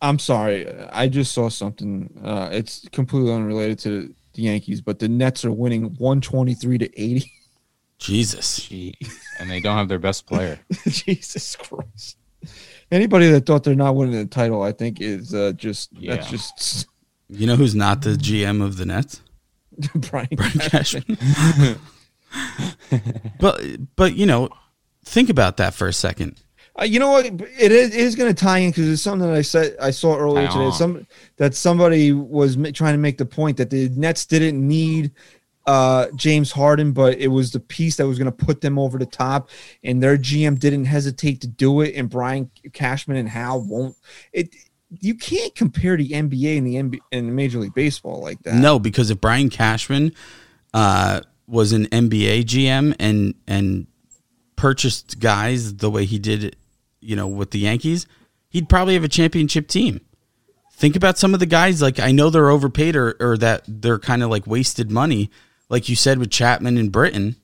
I'm 0.00 0.18
sorry, 0.18 0.66
I 0.90 1.08
just 1.08 1.32
saw 1.32 1.48
something. 1.48 2.18
Uh, 2.24 2.48
it's 2.50 2.88
completely 2.90 3.32
unrelated 3.32 3.78
to 3.80 4.14
the 4.32 4.42
Yankees, 4.42 4.80
but 4.80 4.98
the 4.98 5.08
Nets 5.08 5.44
are 5.44 5.52
winning 5.52 5.94
123 5.98 6.78
to 6.78 7.00
80. 7.00 7.32
Jesus. 7.98 8.68
Gee. 8.68 8.94
And 9.38 9.50
they 9.50 9.60
don't 9.60 9.76
have 9.76 9.88
their 9.88 9.98
best 9.98 10.26
player. 10.26 10.58
Jesus 10.86 11.56
Christ! 11.56 12.16
Anybody 12.90 13.28
that 13.30 13.44
thought 13.44 13.64
they're 13.64 13.74
not 13.74 13.96
winning 13.96 14.14
the 14.14 14.26
title, 14.26 14.62
I 14.62 14.72
think, 14.72 15.00
is 15.00 15.34
uh, 15.34 15.52
just 15.52 15.90
that's 16.00 16.30
just 16.30 16.86
You 17.28 17.46
know 17.46 17.56
who's 17.56 17.74
not 17.74 18.02
the 18.02 18.10
GM 18.10 18.62
of 18.62 18.76
the 18.76 18.86
Nets? 18.86 19.20
Brian. 19.94 20.28
Cashman. 20.36 21.18
but 23.40 23.60
but 23.96 24.14
you 24.14 24.26
know, 24.26 24.48
think 25.04 25.28
about 25.28 25.58
that 25.58 25.74
for 25.74 25.88
a 25.88 25.92
second. 25.92 26.40
Uh, 26.78 26.84
you 26.84 27.00
know 27.00 27.10
what? 27.10 27.26
It 27.26 27.72
is, 27.72 27.94
it 27.94 28.00
is 28.00 28.14
going 28.14 28.32
to 28.32 28.40
tie 28.44 28.58
in 28.58 28.70
because 28.70 28.88
it's 28.88 29.02
something 29.02 29.28
that 29.28 29.36
I 29.36 29.42
said 29.42 29.76
I 29.80 29.90
saw 29.90 30.16
earlier 30.16 30.46
Tie 30.46 30.52
today. 30.52 30.70
Some 30.70 31.06
that 31.36 31.54
somebody 31.54 32.12
was 32.12 32.56
ma- 32.56 32.70
trying 32.72 32.94
to 32.94 32.98
make 32.98 33.18
the 33.18 33.26
point 33.26 33.56
that 33.56 33.70
the 33.70 33.88
Nets 33.90 34.26
didn't 34.26 34.66
need 34.66 35.12
uh, 35.66 36.06
James 36.14 36.52
Harden, 36.52 36.92
but 36.92 37.18
it 37.18 37.28
was 37.28 37.50
the 37.50 37.60
piece 37.60 37.96
that 37.96 38.06
was 38.06 38.18
going 38.18 38.32
to 38.32 38.44
put 38.44 38.60
them 38.60 38.78
over 38.78 38.96
the 38.96 39.06
top, 39.06 39.50
and 39.82 40.02
their 40.02 40.16
GM 40.16 40.58
didn't 40.58 40.86
hesitate 40.86 41.40
to 41.42 41.46
do 41.46 41.80
it. 41.80 41.94
And 41.94 42.08
Brian 42.08 42.50
Cashman 42.72 43.16
and 43.16 43.28
Hal 43.28 43.60
won't. 43.60 43.96
It 44.32 44.54
you 44.90 45.14
can't 45.14 45.54
compare 45.54 45.96
the 45.96 46.10
NBA 46.10 46.58
and 46.58 46.66
the 46.66 46.74
NBA 46.76 47.00
and 47.12 47.36
Major 47.36 47.58
League 47.58 47.74
Baseball 47.74 48.20
like 48.20 48.42
that. 48.42 48.54
No, 48.54 48.78
because 48.78 49.10
if 49.10 49.20
Brian 49.20 49.50
Cashman 49.50 50.12
uh, 50.72 51.20
was 51.46 51.72
an 51.72 51.86
NBA 51.86 52.44
GM 52.44 52.94
and 52.98 53.34
and 53.46 53.86
purchased 54.56 55.20
guys 55.20 55.76
the 55.76 55.90
way 55.90 56.04
he 56.04 56.18
did, 56.18 56.56
you 57.00 57.16
know, 57.16 57.26
with 57.26 57.50
the 57.50 57.60
Yankees, 57.60 58.06
he'd 58.48 58.68
probably 58.68 58.94
have 58.94 59.04
a 59.04 59.08
championship 59.08 59.68
team. 59.68 60.00
Think 60.72 60.96
about 60.96 61.18
some 61.18 61.34
of 61.34 61.40
the 61.40 61.46
guys. 61.46 61.82
Like 61.82 62.00
I 62.00 62.12
know 62.12 62.30
they're 62.30 62.50
overpaid 62.50 62.96
or 62.96 63.16
or 63.20 63.36
that 63.38 63.64
they're 63.66 63.98
kind 63.98 64.22
of 64.22 64.30
like 64.30 64.46
wasted 64.46 64.90
money, 64.90 65.30
like 65.68 65.88
you 65.88 65.96
said 65.96 66.18
with 66.18 66.30
Chapman 66.30 66.78
and 66.78 66.90
Britton, 66.90 67.36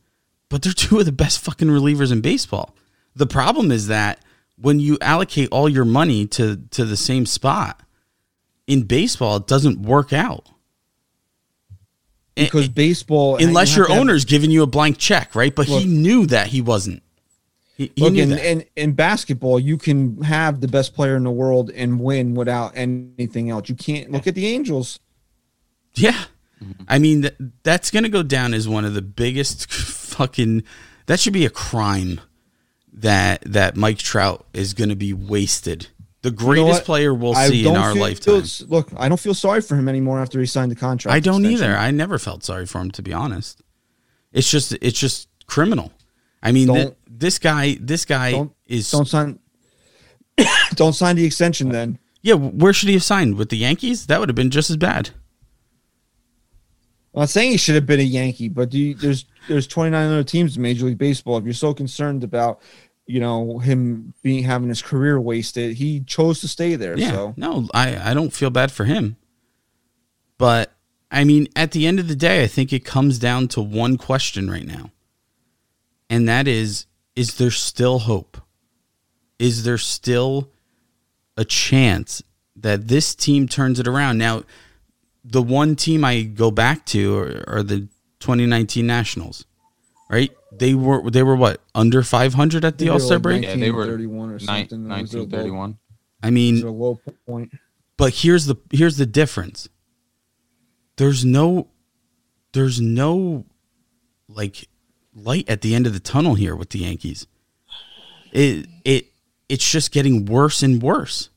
but 0.48 0.62
they're 0.62 0.72
two 0.72 0.98
of 0.98 1.04
the 1.04 1.12
best 1.12 1.40
fucking 1.40 1.68
relievers 1.68 2.12
in 2.12 2.20
baseball. 2.20 2.74
The 3.14 3.26
problem 3.26 3.70
is 3.70 3.86
that 3.88 4.23
when 4.56 4.78
you 4.80 4.98
allocate 5.00 5.48
all 5.50 5.68
your 5.68 5.84
money 5.84 6.26
to 6.28 6.56
to 6.70 6.84
the 6.84 6.96
same 6.96 7.26
spot 7.26 7.80
in 8.66 8.82
baseball, 8.82 9.36
it 9.36 9.46
doesn't 9.46 9.82
work 9.82 10.12
out. 10.12 10.48
because 12.34 12.68
baseball, 12.68 13.36
unless 13.36 13.70
you 13.72 13.78
your 13.78 13.86
to 13.86 13.92
have- 13.92 14.00
owner's 14.00 14.24
giving 14.24 14.50
you 14.50 14.62
a 14.62 14.66
blank 14.66 14.98
check, 14.98 15.34
right? 15.34 15.54
But 15.54 15.68
Look- 15.68 15.82
he 15.82 15.86
knew 15.88 16.26
that 16.26 16.48
he 16.48 16.60
wasn't. 16.60 17.02
He, 17.76 17.90
he 17.96 18.02
Look, 18.02 18.12
knew 18.12 18.22
in, 18.22 18.28
that. 18.30 18.44
in, 18.48 18.64
in 18.76 18.92
basketball, 18.92 19.58
you 19.58 19.76
can 19.76 20.22
have 20.22 20.60
the 20.60 20.68
best 20.68 20.94
player 20.94 21.16
in 21.16 21.24
the 21.24 21.30
world 21.32 21.70
and 21.70 21.98
win 22.00 22.34
without 22.36 22.72
anything 22.76 23.50
else. 23.50 23.68
You 23.68 23.74
can't 23.74 24.12
look 24.12 24.28
at 24.28 24.36
the 24.36 24.46
Angels. 24.46 25.00
yeah, 25.94 26.24
I 26.88 26.98
mean 27.00 27.22
th- 27.22 27.34
that's 27.64 27.90
gonna 27.90 28.08
go 28.08 28.22
down 28.22 28.54
as 28.54 28.68
one 28.68 28.84
of 28.84 28.94
the 28.94 29.02
biggest 29.02 29.70
fucking. 29.72 30.62
That 31.06 31.18
should 31.20 31.32
be 31.32 31.44
a 31.44 31.50
crime 31.50 32.20
that 32.94 33.42
that 33.46 33.76
Mike 33.76 33.98
Trout 33.98 34.46
is 34.52 34.72
gonna 34.74 34.96
be 34.96 35.12
wasted. 35.12 35.88
The 36.22 36.30
You 36.30 36.36
know 36.36 36.38
greatest 36.38 36.84
player 36.84 37.12
we'll 37.12 37.34
I 37.34 37.48
see 37.48 37.58
in 37.66 37.74
don't 37.74 37.76
our 37.82 37.92
feel- 37.92 38.00
lifetime. 38.02 38.44
Look, 38.68 38.88
I 38.96 39.08
don't 39.08 39.20
feel 39.20 39.34
sorry 39.34 39.60
for 39.60 39.76
him 39.76 39.88
anymore 39.88 40.20
after 40.20 40.40
he 40.40 40.46
signed 40.46 40.70
the 40.70 40.76
contract. 40.76 41.14
I 41.14 41.20
don't 41.20 41.44
extension. 41.44 41.66
either. 41.66 41.76
I 41.76 41.90
never 41.90 42.18
felt 42.18 42.44
sorry 42.44 42.64
for 42.66 42.80
him 42.80 42.90
to 42.92 43.02
be 43.02 43.12
honest. 43.12 43.60
It's 44.32 44.50
just 44.50 44.72
it's 44.80 44.98
just 44.98 45.28
criminal. 45.46 45.92
I 46.42 46.52
mean, 46.52 46.68
th- 46.72 46.94
this 47.08 47.38
guy 47.38 47.76
this 47.80 48.04
guy 48.04 48.32
Don't 48.32 48.52
is 48.66 48.90
don't 48.90 49.06
sign. 49.06 49.38
don't 50.74 50.94
sign 50.94 51.16
the 51.16 51.24
extension 51.24 51.68
then. 51.68 51.98
yeah. 52.22 52.34
Where 52.34 52.72
should 52.72 52.88
he 52.88 52.94
have 52.94 53.04
signed 53.04 53.36
with 53.36 53.50
the 53.50 53.56
Yankees? 53.58 54.06
That 54.06 54.18
would 54.20 54.28
have 54.28 54.36
been 54.36 54.50
just 54.50 54.70
as 54.70 54.76
bad. 54.76 55.10
I'm 57.14 57.20
not 57.20 57.28
saying 57.28 57.52
he 57.52 57.56
should 57.58 57.76
have 57.76 57.86
been 57.86 58.00
a 58.00 58.02
Yankee, 58.04 58.48
but 58.48 58.70
do 58.70 58.78
you, 58.78 58.94
there's 58.94 59.24
there's 59.46 59.68
29 59.68 60.06
other 60.06 60.24
teams 60.24 60.56
in 60.56 60.62
Major 60.62 60.86
League 60.86 60.98
Baseball. 60.98 61.38
If 61.38 61.44
you're 61.44 61.52
so 61.54 61.72
concerned 61.72 62.24
about, 62.24 62.60
you 63.06 63.20
know, 63.20 63.58
him 63.58 64.14
being 64.22 64.44
having 64.44 64.68
his 64.68 64.82
career 64.82 65.20
wasted, 65.20 65.76
he 65.76 66.00
chose 66.00 66.40
to 66.40 66.48
stay 66.48 66.76
there. 66.76 66.96
Yeah. 66.96 67.10
So 67.10 67.34
No, 67.36 67.68
I, 67.74 68.10
I 68.10 68.14
don't 68.14 68.32
feel 68.32 68.50
bad 68.50 68.72
for 68.72 68.84
him. 68.84 69.16
But 70.38 70.72
I 71.10 71.24
mean, 71.24 71.48
at 71.54 71.72
the 71.72 71.86
end 71.86 72.00
of 72.00 72.08
the 72.08 72.16
day, 72.16 72.42
I 72.42 72.46
think 72.46 72.72
it 72.72 72.84
comes 72.84 73.18
down 73.18 73.48
to 73.48 73.60
one 73.60 73.96
question 73.96 74.50
right 74.50 74.66
now. 74.66 74.90
And 76.10 76.28
that 76.28 76.48
is 76.48 76.86
is 77.14 77.36
there 77.36 77.50
still 77.50 78.00
hope? 78.00 78.38
Is 79.38 79.64
there 79.64 79.78
still 79.78 80.50
a 81.36 81.44
chance 81.44 82.22
that 82.56 82.88
this 82.88 83.14
team 83.14 83.48
turns 83.48 83.78
it 83.78 83.86
around? 83.86 84.18
Now, 84.18 84.42
the 85.24 85.42
one 85.42 85.76
team 85.76 86.04
I 86.04 86.22
go 86.22 86.50
back 86.50 86.84
to 86.86 87.16
are, 87.16 87.44
are 87.46 87.62
the 87.62 87.88
2019 88.20 88.86
Nationals, 88.86 89.44
right? 90.08 90.30
They 90.52 90.74
were 90.74 91.10
they 91.10 91.22
were 91.22 91.36
what 91.36 91.60
under 91.74 92.02
500 92.02 92.64
at 92.64 92.78
the 92.78 92.84
They 92.84 92.90
All 92.90 93.00
Star 93.00 93.16
like 93.16 93.22
break. 93.22 93.42
Yeah, 93.42 93.56
they 93.56 93.70
were 93.70 93.86
31 93.86 94.30
or 94.30 94.38
something. 94.38 94.88
That 94.88 95.00
was 95.02 95.10
their 95.10 95.22
low- 95.22 95.26
1931. 95.26 95.78
I 96.22 96.30
mean, 96.30 96.54
was 96.54 96.62
their 96.62 96.70
low 96.70 97.00
point. 97.26 97.52
but 97.96 98.14
here's 98.14 98.46
the 98.46 98.56
here's 98.70 98.96
the 98.96 99.06
difference 99.06 99.68
there's 100.96 101.24
no 101.24 101.68
there's 102.52 102.80
no 102.80 103.44
like 104.28 104.68
light 105.14 105.48
at 105.48 105.60
the 105.60 105.74
end 105.74 105.86
of 105.86 105.92
the 105.92 106.00
tunnel 106.00 106.34
here 106.34 106.56
with 106.56 106.70
the 106.70 106.78
yankees 106.80 107.26
it 108.32 108.66
it 108.84 109.06
it's 109.48 109.68
just 109.70 109.92
getting 109.92 110.24
worse 110.24 110.62
and 110.62 110.82
worse 110.82 111.30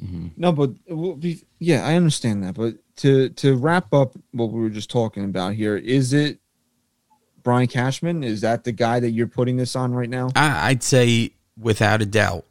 mm-hmm. 0.00 0.28
No, 0.36 0.52
but 0.52 0.70
it 0.86 0.94
will 0.94 1.16
be, 1.16 1.42
yeah, 1.58 1.84
I 1.86 1.94
understand 1.96 2.44
that. 2.44 2.54
But 2.54 2.74
to 2.96 3.30
to 3.30 3.56
wrap 3.56 3.92
up 3.92 4.14
what 4.32 4.50
we 4.52 4.60
were 4.60 4.70
just 4.70 4.90
talking 4.90 5.24
about 5.24 5.54
here, 5.54 5.76
is 5.76 6.12
it 6.12 6.38
Brian 7.48 7.66
Cashman? 7.66 8.24
Is 8.24 8.42
that 8.42 8.64
the 8.64 8.72
guy 8.72 9.00
that 9.00 9.12
you're 9.12 9.26
putting 9.26 9.56
this 9.56 9.74
on 9.74 9.94
right 9.94 10.10
now? 10.10 10.28
I, 10.36 10.68
i'd 10.68 10.82
say 10.82 11.30
without 11.58 12.02
a 12.02 12.06
doubt. 12.06 12.44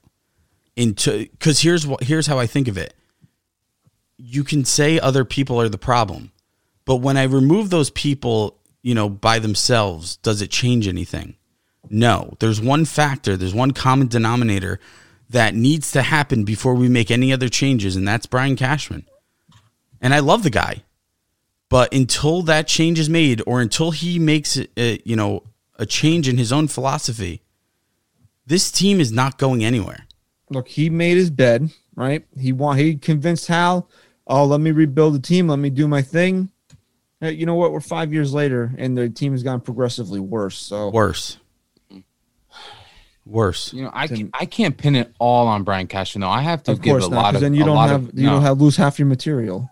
Into 0.75 1.27
because 1.29 1.59
here's 1.59 1.85
what 1.85 2.01
here's 2.01 2.25
how 2.25 2.39
i 2.39 2.47
think 2.47 2.67
of 2.67 2.79
it. 2.79 2.95
You 4.17 4.43
can 4.43 4.65
say 4.65 4.99
other 4.99 5.23
people 5.23 5.61
are 5.61 5.69
the 5.69 5.77
problem 5.77 6.31
but 6.85 6.95
when 6.95 7.15
i 7.15 7.25
remove 7.25 7.69
those 7.69 7.91
people 7.91 8.57
you 8.81 8.95
know 8.95 9.07
by 9.07 9.37
themselves 9.37 10.15
does 10.17 10.41
it 10.41 10.49
change 10.49 10.87
anything? 10.87 11.35
No. 11.91 12.33
There's 12.39 12.59
one 12.59 12.83
factor 12.83 13.37
there's 13.37 13.53
one 13.53 13.73
common 13.73 14.07
denominator 14.07 14.79
that 15.29 15.53
needs 15.53 15.91
to 15.91 16.01
happen 16.01 16.43
before 16.43 16.73
we 16.73 16.89
make 16.89 17.11
any 17.11 17.31
other 17.31 17.49
changes 17.49 17.95
and 17.95 18.07
that's 18.07 18.25
brian 18.25 18.55
cashman. 18.55 19.05
And 20.01 20.11
i 20.15 20.17
love 20.17 20.41
the 20.41 20.49
guy 20.49 20.81
but 21.69 21.93
until 21.93 22.41
that 22.43 22.67
change 22.67 22.99
is 22.99 23.09
made 23.09 23.41
or 23.45 23.61
until 23.61 23.91
he 23.91 24.19
makes 24.19 24.57
a, 24.57 24.67
uh, 24.77 24.97
you 25.03 25.15
know 25.15 25.43
a 25.79 25.85
change 25.85 26.27
in 26.27 26.37
his 26.37 26.51
own 26.51 26.67
philosophy 26.67 27.41
this 28.45 28.71
team 28.71 28.99
is 28.99 29.11
not 29.11 29.37
going 29.37 29.63
anywhere 29.63 30.07
Look, 30.49 30.67
he 30.69 30.89
made 30.89 31.17
his 31.17 31.29
bed, 31.29 31.69
right? 31.95 32.25
He 32.37 32.53
want 32.53 32.79
he 32.79 32.95
convinced 32.95 33.47
Hal, 33.47 33.89
oh, 34.25 34.45
let 34.45 34.61
me 34.61 34.71
rebuild 34.71 35.15
the 35.15 35.19
team, 35.19 35.47
let 35.47 35.59
me 35.59 35.69
do 35.69 35.87
my 35.87 36.01
thing. 36.01 36.49
Hey, 37.19 37.31
you 37.31 37.45
know 37.45 37.55
what? 37.55 37.71
We're 37.71 37.81
five 37.81 38.13
years 38.13 38.33
later, 38.33 38.73
and 38.77 38.97
the 38.97 39.09
team 39.09 39.31
has 39.33 39.43
gone 39.43 39.59
progressively 39.59 40.19
worse. 40.19 40.57
So 40.57 40.89
worse 40.89 41.37
worse 43.25 43.73
You 43.73 43.83
know, 43.83 43.91
I 43.93 44.07
can, 44.07 44.29
I 44.33 44.45
can't 44.45 44.77
pin 44.77 44.95
it 44.95 45.13
all 45.19 45.47
on 45.47 45.63
Brian 45.63 45.87
Cashman 45.87 46.21
though. 46.21 46.29
I 46.29 46.41
have 46.41 46.63
to 46.63 46.71
of 46.71 46.81
give 46.81 46.93
course 46.93 47.07
a 47.07 47.09
not, 47.09 47.17
lot 47.17 47.35
of 47.35 47.41
then 47.41 47.53
you 47.53 47.63
a 47.63 47.65
don't 47.65 47.75
lot 47.75 47.89
have 47.89 48.09
of, 48.09 48.17
you 48.17 48.25
no. 48.25 48.33
don't 48.35 48.41
have 48.43 48.61
lose 48.61 48.77
half 48.77 48.99
your 48.99 49.07
material. 49.07 49.69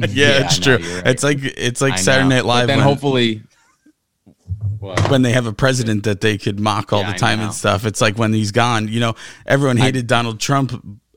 yeah, 0.10 0.38
Yeah, 0.38 0.44
it's 0.44 0.58
no, 0.66 0.76
true 0.78 0.94
right. 0.96 1.06
it's 1.06 1.22
like 1.22 1.38
it's 1.42 1.80
like 1.80 1.94
I 1.94 1.96
saturday 1.96 2.28
know. 2.28 2.36
night 2.36 2.44
live 2.44 2.62
But 2.62 2.66
then 2.68 2.78
when, 2.78 2.86
hopefully, 2.88 3.42
What? 4.78 5.10
when 5.10 5.22
they 5.22 5.32
have 5.32 5.46
a 5.46 5.52
president 5.52 6.04
that 6.04 6.20
they 6.20 6.38
could 6.38 6.58
mock 6.60 6.92
all 6.92 7.00
Yeah, 7.00 7.12
the 7.12 7.18
time 7.18 7.40
and 7.40 7.52
stuff 7.52 7.84
it's 7.84 8.00
like 8.00 8.16
when 8.18 8.32
he's 8.32 8.52
gone 8.52 8.88
you 8.88 9.00
know 9.00 9.14
everyone 9.46 9.76
hated 9.76 10.06
donald 10.06 10.40
trump 10.40 10.72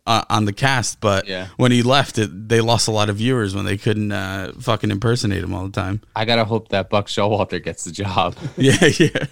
uh, 0.05 0.23
on 0.29 0.43
the 0.43 0.51
cast 0.51 0.99
but 0.99 1.27
Yeah. 1.27 1.47
when 1.55 1.71
he 1.71 1.81
left 1.81 2.17
it 2.17 2.49
they 2.49 2.59
lost 2.59 2.89
a 2.89 2.91
lot 2.91 3.09
of 3.09 3.15
viewers 3.17 3.55
when 3.55 3.63
they 3.65 3.77
couldn't 3.77 4.11
uh, 4.11 4.51
fucking 4.59 4.91
impersonate 4.91 5.41
him 5.43 5.53
all 5.53 5.63
the 5.65 5.71
time 5.71 6.01
I 6.15 6.25
gotta 6.25 6.43
hope 6.43 6.69
that 6.69 6.89
Buck 6.89 7.07
Showalter 7.07 7.63
gets 7.63 7.86
the 7.86 7.91
job. 7.91 8.36
yeah 8.57 8.86
yeah 8.99 9.25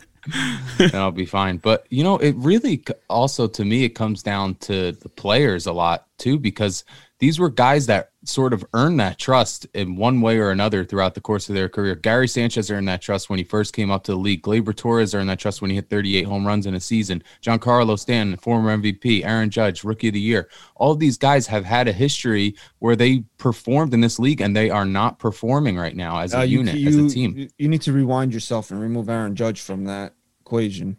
and 0.80 0.93
I'll 0.95 1.12
be 1.12 1.26
fine. 1.26 1.58
But 1.58 1.88
you 1.89 2.04
know, 2.04 2.18
it 2.20 2.36
really 2.38 2.84
also 3.10 3.47
to 3.47 3.66
me 3.66 3.84
it 3.86 3.89
comes 3.95 4.22
down 4.22 4.54
to 4.56 4.91
the 4.91 5.10
players 5.10 5.66
a 5.66 5.74
lot 5.74 6.06
too, 6.20 6.38
because 6.38 6.84
these 7.22 7.39
were 7.39 7.49
guys 7.49 7.86
that 7.86 8.09
sort 8.26 8.51
of 8.51 8.65
earned 8.74 8.99
that 8.99 9.17
trust 9.19 9.67
in 9.76 9.95
one 9.95 10.22
way 10.22 10.38
or 10.39 10.49
another 10.49 10.84
throughout 10.84 11.13
the 11.13 11.22
course 11.22 11.47
of 11.49 11.55
their 11.55 11.69
career. 11.69 11.93
Gary 11.95 12.28
Sanchez 12.28 12.69
earned 12.72 12.88
that 12.88 13.01
trust 13.01 13.30
when 13.30 13.38
he 13.38 13.43
first 13.43 13.74
came 13.74 13.91
up 13.91 14.03
to 14.03 14.11
the 14.11 14.17
league. 14.17 14.41
Gleyber 14.41 14.76
Torres 14.76 15.13
earned 15.13 15.30
that 15.30 15.38
trust 15.39 15.61
when 15.61 15.69
he 15.69 15.76
hit 15.76 15.88
38 15.89 16.24
home 16.24 16.45
runs 16.45 16.65
in 16.65 16.74
a 16.74 16.80
season. 16.80 17.24
Giancarlo 17.43 17.97
Stanton, 17.97 18.38
former 18.38 18.76
MVP, 18.76 19.24
Aaron 19.24 19.51
Judge, 19.51 19.84
rookie 19.84 20.07
of 20.07 20.15
the 20.15 20.19
year. 20.19 20.49
All 20.76 20.91
of 20.91 20.99
these 20.99 21.17
guys 21.17 21.45
have 21.47 21.63
had 21.63 21.88
a 21.88 21.93
history 21.93 22.55
where 22.80 22.95
they 22.95 23.24
performed 23.38 23.93
in 23.93 24.01
this 24.01 24.17
league 24.19 24.41
and 24.41 24.55
they 24.55 24.69
are 24.72 24.86
not 24.86 25.19
performing 25.19 25.78
right 25.78 25.95
now 25.95 26.17
as 26.19 26.34
a 26.34 26.39
Uh, 26.39 26.41
you- 26.41 26.57
unit, 26.59 26.76
you, 26.76 26.88
as 26.89 26.95
a 26.95 27.07
team. 27.07 27.49
You 27.59 27.67
need 27.69 27.82
to 27.84 27.93
rewind 27.93 28.34
yourself 28.34 28.72
and 28.72 28.82
remove 28.82 29.09
Aaron 29.09 29.36
Judge 29.36 29.61
from 29.61 29.86
that 29.86 30.15
equation. 30.41 30.97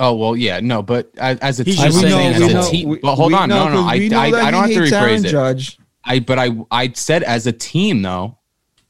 Oh 0.00 0.14
well, 0.14 0.36
yeah, 0.36 0.60
no, 0.60 0.82
but 0.82 1.10
as, 1.18 1.38
as 1.40 1.60
a 1.60 1.64
team, 1.64 1.74
just 1.74 1.86
I'm 1.86 1.92
saying 1.92 2.12
saying 2.12 2.34
as 2.34 2.42
as 2.42 2.54
a 2.66 2.68
a 2.68 2.70
team. 2.70 2.88
we- 2.90 2.98
But 2.98 3.16
hold 3.16 3.32
we 3.32 3.38
on, 3.38 3.48
no, 3.48 3.68
no, 3.68 3.80
I, 3.80 3.94
I, 4.12 4.26
I 4.26 4.50
don't 4.50 4.62
have 4.62 4.68
to 4.70 4.80
hates 4.80 4.92
Aaron 4.92 5.16
rephrase 5.22 5.24
it. 5.24 5.28
Judge. 5.28 5.78
I, 6.04 6.20
but 6.20 6.38
I, 6.38 6.50
I 6.70 6.92
said 6.92 7.22
as 7.24 7.46
a 7.46 7.52
team 7.52 8.02
though 8.02 8.38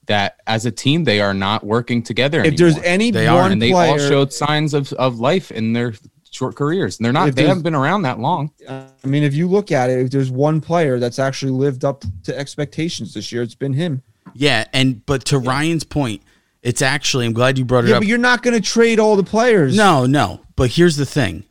that 0.06 0.36
as 0.46 0.66
a 0.66 0.70
team 0.70 1.04
they 1.04 1.20
are 1.20 1.34
not 1.34 1.64
working 1.64 2.02
together. 2.02 2.42
If 2.44 2.56
there's 2.56 2.78
any 2.78 3.10
They 3.10 3.26
are, 3.26 3.50
and 3.50 3.60
they 3.60 3.70
player, 3.70 3.92
all 3.92 3.98
showed 3.98 4.32
signs 4.32 4.74
of, 4.74 4.92
of 4.94 5.18
life 5.18 5.50
in 5.50 5.72
their 5.72 5.94
short 6.30 6.56
careers, 6.56 6.98
and 6.98 7.04
they're 7.04 7.12
not. 7.12 7.34
They 7.34 7.46
haven't 7.46 7.62
been 7.62 7.74
around 7.74 8.02
that 8.02 8.18
long. 8.18 8.52
I 8.68 8.86
mean, 9.04 9.22
if 9.22 9.34
you 9.34 9.48
look 9.48 9.72
at 9.72 9.88
it, 9.90 9.98
if 10.00 10.10
there's 10.10 10.30
one 10.30 10.60
player 10.60 10.98
that's 10.98 11.18
actually 11.18 11.52
lived 11.52 11.84
up 11.84 12.04
to 12.24 12.38
expectations 12.38 13.14
this 13.14 13.32
year, 13.32 13.42
it's 13.42 13.54
been 13.54 13.72
him. 13.72 14.02
yeah 14.34 14.66
and 14.74 15.04
but 15.06 15.24
to 15.24 15.38
ryan's 15.38 15.84
point 15.84 16.22
it's 16.62 16.82
actually 16.82 17.26
i'm 17.26 17.32
glad 17.32 17.56
you 17.58 17.64
brought 17.64 17.84
it 17.84 17.88
Yeah, 17.90 17.96
up 17.96 18.00
but 18.00 18.06
you're 18.08 18.18
not 18.18 18.42
going 18.42 18.54
to 18.54 18.60
trade 18.60 18.98
all 18.98 19.16
the 19.16 19.22
players. 19.24 19.76
No, 19.76 20.06
no. 20.06 20.40
But 20.56 20.70
here's 20.70 20.96
the 20.96 21.06
thing. 21.06 21.44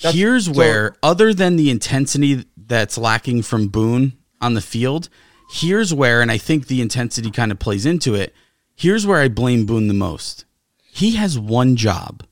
That's- 0.00 0.14
here's 0.14 0.48
where, 0.50 0.96
other 1.02 1.32
than 1.34 1.56
the 1.56 1.70
intensity 1.70 2.44
that's 2.56 2.96
lacking 2.98 3.42
from 3.42 3.68
Boone 3.68 4.12
on 4.40 4.54
the 4.54 4.60
field, 4.60 5.08
here's 5.50 5.92
where, 5.94 6.20
and 6.20 6.30
I 6.30 6.38
think 6.38 6.66
the 6.66 6.80
intensity 6.80 7.30
kind 7.30 7.50
of 7.52 7.58
plays 7.58 7.86
into 7.86 8.14
it. 8.14 8.34
Here's 8.76 9.06
where 9.06 9.20
I 9.20 9.28
blame 9.28 9.66
Boone 9.66 9.88
the 9.88 9.94
most. 9.94 10.44
He 10.90 11.16
has 11.16 11.38
one 11.38 11.74
job, 11.76 12.24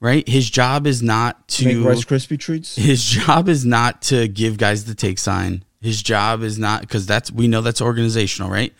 right? 0.00 0.26
His 0.28 0.48
job 0.50 0.86
is 0.86 1.02
not 1.02 1.48
to 1.48 1.64
make 1.66 1.86
Rice 1.86 2.04
Krispie 2.04 2.38
treats. 2.38 2.76
his 2.76 3.04
job 3.04 3.48
is 3.48 3.64
not 3.64 4.02
to 4.02 4.28
give 4.28 4.56
guys 4.58 4.84
the 4.84 4.94
take 4.94 5.18
sign. 5.18 5.64
His 5.80 6.02
job 6.02 6.42
is 6.42 6.58
not 6.58 6.80
because 6.82 7.06
that's 7.06 7.30
we 7.30 7.48
know 7.48 7.60
that's 7.60 7.80
organizational, 7.80 8.50
right? 8.50 8.72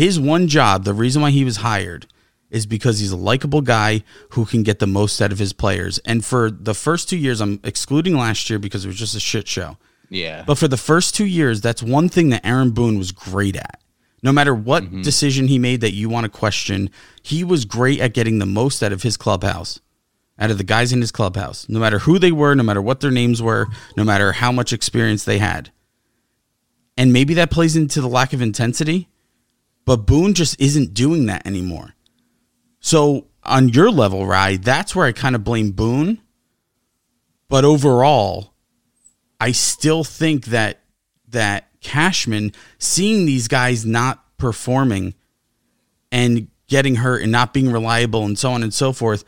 His 0.00 0.18
one 0.18 0.48
job, 0.48 0.84
the 0.84 0.94
reason 0.94 1.20
why 1.20 1.30
he 1.30 1.44
was 1.44 1.58
hired, 1.58 2.06
is 2.48 2.64
because 2.64 3.00
he's 3.00 3.12
a 3.12 3.18
likable 3.18 3.60
guy 3.60 4.02
who 4.30 4.46
can 4.46 4.62
get 4.62 4.78
the 4.78 4.86
most 4.86 5.20
out 5.20 5.30
of 5.30 5.38
his 5.38 5.52
players. 5.52 5.98
And 6.06 6.24
for 6.24 6.50
the 6.50 6.72
first 6.72 7.10
two 7.10 7.18
years, 7.18 7.42
I'm 7.42 7.60
excluding 7.64 8.16
last 8.16 8.48
year 8.48 8.58
because 8.58 8.86
it 8.86 8.88
was 8.88 8.96
just 8.96 9.14
a 9.14 9.20
shit 9.20 9.46
show. 9.46 9.76
Yeah, 10.08 10.44
But 10.46 10.56
for 10.56 10.68
the 10.68 10.78
first 10.78 11.14
two 11.14 11.26
years, 11.26 11.60
that's 11.60 11.82
one 11.82 12.08
thing 12.08 12.30
that 12.30 12.46
Aaron 12.46 12.70
Boone 12.70 12.96
was 12.96 13.12
great 13.12 13.56
at. 13.56 13.82
No 14.22 14.32
matter 14.32 14.54
what 14.54 14.84
mm-hmm. 14.84 15.02
decision 15.02 15.48
he 15.48 15.58
made 15.58 15.82
that 15.82 15.92
you 15.92 16.08
want 16.08 16.24
to 16.24 16.30
question, 16.30 16.88
he 17.22 17.44
was 17.44 17.66
great 17.66 18.00
at 18.00 18.14
getting 18.14 18.38
the 18.38 18.46
most 18.46 18.82
out 18.82 18.92
of 18.94 19.02
his 19.02 19.18
clubhouse, 19.18 19.80
out 20.38 20.50
of 20.50 20.56
the 20.56 20.64
guys 20.64 20.94
in 20.94 21.02
his 21.02 21.12
clubhouse. 21.12 21.68
No 21.68 21.78
matter 21.78 21.98
who 21.98 22.18
they 22.18 22.32
were, 22.32 22.54
no 22.54 22.62
matter 22.62 22.80
what 22.80 23.00
their 23.00 23.10
names 23.10 23.42
were, 23.42 23.66
no 23.98 24.04
matter 24.04 24.32
how 24.32 24.50
much 24.50 24.72
experience 24.72 25.24
they 25.24 25.36
had. 25.36 25.70
And 26.96 27.12
maybe 27.12 27.34
that 27.34 27.50
plays 27.50 27.76
into 27.76 28.00
the 28.00 28.08
lack 28.08 28.32
of 28.32 28.40
intensity, 28.40 29.06
but 29.84 30.06
Boone 30.06 30.34
just 30.34 30.60
isn't 30.60 30.94
doing 30.94 31.26
that 31.26 31.46
anymore. 31.46 31.94
So 32.80 33.26
on 33.42 33.68
your 33.68 33.90
level, 33.90 34.26
Rye, 34.26 34.56
that's 34.56 34.94
where 34.94 35.06
I 35.06 35.12
kind 35.12 35.34
of 35.34 35.44
blame 35.44 35.72
Boone. 35.72 36.20
But 37.48 37.64
overall, 37.64 38.54
I 39.40 39.52
still 39.52 40.04
think 40.04 40.46
that 40.46 40.80
that 41.28 41.68
Cashman 41.80 42.52
seeing 42.78 43.26
these 43.26 43.48
guys 43.48 43.86
not 43.86 44.24
performing 44.36 45.14
and 46.12 46.48
getting 46.68 46.96
hurt 46.96 47.22
and 47.22 47.32
not 47.32 47.52
being 47.54 47.72
reliable 47.72 48.24
and 48.24 48.38
so 48.38 48.52
on 48.52 48.62
and 48.62 48.72
so 48.72 48.92
forth, 48.92 49.24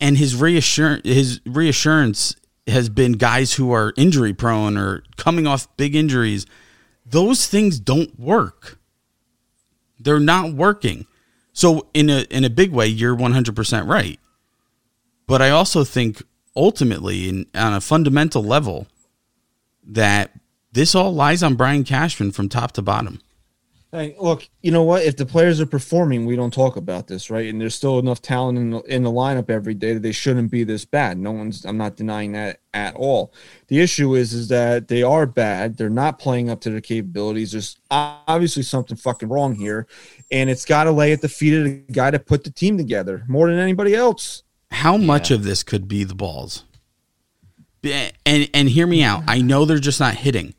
and 0.00 0.16
his 0.18 0.34
reassurance 0.34 1.02
his 1.04 1.40
reassurance 1.46 2.34
has 2.66 2.88
been 2.88 3.12
guys 3.12 3.54
who 3.54 3.72
are 3.72 3.92
injury 3.96 4.32
prone 4.32 4.76
or 4.76 5.02
coming 5.16 5.46
off 5.46 5.68
big 5.76 5.94
injuries. 5.94 6.46
Those 7.04 7.46
things 7.46 7.78
don't 7.78 8.18
work. 8.18 8.78
They're 10.02 10.20
not 10.20 10.52
working. 10.52 11.06
So 11.52 11.86
in 11.94 12.10
a 12.10 12.22
in 12.30 12.44
a 12.44 12.50
big 12.50 12.72
way, 12.72 12.86
you're 12.86 13.16
100% 13.16 13.88
right. 13.88 14.18
But 15.26 15.42
I 15.42 15.50
also 15.50 15.84
think 15.84 16.22
ultimately 16.56 17.28
in, 17.28 17.46
on 17.54 17.74
a 17.74 17.80
fundamental 17.80 18.42
level 18.42 18.86
that 19.84 20.32
this 20.72 20.94
all 20.94 21.14
lies 21.14 21.42
on 21.42 21.54
Brian 21.54 21.84
Cashman 21.84 22.32
from 22.32 22.48
top 22.48 22.72
to 22.72 22.82
bottom. 22.82 23.20
Hey, 23.94 24.16
look, 24.18 24.48
you 24.62 24.70
know 24.70 24.84
what? 24.84 25.02
If 25.02 25.18
the 25.18 25.26
players 25.26 25.60
are 25.60 25.66
performing, 25.66 26.24
we 26.24 26.34
don't 26.34 26.52
talk 26.52 26.76
about 26.76 27.08
this, 27.08 27.28
right? 27.28 27.46
And 27.50 27.60
there's 27.60 27.74
still 27.74 27.98
enough 27.98 28.22
talent 28.22 28.56
in 28.56 28.70
the, 28.70 28.80
in 28.84 29.02
the 29.02 29.10
lineup 29.10 29.50
every 29.50 29.74
day 29.74 29.92
that 29.92 30.00
they 30.00 30.12
shouldn't 30.12 30.50
be 30.50 30.64
this 30.64 30.86
bad. 30.86 31.18
No 31.18 31.30
one's. 31.30 31.66
I'm 31.66 31.76
not 31.76 31.96
denying 31.96 32.32
that 32.32 32.60
at 32.72 32.94
all. 32.94 33.34
The 33.66 33.80
issue 33.80 34.14
is, 34.14 34.32
is 34.32 34.48
that 34.48 34.88
they 34.88 35.02
are 35.02 35.26
bad. 35.26 35.76
They're 35.76 35.90
not 35.90 36.18
playing 36.18 36.48
up 36.48 36.62
to 36.62 36.70
their 36.70 36.80
capabilities. 36.80 37.52
There's 37.52 37.76
obviously 37.90 38.62
something 38.62 38.96
fucking 38.96 39.28
wrong 39.28 39.54
here, 39.54 39.86
and 40.30 40.48
it's 40.48 40.64
got 40.64 40.84
to 40.84 40.90
lay 40.90 41.12
at 41.12 41.20
the 41.20 41.28
feet 41.28 41.52
of 41.52 41.64
the 41.64 41.92
guy 41.92 42.10
to 42.10 42.18
put 42.18 42.44
the 42.44 42.50
team 42.50 42.78
together 42.78 43.24
more 43.28 43.50
than 43.50 43.58
anybody 43.58 43.94
else. 43.94 44.42
How 44.70 44.96
much 44.96 45.30
of 45.30 45.44
this 45.44 45.62
could 45.62 45.86
be 45.86 46.02
the 46.04 46.14
balls? 46.14 46.64
And 47.84 48.48
and 48.54 48.70
hear 48.70 48.86
me 48.86 49.02
out. 49.02 49.24
I 49.28 49.42
know 49.42 49.66
they're 49.66 49.78
just 49.78 50.00
not 50.00 50.14
hitting, 50.14 50.54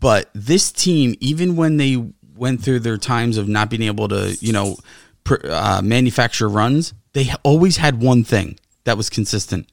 but 0.00 0.28
this 0.34 0.70
team, 0.70 1.14
even 1.20 1.56
when 1.56 1.78
they 1.78 2.12
went 2.44 2.62
through 2.62 2.80
their 2.80 2.98
times 2.98 3.38
of 3.38 3.48
not 3.48 3.70
being 3.70 3.82
able 3.82 4.06
to, 4.08 4.36
you 4.40 4.52
know, 4.52 4.76
pr- 5.24 5.46
uh, 5.48 5.80
manufacture 5.82 6.46
runs, 6.48 6.92
they 7.14 7.30
always 7.42 7.78
had 7.78 8.02
one 8.02 8.22
thing 8.22 8.58
that 8.84 8.98
was 8.98 9.08
consistent, 9.08 9.66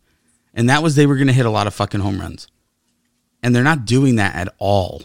and 0.54 0.70
that 0.70 0.82
was 0.82 0.96
they 0.96 1.06
were 1.06 1.16
going 1.16 1.28
to 1.28 1.34
hit 1.34 1.46
a 1.46 1.50
lot 1.50 1.68
of 1.68 1.74
fucking 1.74 2.00
home 2.00 2.18
runs, 2.22 2.48
and 3.44 3.54
they're 3.54 3.62
not 3.74 3.84
doing 3.86 4.16
that 4.16 4.36
at 4.36 4.48
all. 4.58 5.04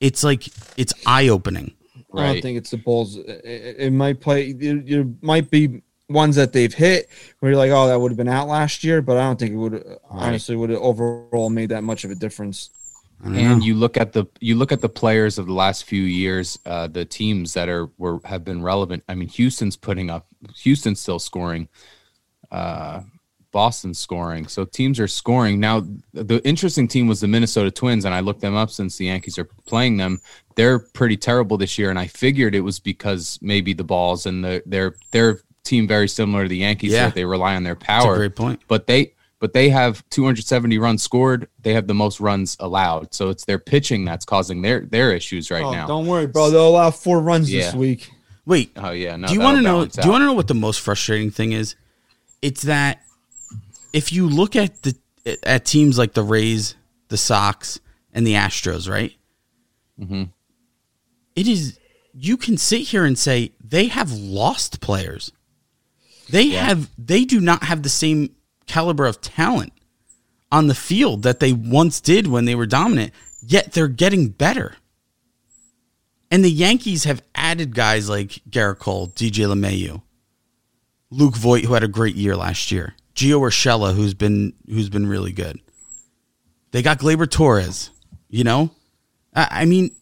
It's 0.00 0.22
like 0.22 0.46
it's 0.76 0.94
eye 1.04 1.26
opening. 1.28 1.74
I 2.14 2.32
don't 2.34 2.42
think 2.42 2.58
it's 2.58 2.70
the 2.70 2.76
Bulls. 2.78 3.16
It, 3.16 3.28
it- 3.44 3.76
it 3.86 3.90
might 3.92 4.20
play. 4.20 4.52
There, 4.52 4.76
there 4.76 5.06
might 5.20 5.50
be 5.50 5.82
ones 6.08 6.36
that 6.36 6.52
they've 6.52 6.72
hit 6.74 7.08
where 7.40 7.50
you're 7.52 7.58
like, 7.58 7.70
oh, 7.72 7.88
that 7.88 7.98
would 8.00 8.12
have 8.12 8.16
been 8.18 8.28
out 8.28 8.46
last 8.46 8.84
year, 8.84 9.02
but 9.02 9.16
I 9.16 9.22
don't 9.22 9.38
think 9.38 9.52
it 9.52 9.56
would. 9.56 9.82
Honestly, 10.10 10.54
would 10.54 10.70
have 10.70 10.80
overall 10.80 11.50
made 11.50 11.70
that 11.70 11.82
much 11.82 12.04
of 12.04 12.10
a 12.12 12.14
difference. 12.14 12.70
And 13.24 13.34
know. 13.34 13.56
you 13.58 13.74
look 13.74 13.96
at 13.96 14.12
the 14.12 14.26
you 14.40 14.56
look 14.56 14.72
at 14.72 14.80
the 14.80 14.88
players 14.88 15.38
of 15.38 15.46
the 15.46 15.52
last 15.52 15.84
few 15.84 16.02
years, 16.02 16.58
uh, 16.66 16.88
the 16.88 17.04
teams 17.04 17.54
that 17.54 17.68
are 17.68 17.88
were 17.96 18.20
have 18.24 18.44
been 18.44 18.62
relevant. 18.62 19.04
I 19.08 19.14
mean, 19.14 19.28
Houston's 19.28 19.76
putting 19.76 20.10
up, 20.10 20.26
Houston's 20.62 20.98
still 21.00 21.20
scoring, 21.20 21.68
uh, 22.50 23.02
Boston's 23.52 23.98
scoring. 24.00 24.48
So 24.48 24.64
teams 24.64 24.98
are 24.98 25.06
scoring 25.06 25.60
now. 25.60 25.84
The 26.12 26.40
interesting 26.44 26.88
team 26.88 27.06
was 27.06 27.20
the 27.20 27.28
Minnesota 27.28 27.70
Twins, 27.70 28.04
and 28.04 28.14
I 28.14 28.20
looked 28.20 28.40
them 28.40 28.56
up 28.56 28.70
since 28.70 28.96
the 28.96 29.04
Yankees 29.06 29.38
are 29.38 29.48
playing 29.66 29.98
them. 29.98 30.20
They're 30.56 30.80
pretty 30.80 31.16
terrible 31.16 31.56
this 31.56 31.78
year, 31.78 31.90
and 31.90 31.98
I 31.98 32.08
figured 32.08 32.54
it 32.56 32.60
was 32.60 32.80
because 32.80 33.38
maybe 33.40 33.72
the 33.72 33.84
balls 33.84 34.26
and 34.26 34.44
the 34.44 34.62
their 34.66 34.96
their 35.12 35.40
team 35.64 35.86
very 35.86 36.08
similar 36.08 36.42
to 36.42 36.48
the 36.48 36.56
Yankees. 36.56 36.92
Yeah. 36.92 37.06
that 37.06 37.14
they 37.14 37.24
rely 37.24 37.54
on 37.54 37.62
their 37.62 37.74
That's 37.74 37.84
a 37.84 37.86
power 37.86 38.16
great 38.16 38.34
point. 38.34 38.60
but 38.66 38.88
they 38.88 39.14
but 39.42 39.54
they 39.54 39.70
have 39.70 40.08
270 40.10 40.78
runs 40.78 41.02
scored. 41.02 41.48
They 41.62 41.74
have 41.74 41.88
the 41.88 41.94
most 41.94 42.20
runs 42.20 42.56
allowed. 42.60 43.12
So 43.12 43.28
it's 43.28 43.44
their 43.44 43.58
pitching 43.58 44.04
that's 44.04 44.24
causing 44.24 44.62
their 44.62 44.82
their 44.82 45.12
issues 45.12 45.50
right 45.50 45.64
oh, 45.64 45.72
now. 45.72 45.88
don't 45.88 46.06
worry, 46.06 46.28
bro. 46.28 46.48
They'll 46.50 46.68
allow 46.68 46.92
four 46.92 47.20
runs 47.20 47.50
this 47.50 47.74
week. 47.74 48.08
Wait, 48.46 48.70
Oh 48.76 48.92
yeah, 48.92 49.16
no. 49.16 49.26
do 49.26 49.34
you 49.34 49.40
want 49.40 49.56
to 49.56 49.62
know? 49.62 49.78
balance 49.78 49.96
Do 49.96 50.04
you 50.04 50.12
want 50.12 50.22
to 50.22 50.26
know 50.26 50.32
what 50.32 50.46
the 50.46 50.54
most 50.54 50.80
frustrating 50.80 51.32
thing 51.32 51.50
is? 51.50 51.74
It's 52.40 52.62
that 52.62 53.02
if 53.92 54.12
you 54.12 54.28
look 54.28 54.54
at 54.54 54.80
the 54.84 54.94
at 55.42 55.64
teams 55.64 55.98
like 55.98 56.14
the 56.14 56.22
Rays, 56.22 56.76
the 57.08 57.16
Sox, 57.16 57.80
and 58.14 58.24
the 58.24 58.34
Astros, 58.34 58.88
right? 58.88 59.12
Mm-hmm. 60.00 60.24
It 61.34 61.48
is 61.48 61.80
you 62.14 62.36
can 62.36 62.56
sit 62.56 62.82
here 62.82 63.04
and 63.04 63.18
say 63.18 63.50
they 63.60 63.88
have 63.88 64.12
lost 64.12 64.80
players. 64.80 65.32
They 66.30 66.50
have 66.50 66.88
they 66.96 67.24
do 67.24 67.40
not 67.40 67.64
have 67.64 67.82
the 67.82 67.88
same 67.88 68.36
caliber 68.66 69.06
of 69.06 69.20
talent 69.20 69.72
on 70.50 70.66
the 70.66 70.74
field 70.74 71.22
that 71.22 71.40
they 71.40 71.52
once 71.52 72.00
did 72.00 72.26
when 72.26 72.44
they 72.44 72.54
were 72.54 72.66
dominant. 72.66 73.12
Yet 73.44 73.72
they're 73.72 73.88
getting 73.88 74.28
better. 74.28 74.76
And 76.30 76.44
the 76.44 76.50
Yankees 76.50 77.04
have 77.04 77.22
added 77.34 77.74
guys 77.74 78.08
like 78.08 78.40
Gerrit 78.48 78.78
Cole, 78.78 79.08
DJ 79.08 79.46
LeMahieu, 79.46 80.00
Luke 81.10 81.36
Voit, 81.36 81.64
who 81.64 81.74
had 81.74 81.82
a 81.82 81.88
great 81.88 82.14
year 82.14 82.36
last 82.36 82.72
year, 82.72 82.94
Gio 83.14 83.40
Urshela, 83.40 83.94
who's 83.94 84.14
been 84.14 84.54
who's 84.66 84.88
been 84.88 85.06
really 85.06 85.32
good. 85.32 85.60
They 86.70 86.80
got 86.80 86.98
Gleyber 86.98 87.30
Torres. 87.30 87.90
You 88.30 88.44
know, 88.44 88.70
I, 89.34 89.48
I 89.50 89.64
mean, 89.66 89.94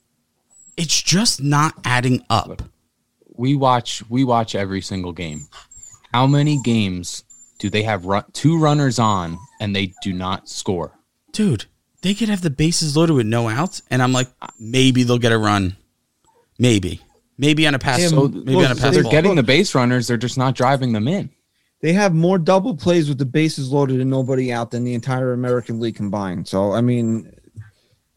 it's 0.77 1.03
just 1.03 1.43
not 1.43 1.75
adding 1.85 2.25
up. 2.31 2.63
we 3.27 3.57
watch 3.57 4.09
we 4.09 4.23
watch 4.23 4.55
every 4.55 4.83
single 4.83 5.13
game. 5.13 5.49
How 6.13 6.29
many 6.29 6.61
games 6.63 7.25
do 7.61 7.71
they 7.71 7.85
have 7.85 8.05
run, 8.07 8.25
two 8.33 8.59
runners 8.59 8.99
on 8.99 9.39
and 9.61 9.75
they 9.77 9.95
do 10.03 10.13
not 10.13 10.49
score? 10.49 10.93
dude, 11.33 11.67
they 12.03 12.13
could 12.15 12.29
have 12.29 12.41
the 12.41 12.51
bases 12.51 12.97
loaded 12.97 13.13
with 13.13 13.27
no 13.27 13.49
outs, 13.49 13.83
and 13.91 14.03
I'm 14.03 14.13
like, 14.13 14.27
maybe 14.59 15.05
they'll 15.05 15.19
get 15.19 15.31
a 15.31 15.39
run, 15.39 15.77
maybe, 16.59 17.01
maybe 17.39 17.67
on 17.69 17.75
a 17.77 17.79
pass, 17.79 17.99
Tim, 18.01 18.09
So 18.11 18.27
maybe 18.29 18.55
look, 18.57 18.65
on 18.65 18.73
a 18.73 18.75
pass 18.75 18.93
they're 18.95 19.05
ball. 19.05 19.13
getting 19.13 19.35
the 19.37 19.45
base 19.45 19.75
runners. 19.77 20.09
They're 20.09 20.17
just 20.17 20.37
not 20.37 20.57
driving 20.57 20.93
them 20.93 21.07
in. 21.07 21.31
They 21.83 21.93
have 21.93 22.13
more 22.15 22.37
double 22.39 22.77
plays 22.77 23.09
with 23.09 23.19
the 23.19 23.25
bases 23.27 23.71
loaded 23.71 24.01
and 24.01 24.11
nobody 24.11 24.53
out 24.53 24.71
than 24.73 24.83
the 24.85 24.93
entire 24.95 25.33
American 25.33 25.79
League 25.79 25.95
combined. 25.97 26.49
So 26.49 26.73
I 26.73 26.81
mean, 26.81 27.33
uh, 27.57 27.61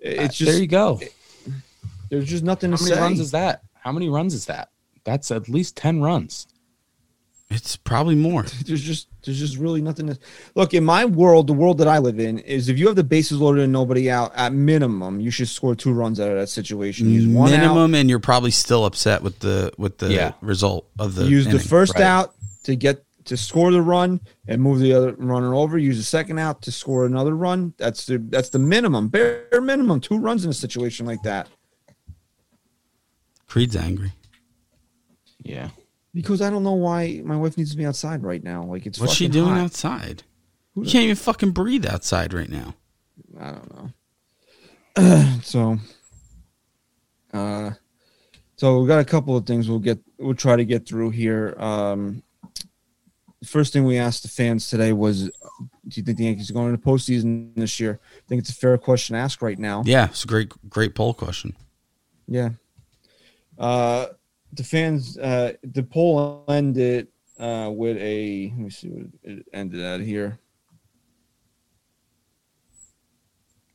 it's 0.02 0.40
there 0.40 0.48
just 0.48 0.60
you 0.62 0.68
go. 0.68 1.00
there's 2.10 2.28
just 2.28 2.44
nothing 2.44 2.72
How 2.72 2.78
to 2.78 2.84
many 2.84 3.00
runs 3.00 3.20
is 3.20 3.32
that? 3.32 3.62
How 3.76 3.92
many 3.92 4.10
runs 4.10 4.34
is 4.34 4.46
that? 4.48 4.70
That's 5.04 5.30
at 5.30 5.48
least 5.50 5.78
ten 5.78 6.02
runs. 6.02 6.48
It's 7.54 7.76
probably 7.76 8.16
more. 8.16 8.44
there's 8.66 8.82
just 8.82 9.08
there's 9.24 9.40
just 9.40 9.58
really 9.58 9.82
nothing 9.82 10.08
to 10.08 10.18
look 10.56 10.74
in 10.74 10.84
my 10.84 11.06
world 11.06 11.48
the 11.48 11.54
world 11.54 11.78
that 11.78 11.88
i 11.88 11.98
live 11.98 12.20
in 12.20 12.40
is 12.40 12.68
if 12.68 12.78
you 12.78 12.88
have 12.88 12.96
the 12.96 13.04
bases 13.04 13.40
loaded 13.40 13.64
and 13.64 13.72
nobody 13.72 14.12
out 14.12 14.32
at 14.36 14.52
minimum 14.54 15.20
you 15.20 15.32
should 15.32 15.48
score 15.48 15.76
two 15.76 15.94
runs 15.94 16.20
out 16.20 16.30
of 16.30 16.38
that 16.38 16.48
situation 16.48 17.10
use 17.10 17.26
one 17.28 17.54
out 17.54 17.60
Minimum, 17.60 17.96
and 17.96 18.10
you're 18.10 18.20
probably 18.20 18.52
still 18.52 18.86
upset 18.86 19.22
with 19.24 19.40
the 19.40 19.72
with 19.78 19.98
the 20.00 20.12
Yeah. 20.12 20.34
result 20.42 20.88
of 21.00 21.16
the 21.16 21.26
use 21.26 21.48
the 21.48 21.60
first 21.60 21.94
right. 21.96 22.04
out 22.04 22.34
to 22.64 22.76
get 22.76 23.06
to 23.26 23.38
score 23.38 23.72
the 23.72 23.82
run 23.82 24.20
and 24.50 24.62
move 24.62 24.80
the 24.80 24.92
other 24.94 25.14
runner 25.14 25.56
over 25.56 25.78
use 25.78 25.98
the 25.98 26.04
second 26.04 26.40
out 26.40 26.62
to 26.64 26.72
score 26.72 27.06
another 27.06 27.36
run 27.36 27.74
that's 27.78 28.06
the 28.06 28.18
that's 28.18 28.50
the 28.50 28.60
minimum 28.60 29.08
bare 29.08 29.48
minimum 29.62 30.02
two 30.02 30.18
runs 30.18 30.44
in 30.44 30.52
a 30.52 30.54
situation 30.54 31.06
like 31.06 31.22
that 31.24 31.48
Creed's 33.48 33.76
angry. 33.76 34.14
Yeah. 35.44 35.70
Because 36.14 36.42
i 36.42 36.50
don't 36.50 36.64
know 36.64 36.74
why 36.74 37.22
my 37.24 37.36
wife 37.36 37.58
needs 37.58 37.72
to 37.72 37.78
be 37.78 37.86
outside 37.86 38.24
right 38.24 38.44
now 38.44 38.64
like 38.64 38.86
it's 38.86 39.00
What's 39.00 39.14
she 39.14 39.28
doing 39.28 39.56
hot. 39.56 39.60
outside? 39.66 40.24
You 40.76 40.84
can't 40.84 41.04
even 41.04 41.16
fucking 41.16 41.52
breathe 41.52 41.86
outside 41.86 42.34
right 42.34 42.50
now. 42.50 42.74
I 43.40 43.52
don't 43.52 43.94
know. 44.98 45.40
so, 45.44 45.78
uh, 47.32 47.72
so 48.56 48.80
we 48.80 48.88
got 48.88 49.00
a 49.00 49.06
couple 49.06 49.38
of 49.38 49.46
things 49.46 49.70
we'll 49.70 49.78
get. 49.78 50.00
We'll 50.18 50.34
try 50.34 50.56
to 50.56 50.66
get 50.66 50.88
through 50.88 51.12
here. 51.12 51.56
Um, 51.60 52.24
the 53.40 53.48
first 53.48 53.72
thing 53.72 53.84
we 53.84 53.98
asked 53.98 54.24
the 54.24 54.30
fans 54.30 54.68
today 54.68 54.94
was, 54.94 55.26
"Do 55.26 55.30
you 55.92 56.02
think 56.02 56.18
the 56.18 56.24
Yankees 56.24 56.50
are 56.50 56.54
going 56.54 56.76
to 56.76 56.82
postseason 56.82 57.54
this 57.56 57.80
year?" 57.80 58.00
I 58.18 58.22
think 58.28 58.40
it's 58.40 58.50
a 58.50 58.56
fair 58.56 58.76
question 58.80 59.14
to 59.14 59.20
ask 59.20 59.44
right 59.44 59.60
now. 59.60 59.84
Yeah, 59.86 60.06
it's 60.06 60.24
a 60.24 60.28
great 60.28 60.52
great 60.70 60.96
poll 60.96 61.14
question. 61.14 61.56
Yeah. 62.28 62.50
Uh, 63.60 64.08
the 64.54 64.64
fans, 64.64 65.18
uh, 65.18 65.54
the 65.64 65.84
poll 65.84 66.46
ended 66.48 67.08
uh, 67.40 67.72
with 67.74 67.98
a. 67.98 68.52
Let 68.56 68.60
me 68.60 68.70
see 68.70 68.90
what 68.90 69.08
it 69.24 69.46
ended 69.54 69.82
at 69.82 70.02
here. 70.02 70.40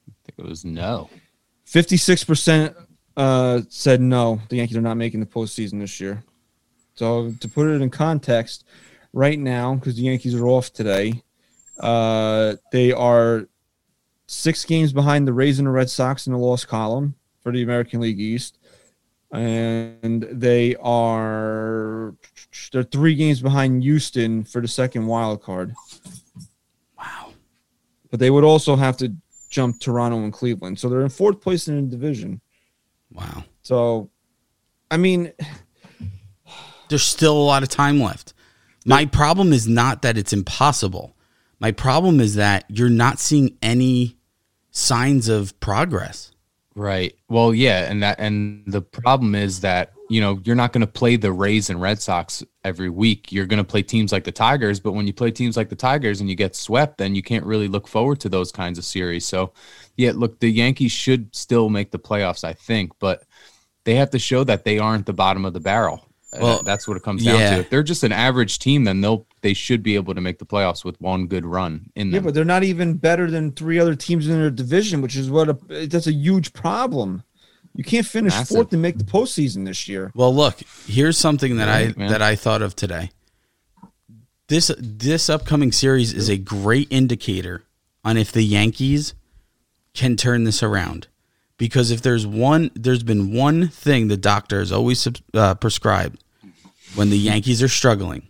I 0.08 0.12
think 0.24 0.38
it 0.38 0.44
was 0.44 0.64
no. 0.64 1.10
56% 1.66 2.74
uh, 3.16 3.60
said 3.68 4.00
no, 4.00 4.40
the 4.48 4.56
Yankees 4.56 4.76
are 4.76 4.82
not 4.82 4.96
making 4.96 5.20
the 5.20 5.26
postseason 5.26 5.80
this 5.80 6.00
year. 6.00 6.22
So 6.94 7.32
to 7.40 7.48
put 7.48 7.68
it 7.68 7.82
in 7.82 7.90
context, 7.90 8.64
right 9.12 9.38
now, 9.38 9.74
because 9.74 9.96
the 9.96 10.02
Yankees 10.02 10.34
are 10.34 10.46
off 10.46 10.72
today, 10.72 11.22
uh, 11.80 12.54
they 12.72 12.92
are 12.92 13.48
six 14.26 14.64
games 14.64 14.92
behind 14.92 15.26
the 15.26 15.32
Rays 15.32 15.58
and 15.58 15.66
the 15.66 15.72
Red 15.72 15.90
Sox 15.90 16.26
in 16.26 16.32
the 16.32 16.38
loss 16.38 16.64
column 16.64 17.14
for 17.42 17.52
the 17.52 17.62
American 17.62 18.00
League 18.00 18.20
East. 18.20 18.57
And 19.30 20.22
they 20.30 20.74
are 20.76 22.14
they're 22.72 22.82
three 22.82 23.14
games 23.14 23.40
behind 23.42 23.82
Houston 23.82 24.44
for 24.44 24.60
the 24.60 24.68
second 24.68 25.06
wild 25.06 25.42
card. 25.42 25.74
Wow. 26.98 27.32
But 28.10 28.20
they 28.20 28.30
would 28.30 28.44
also 28.44 28.74
have 28.76 28.96
to 28.98 29.14
jump 29.50 29.80
Toronto 29.80 30.18
and 30.18 30.32
Cleveland. 30.32 30.78
So 30.78 30.88
they're 30.88 31.02
in 31.02 31.10
fourth 31.10 31.40
place 31.40 31.68
in 31.68 31.76
the 31.76 31.96
division. 31.96 32.40
Wow. 33.12 33.44
So, 33.62 34.10
I 34.90 34.96
mean, 34.96 35.32
There's 36.88 37.02
still 37.02 37.36
a 37.36 37.44
lot 37.44 37.62
of 37.62 37.68
time 37.68 38.00
left. 38.00 38.34
My 38.86 39.04
problem 39.04 39.52
is 39.52 39.68
not 39.68 40.02
that 40.02 40.16
it's 40.16 40.32
impossible. 40.32 41.14
My 41.60 41.72
problem 41.72 42.20
is 42.20 42.36
that 42.36 42.64
you're 42.68 42.88
not 42.88 43.18
seeing 43.18 43.58
any 43.60 44.16
signs 44.70 45.28
of 45.28 45.58
progress. 45.60 46.32
Right. 46.78 47.16
Well, 47.28 47.52
yeah, 47.52 47.90
and 47.90 48.04
that 48.04 48.20
and 48.20 48.62
the 48.68 48.80
problem 48.80 49.34
is 49.34 49.62
that 49.62 49.94
you 50.08 50.20
know 50.20 50.40
you're 50.44 50.54
not 50.54 50.72
going 50.72 50.82
to 50.82 50.86
play 50.86 51.16
the 51.16 51.32
Rays 51.32 51.70
and 51.70 51.82
Red 51.82 52.00
Sox 52.00 52.44
every 52.62 52.88
week. 52.88 53.32
You're 53.32 53.46
going 53.46 53.58
to 53.58 53.64
play 53.64 53.82
teams 53.82 54.12
like 54.12 54.22
the 54.22 54.30
Tigers, 54.30 54.78
but 54.78 54.92
when 54.92 55.04
you 55.04 55.12
play 55.12 55.32
teams 55.32 55.56
like 55.56 55.70
the 55.70 55.74
Tigers 55.74 56.20
and 56.20 56.30
you 56.30 56.36
get 56.36 56.54
swept, 56.54 56.98
then 56.98 57.16
you 57.16 57.22
can't 57.22 57.44
really 57.44 57.66
look 57.66 57.88
forward 57.88 58.20
to 58.20 58.28
those 58.28 58.52
kinds 58.52 58.78
of 58.78 58.84
series. 58.84 59.26
So, 59.26 59.52
yeah, 59.96 60.12
look, 60.14 60.38
the 60.38 60.48
Yankees 60.48 60.92
should 60.92 61.34
still 61.34 61.68
make 61.68 61.90
the 61.90 61.98
playoffs, 61.98 62.44
I 62.44 62.52
think, 62.52 62.92
but 63.00 63.24
they 63.82 63.96
have 63.96 64.10
to 64.10 64.20
show 64.20 64.44
that 64.44 64.62
they 64.64 64.78
aren't 64.78 65.06
the 65.06 65.12
bottom 65.12 65.44
of 65.44 65.54
the 65.54 65.60
barrel. 65.60 66.07
Well, 66.32 66.62
that's 66.62 66.86
what 66.86 66.96
it 66.96 67.02
comes 67.02 67.24
down 67.24 67.38
yeah. 67.38 67.54
to. 67.54 67.60
If 67.60 67.70
they're 67.70 67.82
just 67.82 68.02
an 68.04 68.12
average 68.12 68.58
team, 68.58 68.84
then 68.84 69.00
they'll 69.00 69.26
they 69.40 69.54
should 69.54 69.82
be 69.82 69.94
able 69.94 70.14
to 70.14 70.20
make 70.20 70.38
the 70.38 70.44
playoffs 70.44 70.84
with 70.84 71.00
one 71.00 71.26
good 71.26 71.46
run 71.46 71.90
in 71.94 72.12
Yeah, 72.12 72.20
but 72.20 72.34
they're 72.34 72.44
not 72.44 72.64
even 72.64 72.94
better 72.94 73.30
than 73.30 73.52
three 73.52 73.78
other 73.78 73.94
teams 73.94 74.28
in 74.28 74.38
their 74.38 74.50
division, 74.50 75.00
which 75.00 75.16
is 75.16 75.30
what 75.30 75.48
a, 75.48 75.86
that's 75.86 76.06
a 76.06 76.12
huge 76.12 76.52
problem. 76.52 77.22
You 77.74 77.84
can't 77.84 78.06
finish 78.06 78.32
Massive. 78.32 78.56
fourth 78.56 78.72
and 78.72 78.82
make 78.82 78.98
the 78.98 79.04
postseason 79.04 79.64
this 79.64 79.88
year. 79.88 80.10
Well, 80.14 80.34
look, 80.34 80.58
here's 80.86 81.16
something 81.16 81.56
that 81.56 81.68
Right, 81.68 81.94
I 81.96 81.98
man. 81.98 82.10
that 82.10 82.20
I 82.22 82.34
thought 82.34 82.60
of 82.60 82.76
today. 82.76 83.10
This 84.48 84.70
this 84.78 85.30
upcoming 85.30 85.72
series 85.72 86.12
is 86.12 86.28
a 86.28 86.36
great 86.36 86.88
indicator 86.90 87.64
on 88.04 88.16
if 88.16 88.32
the 88.32 88.42
Yankees 88.42 89.14
can 89.94 90.16
turn 90.16 90.44
this 90.44 90.62
around. 90.62 91.08
Because 91.58 91.90
if 91.90 92.02
there's 92.02 92.26
one, 92.26 92.70
there's 92.74 93.02
been 93.02 93.32
one 93.32 93.68
thing 93.68 94.08
the 94.08 94.16
doctor 94.16 94.60
has 94.60 94.72
always 94.72 95.06
uh, 95.34 95.54
prescribed 95.56 96.22
when 96.94 97.10
the 97.10 97.18
Yankees 97.18 97.62
are 97.62 97.68
struggling, 97.68 98.28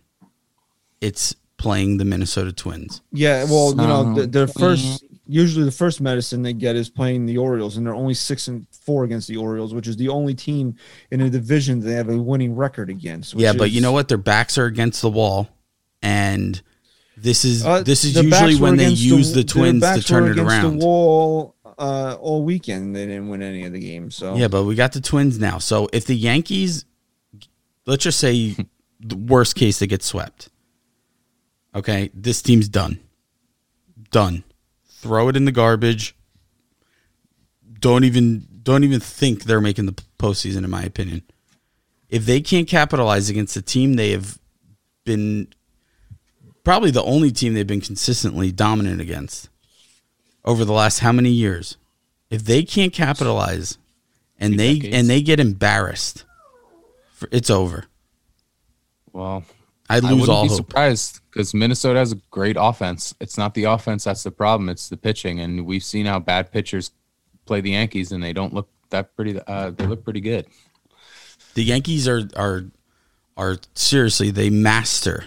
it's 0.99 1.35
playing 1.57 1.97
the 1.97 2.05
Minnesota 2.05 2.51
Twins. 2.51 3.01
Yeah, 3.11 3.43
well, 3.45 3.69
you 3.69 3.87
know, 3.87 4.13
the, 4.15 4.27
their 4.27 4.47
first 4.47 5.03
usually 5.27 5.63
the 5.63 5.71
first 5.71 6.01
medicine 6.01 6.41
they 6.41 6.53
get 6.53 6.75
is 6.75 6.89
playing 6.89 7.27
the 7.27 7.37
Orioles, 7.37 7.77
and 7.77 7.85
they're 7.85 7.93
only 7.93 8.15
six 8.15 8.47
and 8.47 8.65
four 8.71 9.03
against 9.03 9.27
the 9.27 9.37
Orioles, 9.37 9.73
which 9.73 9.87
is 9.87 9.95
the 9.95 10.09
only 10.09 10.33
team 10.33 10.75
in 11.11 11.21
a 11.21 11.29
division 11.29 11.79
they 11.79 11.93
have 11.93 12.09
a 12.09 12.17
winning 12.17 12.55
record 12.55 12.89
against. 12.89 13.35
which 13.35 13.43
yeah, 13.43 13.53
but 13.53 13.71
you 13.71 13.79
know 13.79 13.91
what? 13.91 14.07
Their 14.07 14.17
backs 14.17 14.57
are 14.57 14.65
against 14.65 15.01
the 15.01 15.09
wall, 15.09 15.47
and 16.01 16.61
this 17.15 17.45
is 17.45 17.65
Uh, 17.65 17.83
this 17.83 18.03
is 18.03 18.15
usually 18.15 18.55
when 18.55 18.77
they 18.77 18.89
use 18.89 19.29
the, 19.29 19.35
their 19.35 19.43
Twins 19.43 19.83
to 19.83 20.01
turn 20.01 20.23
were 20.23 20.31
it 20.31 20.39
around. 20.39 20.79
The 20.79 20.85
wall 20.85 21.55
uh, 21.79 22.17
all 22.19 22.43
weekend, 22.43 22.95
they 22.95 23.05
didn't 23.05 23.29
win 23.29 23.41
any 23.41 23.63
of 23.63 23.71
the 23.71 23.79
games. 23.79 24.15
So 24.15 24.35
Yeah, 24.35 24.49
but 24.49 24.65
we 24.65 24.75
got 24.75 24.91
the 24.91 25.01
Twins 25.01 25.39
now. 25.39 25.57
So 25.57 25.89
if 25.93 26.05
the 26.05 26.15
Yankees, 26.15 26.85
let's 27.85 28.03
just 28.03 28.19
say, 28.19 28.55
the 28.99 29.15
worst 29.15 29.55
case 29.55 29.79
they 29.79 29.87
get 29.87 30.03
swept. 30.03 30.49
Okay, 31.73 32.11
this 32.13 32.41
team's 32.41 32.67
done. 32.67 32.99
Done. 34.11 34.43
Throw 34.87 35.29
it 35.29 35.37
in 35.37 35.45
the 35.45 35.51
garbage. 35.51 36.15
Don't 37.79 38.03
even 38.03 38.45
don't 38.63 38.83
even 38.83 38.99
think 38.99 39.43
they're 39.43 39.61
making 39.61 39.85
the 39.85 39.95
postseason, 40.17 40.63
in 40.65 40.69
my 40.69 40.83
opinion. 40.83 41.23
If 42.09 42.25
they 42.25 42.41
can't 42.41 42.67
capitalize 42.67 43.29
against 43.29 43.55
a 43.55 43.61
team 43.61 43.93
they 43.93 44.11
have 44.11 44.37
been 45.05 45.47
probably 46.63 46.91
the 46.91 47.03
only 47.03 47.31
team 47.31 47.53
they've 47.53 47.65
been 47.65 47.81
consistently 47.81 48.51
dominant 48.51 48.99
against 48.99 49.49
over 50.49 50.65
the 50.65 50.73
last 50.73 50.99
how 50.99 51.11
many 51.11 51.29
years? 51.29 51.77
If 52.29 52.43
they 52.43 52.63
can't 52.63 52.91
capitalize 52.93 53.77
and 54.39 54.53
Two 54.53 54.57
they 54.57 54.73
decades. 54.75 54.95
and 54.95 55.09
they 55.09 55.21
get 55.21 55.39
embarrassed, 55.39 56.25
for- 57.13 57.29
it's 57.31 57.49
over. 57.49 57.85
well, 59.13 59.43
I 59.89 59.97
I 59.97 59.99
lose 59.99 60.11
wouldn't 60.11 60.29
all 60.29 60.43
be 60.43 60.49
hope. 60.49 60.57
surprised 60.57 61.19
because 61.31 61.53
Minnesota 61.53 61.99
has 61.99 62.11
a 62.11 62.19
great 62.31 62.57
offense. 62.59 63.13
It's 63.19 63.37
not 63.37 63.53
the 63.53 63.65
offense 63.65 64.03
that's 64.03 64.23
the 64.23 64.31
problem; 64.31 64.69
it's 64.69 64.89
the 64.89 64.97
pitching, 64.97 65.39
and 65.39 65.65
we've 65.65 65.83
seen 65.83 66.05
how 66.05 66.19
bad 66.19 66.51
pitchers 66.51 66.91
play 67.45 67.61
the 67.61 67.71
Yankees, 67.71 68.11
and 68.11 68.23
they 68.23 68.33
don't 68.33 68.53
look 68.53 68.69
that 68.89 69.15
pretty. 69.15 69.39
Uh, 69.47 69.71
they 69.71 69.85
look 69.87 70.03
pretty 70.03 70.21
good. 70.21 70.45
The 71.55 71.63
Yankees 71.63 72.07
are 72.07 72.21
are 72.35 72.65
are 73.37 73.57
seriously 73.73 74.29
they 74.31 74.49
master 74.51 75.25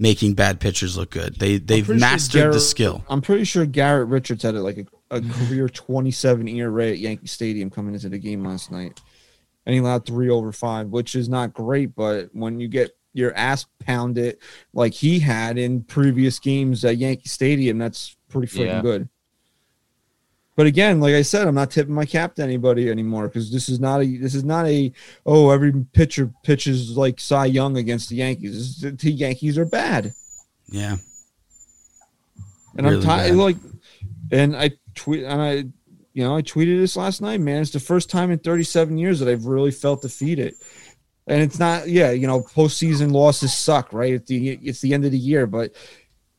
making 0.00 0.32
bad 0.34 0.58
pitchers 0.58 0.96
look 0.96 1.10
good. 1.10 1.36
They 1.38 1.58
they've 1.58 1.84
pretty 1.84 2.00
sure 2.00 2.10
mastered 2.10 2.52
the 2.54 2.58
skill. 2.60 3.04
I'm 3.08 3.20
pretty 3.20 3.44
sure 3.44 3.66
Garrett 3.66 4.08
Richards 4.08 4.42
had 4.42 4.54
it 4.56 4.60
like 4.62 4.78
a, 5.10 5.18
a 5.18 5.20
career 5.20 5.68
27 5.68 6.48
ERA 6.48 6.88
at 6.88 6.98
Yankee 6.98 7.26
Stadium 7.28 7.70
coming 7.70 7.94
into 7.94 8.08
the 8.08 8.18
game 8.18 8.42
last 8.42 8.72
night, 8.72 8.98
and 9.66 9.74
he 9.74 9.78
allowed 9.78 10.06
three 10.06 10.30
over 10.30 10.50
five, 10.50 10.88
which 10.88 11.14
is 11.14 11.28
not 11.28 11.52
great. 11.52 11.94
But 11.94 12.30
when 12.32 12.58
you 12.58 12.66
get 12.66 12.96
your 13.12 13.34
ass 13.36 13.66
pounded 13.80 14.38
like 14.72 14.94
he 14.94 15.18
had 15.20 15.58
in 15.58 15.82
previous 15.82 16.38
games 16.38 16.84
at 16.84 16.96
Yankee 16.96 17.28
Stadium, 17.28 17.76
that's 17.78 18.16
pretty 18.28 18.46
freaking 18.46 18.66
Yeah. 18.66 18.82
good. 18.82 19.08
But 20.56 20.66
again, 20.66 21.00
like 21.00 21.14
I 21.14 21.22
said, 21.22 21.46
I'm 21.46 21.54
not 21.54 21.70
tipping 21.70 21.94
my 21.94 22.04
cap 22.04 22.34
to 22.34 22.42
anybody 22.42 22.90
anymore 22.90 23.28
because 23.28 23.50
this 23.50 23.68
is 23.68 23.80
not 23.80 24.02
a 24.02 24.16
this 24.18 24.34
is 24.34 24.44
not 24.44 24.66
a 24.66 24.92
oh 25.24 25.50
every 25.50 25.72
pitcher 25.92 26.30
pitches 26.42 26.96
like 26.96 27.20
Cy 27.20 27.46
Young 27.46 27.76
against 27.76 28.08
the 28.08 28.16
Yankees. 28.16 28.80
This 28.80 28.92
the 29.00 29.10
Yankees 29.10 29.56
are 29.56 29.64
bad. 29.64 30.12
Yeah. 30.68 30.96
And 32.76 32.86
Really 32.86 32.98
I'm 32.98 33.02
tired. 33.02 33.34
Like, 33.36 33.56
and 34.30 34.56
I 34.56 34.72
tweet 34.94 35.24
and 35.24 35.40
I, 35.40 35.52
you 36.12 36.24
know, 36.24 36.36
I 36.36 36.42
tweeted 36.42 36.78
this 36.78 36.96
last 36.96 37.20
night. 37.20 37.40
Man, 37.40 37.62
it's 37.62 37.70
the 37.70 37.80
first 37.80 38.10
time 38.10 38.30
in 38.30 38.38
37 38.38 38.98
years 38.98 39.20
that 39.20 39.28
I've 39.28 39.46
really 39.46 39.70
felt 39.70 40.02
defeated. 40.02 40.54
And 41.26 41.40
it's 41.42 41.58
not, 41.58 41.88
yeah, 41.88 42.10
you 42.10 42.26
know, 42.26 42.40
postseason 42.40 43.12
losses 43.12 43.54
suck, 43.54 43.92
right? 43.92 44.14
It's 44.14 44.28
the 44.28 44.50
it's 44.50 44.80
the 44.80 44.94
end 44.94 45.04
of 45.04 45.12
the 45.12 45.18
year, 45.18 45.46
but 45.46 45.72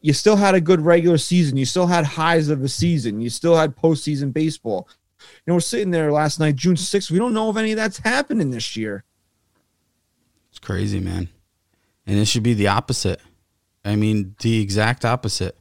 you 0.01 0.13
still 0.13 0.35
had 0.35 0.55
a 0.55 0.61
good 0.61 0.81
regular 0.81 1.17
season. 1.17 1.57
You 1.57 1.65
still 1.65 1.87
had 1.87 2.05
highs 2.05 2.49
of 2.49 2.63
a 2.63 2.67
season. 2.67 3.21
You 3.21 3.29
still 3.29 3.55
had 3.55 3.75
postseason 3.75 4.33
baseball. 4.33 4.87
You 5.19 5.25
know, 5.47 5.53
we're 5.55 5.59
sitting 5.59 5.91
there 5.91 6.11
last 6.11 6.39
night, 6.39 6.55
June 6.55 6.75
6th. 6.75 7.11
We 7.11 7.19
don't 7.19 7.33
know 7.33 7.49
if 7.49 7.57
any 7.57 7.71
of 7.71 7.77
that's 7.77 7.99
happening 7.99 8.49
this 8.49 8.75
year. 8.75 9.03
It's 10.49 10.59
crazy, 10.59 10.99
man. 10.99 11.29
And 12.07 12.17
it 12.17 12.25
should 12.25 12.43
be 12.43 12.55
the 12.55 12.67
opposite. 12.67 13.21
I 13.85 13.95
mean, 13.95 14.35
the 14.39 14.59
exact 14.61 15.05
opposite. 15.05 15.55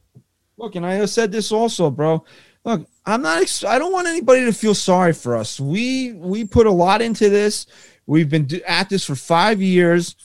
Look, 0.57 0.75
and 0.75 0.85
I 0.85 1.05
said 1.05 1.33
this 1.33 1.53
also, 1.53 1.91
bro. 1.91 2.25
Look, 2.65 2.87
I'm 3.07 3.23
not. 3.23 3.41
Ex- 3.41 3.65
I 3.65 3.79
don't 3.79 3.93
want 3.93 4.09
anybody 4.09 4.45
to 4.45 4.53
feel 4.53 4.75
sorry 4.75 5.15
for 5.15 5.37
us. 5.37 5.59
We 5.59 6.13
we 6.13 6.45
put 6.45 6.67
a 6.67 6.71
lot 6.71 7.01
into 7.01 7.31
this. 7.31 7.67
We've 8.07 8.29
been 8.29 8.45
do- 8.45 8.61
at 8.67 8.91
this 8.91 9.05
for 9.05 9.15
five 9.15 9.63
years. 9.63 10.17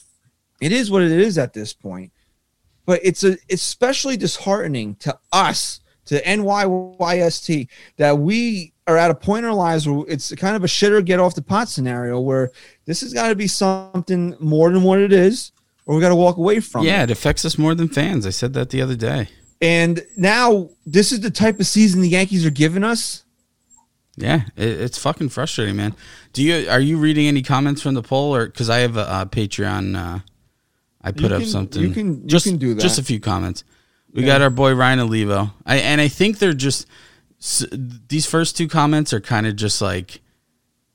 It 0.60 0.72
is 0.72 0.90
what 0.90 1.02
it 1.02 1.12
is 1.12 1.38
at 1.38 1.54
this 1.54 1.72
point. 1.72 2.12
But 2.86 3.00
it's 3.02 3.24
a 3.24 3.36
especially 3.50 4.16
disheartening 4.16 4.94
to 4.96 5.18
us, 5.32 5.80
to 6.06 6.22
NYYST, 6.22 7.68
that 7.96 8.18
we 8.18 8.72
are 8.86 8.96
at 8.96 9.10
a 9.10 9.14
point 9.14 9.44
in 9.44 9.50
our 9.50 9.56
lives 9.56 9.88
where 9.88 10.04
it's 10.08 10.32
kind 10.36 10.54
of 10.54 10.62
a 10.62 10.68
shitter 10.68 11.04
get 11.04 11.18
off 11.18 11.34
the 11.34 11.42
pot 11.42 11.68
scenario 11.68 12.20
where 12.20 12.52
this 12.84 13.00
has 13.00 13.12
got 13.12 13.28
to 13.28 13.34
be 13.34 13.48
something 13.48 14.36
more 14.38 14.70
than 14.70 14.82
what 14.84 15.00
it 15.00 15.12
is, 15.12 15.50
or 15.84 15.96
we 15.96 16.00
got 16.00 16.10
to 16.10 16.16
walk 16.16 16.36
away 16.36 16.60
from 16.60 16.84
it. 16.84 16.88
Yeah, 16.88 17.02
it 17.02 17.10
affects 17.10 17.44
us 17.44 17.58
more 17.58 17.74
than 17.74 17.88
fans. 17.88 18.24
I 18.24 18.30
said 18.30 18.52
that 18.54 18.70
the 18.70 18.80
other 18.80 18.96
day. 18.96 19.28
And 19.60 20.04
now 20.16 20.70
this 20.84 21.10
is 21.12 21.20
the 21.20 21.30
type 21.30 21.58
of 21.58 21.66
season 21.66 22.02
the 22.02 22.08
Yankees 22.08 22.46
are 22.46 22.50
giving 22.50 22.84
us. 22.84 23.24
Yeah, 24.16 24.42
it, 24.56 24.80
it's 24.80 24.98
fucking 24.98 25.30
frustrating, 25.30 25.76
man. 25.76 25.94
Do 26.32 26.42
you 26.42 26.68
are 26.70 26.80
you 26.80 26.98
reading 26.98 27.26
any 27.26 27.42
comments 27.42 27.82
from 27.82 27.94
the 27.94 28.02
poll, 28.02 28.34
or 28.34 28.46
because 28.46 28.70
I 28.70 28.78
have 28.78 28.96
a, 28.96 29.10
uh 29.10 29.24
Patreon? 29.24 29.96
Uh, 29.96 30.20
I 31.08 31.12
put 31.12 31.32
up 31.32 31.42
something. 31.44 31.82
you 31.82 31.90
can- 31.90 32.22
you 32.22 32.26
just 32.26 32.46
can 32.46 32.56
do 32.56 32.74
that. 32.74 32.80
Just 32.82 32.98
a 32.98 33.02
few 33.02 33.20
comments. 33.20 33.64
We 34.12 34.22
got 34.24 34.40
our 34.40 34.50
boy 34.50 34.74
Ryan 34.74 35.00
Olivo. 35.00 35.52
I 35.66 35.76
and 35.76 36.00
I 36.00 36.08
think 36.08 36.38
they're 36.38 36.54
just 36.54 36.86
these 38.08 38.26
first 38.26 38.56
two 38.56 38.66
comments 38.66 39.12
are 39.12 39.20
kind 39.20 39.46
of 39.46 39.56
just 39.56 39.80
like 39.82 40.20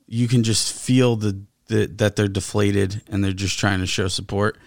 you 0.08 0.26
can 0.28 0.42
just 0.42 0.72
feel 0.72 1.16
the, 1.16 1.40
the 1.68 1.86
that 1.86 2.16
they're 2.16 2.28
deflated 2.28 3.00
and 3.08 3.22
they're 3.22 3.32
just 3.32 3.58
trying 3.58 3.78
to 3.80 3.86
show 3.86 4.08
support. 4.08 4.58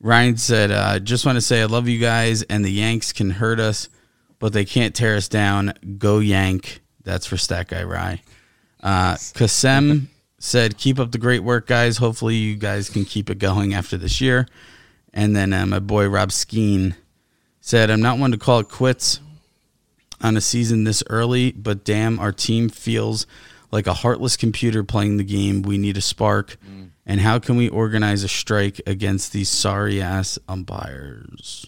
Ryan 0.00 0.36
said, 0.36 0.70
uh, 0.70 0.98
"Just 0.98 1.24
want 1.26 1.36
to 1.36 1.40
say 1.42 1.60
I 1.62 1.66
love 1.66 1.88
you 1.88 1.98
guys, 1.98 2.42
and 2.42 2.64
the 2.64 2.72
Yanks 2.72 3.12
can 3.12 3.30
hurt 3.30 3.60
us, 3.60 3.88
but 4.38 4.52
they 4.52 4.64
can't 4.64 4.94
tear 4.94 5.16
us 5.16 5.28
down. 5.28 5.72
Go 5.98 6.18
Yank!" 6.18 6.80
That's 7.04 7.26
for 7.26 7.36
Stat 7.36 7.68
Guy 7.68 7.84
Rye. 7.84 8.22
Uh, 8.82 9.14
Kasem 9.14 10.06
said, 10.44 10.76
"Keep 10.76 10.98
up 10.98 11.12
the 11.12 11.18
great 11.18 11.42
work, 11.42 11.66
guys. 11.66 11.96
Hopefully, 11.96 12.34
you 12.36 12.56
guys 12.56 12.90
can 12.90 13.04
keep 13.04 13.30
it 13.30 13.38
going 13.38 13.74
after 13.74 13.96
this 13.96 14.20
year." 14.20 14.46
And 15.12 15.34
then 15.34 15.52
uh, 15.52 15.66
my 15.66 15.78
boy 15.78 16.08
Rob 16.08 16.30
Skeen 16.30 16.94
said, 17.60 17.90
"I'm 17.90 18.02
not 18.02 18.18
one 18.18 18.32
to 18.32 18.38
call 18.38 18.60
it 18.60 18.68
quits 18.68 19.20
on 20.20 20.36
a 20.36 20.40
season 20.40 20.84
this 20.84 21.02
early, 21.08 21.52
but 21.52 21.84
damn, 21.84 22.18
our 22.18 22.32
team 22.32 22.68
feels 22.68 23.26
like 23.70 23.86
a 23.86 23.94
heartless 23.94 24.36
computer 24.36 24.84
playing 24.84 25.16
the 25.16 25.24
game. 25.24 25.62
We 25.62 25.78
need 25.78 25.96
a 25.96 26.02
spark." 26.02 26.56
And 27.06 27.20
how 27.20 27.38
can 27.38 27.56
we 27.56 27.68
organize 27.68 28.22
a 28.22 28.28
strike 28.28 28.80
against 28.86 29.32
these 29.32 29.50
sorry 29.50 30.00
ass 30.00 30.38
umpires? 30.48 31.66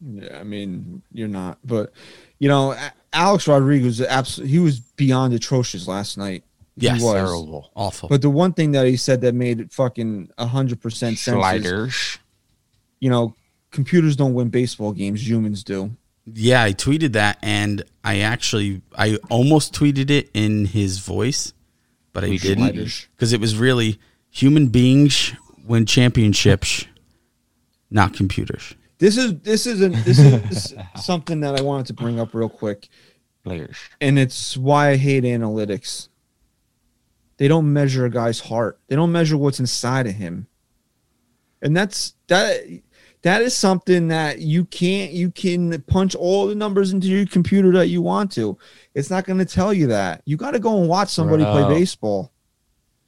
Yeah, 0.00 0.38
I 0.38 0.42
mean, 0.42 1.02
you're 1.12 1.28
not, 1.28 1.58
but 1.64 1.92
you 2.38 2.48
know, 2.48 2.76
Alex 3.12 3.48
Rodriguez, 3.48 4.00
absolutely, 4.00 4.52
he 4.52 4.58
was 4.58 4.80
beyond 4.80 5.32
atrocious 5.32 5.86
last 5.86 6.18
night. 6.18 6.44
He 6.78 6.86
Yes, 6.86 7.00
was. 7.02 7.14
Terrible. 7.14 7.70
awful. 7.74 8.08
But 8.08 8.20
the 8.22 8.30
one 8.30 8.52
thing 8.52 8.72
that 8.72 8.86
he 8.86 8.96
said 8.96 9.20
that 9.22 9.34
made 9.34 9.60
it 9.60 9.72
fucking 9.72 10.30
hundred 10.38 10.80
percent 10.80 11.18
sense 11.18 11.36
is, 11.36 11.40
Sliders. 11.40 12.18
you 13.00 13.08
know, 13.10 13.34
computers 13.70 14.14
don't 14.16 14.34
win 14.34 14.48
baseball 14.50 14.92
games; 14.92 15.26
humans 15.26 15.64
do. 15.64 15.92
Yeah, 16.26 16.62
I 16.64 16.72
tweeted 16.72 17.12
that, 17.12 17.38
and 17.42 17.82
I 18.04 18.18
actually 18.20 18.82
I 18.96 19.16
almost 19.30 19.72
tweeted 19.74 20.10
it 20.10 20.28
in 20.34 20.66
his 20.66 20.98
voice, 20.98 21.52
but 22.12 22.24
I 22.24 22.28
We 22.28 22.38
didn't 22.38 23.06
because 23.16 23.32
it 23.32 23.40
was 23.40 23.56
really 23.56 23.98
human 24.28 24.66
beings 24.68 25.32
win 25.66 25.86
championships, 25.86 26.84
not 27.90 28.12
computers. 28.12 28.74
This 28.98 29.16
is 29.16 29.38
this 29.40 29.66
is 29.66 29.80
an, 29.80 29.92
this 30.04 30.18
is 30.18 30.74
something 30.96 31.40
that 31.40 31.58
I 31.58 31.62
wanted 31.62 31.86
to 31.86 31.92
bring 31.94 32.18
up 32.20 32.34
real 32.34 32.48
quick, 32.48 32.88
Players. 33.44 33.76
and 34.00 34.18
it's 34.18 34.56
why 34.56 34.90
I 34.90 34.96
hate 34.96 35.24
analytics. 35.24 36.08
They 37.38 37.48
don't 37.48 37.72
measure 37.72 38.04
a 38.04 38.10
guy's 38.10 38.40
heart. 38.40 38.78
They 38.88 38.96
don't 38.96 39.12
measure 39.12 39.36
what's 39.36 39.60
inside 39.60 40.06
of 40.06 40.14
him. 40.14 40.46
And 41.62 41.76
that's 41.76 42.14
that 42.28 42.60
that 43.22 43.42
is 43.42 43.54
something 43.54 44.08
that 44.08 44.40
you 44.40 44.64
can't 44.66 45.12
you 45.12 45.30
can 45.30 45.80
punch 45.82 46.14
all 46.14 46.46
the 46.46 46.54
numbers 46.54 46.92
into 46.92 47.08
your 47.08 47.26
computer 47.26 47.72
that 47.72 47.88
you 47.88 48.00
want 48.02 48.32
to. 48.32 48.56
It's 48.94 49.10
not 49.10 49.24
going 49.24 49.38
to 49.38 49.44
tell 49.44 49.72
you 49.74 49.88
that. 49.88 50.22
You 50.24 50.36
got 50.36 50.52
to 50.52 50.58
go 50.58 50.78
and 50.80 50.88
watch 50.88 51.08
somebody 51.08 51.42
Bro. 51.44 51.66
play 51.66 51.78
baseball. 51.78 52.32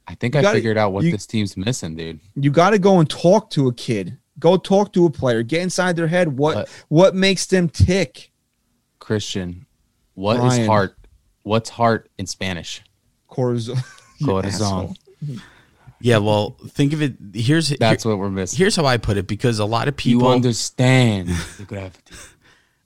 I 0.07 0.15
think 0.15 0.33
You 0.33 0.39
I 0.39 0.43
gotta- 0.43 0.57
figured 0.57 0.77
out 0.77 0.91
what 0.93 1.03
you- 1.05 1.11
this 1.11 1.27
team's 1.27 1.55
missing, 1.55 1.95
dude. 1.95 2.19
You 2.35 2.51
got 2.51 2.71
to 2.71 2.79
go 2.79 2.99
and 2.99 3.09
talk 3.09 3.49
to 3.51 3.67
a 3.67 3.73
kid. 3.73 4.17
Go 4.39 4.57
talk 4.57 4.93
to 4.93 5.05
a 5.05 5.09
player. 5.09 5.43
Get 5.43 5.61
inside 5.61 5.95
their 5.95 6.07
head. 6.07 6.37
What 6.37 6.69
what 6.87 7.13
makes 7.15 7.45
them 7.45 7.67
tick? 7.69 8.31
Christian, 8.99 9.65
what 10.15 10.37
is 10.37 10.41
Ryan. 10.43 10.67
heart? 10.67 10.95
What's 11.43 11.69
heart 11.69 12.09
in 12.17 12.25
Spanish? 12.25 12.81
Cortisol. 13.29 13.77
You 14.19 14.25
Corazon. 14.27 14.95
Yeah, 16.01 16.19
well, 16.19 16.55
think 16.69 16.93
of 16.93 17.01
it. 17.01 17.15
Here's 17.33 17.69
That's 17.69 18.03
here- 18.03 18.11
what 18.11 18.19
we're 18.19 18.29
missing. 18.29 18.57
here's 18.57 18.75
how 18.75 18.85
I 18.85 18.97
put 18.97 19.17
it 19.17 19.27
because 19.27 19.59
a 19.59 19.65
lot 19.65 19.87
of 19.89 19.93
you 20.05 20.17
people 20.17 20.29
understand 20.29 21.27
the 21.57 21.63
gravity. 21.67 22.15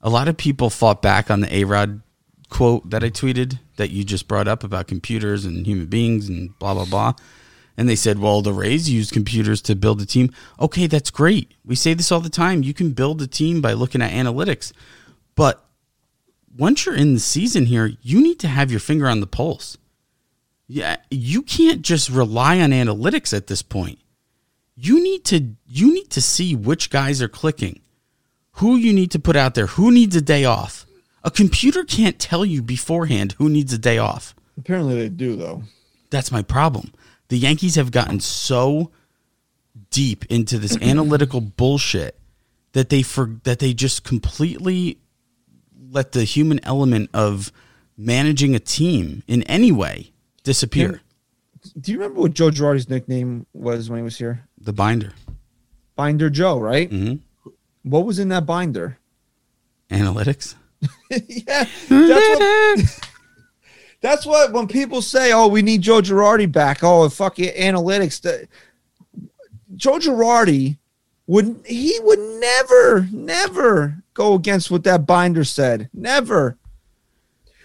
a 0.02 0.10
lot 0.10 0.26
of 0.28 0.36
people 0.36 0.68
fought 0.70 1.00
back 1.00 1.30
on 1.30 1.40
the 1.40 1.54
A 1.54 1.64
Rod 1.64 2.00
quote 2.50 2.90
that 2.90 3.04
I 3.04 3.10
tweeted 3.10 3.58
that 3.76 3.90
you 3.90 4.02
just 4.04 4.26
brought 4.28 4.48
up 4.48 4.64
about 4.64 4.86
computers 4.88 5.44
and 5.44 5.64
human 5.66 5.86
beings 5.86 6.28
and 6.28 6.58
blah 6.58 6.74
blah 6.74 6.84
blah. 6.86 7.12
And 7.76 7.88
they 7.88 7.96
said, 7.96 8.20
well, 8.20 8.40
the 8.40 8.52
Rays 8.52 8.88
use 8.88 9.10
computers 9.10 9.60
to 9.62 9.74
build 9.74 10.00
a 10.00 10.06
team. 10.06 10.32
Okay, 10.60 10.86
that's 10.86 11.10
great. 11.10 11.54
We 11.64 11.74
say 11.74 11.92
this 11.92 12.12
all 12.12 12.20
the 12.20 12.30
time. 12.30 12.62
You 12.62 12.72
can 12.72 12.92
build 12.92 13.20
a 13.20 13.26
team 13.26 13.60
by 13.60 13.72
looking 13.72 14.00
at 14.00 14.12
analytics. 14.12 14.72
But 15.34 15.64
once 16.56 16.86
you're 16.86 16.94
in 16.94 17.14
the 17.14 17.20
season 17.20 17.66
here, 17.66 17.90
you 18.00 18.22
need 18.22 18.38
to 18.40 18.46
have 18.48 18.70
your 18.70 18.78
finger 18.78 19.08
on 19.08 19.18
the 19.18 19.26
pulse. 19.26 19.76
Yeah, 20.66 20.96
you 21.10 21.42
can't 21.42 21.82
just 21.82 22.08
rely 22.08 22.60
on 22.60 22.70
analytics 22.70 23.36
at 23.36 23.46
this 23.46 23.62
point. 23.62 23.98
You 24.76 25.02
need 25.02 25.24
to 25.26 25.54
you 25.66 25.92
need 25.92 26.10
to 26.10 26.22
see 26.22 26.56
which 26.56 26.90
guys 26.90 27.22
are 27.22 27.28
clicking 27.28 27.80
who 28.54 28.76
you 28.76 28.92
need 28.92 29.10
to 29.10 29.18
put 29.18 29.36
out 29.36 29.54
there, 29.54 29.66
who 29.66 29.90
needs 29.90 30.14
a 30.14 30.20
day 30.20 30.44
off. 30.44 30.86
A 31.22 31.30
computer 31.30 31.84
can't 31.84 32.18
tell 32.18 32.44
you 32.44 32.62
beforehand 32.62 33.32
who 33.38 33.48
needs 33.48 33.72
a 33.72 33.78
day 33.78 33.98
off. 33.98 34.34
Apparently 34.56 34.94
they 34.94 35.08
do 35.08 35.36
though. 35.36 35.62
That's 36.10 36.30
my 36.30 36.42
problem. 36.42 36.92
The 37.28 37.38
Yankees 37.38 37.74
have 37.74 37.90
gotten 37.90 38.20
so 38.20 38.90
deep 39.90 40.24
into 40.26 40.58
this 40.58 40.76
analytical 40.82 41.40
bullshit 41.40 42.18
that 42.72 42.88
they 42.88 43.02
for 43.02 43.36
that 43.44 43.58
they 43.58 43.74
just 43.74 44.04
completely 44.04 44.98
let 45.90 46.12
the 46.12 46.24
human 46.24 46.60
element 46.64 47.10
of 47.14 47.52
managing 47.96 48.54
a 48.54 48.58
team 48.58 49.22
in 49.26 49.42
any 49.44 49.70
way 49.70 50.12
disappear. 50.44 51.00
Do 51.80 51.90
you 51.90 51.98
remember 51.98 52.20
what 52.20 52.34
Joe 52.34 52.50
Girardi's 52.50 52.88
nickname 52.88 53.46
was 53.52 53.90
when 53.90 53.98
he 53.98 54.04
was 54.04 54.18
here? 54.18 54.44
The 54.60 54.72
binder, 54.72 55.12
Binder 55.96 56.30
Joe, 56.30 56.58
right? 56.60 56.88
Mhm. 56.90 57.20
What 57.82 58.04
was 58.06 58.18
in 58.18 58.28
that 58.28 58.46
binder? 58.46 58.98
analytics. 59.90 60.54
yeah, 61.10 61.66
that's 61.88 61.88
what. 61.88 63.00
That's 64.00 64.26
what 64.26 64.52
when 64.52 64.68
people 64.68 65.00
say, 65.00 65.32
"Oh, 65.32 65.48
we 65.48 65.62
need 65.62 65.80
Joe 65.80 66.02
Girardi 66.02 66.50
back." 66.50 66.80
Oh, 66.84 67.08
fuck 67.08 67.38
it, 67.38 67.56
analytics. 67.56 68.20
The, 68.20 68.46
Joe 69.76 69.94
Girardi 69.98 70.76
would 71.26 71.62
he 71.64 71.98
would 72.02 72.18
never, 72.18 73.08
never 73.10 74.02
go 74.12 74.34
against 74.34 74.70
what 74.70 74.84
that 74.84 75.06
binder 75.06 75.42
said. 75.42 75.88
Never. 75.94 76.58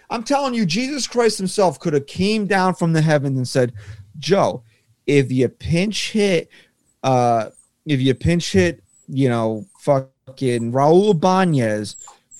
I'm 0.09 0.23
telling 0.23 0.53
you, 0.53 0.65
Jesus 0.65 1.07
Christ 1.07 1.37
Himself 1.37 1.79
could 1.79 1.93
have 1.93 2.07
came 2.07 2.47
down 2.47 2.75
from 2.75 2.93
the 2.93 3.01
heavens 3.01 3.37
and 3.37 3.47
said, 3.47 3.73
"Joe, 4.17 4.63
if 5.05 5.31
you 5.31 5.47
pinch 5.49 6.11
hit, 6.11 6.49
uh, 7.03 7.49
if 7.85 7.99
you 8.01 8.13
pinch 8.15 8.51
hit, 8.51 8.83
you 9.07 9.29
know, 9.29 9.65
fucking 9.79 10.71
Raul 10.71 11.11
Ibanez." 11.11 11.95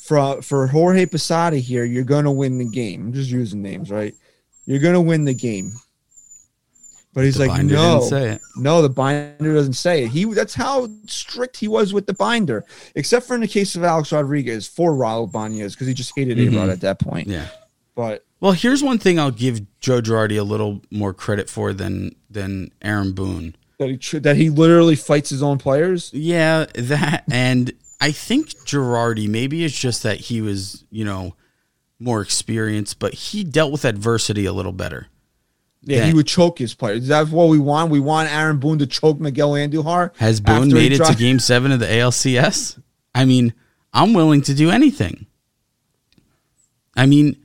for 0.10 0.42
for 0.42 0.66
Jorge 0.66 1.06
Posada 1.06 1.58
here, 1.58 1.84
you're 1.86 2.04
gonna 2.04 2.32
win 2.32 2.58
the 2.58 2.68
game. 2.68 3.08
I'm 3.08 3.14
just 3.14 3.30
using 3.30 3.62
names, 3.62 3.92
right? 3.92 4.16
You're 4.66 4.80
gonna 4.80 5.02
win 5.02 5.24
the 5.24 5.36
game. 5.36 5.74
But 7.14 7.26
he's 7.26 7.36
The 7.36 7.48
like, 7.48 7.64
no, 7.64 8.02
say 8.02 8.30
it. 8.34 8.42
no, 8.56 8.82
the 8.82 8.90
binder 8.90 9.54
doesn't 9.54 9.74
say 9.74 10.06
it. 10.06 10.10
He 10.10 10.26
that's 10.26 10.56
how 10.56 10.88
strict 11.06 11.58
he 11.58 11.68
was 11.68 11.94
with 11.94 12.08
the 12.08 12.14
binder, 12.14 12.66
except 12.96 13.28
for 13.28 13.36
in 13.36 13.42
the 13.42 13.48
case 13.48 13.76
of 13.76 13.84
Alex 13.84 14.12
Rodriguez 14.12 14.68
for 14.68 14.94
Raul 14.94 15.28
Ibanez 15.28 15.76
because 15.76 15.86
he 15.88 15.94
just 15.94 16.14
hated. 16.16 16.40
A-Rod 16.40 16.70
at 16.70 16.82
that 16.82 17.00
point. 17.00 17.28
Yeah. 17.28 17.48
But 18.00 18.24
Well, 18.40 18.54
here's 18.54 18.82
one 18.82 18.98
thing 18.98 19.20
I'll 19.20 19.30
give 19.30 19.60
Joe 19.82 20.00
Girardi 20.02 20.40
a 20.40 20.44
little 20.44 20.82
more 20.90 21.14
credit 21.14 21.50
for 21.50 21.74
than 21.74 22.16
than 22.30 22.72
Aaron 22.82 23.12
Boone. 23.12 23.58
that 23.78 23.90
he 23.90 23.98
tr- 23.98 24.20
that 24.20 24.38
he 24.38 24.50
literally 24.50 24.96
fights 24.96 25.30
his 25.30 25.44
own 25.44 25.58
players. 25.58 26.10
Yeah, 26.14 26.66
that 26.76 27.26
and 27.30 27.74
I 28.00 28.14
think 28.14 28.52
Girardi 28.64 29.28
maybe 29.28 29.66
it's 29.66 29.78
just 29.78 30.04
that 30.04 30.18
he 30.22 30.40
was, 30.40 30.86
you 30.90 31.04
know, 31.04 31.36
more 32.00 32.22
experienced, 32.22 33.00
but 33.00 33.14
he 33.14 33.44
dealt 33.44 33.74
with 33.74 33.84
adversity 33.84 34.46
a 34.46 34.54
little 34.54 34.72
better. 34.72 35.08
Yeah, 35.84 35.98
Yeah. 35.98 36.06
he 36.06 36.14
would 36.14 36.28
choke 36.28 36.58
his 36.60 36.74
players. 36.74 37.06
That's 37.06 37.30
what 37.30 37.50
we 37.50 37.60
want. 37.60 37.92
We 37.92 38.00
want 38.00 38.32
Aaron 38.32 38.60
Boone 38.60 38.80
to 38.80 38.88
choke 38.88 39.20
Miguel 39.20 39.52
Andujar. 39.52 40.16
Has 40.20 40.40
Boone 40.40 40.72
made 40.72 40.94
it 40.94 41.04
to 41.04 41.16
game 41.16 41.40
7 41.40 41.74
of 41.74 41.82
the 41.82 41.86
ALCS? 41.88 42.80
I 43.14 43.26
mean, 43.26 43.54
I'm 43.94 44.14
willing 44.14 44.42
to 44.44 44.54
do 44.54 44.70
anything. 44.72 45.26
I 46.96 47.06
mean, 47.06 47.36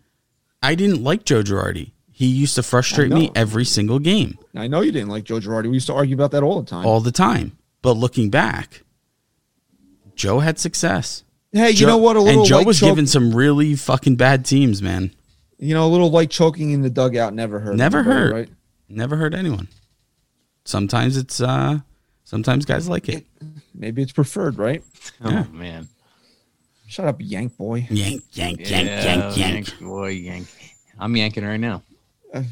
I 0.64 0.74
didn't 0.74 1.02
like 1.04 1.24
Joe 1.24 1.42
Girardi. 1.42 1.92
He 2.10 2.26
used 2.26 2.54
to 2.54 2.62
frustrate 2.62 3.10
me 3.10 3.30
every 3.34 3.64
single 3.64 3.98
game. 3.98 4.38
I 4.54 4.66
know 4.66 4.80
you 4.80 4.92
didn't 4.92 5.08
like 5.08 5.24
Joe 5.24 5.40
Girardi. 5.40 5.66
We 5.66 5.74
used 5.74 5.88
to 5.88 5.94
argue 5.94 6.14
about 6.14 6.30
that 6.30 6.42
all 6.42 6.62
the 6.62 6.70
time. 6.70 6.86
all 6.86 7.00
the 7.00 7.12
time. 7.12 7.58
But 7.82 7.92
looking 7.98 8.30
back, 8.30 8.82
Joe 10.14 10.38
had 10.38 10.58
success. 10.58 11.24
hey, 11.52 11.70
you 11.70 11.86
know 11.86 11.98
what? 11.98 12.16
A 12.16 12.20
little 12.20 12.40
and 12.42 12.48
Joe 12.48 12.58
light 12.58 12.66
was 12.66 12.80
choke- 12.80 12.90
given 12.90 13.06
some 13.06 13.34
really 13.34 13.74
fucking 13.74 14.16
bad 14.16 14.46
teams, 14.46 14.80
man. 14.80 15.10
You 15.58 15.74
know, 15.74 15.86
a 15.86 15.90
little 15.90 16.10
light 16.10 16.30
choking 16.30 16.70
in 16.70 16.82
the 16.82 16.90
dugout 16.90 17.34
never 17.34 17.60
hurt. 17.60 17.76
Never 17.76 17.98
anybody, 17.98 18.18
hurt. 18.18 18.32
Right? 18.32 18.48
Never 18.88 19.16
hurt 19.16 19.34
anyone. 19.34 19.68
Sometimes 20.64 21.16
it's 21.16 21.40
uh 21.40 21.80
sometimes 22.24 22.64
guys 22.64 22.88
like 22.88 23.08
it. 23.08 23.26
Maybe 23.74 24.02
it's 24.02 24.12
preferred, 24.12 24.56
right? 24.56 24.82
Yeah. 25.22 25.44
Oh 25.46 25.52
man. 25.52 25.88
Shut 26.86 27.06
up, 27.06 27.16
yank 27.18 27.56
boy. 27.56 27.86
Yank, 27.90 28.22
yank, 28.32 28.60
yank, 28.68 28.88
Yeah, 28.88 29.04
yank, 29.04 29.36
yank. 29.36 29.80
boy, 29.80 30.08
yank. 30.10 30.46
I'm 30.98 31.16
yanking 31.16 31.44
right 31.44 31.58
now. 31.60 31.82
Uh, 32.32 32.42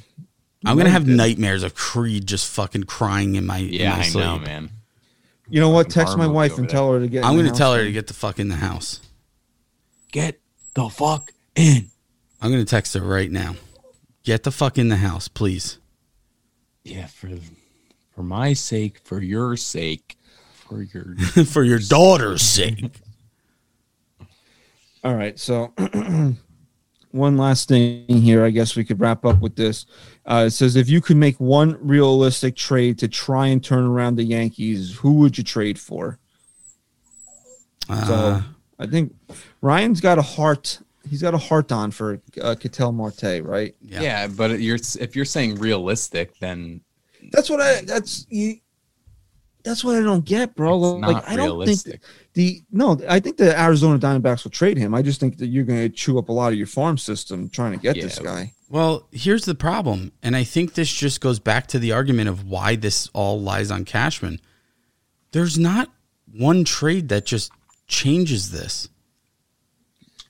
I'm 0.64 0.76
gonna 0.76 0.90
have 0.90 1.06
nightmares 1.06 1.62
of 1.62 1.74
Creed 1.74 2.26
just 2.26 2.50
fucking 2.52 2.84
crying 2.84 3.34
in 3.36 3.46
my 3.46 3.58
in 3.58 3.68
Yeah, 3.72 3.90
my 3.90 3.98
I 3.98 4.02
sleep. 4.02 4.24
know, 4.24 4.38
man. 4.38 4.70
You 5.48 5.60
know 5.60 5.70
what? 5.70 5.90
Text 5.90 6.16
my 6.16 6.26
wife 6.26 6.52
and 6.52 6.60
over 6.66 6.70
tell 6.70 6.92
her 6.92 7.00
to 7.00 7.08
get. 7.08 7.24
I'm 7.24 7.36
the 7.36 7.42
gonna 7.44 7.54
tell 7.54 7.74
her 7.74 7.84
to 7.84 7.92
get 7.92 8.06
the 8.06 8.14
fuck 8.14 8.38
in 8.38 8.48
the 8.48 8.56
house. 8.56 9.00
Get 10.12 10.40
the 10.74 10.88
fuck 10.88 11.32
in. 11.54 11.90
I'm 12.40 12.50
gonna 12.50 12.64
text 12.64 12.94
her 12.94 13.00
right 13.00 13.30
now. 13.30 13.56
Get 14.24 14.44
the 14.44 14.50
fuck 14.50 14.78
in 14.78 14.88
the 14.88 14.96
house, 14.96 15.28
please. 15.28 15.78
Yeah, 16.84 17.06
for 17.06 17.28
for 18.14 18.22
my 18.22 18.52
sake, 18.52 19.00
for 19.04 19.20
your 19.20 19.56
sake, 19.56 20.16
for 20.54 20.82
your 20.82 21.16
For 21.46 21.64
your 21.64 21.78
daughter's 21.80 22.42
sake. 22.42 22.90
All 25.04 25.14
right. 25.14 25.38
So, 25.38 25.72
one 27.10 27.36
last 27.36 27.68
thing 27.68 28.06
here. 28.08 28.44
I 28.44 28.50
guess 28.50 28.76
we 28.76 28.84
could 28.84 29.00
wrap 29.00 29.24
up 29.24 29.40
with 29.40 29.56
this. 29.56 29.86
Uh, 30.24 30.44
it 30.46 30.50
says 30.52 30.76
if 30.76 30.88
you 30.88 31.00
could 31.00 31.16
make 31.16 31.38
one 31.40 31.76
realistic 31.80 32.54
trade 32.56 32.98
to 33.00 33.08
try 33.08 33.48
and 33.48 33.62
turn 33.62 33.84
around 33.84 34.16
the 34.16 34.24
Yankees, 34.24 34.94
who 34.96 35.14
would 35.14 35.36
you 35.36 35.44
trade 35.44 35.78
for? 35.78 36.18
So, 37.88 37.94
Uh, 38.14 38.42
I 38.78 38.86
think 38.86 39.14
Ryan's 39.60 40.00
got 40.00 40.18
a 40.18 40.22
heart. 40.22 40.78
He's 41.08 41.20
got 41.22 41.34
a 41.34 41.38
heart 41.38 41.72
on 41.72 41.90
for 41.90 42.20
uh, 42.40 42.54
Ketel 42.54 42.92
Marte, 42.92 43.42
right? 43.42 43.74
yeah. 43.82 44.00
yeah. 44.00 44.26
But 44.28 44.60
you're 44.60 44.78
if 45.00 45.16
you're 45.16 45.24
saying 45.24 45.56
realistic, 45.56 46.38
then 46.38 46.80
That's 47.32 47.50
what 47.50 47.60
I. 47.60 47.82
That's 47.82 48.26
you. 48.30 48.58
That's 49.64 49.84
what 49.84 49.96
I 49.96 50.00
don't 50.00 50.24
get, 50.24 50.54
bro. 50.56 50.74
it's 50.96 51.02
like 51.06 51.16
not 51.16 51.28
I 51.28 51.36
don't 51.36 51.46
realistic. 51.46 52.02
think 52.02 52.02
the 52.34 52.62
no. 52.70 53.00
I 53.08 53.20
think 53.20 53.36
the 53.36 53.58
Arizona 53.58 53.98
Diamondbacks 53.98 54.44
will 54.44 54.50
trade 54.50 54.78
him. 54.78 54.94
I 54.94 55.02
just 55.02 55.20
think 55.20 55.38
that 55.38 55.46
you're 55.46 55.64
going 55.64 55.80
to 55.80 55.88
chew 55.88 56.18
up 56.18 56.28
a 56.28 56.32
lot 56.32 56.52
of 56.52 56.58
your 56.58 56.66
farm 56.66 56.98
system 56.98 57.48
trying 57.48 57.72
to 57.72 57.78
get 57.78 57.94
this 57.94 58.18
guy. 58.18 58.52
Well, 58.70 59.06
here's 59.12 59.44
the 59.44 59.54
problem, 59.54 60.12
and 60.22 60.34
I 60.34 60.44
think 60.44 60.72
this 60.72 60.90
just 60.90 61.20
goes 61.20 61.38
back 61.38 61.66
to 61.68 61.78
the 61.78 61.92
argument 61.92 62.30
of 62.30 62.48
why 62.48 62.76
this 62.76 63.08
all 63.12 63.38
lies 63.38 63.70
on 63.70 63.84
Cashman. 63.84 64.40
There's 65.32 65.58
not 65.58 65.90
one 66.32 66.64
trade 66.64 67.10
that 67.10 67.26
just 67.26 67.52
changes 67.86 68.50
this. 68.50 68.88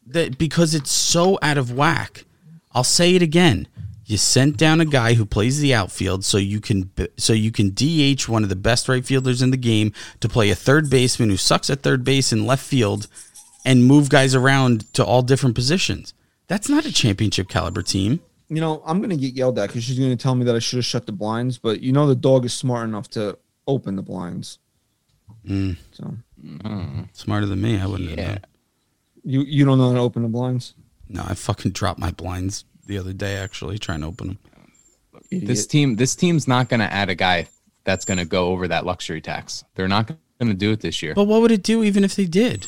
That 0.05 0.39
because 0.39 0.75
it's 0.75 0.91
so 0.91 1.39
out 1.41 1.57
of 1.57 1.73
whack. 1.73 2.25
I'll 2.73 2.83
say 2.83 3.15
it 3.15 3.23
again. 3.23 3.69
You 4.05 4.17
sent 4.17 4.57
down 4.57 4.81
a 4.81 4.85
guy 4.85 5.15
who 5.15 5.25
plays 5.25 5.61
the 5.61 5.73
outfield 5.75 6.25
so 6.25 6.37
you 6.37 6.61
can 6.61 6.91
so 7.17 7.33
you 7.33 7.51
can 7.53 7.71
DH 7.71 8.29
one 8.29 8.43
of 8.43 8.49
the 8.49 8.57
best 8.57 8.89
right 8.89 9.05
fielders 9.05 9.41
in 9.43 9.51
the 9.53 9.57
game 9.57 9.93
to 10.21 10.29
play 10.29 10.51
a 10.51 10.55
third 10.55 10.91
baseman 10.91 11.31
who 11.31 11.37
sucks 11.37 11.71
at 11.71 11.83
third 11.83 12.03
base 12.05 12.33
and 12.33 12.47
left 12.47 12.65
field 12.65 13.07
and 13.65 13.85
move 13.85 14.09
guys 14.09 14.35
around 14.35 14.93
to 14.95 15.05
all 15.05 15.23
different 15.23 15.55
positions. 15.55 16.15
That's 16.49 16.69
not 16.69 16.85
a 16.85 16.93
championship 16.93 17.49
caliber 17.49 17.81
team. 17.83 18.21
you 18.49 18.61
know, 18.61 18.83
I'm 18.85 19.01
gonna 19.01 19.17
get 19.17 19.35
yelled 19.35 19.59
at 19.59 19.69
because 19.69 19.85
she's 19.85 19.99
gonna 19.99 20.17
tell 20.17 20.35
me 20.35 20.45
that 20.47 20.55
I 20.57 20.59
should 20.59 20.77
have 20.79 20.85
shut 20.85 21.07
the 21.07 21.13
blinds. 21.13 21.59
But 21.59 21.81
you 21.81 21.93
know, 21.93 22.07
the 22.09 22.17
dog 22.17 22.45
is 22.45 22.53
smart 22.53 22.89
enough 22.89 23.09
to 23.11 23.39
open 23.69 23.95
the 23.97 24.03
blinds. 24.03 24.59
Mm, 25.49 25.77
So 25.93 26.17
smarter 27.13 27.47
than 27.47 27.61
me. 27.63 27.79
I 27.79 27.87
wouldn't 27.87 28.11
have 28.11 28.19
Yeah. 28.19 28.27
known. 28.29 28.41
you 29.25 29.43
you 29.43 29.65
don't 29.65 29.79
know 29.79 29.89
how 29.91 29.95
to 29.95 30.01
open 30.01 30.23
the 30.23 30.29
blinds. 30.29 30.75
No, 31.09 31.23
I 31.27 31.35
fucking 31.35 31.71
dropped 31.73 32.01
my 32.01 32.11
blinds 32.11 32.65
the 32.87 32.99
other 32.99 33.13
day 33.13 33.37
actually 33.37 33.79
trying 33.79 34.01
to 34.01 34.07
open 34.07 34.29
them. 34.29 34.39
This 35.31 35.67
team, 35.67 35.97
this 35.97 36.15
team's 36.15 36.47
not 36.47 36.69
going 36.69 36.81
to 36.81 36.93
add 36.93 37.09
a 37.09 37.15
guy 37.15 37.49
that's 37.85 38.05
going 38.05 38.19
to 38.19 38.25
go 38.25 38.49
over 38.49 38.69
that 38.69 38.85
luxury 38.85 39.21
tax. 39.21 39.65
They're 39.75 39.89
not 39.89 40.07
going 40.07 40.19
to 40.51 40.55
do 40.55 40.73
it 40.73 40.81
this 40.81 41.03
year. 41.03 41.15
But 41.15 41.25
what 41.25 41.41
would 41.41 41.51
it 41.53 41.63
do 41.63 41.83
even 41.85 42.05
if 42.05 42.15
they 42.17 42.27
did? 42.27 42.67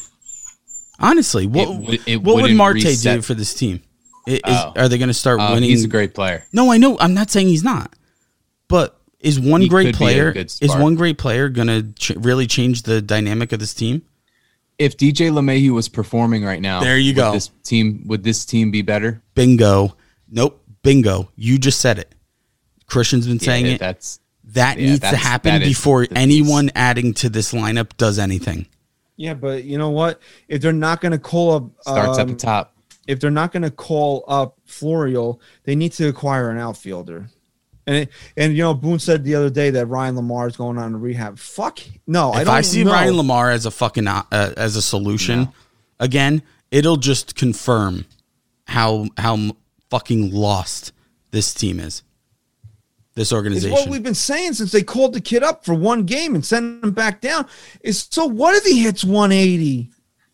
Honestly, 0.98 1.46
what 1.46 1.74
would- 1.76 2.00
it 2.06 2.22
what 2.22 2.36
would 2.42 2.54
Marte 2.54 2.74
reset- 2.76 3.16
do 3.16 3.22
for 3.22 3.34
this 3.34 3.54
team? 3.54 3.82
Is, 4.26 4.40
Oh. 4.44 4.72
Are 4.76 4.88
they 4.88 4.96
going 4.96 5.08
to 5.08 5.14
start 5.14 5.38
Uh, 5.40 5.50
winning? 5.52 5.68
he's 5.68 5.84
a 5.84 5.88
great 5.88 6.14
player. 6.14 6.46
No, 6.52 6.72
I 6.72 6.78
know. 6.78 6.98
I'm 6.98 7.12
not 7.12 7.30
saying 7.30 7.48
he's 7.48 7.64
not. 7.64 7.94
But 8.68 8.98
is 9.20 9.38
one 9.38 9.60
He 9.60 9.68
great 9.68 9.86
could 9.86 9.98
be 9.98 10.04
a 10.04 10.32
player 10.32 10.32
is 10.36 10.58
one 10.76 10.94
great 10.94 11.18
player 11.18 11.48
going 11.50 11.68
to 11.68 11.82
ch- 11.94 12.16
really 12.16 12.46
change 12.46 12.82
the 12.84 13.02
dynamic 13.02 13.52
of 13.52 13.58
this 13.60 13.74
team? 13.74 14.02
If 14.78 14.96
DJ 14.96 15.30
LeMahieu 15.30 15.70
was 15.72 15.88
performing 15.88 16.42
right 16.44 16.60
now, 16.62 16.80
There 16.80 16.96
you 16.98 17.12
go. 17.12 17.32
This 17.32 17.50
team 17.62 18.04
would 18.06 18.24
this 18.24 18.44
team 18.46 18.70
be 18.70 18.80
better? 18.82 19.22
Bingo. 19.34 19.94
Nope. 20.34 20.60
Bingo. 20.82 21.30
You 21.36 21.58
just 21.58 21.80
said 21.80 21.98
it. 21.98 22.14
Christian's 22.86 23.26
been 23.26 23.40
saying 23.40 23.64
Yeah, 23.66 23.72
it. 23.72 23.80
That's 23.80 24.20
That 24.48 24.78
yeah, 24.78 24.86
needs 24.90 25.00
to 25.00 25.16
happen 25.16 25.60
before 25.62 26.02
the 26.02 26.08
piece. 26.08 26.18
anyone 26.18 26.70
adding 26.74 27.14
to 27.14 27.30
this 27.30 27.52
lineup 27.52 27.96
does 27.96 28.18
anything. 28.18 28.66
Yeah, 29.16 29.32
but 29.34 29.64
you 29.64 29.78
know 29.78 29.90
what? 29.90 30.20
If 30.48 30.60
they're 30.60 30.72
not 30.72 31.00
gonna 31.00 31.18
call 31.18 31.52
up 31.54 31.64
starts 31.80 32.18
at 32.18 32.26
the 32.26 32.32
um, 32.32 32.36
top. 32.36 32.74
if 33.06 33.20
they're 33.20 33.30
not 33.30 33.52
going 33.52 33.62
to 33.62 33.70
call 33.70 34.24
up 34.28 34.58
Florial, 34.66 35.38
they 35.64 35.74
need 35.76 35.92
to 35.92 36.08
acquire 36.08 36.50
an 36.50 36.58
outfielder. 36.58 37.28
And 37.86 37.96
it, 37.96 38.08
and 38.36 38.56
you 38.56 38.62
know, 38.62 38.72
Boone 38.74 38.98
said 38.98 39.24
the 39.24 39.34
other 39.34 39.50
day 39.50 39.70
that 39.70 39.86
Ryan 39.86 40.16
LaMarre 40.16 40.48
is 40.48 40.56
going 40.56 40.78
on 40.78 40.94
a 40.94 40.98
rehab. 40.98 41.38
Fuck 41.38 41.80
no, 42.06 42.32
I 42.32 42.40
if 42.40 42.46
don't 42.46 42.54
I 42.56 42.60
see 42.62 42.82
know. 42.82 42.92
Ryan 42.92 43.14
LaMarre 43.14 43.52
as 43.54 43.66
a 43.66 43.70
fucking 43.70 44.06
uh, 44.08 44.22
as 44.32 44.74
a 44.76 44.82
solution 44.82 45.48
again, 46.00 46.42
it'll 46.70 46.96
just 46.96 47.34
confirm 47.36 48.06
how 48.66 49.06
how 49.18 49.34
m- 49.34 49.52
fucking 49.94 50.32
lost 50.32 50.92
this 51.30 51.54
team 51.54 51.78
is. 51.78 52.02
This 53.14 53.28
It's 53.28 53.32
organization. 53.32 53.72
what 53.76 53.88
we've 53.88 54.02
been 54.02 54.12
saying 54.12 54.54
since 54.54 54.72
they 54.72 54.82
called 54.82 55.12
the 55.12 55.20
kid 55.20 55.44
up 55.44 55.64
for 55.64 55.72
one 55.72 56.02
game 56.02 56.34
and 56.34 56.44
sent 56.44 56.82
him 56.82 56.90
back 56.90 57.20
down. 57.20 57.46
Is 57.80 58.08
so 58.10 58.26
what 58.26 58.56
if 58.56 58.64
he 58.64 58.82
hits 58.82 59.04
180? 59.04 59.90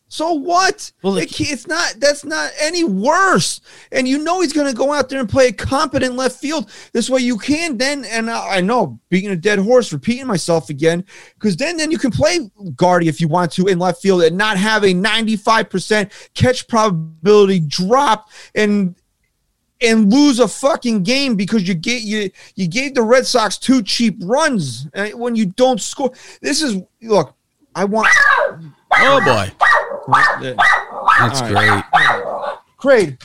So 0.08 0.32
what? 0.32 0.90
Well, 1.02 1.18
It 1.18 1.30
it- 1.30 1.50
it's 1.52 1.66
not. 1.68 1.94
That's 1.98 2.24
not 2.24 2.50
any 2.58 2.82
worse. 2.82 3.60
And 3.92 4.08
you 4.08 4.18
know 4.18 4.40
he's 4.40 4.52
going 4.54 4.66
to 4.66 4.72
go 4.76 4.92
out 4.94 5.08
there 5.10 5.20
and 5.20 5.28
play 5.28 5.48
a 5.48 5.52
competent 5.52 6.16
left 6.16 6.40
field. 6.40 6.68
This 6.92 7.08
way 7.10 7.20
you 7.20 7.36
can 7.38 7.76
then. 7.76 8.04
And 8.06 8.28
I 8.30 8.56
I 8.56 8.60
know 8.62 8.98
beating 9.10 9.30
a 9.30 9.36
dead 9.36 9.58
horse, 9.60 9.92
repeating 9.92 10.26
myself 10.26 10.68
again, 10.70 11.04
because 11.34 11.56
then 11.58 11.76
then 11.76 11.90
you 11.92 11.98
can 11.98 12.10
play 12.10 12.50
Guardy 12.74 13.08
if 13.08 13.20
you 13.20 13.28
want 13.28 13.52
to 13.52 13.66
in 13.68 13.78
left 13.78 14.00
field 14.02 14.22
and 14.22 14.36
not 14.38 14.56
have 14.56 14.84
a 14.84 14.92
95 14.94 15.68
percent 15.70 16.10
catch 16.34 16.66
probability 16.66 17.60
drop 17.60 18.30
and 18.54 18.96
and 19.82 20.12
lose 20.12 20.38
a 20.38 20.48
fucking 20.48 21.02
game 21.02 21.36
because 21.36 21.66
you 21.66 21.74
get 21.74 22.02
you 22.02 22.30
you 22.54 22.68
gave 22.68 22.94
the 22.94 23.02
Red 23.02 23.26
Sox 23.26 23.56
two 23.58 23.82
cheap 23.82 24.16
runs 24.22 24.86
uh, 24.94 25.08
when 25.10 25.34
you 25.36 25.46
don't 25.46 25.80
score. 25.80 26.12
This 26.42 26.62
is 26.62 26.80
look. 27.02 27.34
I 27.74 27.84
want. 27.84 28.08
oh 28.96 29.20
boy, 29.24 29.50
that's 31.18 31.40
All 31.40 31.48
great. 31.48 31.84
Craig, 32.78 33.22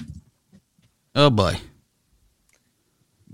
Oh 1.16 1.30
boy, 1.30 1.58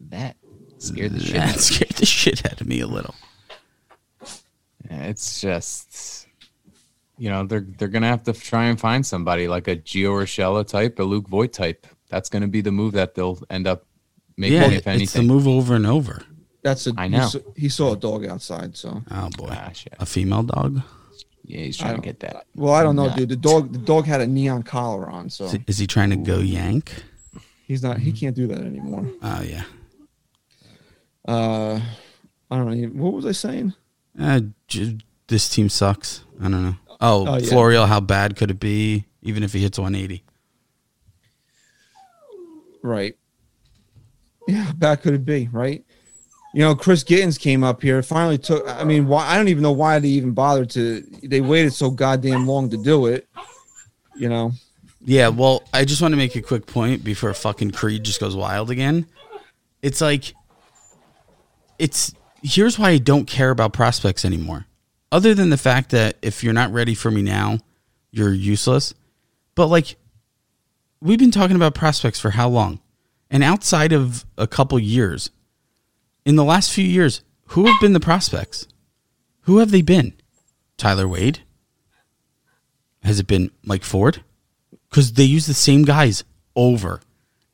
That 0.10 0.38
scared 0.78 1.14
the 1.14 1.20
shit. 1.20 1.34
that 1.34 1.50
out 1.50 1.56
of 1.56 1.62
scared 1.62 1.92
the 1.92 2.06
shit 2.06 2.46
out 2.46 2.62
of 2.62 2.68
me 2.68 2.80
a 2.82 2.88
little. 2.88 3.16
me. 4.22 4.28
It's 4.90 5.42
just, 5.42 6.28
you 7.18 7.30
know, 7.30 7.46
they're 7.46 7.66
they're 7.78 7.88
gonna 7.88 8.08
have 8.08 8.24
to 8.24 8.34
try 8.34 8.66
and 8.66 8.80
find 8.80 9.06
somebody 9.06 9.48
like 9.48 9.68
a 9.68 9.76
Gio 9.76 10.12
Urshela 10.24 10.66
type, 10.68 11.00
a 11.00 11.04
Luke 11.04 11.28
Voit 11.28 11.52
type. 11.54 11.88
That's 12.12 12.30
gonna 12.30 12.48
be 12.48 12.62
the 12.62 12.72
move 12.72 12.94
that 12.94 13.16
they'll 13.16 13.40
end 13.50 13.66
up 13.66 13.86
making, 14.38 14.58
Yeah, 14.58 14.66
if 14.66 14.86
anything. 14.86 15.02
it's 15.02 15.14
the 15.14 15.24
move 15.24 15.48
over 15.48 15.74
and 15.76 15.88
over. 15.88 16.22
that's 16.62 16.86
a. 16.86 16.94
I 16.98 17.08
know. 17.08 17.22
He 17.22 17.30
saw, 17.30 17.40
he 17.56 17.70
saw 17.70 17.94
a 17.94 17.98
dog 17.98 18.26
outside, 18.26 18.78
so. 18.78 19.02
Oh 19.10 19.30
boy, 19.38 19.50
Ah, 19.52 19.72
shit. 19.74 19.94
a 20.00 20.06
female 20.06 20.44
dog. 20.44 20.82
Yeah, 21.46 21.62
he's 21.62 21.78
trying 21.78 21.96
to 21.96 22.02
get 22.02 22.20
that. 22.20 22.46
Well, 22.56 22.74
I 22.74 22.84
don't 22.84 22.96
know, 22.96 23.08
Nut. 23.08 23.18
dude. 23.18 23.30
The 23.30 23.36
dog, 23.36 23.74
the 23.74 23.80
dog 23.80 24.06
had 24.06 24.22
a 24.22 24.28
neon 24.28 24.62
collar 24.64 25.10
on, 25.10 25.30
so 25.30 25.46
Is, 25.46 25.58
is 25.68 25.78
he 25.80 25.88
trying 25.88 26.12
to 26.12 26.16
go 26.16 26.38
yank? 26.40 26.94
he's 27.68 27.82
not. 27.82 27.98
He 27.98 28.12
can't 28.12 28.36
do 28.36 28.46
that 28.48 28.60
anymore. 28.60 29.10
Oh 29.24 29.42
yeah. 29.42 29.64
Uh, 31.28 31.80
I 32.50 32.58
don't 32.58 32.70
know. 32.82 32.88
What 33.04 33.14
was 33.14 33.26
I 33.26 33.32
saying? 33.32 33.74
Uh, 34.20 34.42
j- 34.68 34.98
this 35.28 35.50
team 35.50 35.70
sucks. 35.70 36.24
I 36.40 36.44
don't 36.44 36.64
know. 36.64 36.76
Oh, 37.00 37.28
Oh, 37.28 37.38
yeah. 37.38 37.50
Florial, 37.50 37.88
how 37.88 38.00
bad 38.00 38.36
could 38.36 38.52
it 38.52 38.60
be? 38.60 39.06
Even 39.22 39.44
if 39.44 39.54
he 39.54 39.60
hits 39.62 39.78
180. 39.80 40.24
Right. 42.82 43.16
Yeah, 44.48 44.72
bad 44.76 45.02
could 45.02 45.14
it 45.14 45.26
be? 45.26 45.50
Right. 45.52 45.84
You 46.54 46.62
know, 46.62 46.76
Chris 46.76 47.04
Gittens 47.04 47.40
came 47.40 47.64
up 47.64 47.82
here. 47.82 48.04
Finally 48.04 48.40
took. 48.40 48.68
I 48.68 48.84
mean, 48.84 49.08
why? 49.08 49.26
I 49.28 49.38
don't 49.38 49.48
even 49.48 49.64
know 49.64 49.72
why 49.72 50.00
they 50.00 50.10
even 50.10 50.32
bothered 50.32 50.70
to. 50.72 51.02
They 51.24 51.42
waited 51.42 51.74
so 51.74 51.90
goddamn 51.90 52.48
long 52.48 52.70
to 52.72 52.78
do 52.78 53.06
it. 53.06 53.28
You 54.16 54.30
know. 54.30 54.52
Yeah, 55.04 55.30
well, 55.30 55.64
I 55.74 55.86
just 55.86 56.02
want 56.02 56.12
to 56.12 56.18
make 56.18 56.36
a 56.36 56.42
quick 56.42 56.68
point 56.68 57.04
before 57.04 57.34
fucking 57.34 57.72
Creed 57.72 58.04
just 58.04 58.20
goes 58.20 58.36
wild 58.36 58.70
again. 58.70 59.08
It's 59.82 60.00
like, 60.00 60.36
it's 61.80 62.14
here's 62.44 62.78
why 62.78 62.92
I 62.92 62.98
don't 62.98 63.26
care 63.26 63.50
about 63.50 63.74
prospects 63.74 64.26
anymore. 64.26 64.68
Other 65.12 65.34
than 65.34 65.50
the 65.50 65.58
fact 65.58 65.90
that 65.92 66.18
if 66.22 66.44
you're 66.44 66.54
not 66.54 66.72
ready 66.72 66.94
for 66.94 67.10
me 67.10 67.22
now, 67.22 67.60
you're 68.12 68.32
useless. 68.32 68.94
But 69.56 69.68
like, 69.68 69.96
we've 71.02 71.20
been 71.20 71.32
talking 71.32 71.56
about 71.56 71.76
prospects 71.76 72.20
for 72.20 72.32
how 72.32 72.50
long? 72.50 72.80
And 73.30 73.44
outside 73.44 73.92
of 73.94 74.26
a 74.38 74.48
couple 74.48 74.78
years, 74.80 75.32
in 76.26 76.36
the 76.36 76.44
last 76.44 76.72
few 76.72 76.86
years, 76.86 77.22
who 77.48 77.66
have 77.66 77.80
been 77.82 77.94
the 77.94 78.00
prospects? 78.00 78.68
Who 79.42 79.58
have 79.58 79.72
they 79.72 79.82
been? 79.82 80.14
Tyler 80.78 81.08
Wade? 81.08 81.40
Has 83.04 83.20
it 83.20 83.28
been 83.28 83.52
Mike 83.64 83.84
Ford? 83.84 84.24
because 84.92 85.14
they 85.14 85.24
use 85.24 85.48
the 85.48 85.54
same 85.54 85.84
guys 85.84 86.24
over 86.56 87.00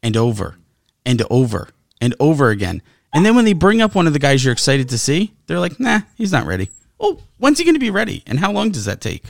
and 0.03 0.17
over 0.17 0.57
and 1.05 1.21
over 1.29 1.69
and 2.01 2.15
over 2.19 2.49
again. 2.49 2.81
And 3.13 3.25
then 3.25 3.35
when 3.35 3.45
they 3.45 3.53
bring 3.53 3.81
up 3.81 3.95
one 3.95 4.07
of 4.07 4.13
the 4.13 4.19
guys 4.19 4.43
you're 4.43 4.51
excited 4.51 4.89
to 4.89 4.97
see, 4.97 5.33
they're 5.45 5.59
like, 5.59 5.79
"Nah, 5.79 6.01
he's 6.15 6.31
not 6.31 6.45
ready." 6.45 6.69
Oh, 6.99 7.19
when's 7.37 7.59
he 7.59 7.63
going 7.63 7.75
to 7.75 7.79
be 7.79 7.91
ready? 7.91 8.23
And 8.25 8.39
how 8.39 8.51
long 8.51 8.71
does 8.71 8.85
that 8.85 9.01
take? 9.01 9.25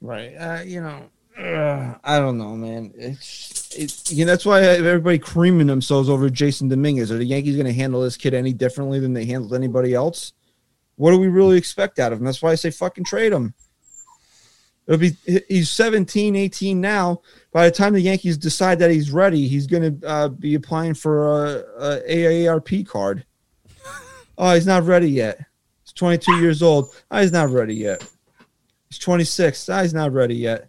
Right. 0.00 0.34
Uh, 0.34 0.62
you 0.62 0.80
know. 0.80 1.10
Uh, 1.38 1.94
I 2.02 2.18
don't 2.18 2.36
know, 2.36 2.56
man. 2.56 2.92
It's 2.96 3.58
it, 3.76 4.10
you 4.10 4.24
know, 4.24 4.32
that's 4.32 4.44
why 4.44 4.62
everybody 4.62 5.18
creaming 5.18 5.68
themselves 5.68 6.08
over 6.08 6.28
Jasson 6.28 6.68
Dominguez. 6.68 7.12
Are 7.12 7.18
the 7.18 7.24
Yankees 7.24 7.54
going 7.54 7.66
to 7.66 7.72
handle 7.72 8.02
this 8.02 8.16
kid 8.16 8.34
any 8.34 8.52
differently 8.52 8.98
than 8.98 9.12
they 9.12 9.24
handled 9.24 9.54
anybody 9.54 9.94
else? 9.94 10.32
What 10.96 11.12
do 11.12 11.18
we 11.18 11.28
really 11.28 11.56
expect 11.56 12.00
out 12.00 12.12
of 12.12 12.18
him? 12.18 12.24
That's 12.24 12.42
why 12.42 12.50
I 12.50 12.56
say 12.56 12.70
fucking 12.70 13.04
trade 13.04 13.32
him. 13.32 13.54
It'll 14.88 14.98
be 14.98 15.16
he's 15.48 15.70
17, 15.70 16.34
18 16.34 16.80
now. 16.80 17.20
By 17.52 17.66
the 17.66 17.70
time 17.70 17.92
the 17.92 18.00
Yankees 18.00 18.36
decide 18.36 18.80
that 18.80 18.90
he's 18.90 19.12
ready, 19.12 19.46
he's 19.46 19.66
going 19.66 20.00
to 20.00 20.08
uh, 20.08 20.28
be 20.28 20.54
applying 20.54 20.94
for 20.94 21.44
a, 21.44 21.64
a 21.78 22.02
AARP 22.08 22.88
card. 22.88 23.24
Oh, 24.36 24.54
he's 24.54 24.66
not 24.66 24.84
ready 24.84 25.10
yet. 25.10 25.38
He's 25.84 25.92
22 25.92 26.36
years 26.40 26.62
old. 26.62 26.94
Oh, 27.10 27.20
he's 27.20 27.32
not 27.32 27.50
ready 27.50 27.74
yet. 27.74 28.08
He's 28.88 28.98
26. 28.98 29.68
Ah, 29.68 29.82
he's 29.82 29.94
not 29.94 30.12
ready 30.12 30.36
yet. 30.36 30.68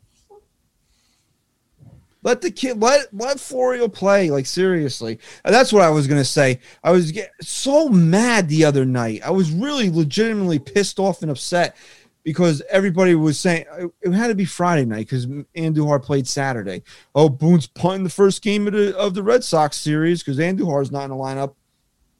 Let 2.22 2.41
the 2.41 2.52
kid 2.52 2.82
let 2.82 3.14
let 3.14 3.38
Florial 3.38 3.91
play. 3.91 4.30
Like 4.30 4.46
seriously, 4.46 5.20
And 5.46 5.54
that's 5.54 5.72
what 5.72 5.84
I 5.84 5.90
was 5.90 6.08
gonna 6.08 6.26
say. 6.26 6.60
I 6.84 6.91
was 6.91 7.12
get, 7.12 7.32
so 7.41 7.88
mad 7.90 8.50
the 8.50 8.66
other 8.66 8.86
night. 8.86 9.22
I 9.24 9.32
was 9.32 9.52
really 9.52 9.90
legitimately 9.90 10.60
pissed 10.60 11.00
off 11.00 11.22
and 11.22 11.32
upset 11.32 11.78
because 12.24 12.62
everybody 12.70 13.16
was 13.16 13.40
saying 13.40 13.66
uh, 13.72 13.88
it 14.02 14.12
had 14.12 14.28
to 14.28 14.36
be 14.36 14.46
Friday 14.46 14.86
night 14.86 15.08
because 15.08 15.26
Andujar 15.26 16.04
played 16.04 16.28
Saturday. 16.28 16.84
Oh, 17.16 17.30
Boone's 17.30 17.68
punting 17.68 18.04
the 18.04 18.10
first 18.10 18.41
game 18.41 18.68
of 18.68 18.74
the 18.74 18.96
of 18.98 19.14
the 19.14 19.24
Red 19.24 19.44
Sox 19.44 19.78
series 19.78 20.22
because 20.22 20.38
Andujar's 20.38 20.91
not 20.91 21.06
in 21.06 21.12
the 21.12 21.16
lineup. 21.16 21.56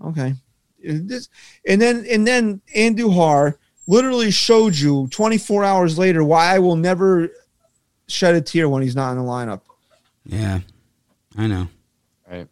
Okay, 0.04 0.34
this 0.82 1.30
and 1.68 1.82
then 1.82 2.06
and 2.10 2.26
then 2.26 2.62
Andujar 2.76 3.58
literally 3.88 4.32
showed 4.32 4.76
you 4.76 5.08
24 5.12 5.64
hours 5.64 5.98
later 5.98 6.24
why 6.24 6.56
I 6.56 6.60
will 6.60 6.76
never 6.76 7.30
shed 8.08 8.36
a 8.36 8.42
tear 8.42 8.70
when 8.70 8.84
he's 8.84 8.96
not 8.96 9.12
in 9.12 9.18
the 9.18 9.24
lineup. 9.24 9.62
Yeah, 10.30 10.60
I 11.38 11.48
know. 11.48 11.68
Right. 12.30 12.48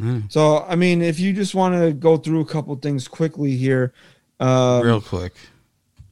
I 0.00 0.02
know. 0.02 0.22
So, 0.28 0.64
I 0.68 0.74
mean, 0.74 1.02
if 1.02 1.20
you 1.20 1.32
just 1.32 1.54
want 1.54 1.76
to 1.76 1.92
go 1.92 2.16
through 2.16 2.40
a 2.40 2.44
couple 2.44 2.74
things 2.76 3.06
quickly 3.06 3.56
here, 3.56 3.92
um, 4.40 4.84
Real 4.84 5.00
quick, 5.00 5.34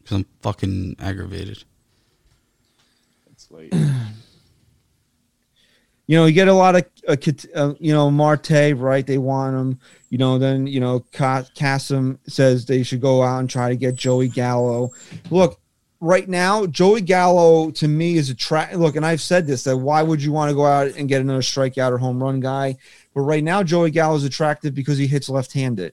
because 0.03 0.19
I'm 0.19 0.27
fucking 0.43 0.97
aggravated. 1.01 1.65
It's 3.33 3.51
late. 3.51 3.73
you 6.07 6.17
know, 6.17 6.27
you 6.27 6.33
get 6.33 6.47
a 6.47 6.53
lot 6.53 6.77
of, 6.77 6.85
uh, 7.09 7.17
uh, 7.55 7.75
you 7.81 7.93
know, 7.93 8.11
Marte, 8.11 8.75
right? 8.77 9.07
They 9.07 9.19
want 9.19 9.57
him. 9.57 9.81
You 10.11 10.19
know, 10.19 10.39
then 10.39 10.67
you 10.67 10.79
know, 10.79 11.01
Ca- 11.13 11.47
Cassim 11.55 12.21
says 12.29 12.67
they 12.67 12.85
should 12.85 13.01
go 13.01 13.23
out 13.23 13.41
and 13.41 13.51
try 13.51 13.71
to 13.71 13.77
get 13.77 13.97
Joey 13.97 14.29
Gallo. 14.29 14.91
Look, 15.31 15.59
right 16.01 16.29
now, 16.29 16.67
Joey 16.67 17.01
Gallo 17.01 17.71
to 17.73 17.89
me 17.89 18.17
is 18.17 18.31
a 18.31 18.35
track. 18.35 18.75
Look, 18.75 18.97
and 18.97 19.05
I've 19.05 19.21
said 19.21 19.47
this 19.47 19.65
that 19.65 19.77
why 19.77 20.03
would 20.03 20.23
you 20.23 20.33
want 20.33 20.51
to 20.51 20.55
go 20.55 20.65
out 20.67 20.89
and 20.97 21.09
get 21.09 21.21
another 21.21 21.41
strikeout 21.41 21.91
or 21.93 21.99
home 21.99 22.23
run 22.23 22.41
guy? 22.41 22.77
But 23.15 23.23
right 23.23 23.43
now, 23.43 23.63
Joey 23.63 23.91
Gallo 23.91 24.17
is 24.17 24.25
attractive 24.25 24.75
because 24.75 24.99
he 24.99 25.07
hits 25.07 25.29
left-handed. 25.29 25.93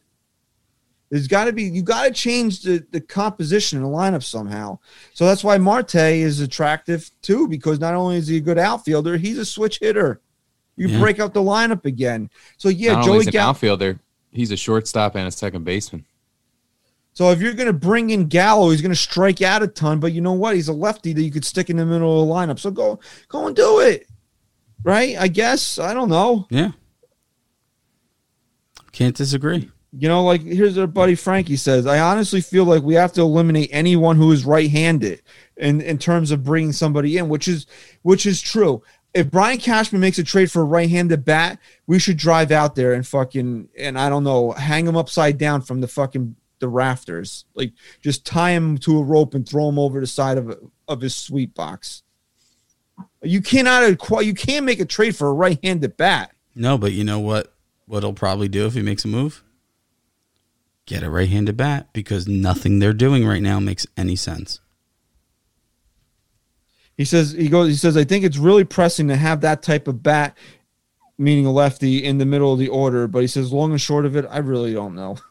There's 1.10 1.28
got 1.28 1.46
to 1.46 1.54
be 1.54 1.64
you 1.64 1.84
got 1.84 2.06
to 2.06 2.12
change 2.12 2.62
the, 2.64 2.86
the 2.92 3.00
composition 3.00 3.78
in 3.78 3.84
the 3.84 3.90
lineup 3.90 4.24
somehow. 4.24 4.80
So 5.14 5.26
that's 5.26 5.44
why 5.44 5.58
Marte 5.58 5.96
is 5.96 6.40
attractive 6.42 7.10
too, 7.22 7.48
because 7.48 7.80
not 7.80 7.94
only 7.94 8.18
is 8.18 8.28
he 8.28 8.38
a 8.38 8.42
good 8.42 8.58
outfielder, 8.58 9.18
he's 9.18 9.38
a 9.38 9.46
switch 9.46 9.80
hitter. 9.80 10.20
You 10.76 10.88
Yeah. 10.88 11.00
break 11.00 11.20
out 11.20 11.34
the 11.34 11.42
lineup 11.42 11.86
again. 11.86 12.30
So 12.58 12.70
yeah, 12.70 12.94
Not 12.94 13.06
Joey 13.06 13.26
Gallo. 13.26 13.52
outfielder, 13.52 14.00
he's 14.32 14.52
a 14.52 14.58
shortstop 14.58 15.16
and 15.16 15.28
a 15.28 15.32
second 15.32 15.64
baseman. 15.64 16.06
So 17.16 17.32
if 17.32 17.40
you're 17.42 17.54
going 17.54 17.68
to 17.68 17.74
bring 17.74 18.10
in 18.10 18.28
Gallo, 18.28 18.70
he's 18.70 18.82
going 18.82 18.92
to 18.92 18.96
strike 18.96 19.42
out 19.42 19.64
a 19.64 19.68
ton. 19.68 20.02
But 20.02 20.12
you 20.12 20.20
know 20.20 20.34
what? 20.34 20.54
He's 20.54 20.68
a 20.68 20.74
lefty 20.74 21.14
that 21.14 21.24
you 21.24 21.32
could 21.32 21.46
stick 21.46 21.70
in 21.70 21.78
the 21.78 21.86
middle 21.86 22.22
of 22.22 22.28
the 22.28 22.34
lineup. 22.34 22.60
So 22.60 22.70
go, 22.72 23.00
go 23.30 23.48
and 23.48 23.56
do 23.56 23.80
it. 23.80 24.08
Right? 24.84 25.16
I 25.18 25.30
guess. 25.30 25.80
I 25.80 25.94
don't 25.94 26.10
know. 26.10 26.46
Yeah. 26.50 26.72
Can't 28.92 29.16
disagree. 29.16 29.72
You 29.98 30.10
know, 30.10 30.26
like 30.26 30.42
here's 30.42 30.78
our 30.78 30.88
buddy 30.88 31.16
Frankie 31.16 31.56
says. 31.56 31.88
I 31.88 32.00
honestly 32.00 32.42
feel 32.42 32.66
like 32.66 32.84
we 32.84 32.96
have 32.96 33.14
to 33.14 33.22
eliminate 33.22 33.70
anyone 33.72 34.18
who 34.18 34.30
is 34.34 34.44
right-handed 34.44 35.22
in 35.56 35.80
in 35.80 35.98
terms 35.98 36.32
of 36.32 36.44
bringing 36.44 36.74
somebody 36.74 37.18
in, 37.18 37.30
which 37.30 37.48
is 37.48 37.66
which 38.02 38.26
is 38.26 38.42
true. 38.42 38.84
If 39.14 39.32
Brian 39.32 39.58
Cashman 39.58 40.02
makes 40.02 40.18
a 40.18 40.24
trade 40.24 40.52
for 40.52 40.62
a 40.62 40.66
right-handed 40.66 41.24
bat, 41.24 41.60
we 41.88 41.98
should 41.98 42.18
drive 42.18 42.52
out 42.52 42.76
there 42.76 42.92
and 42.92 43.08
fucking 43.08 43.70
and 43.78 43.98
I 43.98 44.10
don't 44.10 44.26
know, 44.26 44.52
hang 44.52 44.86
him 44.86 44.98
upside 44.98 45.38
down 45.38 45.62
from 45.62 45.80
the 45.80 45.88
fucking 45.88 46.36
the 46.60 46.68
rafters, 46.68 47.46
like 47.54 47.74
just 48.02 48.26
tie 48.26 48.52
him 48.52 48.78
to 48.80 49.00
a 49.00 49.04
rope 49.04 49.34
and 49.34 49.48
throw 49.48 49.70
him 49.70 49.80
over 49.80 50.00
the 50.00 50.08
side 50.08 50.38
of 50.38 50.58
of 50.88 51.02
his 51.02 51.16
sweet 51.16 51.54
box. 51.54 52.04
You 53.22 53.42
cannot 53.42 53.98
you 54.26 54.34
can't 54.34 54.66
make 54.66 54.80
a 54.80 54.86
trade 54.86 55.16
for 55.16 55.28
a 55.28 55.34
right-handed 55.34 55.98
bat. 55.98 56.32
No, 56.56 56.78
but 56.78 56.94
you 56.94 57.04
know 57.04 57.20
what? 57.20 57.54
What 57.86 58.04
he'll 58.04 58.14
probably 58.14 58.48
do 58.48 58.66
if 58.66 58.74
he 58.74 58.82
makes 58.82 59.06
a 59.06 59.08
move? 59.08 59.44
Get 60.86 61.04
a 61.04 61.10
right-handed 61.10 61.58
bat 61.58 61.90
because 61.94 62.28
nothing 62.28 62.80
they're 62.80 62.94
doing 62.94 63.26
right 63.26 63.42
now 63.42 63.60
makes 63.60 63.88
any 63.98 64.16
sense. 64.16 64.60
He 66.98 67.04
says 67.04 67.32
he 67.32 67.50
goes. 67.50 67.68
He 67.68 67.76
says 67.76 67.98
I 67.98 68.06
think 68.06 68.24
it's 68.24 68.38
really 68.38 68.64
pressing 68.64 69.08
to 69.10 69.16
have 69.16 69.42
that 69.42 69.62
type 69.62 69.88
of 69.88 70.02
bat, 70.02 70.38
meaning 71.18 71.46
a 71.46 71.52
lefty, 71.52 72.04
in 72.04 72.18
the 72.20 72.26
middle 72.26 72.54
of 72.54 72.60
the 72.60 72.70
order. 72.70 73.08
But 73.08 73.22
he 73.22 73.28
says 73.28 73.52
long 73.52 73.72
and 73.72 73.82
short 73.82 74.06
of 74.06 74.16
it, 74.16 74.26
I 74.30 74.38
really 74.38 74.74
don't 74.74 74.96
know. 74.96 75.18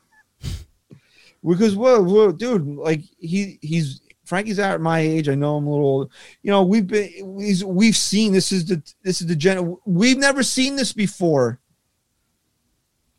because 1.47 1.77
well, 1.77 2.03
well, 2.05 2.33
dude, 2.33 2.67
like 2.67 3.03
he 3.19 3.59
he's 3.63 4.01
Frankie's 4.25 4.59
at 4.59 4.81
my 4.81 5.01
age. 5.01 5.29
I 5.29 5.35
know 5.35 5.57
I'm 5.57 5.67
a 5.67 5.71
little. 5.71 5.87
old. 5.87 6.13
You 6.43 6.51
know, 6.51 6.63
we've 6.63 6.87
been 6.87 7.11
we've, 7.23 7.63
we've 7.63 7.97
seen 7.97 8.33
this 8.33 8.53
is 8.53 8.65
the 8.67 8.83
this 9.03 9.21
is 9.21 9.27
the 9.27 9.37
gen. 9.37 9.77
We've 9.85 10.17
never 10.19 10.43
seen 10.43 10.77
this 10.77 10.93
before. 10.93 11.61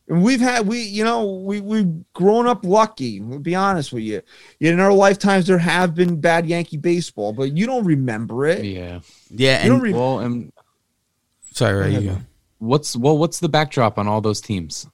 And 0.08 0.24
we've 0.24 0.40
had 0.40 0.68
we 0.68 0.82
you 0.84 1.04
know 1.04 1.26
we 1.32 1.62
we've 1.62 1.92
grown 2.14 2.46
up 2.46 2.64
lucky. 2.64 3.22
We'll 3.22 3.40
be 3.40 3.56
honest 3.56 3.92
with 3.92 4.04
you. 4.04 4.22
In 4.60 4.80
our 4.80 4.94
lifetimes, 4.94 5.48
there 5.48 5.58
have 5.58 5.96
been 5.96 6.20
bad 6.22 6.46
Yankee 6.46 6.78
baseball, 6.78 7.34
but 7.34 7.58
you 7.58 7.66
don't 7.66 7.86
remember 7.86 8.46
it. 8.46 8.64
Yeah. 8.66 9.00
Yeah, 9.32 9.64
You 9.64 9.70
don't 9.70 9.78
and 9.78 9.84
re- 9.84 9.94
Well, 9.94 10.20
and 10.20 10.52
sorry, 11.52 11.80
right, 11.80 11.90
ahead, 11.90 12.04
you 12.04 12.10
go. 12.12 12.18
what's 12.60 12.96
well, 12.96 13.18
what's 13.18 13.40
the 13.40 13.50
backdrop 13.50 13.98
on 13.98 14.08
all 14.08 14.22
those 14.22 14.42
teams? 14.42 14.88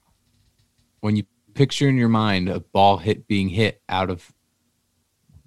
When 1.00 1.16
you 1.16 1.24
picture 1.54 1.88
in 1.88 1.96
your 1.96 2.08
mind 2.08 2.48
a 2.48 2.60
ball 2.60 2.96
hit 2.98 3.26
being 3.26 3.48
hit 3.48 3.80
out 3.88 4.10
of 4.10 4.32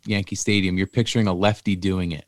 Yankee 0.06 0.36
Stadium, 0.36 0.78
you're 0.78 0.88
picturing 0.88 1.28
a 1.28 1.34
lefty 1.34 1.76
doing 1.76 2.12
it. 2.12 2.26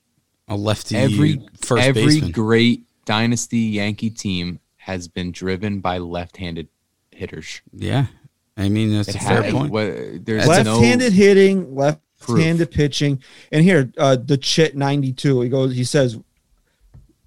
a 0.47 0.55
lefty 0.55 0.95
Every 0.95 1.41
first 1.61 1.83
every 1.83 2.05
baseman. 2.05 2.31
great 2.31 2.83
dynasty 3.05 3.59
Yankee 3.59 4.09
team 4.09 4.59
has 4.77 5.07
been 5.07 5.31
driven 5.31 5.79
by 5.81 5.97
left-handed 5.97 6.69
hitters. 7.11 7.61
yeah, 7.73 8.07
I 8.55 8.69
mean 8.69 8.93
that's 8.93 9.09
It 9.09 9.15
a 9.15 9.19
fair 9.19 9.43
had- 9.43 9.53
point. 9.53 9.71
what- 9.71 10.25
there's 10.25 10.47
left-handed 10.47 11.11
no, 11.11 11.17
hitting, 11.17 11.75
left-handed 11.75 12.71
pitching, 12.71 13.21
and 13.51 13.63
here 13.63 13.91
uh, 13.97 14.15
the 14.15 14.37
chit 14.37 14.75
ninety-two. 14.77 15.41
He 15.41 15.49
goes. 15.49 15.75
He 15.75 15.83
says, 15.83 16.17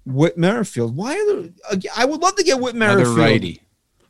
Whit 0.05 0.37
Merrifield. 0.37 0.95
Why 0.95 1.13
are 1.17 1.25
there? 1.41 1.49
again, 1.71 1.91
I 1.95 2.05
would 2.05 2.21
love 2.21 2.35
to 2.37 2.43
get 2.43 2.59
Whit 2.59 2.73
another 2.75 2.95
Merrifield, 3.03 3.17
righty. 3.17 3.61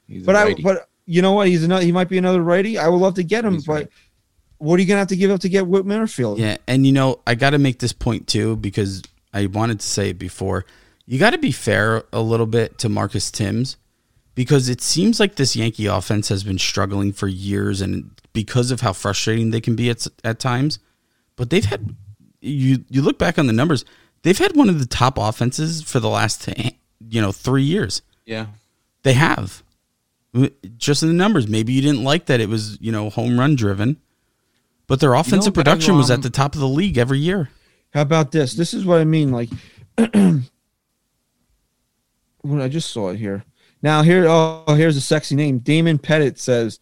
He's 0.08 0.24
a 0.24 0.26
but 0.26 0.36
I 0.38 0.44
righty. 0.46 0.64
but 0.64 0.88
you 1.06 1.22
know 1.22 1.34
what? 1.34 1.48
He's 1.48 1.64
another. 1.64 1.84
He 1.84 1.92
might 1.92 2.10
be 2.10 2.18
another 2.18 2.42
righty. 2.42 2.78
I 2.78 2.88
would 2.88 2.98
love 3.02 3.16
to 3.16 3.24
get 3.24 3.44
him, 3.46 3.54
He's 3.56 3.66
but 3.66 3.74
right. 3.74 3.88
what 4.58 4.78
are 4.78 4.82
you 4.82 4.88
gonna 4.88 5.00
have 5.00 5.08
to 5.10 5.16
give 5.16 5.32
up 5.32 5.42
to 5.42 5.50
get 5.50 5.68
Whit 5.68 5.86
Merrifield? 5.86 6.40
Yeah, 6.40 6.58
and 6.68 6.86
you 6.86 6.92
know, 6.92 7.20
I 7.26 7.36
got 7.36 7.52
to 7.52 7.58
make 7.58 7.80
this 7.80 7.94
point 7.94 8.28
too 8.28 8.56
because 8.58 9.02
I 9.34 9.48
wanted 9.48 9.80
to 9.80 9.86
say 9.88 10.10
it 10.10 10.20
before. 10.20 10.66
You 11.06 11.20
got 11.20 11.32
to 11.32 11.38
be 11.38 11.52
fair 11.52 12.04
a 12.14 12.22
little 12.22 12.46
bit 12.46 12.78
to 12.80 12.90
Marcus 12.90 13.32
Thames 13.32 13.76
because 14.36 14.70
it 14.70 14.82
seems 14.82 15.20
like 15.20 15.36
this 15.36 15.56
Yankee 15.56 15.88
offense 15.88 16.30
has 16.30 16.44
been 16.44 16.60
struggling 16.60 17.12
for 17.12 17.28
years 17.28 17.82
and 17.82 18.12
because 18.34 18.72
of 18.72 18.80
how 18.82 18.94
frustrating 18.94 19.52
they 19.52 19.60
can 19.62 19.76
be 19.76 19.90
at 19.90 20.06
at 20.24 20.40
times. 20.40 20.80
But 21.36 21.50
they've 21.50 21.66
had 21.66 21.96
you 22.40 22.86
you 22.90 23.02
look 23.02 23.18
back 23.18 23.38
on 23.40 23.48
the 23.48 23.54
numbers, 23.54 23.84
they've 24.22 24.38
had 24.38 24.56
one 24.56 24.70
of 24.70 24.80
the 24.80 24.86
top 24.86 25.18
offenses 25.18 25.82
for 25.82 26.00
the 26.00 26.10
last 26.10 26.48
you 27.10 27.22
know 27.22 27.32
3 27.32 27.64
years. 27.64 28.02
yeah. 28.26 28.46
They 29.04 29.14
have. 29.14 29.64
Just 30.78 31.04
in 31.04 31.10
the 31.10 31.16
numbers. 31.16 31.48
Maybe 31.48 31.74
you 31.74 31.82
didn't 31.82 32.04
like 32.04 32.28
that 32.28 32.40
it 32.40 32.48
was, 32.50 32.80
you 32.82 32.92
know, 32.92 33.10
home 33.10 33.40
run 33.40 33.56
driven. 33.56 33.98
But 34.88 35.00
their 35.00 35.14
offensive 35.14 35.54
but, 35.54 35.66
production 35.66 35.96
was 35.96 36.10
um, 36.12 36.16
at 36.16 36.24
the 36.24 36.30
top 36.30 36.54
of 36.54 36.62
the 36.62 36.68
league 36.68 36.98
every 36.98 37.20
year. 37.20 37.50
How 37.94 38.02
about 38.02 38.32
this? 38.32 38.54
This 38.54 38.74
is 38.74 38.86
what 38.86 39.00
I 39.00 39.04
mean. 39.06 39.32
Like, 39.32 39.50
when 40.14 40.46
I 42.62 42.68
just 42.68 42.92
saw 42.92 43.10
it 43.10 43.18
here. 43.18 43.44
Now 43.82 44.04
here, 44.04 44.26
oh, 44.28 44.64
here's 44.68 44.98
a 44.98 45.02
sexy 45.02 45.36
name. 45.36 45.60
Damon 45.60 45.98
Pettit 45.98 46.40
says 46.40 46.80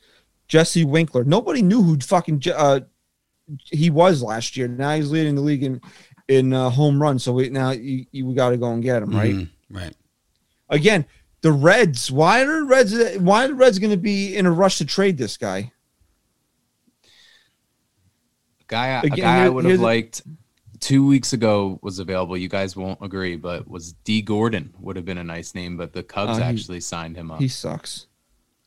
Jesse 0.47 0.85
Winker. 0.85 1.23
Nobody 1.23 1.61
knew 1.61 1.81
who 1.81 1.97
fucking 1.99 2.41
uh, 2.53 2.81
he 3.65 3.89
was 3.89 4.21
last 4.21 4.57
year. 4.57 4.67
Now 4.67 4.95
he's 4.95 5.11
leading 5.11 5.35
the 5.35 5.41
league 5.41 5.63
in 5.63 5.81
in 6.27 6.53
uh, 6.53 6.69
home 6.69 7.01
run. 7.01 7.17
So 7.19 7.33
we 7.33 7.49
now 7.49 7.71
you, 7.71 8.05
you 8.11 8.33
got 8.33 8.49
to 8.49 8.57
go 8.57 8.71
and 8.71 8.83
get 8.83 9.01
him 9.01 9.11
right 9.11 9.33
Mhm, 9.33 9.49
right. 9.69 9.93
again. 10.69 11.05
The 11.41 11.51
Reds. 11.51 12.11
Why 12.11 12.41
are 12.43 12.59
the 12.59 12.63
Reds? 12.65 13.17
Why 13.19 13.45
are 13.45 13.47
the 13.49 13.55
Reds 13.55 13.79
going 13.79 13.91
to 13.91 13.97
be 13.97 14.35
in 14.35 14.45
a 14.45 14.51
rush 14.51 14.77
to 14.79 14.85
trade 14.85 15.17
this 15.17 15.37
guy? 15.37 15.71
guy, 18.67 18.87
a 18.87 18.99
Again, 19.01 19.17
guy 19.17 19.45
I 19.45 19.49
would 19.49 19.65
have 19.65 19.79
liked 19.79 20.21
two 20.79 21.05
weeks 21.05 21.33
ago 21.33 21.79
was 21.81 21.99
available. 21.99 22.37
You 22.37 22.49
guys 22.49 22.75
won't 22.75 22.99
agree, 23.01 23.35
but 23.35 23.67
was 23.67 23.93
Dee 24.03 24.21
Gordon 24.21 24.73
would 24.79 24.95
have 24.95 25.05
been 25.05 25.17
a 25.17 25.23
nice 25.23 25.55
name, 25.55 25.75
but 25.77 25.91
the 25.93 26.03
Cubs 26.03 26.33
Uh, 26.33 26.35
he- 26.37 26.43
actually 26.43 26.79
signed 26.81 27.15
him 27.17 27.31
up. 27.31 27.39
He 27.39 27.47
sucks. 27.47 28.05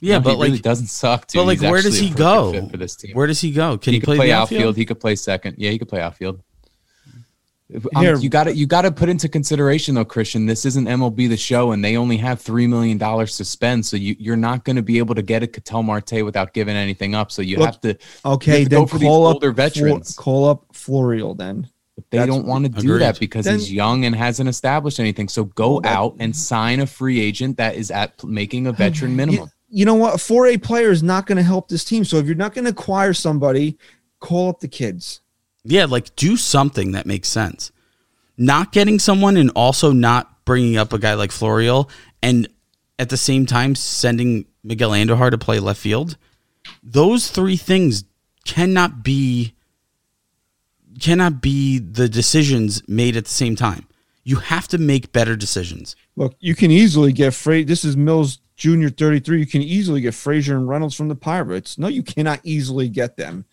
Yeah, 0.00 0.16
No, 0.18 0.22
but 0.22 0.30
he 0.30 0.36
really 0.36 0.50
like, 0.52 0.62
doesn't 0.62 0.88
suck. 0.88 1.28
Dude. 1.28 1.38
but 1.38 1.44
like, 1.46 1.60
He's 1.60 1.70
where 1.70 1.80
does 1.82 1.96
he 1.96 2.10
go? 2.10 2.68
for 2.68 2.76
this 2.76 2.96
team? 2.96 3.12
Where 3.14 3.28
does 3.28 3.40
he 3.40 3.52
go? 3.52 3.78
Can 3.78 3.92
he, 3.92 3.98
he, 3.98 4.00
could 4.00 4.06
play, 4.06 4.16
play 4.16 4.26
the 4.26 4.32
outfield? 4.32 4.58
outfield? 4.60 4.76
He 4.76 4.84
could 4.84 4.98
play 5.00 5.14
second. 5.14 5.54
Yeah, 5.58 5.70
he 5.70 5.78
could 5.78 5.88
play 5.88 6.00
outfield. 6.00 6.42
Um, 7.94 8.02
Here- 8.04 8.16
you 8.18 8.28
got 8.28 8.44
to 8.44 8.54
you 8.54 8.66
got 8.66 8.82
to 8.82 8.92
put 8.92 9.08
into 9.08 9.28
consideration 9.28 9.94
though, 9.94 10.04
Christian. 10.04 10.46
This 10.46 10.64
isn't 10.64 10.86
MLB 10.86 11.28
the 11.28 11.36
Show, 11.36 11.72
and 11.72 11.84
they 11.84 11.96
only 11.96 12.16
have 12.18 12.40
three 12.40 12.66
million 12.66 12.98
dollars 12.98 13.36
to 13.38 13.44
spend. 13.44 13.86
So 13.86 13.96
you 13.96 14.14
you're 14.18 14.36
not 14.36 14.64
going 14.64 14.76
to 14.76 14.82
be 14.82 14.98
able 14.98 15.14
to 15.14 15.22
get 15.22 15.42
a 15.42 15.46
Ketel 15.46 15.82
Marte 15.82 16.22
without 16.24 16.52
giving 16.52 16.76
anything 16.76 17.14
up. 17.14 17.32
So 17.32 17.40
you 17.42 17.56
Look, 17.56 17.66
have 17.66 17.80
to. 17.82 17.98
Okay, 18.24 18.50
have 18.60 18.62
to 18.64 18.68
then 18.68 18.80
go 18.80 18.86
for 18.86 18.98
call 18.98 19.26
up 19.26 19.34
older 19.36 19.52
veterans. 19.52 20.14
Flor- 20.14 20.22
call 20.24 20.48
up 20.48 20.66
Florial 20.74 21.34
then. 21.36 21.68
They 22.10 22.18
That's- 22.18 22.34
don't 22.34 22.46
want 22.46 22.64
to 22.64 22.68
do 22.70 22.78
Agreed. 22.94 22.98
that 23.02 23.18
because 23.20 23.44
Then- 23.46 23.58
he's 23.58 23.72
young 23.72 24.04
and 24.04 24.14
hasn't 24.14 24.48
established 24.48 25.00
anything. 25.00 25.28
So 25.28 25.44
go 25.44 25.72
Well, 25.72 25.80
that- 25.80 25.96
out 25.96 26.16
and 26.18 26.34
sign 26.36 26.80
a 26.80 26.86
free 26.86 27.20
agent 27.20 27.56
that 27.56 27.76
is 27.76 27.90
at 27.90 28.22
making 28.24 28.66
a 28.66 28.72
veteran 28.84 29.16
minimum. 29.16 29.50
You, 29.70 29.80
you 29.80 29.84
know 29.86 29.94
what? 29.94 30.14
A 30.14 30.18
4A 30.18 30.58
player 30.62 30.90
is 30.90 31.02
not 31.02 31.26
going 31.26 31.36
to 31.36 31.42
help 31.42 31.68
this 31.68 31.84
team. 31.84 32.04
So 32.04 32.18
if 32.18 32.26
you're 32.26 32.34
not 32.34 32.54
going 32.54 32.64
to 32.66 32.70
acquire 32.70 33.14
somebody, 33.14 33.78
call 34.20 34.50
up 34.50 34.60
the 34.60 34.68
kids. 34.68 35.21
Yeah, 35.64 35.84
like 35.84 36.14
do 36.16 36.36
something 36.36 36.92
that 36.92 37.06
makes 37.06 37.28
sense. 37.28 37.72
Not 38.36 38.72
getting 38.72 38.98
someone 38.98 39.36
and 39.36 39.50
also 39.54 39.92
not 39.92 40.44
bringing 40.44 40.76
up 40.76 40.92
a 40.92 40.98
guy 40.98 41.14
like 41.14 41.30
Florial 41.30 41.88
and 42.22 42.48
at 42.98 43.08
the 43.08 43.16
same 43.16 43.46
time 43.46 43.74
sending 43.74 44.46
Miguel 44.64 44.90
Andujar 44.90 45.30
to 45.30 45.38
play 45.38 45.60
left 45.60 45.80
field. 45.80 46.16
Those 46.82 47.30
three 47.30 47.56
things 47.56 48.04
cannot 48.44 49.02
be 49.04 49.54
cannot 51.00 51.40
be 51.40 51.78
the 51.78 52.08
decisions 52.08 52.86
made 52.88 53.16
at 53.16 53.24
the 53.24 53.30
same 53.30 53.56
time. 53.56 53.86
You 54.24 54.36
have 54.36 54.68
to 54.68 54.78
make 54.78 55.12
better 55.12 55.34
decisions. 55.34 55.96
Look, 56.16 56.36
you 56.38 56.54
can 56.54 56.70
easily 56.70 57.12
get 57.12 57.34
Fra 57.34 57.64
This 57.64 57.84
is 57.84 57.96
Mills 57.96 58.38
Junior 58.56 58.90
33. 58.90 59.40
You 59.40 59.46
can 59.46 59.62
easily 59.62 60.00
get 60.00 60.14
Frazier 60.14 60.56
and 60.56 60.68
Reynolds 60.68 60.94
from 60.94 61.08
the 61.08 61.16
Pirates. 61.16 61.78
No, 61.78 61.88
you 61.88 62.02
cannot 62.02 62.40
easily 62.44 62.88
get 62.88 63.16
them. 63.16 63.44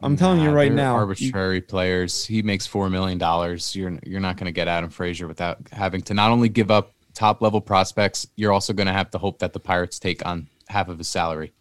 I'm 0.00 0.16
telling 0.16 0.40
you 0.40 0.50
right 0.50 0.72
now. 0.72 0.92
you- 0.94 0.98
arbitrary 1.00 1.60
players. 1.60 2.24
He 2.24 2.42
makes 2.42 2.66
four 2.66 2.88
million 2.88 3.18
dollars. 3.18 3.74
You're 3.74 3.98
you're 4.04 4.20
not 4.20 4.36
going 4.36 4.46
to 4.46 4.52
get 4.52 4.68
Adam 4.68 4.90
Frazier 4.90 5.26
without 5.26 5.58
having 5.72 6.02
to 6.02 6.14
not 6.14 6.30
only 6.30 6.48
give 6.48 6.70
up 6.70 6.94
top 7.14 7.42
level 7.42 7.60
prospects, 7.60 8.26
you're 8.36 8.52
also 8.52 8.72
going 8.72 8.86
to 8.86 8.92
have 8.92 9.10
to 9.10 9.18
hope 9.18 9.40
that 9.40 9.52
the 9.52 9.60
Pirates 9.60 9.98
take 9.98 10.24
on 10.24 10.48
half 10.68 10.88
of 10.88 10.98
his 10.98 11.08
salary. 11.08 11.52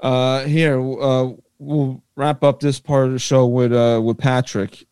Uh, 0.00 0.44
here, 0.44 0.80
uh, 1.00 1.30
we'll 1.58 2.02
wrap 2.16 2.42
up 2.42 2.60
this 2.60 2.78
part 2.80 3.06
of 3.06 3.12
the 3.12 3.18
show 3.18 3.46
with 3.46 3.72
uh 3.72 4.00
with 4.02 4.18
Patrick. 4.18 4.86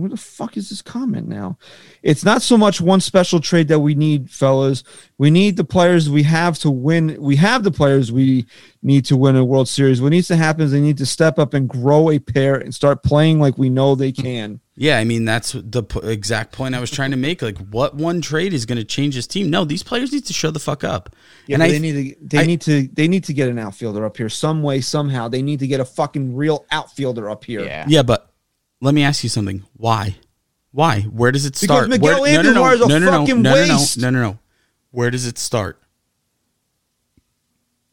Where 0.00 0.08
the 0.10 0.16
fuck 0.16 0.56
is 0.56 0.68
this 0.70 0.82
comment 0.82 1.28
now? 1.28 1.58
It's 2.02 2.24
not 2.24 2.42
so 2.42 2.56
much 2.56 2.80
one 2.80 3.00
special 3.00 3.40
trade 3.40 3.68
that 3.68 3.80
we 3.80 3.94
need, 3.94 4.30
fellas. 4.30 4.84
We 5.18 5.30
need 5.30 5.56
the 5.56 5.64
players 5.64 6.08
we 6.10 6.22
have 6.24 6.58
to 6.60 6.70
win. 6.70 7.16
We 7.20 7.36
have 7.36 7.62
the 7.64 7.70
players 7.70 8.12
we 8.12 8.46
need 8.82 9.04
to 9.06 9.16
win 9.16 9.36
a 9.36 9.44
World 9.44 9.68
Series. 9.68 10.00
What 10.00 10.10
needs 10.10 10.28
to 10.28 10.36
happen 10.36 10.62
is 10.62 10.72
they 10.72 10.80
need 10.80 10.98
to 10.98 11.06
step 11.06 11.38
up 11.38 11.54
and 11.54 11.68
grow 11.68 12.10
a 12.10 12.18
pair 12.18 12.56
and 12.56 12.74
start 12.74 13.02
playing 13.02 13.40
like 13.40 13.58
we 13.58 13.68
know 13.70 13.94
they 13.94 14.12
can. 14.12 14.60
Yeah, 14.78 14.98
I 14.98 15.04
mean 15.04 15.24
that's 15.24 15.52
the 15.52 15.82
p- 15.82 16.00
exact 16.06 16.52
point 16.52 16.74
I 16.74 16.80
was 16.80 16.90
trying 16.90 17.10
to 17.12 17.16
make. 17.16 17.40
Like, 17.40 17.56
what 17.56 17.94
one 17.94 18.20
trade 18.20 18.52
is 18.52 18.66
going 18.66 18.76
to 18.76 18.84
change 18.84 19.14
this 19.14 19.26
team? 19.26 19.48
No, 19.48 19.64
these 19.64 19.82
players 19.82 20.12
need 20.12 20.26
to 20.26 20.34
show 20.34 20.50
the 20.50 20.58
fuck 20.60 20.84
up. 20.84 21.16
Yeah, 21.46 21.54
and 21.54 21.62
I, 21.62 21.68
they 21.68 21.78
need 21.78 21.92
to 21.92 22.16
they 22.26 22.38
I- 22.40 22.46
need 22.46 22.60
to 22.62 22.86
they 22.92 23.08
need 23.08 23.24
to 23.24 23.32
get 23.32 23.48
an 23.48 23.58
outfielder 23.58 24.04
up 24.04 24.18
here 24.18 24.28
some 24.28 24.62
way 24.62 24.82
somehow. 24.82 25.28
They 25.28 25.40
need 25.40 25.60
to 25.60 25.66
get 25.66 25.80
a 25.80 25.84
fucking 25.86 26.36
real 26.36 26.66
outfielder 26.70 27.30
up 27.30 27.44
here. 27.44 27.64
Yeah. 27.64 27.86
yeah, 27.88 28.02
but 28.02 28.30
let 28.80 28.94
me 28.94 29.02
ask 29.02 29.22
you 29.22 29.28
something. 29.30 29.64
Why? 29.76 30.16
Why? 30.72 31.02
Where 31.02 31.32
does 31.32 31.46
it 31.46 31.56
start? 31.56 31.88
Because 31.88 31.98
start? 31.98 32.18
Miguel 32.18 32.20
Where, 32.20 32.42
Andujar 32.42 32.74
is 32.74 32.80
a 32.82 32.88
no, 32.88 32.98
no, 32.98 33.04
no, 33.10 33.10
fucking 33.20 33.42
no, 33.42 33.54
no, 33.54 33.66
no, 33.66 33.74
waste. 33.76 33.98
no, 33.98 34.10
no, 34.10 34.20
no. 34.22 34.38
Where 34.90 35.10
does 35.10 35.26
it 35.26 35.38
start? 35.38 35.80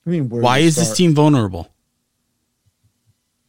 I 0.06 0.10
mean, 0.10 0.30
where 0.30 0.42
Why 0.42 0.62
does 0.62 0.78
it 0.78 0.82
is 0.82 0.90
this 0.90 0.98
team 0.98 1.14
vulnerable? 1.16 1.70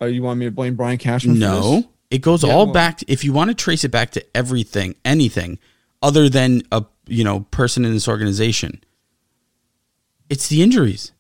Oh, 0.01 0.07
you 0.07 0.23
want 0.23 0.39
me 0.39 0.45
to 0.47 0.51
blame 0.51 0.75
Brian 0.77 0.99
Cashman? 0.99 1.37
For 1.37 1.41
this? 1.41 1.49
No, 1.49 1.85
it 2.11 2.19
goes 2.19 2.45
Yeah, 2.45 2.53
all 2.53 2.67
well- 2.67 2.75
back. 2.75 3.01
if 3.09 3.25
you 3.25 3.33
want 3.33 3.49
to 3.51 3.55
trace 3.55 3.85
it 3.85 3.91
back 3.91 4.11
to 4.13 4.37
everything, 4.37 4.95
anything 5.05 5.59
other 6.03 6.29
than 6.29 6.63
a 6.71 6.85
you 7.07 7.25
know 7.25 7.41
person 7.51 7.85
in 7.85 7.93
this 7.93 8.09
organization, 8.09 8.83
it's 10.29 10.49
the 10.49 10.63
injuries. 10.63 11.13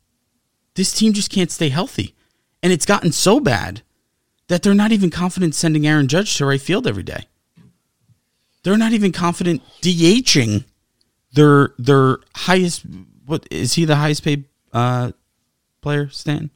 This 0.74 0.92
team 0.92 1.12
just 1.12 1.30
can't 1.30 1.50
stay 1.50 1.68
healthy, 1.68 2.14
and 2.62 2.72
it's 2.72 2.86
gotten 2.86 3.12
so 3.12 3.40
bad 3.40 3.82
that 4.48 4.62
they're 4.62 4.74
not 4.74 4.92
even 4.92 5.10
confident 5.10 5.54
sending 5.54 5.86
Aaron 5.86 6.08
Judge 6.08 6.36
to 6.38 6.46
right 6.46 6.60
field 6.60 6.86
every 6.86 7.02
day. 7.02 7.24
They're 8.62 8.78
not 8.78 8.92
even 8.92 9.12
confident 9.12 9.62
DHing 9.82 10.64
their 11.32 11.74
their 11.78 12.18
highest. 12.34 12.82
What 13.26 13.46
is 13.50 13.74
he 13.74 13.84
the 13.84 13.96
highest 13.96 14.22
paid 14.24 14.44
uh, 14.72 15.12
player? 15.80 16.08
Stan 16.08 16.50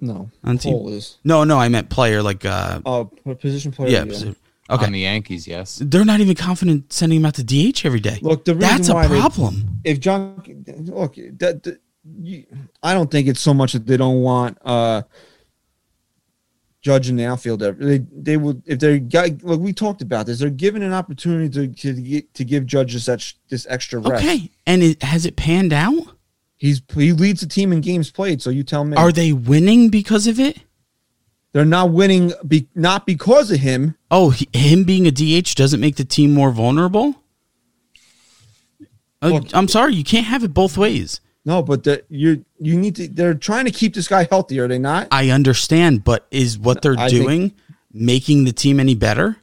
No, 0.00 0.30
on 0.42 0.58
team. 0.58 0.72
Cole 0.74 0.88
is. 0.90 1.18
No, 1.24 1.44
no, 1.44 1.58
I 1.58 1.68
meant 1.68 1.88
player 1.90 2.22
like 2.22 2.44
uh, 2.44 2.80
Oh, 2.84 3.10
what 3.24 3.40
position 3.40 3.72
player? 3.72 3.88
yeah. 3.90 4.04
yeah. 4.04 4.14
so- 4.18 4.34
On 4.70 4.78
Okay. 4.80 4.90
the 4.92 5.00
Yankees, 5.00 5.46
yes. 5.46 5.78
They're 5.84 6.06
not 6.06 6.20
even 6.20 6.34
confident 6.34 6.90
sending 6.90 7.18
him 7.20 7.26
out 7.26 7.34
to 7.34 7.44
DH 7.44 7.84
every 7.84 8.00
day. 8.00 8.18
Look, 8.22 8.46
the 8.46 8.54
reason 8.54 8.76
that's 8.78 8.88
a 8.88 8.94
why 8.94 9.06
they- 9.06 9.18
problem. 9.20 9.80
If 9.84 10.00
John, 10.00 10.42
look, 10.86 11.16
that, 11.16 11.62
that 11.64 11.80
you, 12.22 12.46
I 12.82 12.94
don't 12.94 13.10
think 13.10 13.28
it's 13.28 13.40
so 13.42 13.52
much 13.52 13.74
that 13.74 13.86
they 13.86 13.98
don't 13.98 14.22
want 14.22 14.56
uh 14.64 15.02
Judge 16.84 17.08
in 17.08 17.16
the 17.16 17.24
outfield. 17.24 17.60
They 17.60 17.98
they 18.12 18.36
would 18.36 18.62
if 18.66 18.78
they 18.78 18.98
got 18.98 19.42
look. 19.42 19.58
We 19.58 19.72
talked 19.72 20.02
about 20.02 20.26
this. 20.26 20.38
They're 20.38 20.50
given 20.50 20.82
an 20.82 20.92
opportunity 20.92 21.48
to 21.48 21.66
to, 21.94 22.00
get, 22.00 22.34
to 22.34 22.44
give 22.44 22.66
Judge 22.66 22.92
this 22.92 23.08
ex- 23.08 23.34
this 23.48 23.66
extra 23.70 24.00
rest. 24.00 24.22
Okay, 24.22 24.50
and 24.66 24.82
it, 24.82 25.02
has 25.02 25.24
it 25.24 25.34
panned 25.34 25.72
out? 25.72 26.14
He's 26.58 26.82
he 26.92 27.12
leads 27.12 27.40
the 27.40 27.46
team 27.46 27.72
in 27.72 27.80
games 27.80 28.10
played. 28.10 28.42
So 28.42 28.50
you 28.50 28.62
tell 28.64 28.84
me, 28.84 28.98
Are 28.98 29.12
they 29.12 29.32
winning 29.32 29.88
because 29.88 30.26
of 30.26 30.38
it? 30.38 30.58
they're 31.52 31.64
not 31.64 31.90
winning? 31.90 32.34
Be, 32.46 32.68
not 32.74 33.06
because 33.06 33.50
of 33.50 33.60
him. 33.60 33.96
Oh, 34.10 34.28
he, 34.30 34.46
him 34.52 34.84
being 34.84 35.06
a 35.06 35.10
DH 35.10 35.54
doesn't 35.54 35.80
make 35.80 35.96
the 35.96 36.04
team 36.04 36.34
more 36.34 36.50
vulnerable. 36.50 37.14
Uh, 39.22 39.28
Look- 39.28 39.54
I'm 39.54 39.68
sorry, 39.68 39.94
you 39.94 40.04
can't 40.04 40.26
have 40.26 40.44
it 40.44 40.52
both 40.52 40.76
ways. 40.76 41.20
No, 41.46 41.62
but 41.62 41.84
the, 41.84 42.02
you 42.08 42.44
you 42.58 42.78
need 42.78 42.96
to. 42.96 43.06
They're 43.08 43.34
trying 43.34 43.66
to 43.66 43.70
keep 43.70 43.94
this 43.94 44.08
guy 44.08 44.26
healthy. 44.30 44.58
Are 44.60 44.68
they 44.68 44.78
not? 44.78 45.08
I 45.10 45.28
understand, 45.30 46.02
but 46.04 46.26
is 46.30 46.58
what 46.58 46.80
they're 46.82 46.98
I 46.98 47.08
think- 47.08 47.22
doing 47.24 47.52
making 47.92 48.44
the 48.44 48.52
team 48.52 48.80
any 48.80 48.94
better? 48.94 49.36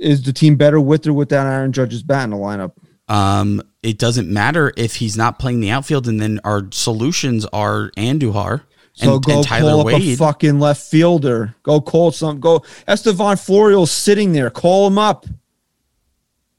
Is 0.00 0.22
the 0.22 0.32
team 0.32 0.56
better 0.56 0.80
with 0.80 1.06
or 1.06 1.12
without 1.12 1.46
Aaron 1.46 1.72
Judge's 1.72 2.02
bat 2.02 2.24
in 2.24 2.30
the 2.30 2.36
lineup? 2.36 2.72
Um, 3.08 3.62
it 3.82 3.98
doesn't 3.98 4.28
matter 4.28 4.72
if 4.76 4.96
he's 4.96 5.16
not 5.16 5.38
playing 5.38 5.60
the 5.60 5.70
outfield, 5.70 6.06
and 6.08 6.20
then 6.20 6.40
our 6.44 6.66
solutions 6.72 7.44
are 7.52 7.90
Andujar 7.96 8.62
and, 9.00 9.08
So 9.10 9.18
go 9.18 9.36
and 9.36 9.44
Tyler 9.46 9.70
call 9.72 9.80
up 9.80 9.86
a 9.86 9.94
Wade. 9.94 10.18
fucking 10.18 10.58
left 10.60 10.82
fielder. 10.82 11.54
Go 11.62 11.80
call 11.80 12.12
some. 12.12 12.40
Go. 12.40 12.62
Estevan 12.88 13.36
Florial's 13.36 13.90
sitting 13.90 14.32
there. 14.32 14.50
Call 14.50 14.86
him 14.86 14.98
up. 14.98 15.26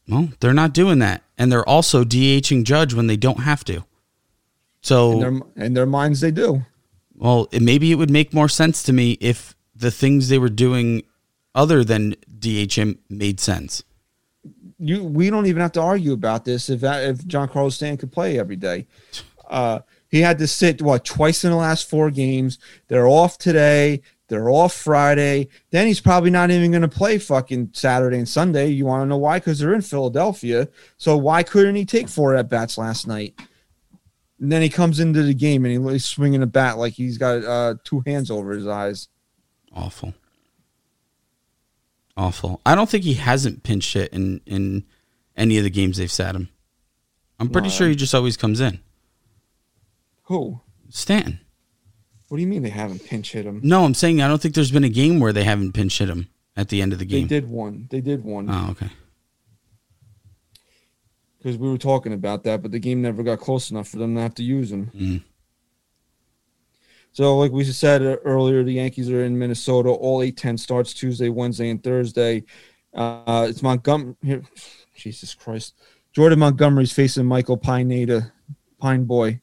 Well, 0.07 0.29
they're 0.39 0.53
not 0.53 0.73
doing 0.73 0.99
that, 0.99 1.21
and 1.37 1.51
they're 1.51 1.67
also 1.67 2.03
DHing 2.05 2.63
Judge 2.63 2.93
when 2.93 3.07
they 3.07 3.17
don't 3.17 3.41
have 3.41 3.63
to. 3.65 3.83
So, 4.81 5.11
In 5.13 5.19
their 5.19 5.65
in 5.65 5.73
their 5.73 5.85
minds, 5.85 6.21
they 6.21 6.31
do. 6.31 6.63
well, 7.15 7.47
it, 7.51 7.61
maybe 7.61 7.91
it 7.91 7.95
would 7.95 8.11
make 8.11 8.33
more 8.33 8.47
sense 8.49 8.83
to 8.83 8.93
me 8.93 9.17
if 9.19 9.55
the 9.75 9.91
things 9.91 10.29
they 10.29 10.39
were 10.39 10.49
doing 10.49 11.03
other 11.55 11.83
than 11.83 12.15
DHM 12.39 12.97
made 13.09 13.39
sense. 13.39 13.83
You. 14.79 15.03
We 15.03 15.29
don't 15.29 15.47
even 15.47 15.61
have 15.61 15.71
to 15.73 15.81
argue 15.81 16.13
about 16.13 16.45
this. 16.45 16.69
If 16.69 16.81
that, 16.81 17.03
if 17.03 17.17
Giancarlo 17.19 17.71
Stan 17.71 17.97
could 17.97 18.11
play 18.11 18.39
every 18.39 18.55
day, 18.55 18.87
uh, 19.49 19.79
he 20.09 20.21
had 20.21 20.37
to 20.37 20.47
sit 20.47 20.81
what 20.81 21.03
twice 21.03 21.43
in 21.43 21.49
the 21.51 21.57
last 21.57 21.89
four 21.89 22.11
games. 22.11 22.59
They're 22.87 23.07
off 23.07 23.37
today. 23.37 24.01
They're 24.29 24.49
off 24.49 24.73
Friday. 24.73 25.47
Then 25.71 25.87
he's 25.87 26.01
probably 26.01 26.29
not 26.29 26.51
even 26.51 26.69
going 26.71 26.81
to 26.81 26.87
play 26.89 27.17
fucking 27.17 27.71
Saturday 27.73 28.17
and 28.17 28.27
Sunday. 28.29 28.67
You 28.67 28.85
want 28.85 29.01
to 29.03 29.05
know 29.07 29.17
why? 29.17 29.39
Because 29.39 29.59
they're 29.59 29.73
in 29.73 29.81
Philadelphia. 29.81 30.67
So 30.97 31.17
why 31.17 31.43
couldn't 31.43 31.75
he 31.75 31.85
take 31.85 32.07
four 32.09 32.35
at 32.35 32.49
bats 32.49 32.77
last 32.77 33.07
night? 33.07 33.39
And 34.39 34.51
then 34.51 34.61
he 34.61 34.69
comes 34.69 34.99
into 34.99 35.23
the 35.23 35.33
game 35.33 35.65
and 35.65 35.89
he's 35.91 36.05
swinging 36.05 36.43
a 36.43 36.47
bat 36.47 36.77
like 36.77 36.93
he's 36.93 37.17
got 37.17 37.43
uh, 37.43 37.75
two 37.83 38.01
hands 38.05 38.29
over 38.29 38.51
his 38.51 38.67
eyes. 38.67 39.07
Awful. 39.75 40.13
Awful. 42.15 42.61
I 42.65 42.75
don't 42.75 42.89
think 42.89 43.03
he 43.03 43.15
hasn't 43.15 43.63
pinch 43.63 43.93
hit 43.93 44.11
in 44.13 44.41
in 44.45 44.85
any 45.35 45.57
of 45.57 45.63
the 45.63 45.69
games 45.69 45.97
they've 45.97 46.11
sat 46.11 46.35
him. 46.35 46.49
I'm 47.39 47.49
pretty 47.49 47.69
sure 47.69 47.87
he 47.87 47.95
just 47.95 48.15
always 48.15 48.37
comes 48.37 48.59
in. 48.59 48.79
Who? 50.23 50.59
Stanton. 50.89 51.39
What 52.27 52.37
do 52.37 52.41
you 52.41 52.47
mean 52.47 52.63
they 52.63 52.69
haven't 52.69 53.05
pinch 53.05 53.31
hit 53.33 53.45
him? 53.45 53.61
No, 53.63 53.85
I'm 53.85 53.93
saying 53.93 54.21
I 54.21 54.27
don't 54.27 54.41
think 54.41 54.55
there's 54.55 54.71
been 54.71 54.83
a 54.83 54.89
game 54.89 55.19
where 55.19 55.31
they 55.31 55.43
haven't 55.43 55.73
pinch 55.73 55.99
hit 55.99 56.09
him 56.09 56.27
at 56.55 56.69
the 56.69 56.81
end 56.81 56.91
of 56.93 56.99
the 56.99 57.05
game. 57.05 57.27
They 57.27 57.39
did 57.39 57.49
one. 57.49 57.87
They 57.91 58.01
did 58.01 58.23
one 58.23 58.49
Oh, 58.49 58.69
okay. 58.71 58.89
Because 61.47 61.57
we 61.57 61.69
were 61.69 61.77
talking 61.77 62.11
about 62.11 62.43
that, 62.43 62.61
but 62.61 62.73
the 62.73 62.79
game 62.79 63.01
never 63.01 63.23
got 63.23 63.39
close 63.39 63.71
enough 63.71 63.87
for 63.87 63.95
them 63.95 64.15
to 64.15 64.21
have 64.21 64.35
to 64.35 64.43
use 64.43 64.69
him. 64.69 64.91
Mm. 64.93 65.23
So, 67.13 67.37
like 67.37 67.53
we 67.53 67.63
said 67.63 68.01
uh, 68.01 68.17
earlier, 68.25 68.65
the 68.65 68.73
Yankees 68.73 69.09
are 69.09 69.23
in 69.23 69.39
Minnesota. 69.39 69.87
All 69.87 70.21
8 70.21 70.35
10 70.35 70.57
starts 70.57 70.93
Tuesday, 70.93 71.29
Wednesday, 71.29 71.69
and 71.69 71.81
Thursday. 71.81 72.43
Uh, 72.93 73.47
it's 73.49 73.63
Montgomery. 73.63 74.15
Here, 74.21 74.43
Jesus 74.93 75.33
Christ. 75.33 75.75
Jordan 76.11 76.39
Montgomery's 76.39 76.91
facing 76.91 77.25
Michael 77.25 77.55
Pineda, 77.55 78.33
Pine 78.77 79.05
Boy. 79.05 79.39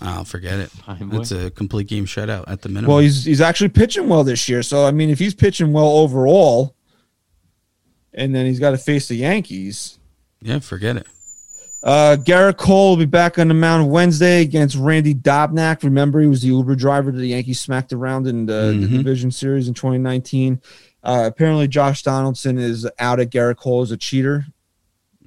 I'll 0.00 0.24
forget 0.24 0.60
it. 0.60 0.70
It's 0.86 1.32
a 1.32 1.50
complete 1.50 1.88
game 1.88 2.06
shutout 2.06 2.44
at 2.46 2.62
the 2.62 2.68
minimum. 2.68 2.88
Well, 2.88 2.98
he's 2.98 3.24
he's 3.24 3.40
actually 3.40 3.70
pitching 3.70 4.08
well 4.08 4.22
this 4.22 4.48
year. 4.48 4.62
So, 4.62 4.86
I 4.86 4.92
mean, 4.92 5.10
if 5.10 5.18
he's 5.18 5.34
pitching 5.34 5.72
well 5.72 5.88
overall, 5.88 6.76
and 8.14 8.32
then 8.32 8.46
he's 8.46 8.60
got 8.60 8.70
to 8.70 8.78
face 8.78 9.08
the 9.08 9.16
Yankees. 9.16 9.98
yeah, 10.40 10.60
forget 10.60 10.96
it. 10.96 11.06
Uh, 11.82 12.16
Gerrit 12.20 12.56
Cole 12.58 12.90
will 12.90 12.96
be 12.96 13.06
back 13.06 13.38
on 13.38 13.48
the 13.48 13.54
mound 13.54 13.90
Wednesday 13.90 14.40
against 14.42 14.76
Randy 14.76 15.14
Dobnak. 15.14 15.82
Remember, 15.82 16.20
he 16.20 16.28
was 16.28 16.42
the 16.42 16.48
Uber 16.48 16.76
driver 16.76 17.10
that 17.10 17.18
the 17.18 17.28
Yankees 17.28 17.58
smacked 17.60 17.92
around 17.92 18.26
in 18.28 18.46
the, 18.46 18.76
the 18.78 18.86
Mhm. 18.86 18.98
division 18.98 19.30
series 19.32 19.66
in 19.66 19.74
2019. 19.74 20.60
Uh, 21.02 21.24
apparently, 21.26 21.66
Josh 21.66 22.02
Donaldson 22.04 22.56
is 22.58 22.88
out 23.00 23.18
at 23.18 23.30
Gerrit 23.30 23.56
Cole 23.56 23.82
as 23.82 23.90
a 23.90 23.96
cheater, 23.96 24.46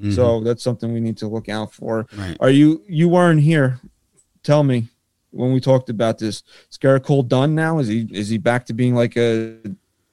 Mhm. 0.01 0.15
so 0.15 0.39
that's 0.41 0.63
something 0.63 0.93
we 0.93 1.01
need 1.01 1.17
to 1.17 1.27
look 1.27 1.49
out 1.49 1.73
for. 1.73 2.07
right. 2.17 2.37
Are 2.39 2.49
you 2.49 2.81
you 2.87 3.09
weren't 3.09 3.41
here? 3.41 3.81
Tell 4.41 4.63
me 4.63 4.87
when 5.31 5.51
we 5.51 5.59
talked 5.59 5.89
about 5.89 6.19
this. 6.19 6.41
Is 6.71 6.77
Gerrit 6.77 7.03
Cole 7.03 7.23
done 7.23 7.53
now? 7.55 7.79
Is 7.79 7.89
he 7.89 8.07
is 8.11 8.29
he 8.29 8.37
back 8.37 8.65
to 8.67 8.73
being 8.73 8.95
like 8.95 9.17
a 9.17 9.55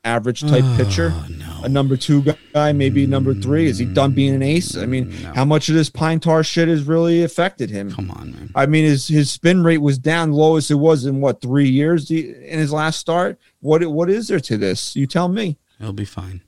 average 0.05 0.41
type 0.41 0.65
pitcher? 0.77 1.13
Oh, 1.15 1.27
no. 1.31 1.61
a 1.65 1.69
number 1.69 1.97
two 1.97 2.23
guy, 2.53 2.73
maybe 2.73 3.07
number 3.07 3.35
three? 3.35 3.67
Is 3.67 3.79
he 3.79 3.85
done 3.85 4.13
being 4.13 4.35
an 4.35 4.43
ace? 4.43 4.77
I 4.77 4.85
mean, 4.87 5.11
No. 5.23 5.33
how 5.35 5.45
much 5.45 5.69
of 5.69 5.75
this 5.77 5.89
pine 5.91 6.19
tar 6.21 6.43
shit 6.43 6.69
has 6.69 6.83
really 6.85 7.23
affected 7.23 7.71
him? 7.71 7.93
Come 7.93 8.11
on, 8.11 8.33
man. 8.33 8.51
I 8.55 8.67
mean, 8.67 8.85
his 8.85 9.07
his 9.09 9.31
spin 9.31 9.63
rate 9.63 9.79
was 9.79 9.99
down 9.99 10.33
lowest 10.33 10.71
it 10.71 10.75
was 10.77 11.07
in 11.07 11.21
what 11.21 11.41
three 11.41 11.69
years 11.69 12.11
in 12.11 12.59
his 12.59 12.73
last 12.73 12.99
start. 12.99 13.39
What 13.61 13.85
what 13.87 14.11
is 14.11 14.29
there 14.29 14.41
to 14.41 14.57
this? 14.57 14.97
You 14.97 15.07
tell 15.07 15.29
me. 15.29 15.57
He'll 15.79 15.93
be 15.93 16.05
fine. 16.05 16.43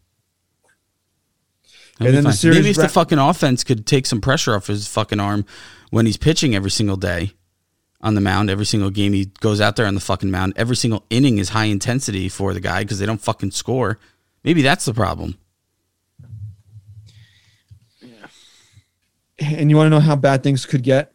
And 2.01 2.07
He'll 2.07 2.09
be 2.09 2.13
then 2.17 2.25
the 2.25 2.33
series 2.33 2.57
Maybe 2.59 2.71
if 2.71 2.77
ra- 2.79 2.83
the 2.85 2.89
fucking 2.89 3.19
offense 3.19 3.63
could 3.63 3.87
take 3.87 4.07
some 4.07 4.21
pressure 4.21 4.55
off 4.57 4.67
his 4.67 4.89
fucking 4.89 5.21
arm 5.21 5.45
when 5.91 6.07
he's 6.07 6.17
pitching 6.17 6.55
every 6.57 6.71
single 6.73 6.97
day 6.97 7.35
on 8.05 8.15
the 8.15 8.21
mound, 8.21 8.51
every 8.51 8.67
single 8.67 8.91
game 8.91 9.15
he 9.15 9.33
goes 9.41 9.63
out 9.63 9.77
there 9.77 9.87
on 9.87 9.95
the 9.95 10.01
fucking 10.01 10.31
mound, 10.31 10.53
every 10.57 10.77
single 10.77 11.05
inning 11.09 11.39
is 11.39 11.49
high 11.49 11.65
intensity 11.65 12.29
for 12.29 12.53
the 12.53 12.61
guy 12.61 12.85
because 12.85 12.99
they 12.99 13.07
don't 13.07 13.21
fucking 13.21 13.51
score. 13.51 13.99
Maybe 14.45 14.61
that's 14.61 14.85
the 14.85 14.93
problem. 14.93 15.39
Yeah. 18.01 18.27
And 19.41 19.71
you 19.71 19.77
want 19.77 19.87
to 19.87 19.91
know 19.91 20.01
how 20.01 20.17
bad 20.17 20.43
things 20.43 20.67
could 20.67 20.83
get? 20.83 21.15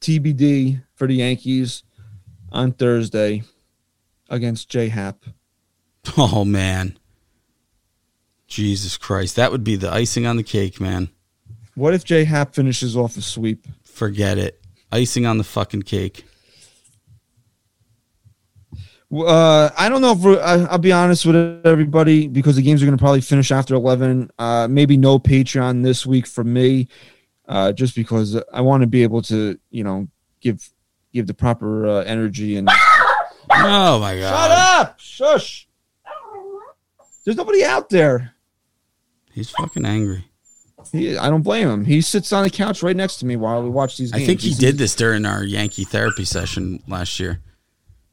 TBD 0.00 0.82
for 0.94 1.08
the 1.08 1.16
Yankees 1.16 1.82
on 2.52 2.72
Thursday 2.72 3.42
against 4.30 4.70
J 4.70 4.88
Hap. 4.88 5.24
Oh 6.16 6.44
man. 6.44 6.98
Jesus 8.48 8.96
Christ. 8.96 9.36
That 9.36 9.52
would 9.52 9.62
be 9.64 9.76
the 9.76 9.90
icing 9.90 10.26
on 10.26 10.36
the 10.36 10.42
cake, 10.42 10.80
man. 10.80 11.08
What 11.74 11.94
if 11.94 12.04
J 12.04 12.24
Hap 12.24 12.54
finishes 12.54 12.96
off 12.96 13.16
a 13.16 13.22
sweep? 13.22 13.66
Forget 13.84 14.36
it. 14.36 14.61
Icing 14.92 15.26
on 15.26 15.38
the 15.38 15.44
fucking 15.44 15.82
cake. 15.82 16.24
Uh, 19.12 19.68
I 19.76 19.88
don't 19.88 20.00
know 20.00 20.12
if 20.12 20.18
we're, 20.20 20.40
I, 20.40 20.64
I'll 20.70 20.78
be 20.78 20.92
honest 20.92 21.26
with 21.26 21.66
everybody 21.66 22.28
because 22.28 22.56
the 22.56 22.62
games 22.62 22.82
are 22.82 22.86
going 22.86 22.96
to 22.96 23.02
probably 23.02 23.20
finish 23.20 23.50
after 23.52 23.74
11. 23.74 24.30
Uh, 24.38 24.68
maybe 24.70 24.96
no 24.96 25.18
Patreon 25.18 25.82
this 25.82 26.06
week 26.06 26.26
for 26.26 26.44
me, 26.44 26.88
uh, 27.46 27.72
just 27.72 27.94
because 27.94 28.40
I 28.52 28.62
want 28.62 28.82
to 28.82 28.86
be 28.86 29.02
able 29.02 29.20
to, 29.22 29.58
you 29.70 29.84
know, 29.84 30.08
give 30.40 30.66
give 31.12 31.26
the 31.26 31.34
proper 31.34 31.86
uh, 31.86 32.02
energy 32.04 32.56
and. 32.56 32.68
Oh 33.54 33.98
my 34.00 34.18
god. 34.18 34.30
Shut 34.30 34.50
up! 34.50 35.00
Shush! 35.00 35.68
There's 37.24 37.36
nobody 37.36 37.62
out 37.62 37.90
there. 37.90 38.34
He's 39.30 39.50
fucking 39.50 39.84
angry. 39.84 40.31
He, 40.90 41.16
I 41.16 41.30
don't 41.30 41.42
blame 41.42 41.68
him. 41.68 41.84
He 41.84 42.00
sits 42.00 42.32
on 42.32 42.42
the 42.44 42.50
couch 42.50 42.82
right 42.82 42.96
next 42.96 43.16
to 43.18 43.26
me 43.26 43.36
while 43.36 43.62
we 43.62 43.68
watch 43.70 43.96
these 43.96 44.10
games. 44.12 44.22
I 44.22 44.26
think 44.26 44.40
he 44.40 44.48
He's- 44.48 44.58
did 44.58 44.78
this 44.78 44.94
during 44.94 45.24
our 45.26 45.44
Yankee 45.44 45.84
therapy 45.84 46.24
session 46.24 46.82
last 46.88 47.20
year. 47.20 47.40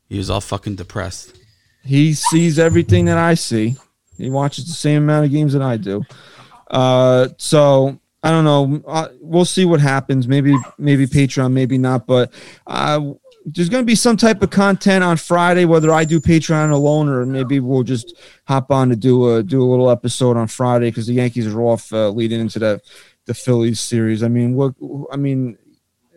He 0.10 0.18
was 0.18 0.30
all 0.30 0.42
fucking 0.42 0.76
depressed. 0.76 1.38
He 1.84 2.14
sees 2.14 2.60
everything 2.60 3.06
that 3.06 3.18
I 3.18 3.34
see. 3.36 3.76
He 4.18 4.30
watches 4.30 4.68
the 4.68 4.74
same 4.74 5.04
amount 5.04 5.26
of 5.26 5.32
games 5.32 5.54
that 5.54 5.62
I 5.62 5.78
do. 5.78 6.04
Uh, 6.70 7.30
so 7.38 8.00
I 8.22 8.32
don't 8.32 8.44
know. 8.44 8.82
Uh, 8.86 9.08
we'll 9.22 9.46
see 9.46 9.66
what 9.66 9.80
happens. 9.80 10.28
Maybe 10.28 10.56
maybe 10.78 11.08
Patreon, 11.08 11.52
maybe 11.54 11.78
not. 11.78 12.06
But 12.06 12.34
uh, 12.68 13.14
there's 13.54 13.70
going 13.70 13.82
to 13.82 13.88
be 13.88 13.96
some 13.96 14.18
type 14.18 14.42
of 14.42 14.50
content 14.50 15.04
on 15.04 15.18
Friday, 15.18 15.66
whether 15.66 15.92
I 15.92 16.04
do 16.04 16.20
Patreon 16.20 16.72
alone 16.72 17.10
or 17.10 17.26
maybe 17.26 17.60
we'll 17.60 17.84
just 17.84 18.16
hop 18.46 18.72
on 18.72 18.90
to 18.90 18.96
do 18.96 19.36
a 19.36 19.44
do 19.44 19.62
a 19.62 19.68
little 19.70 19.90
episode 19.90 20.38
on 20.38 20.48
Friday 20.48 20.90
because 20.90 21.08
the 21.08 21.14
Yankees 21.14 21.48
are 21.48 21.62
off 21.62 21.92
uh, 21.94 22.10
leading 22.10 22.40
into 22.40 22.60
the 22.60 22.82
the 23.26 23.34
Phillies 23.34 23.80
series. 23.80 24.24
I 24.24 24.28
mean, 24.28 24.56
what? 24.56 24.74
I 25.12 25.18
mean, 25.18 25.58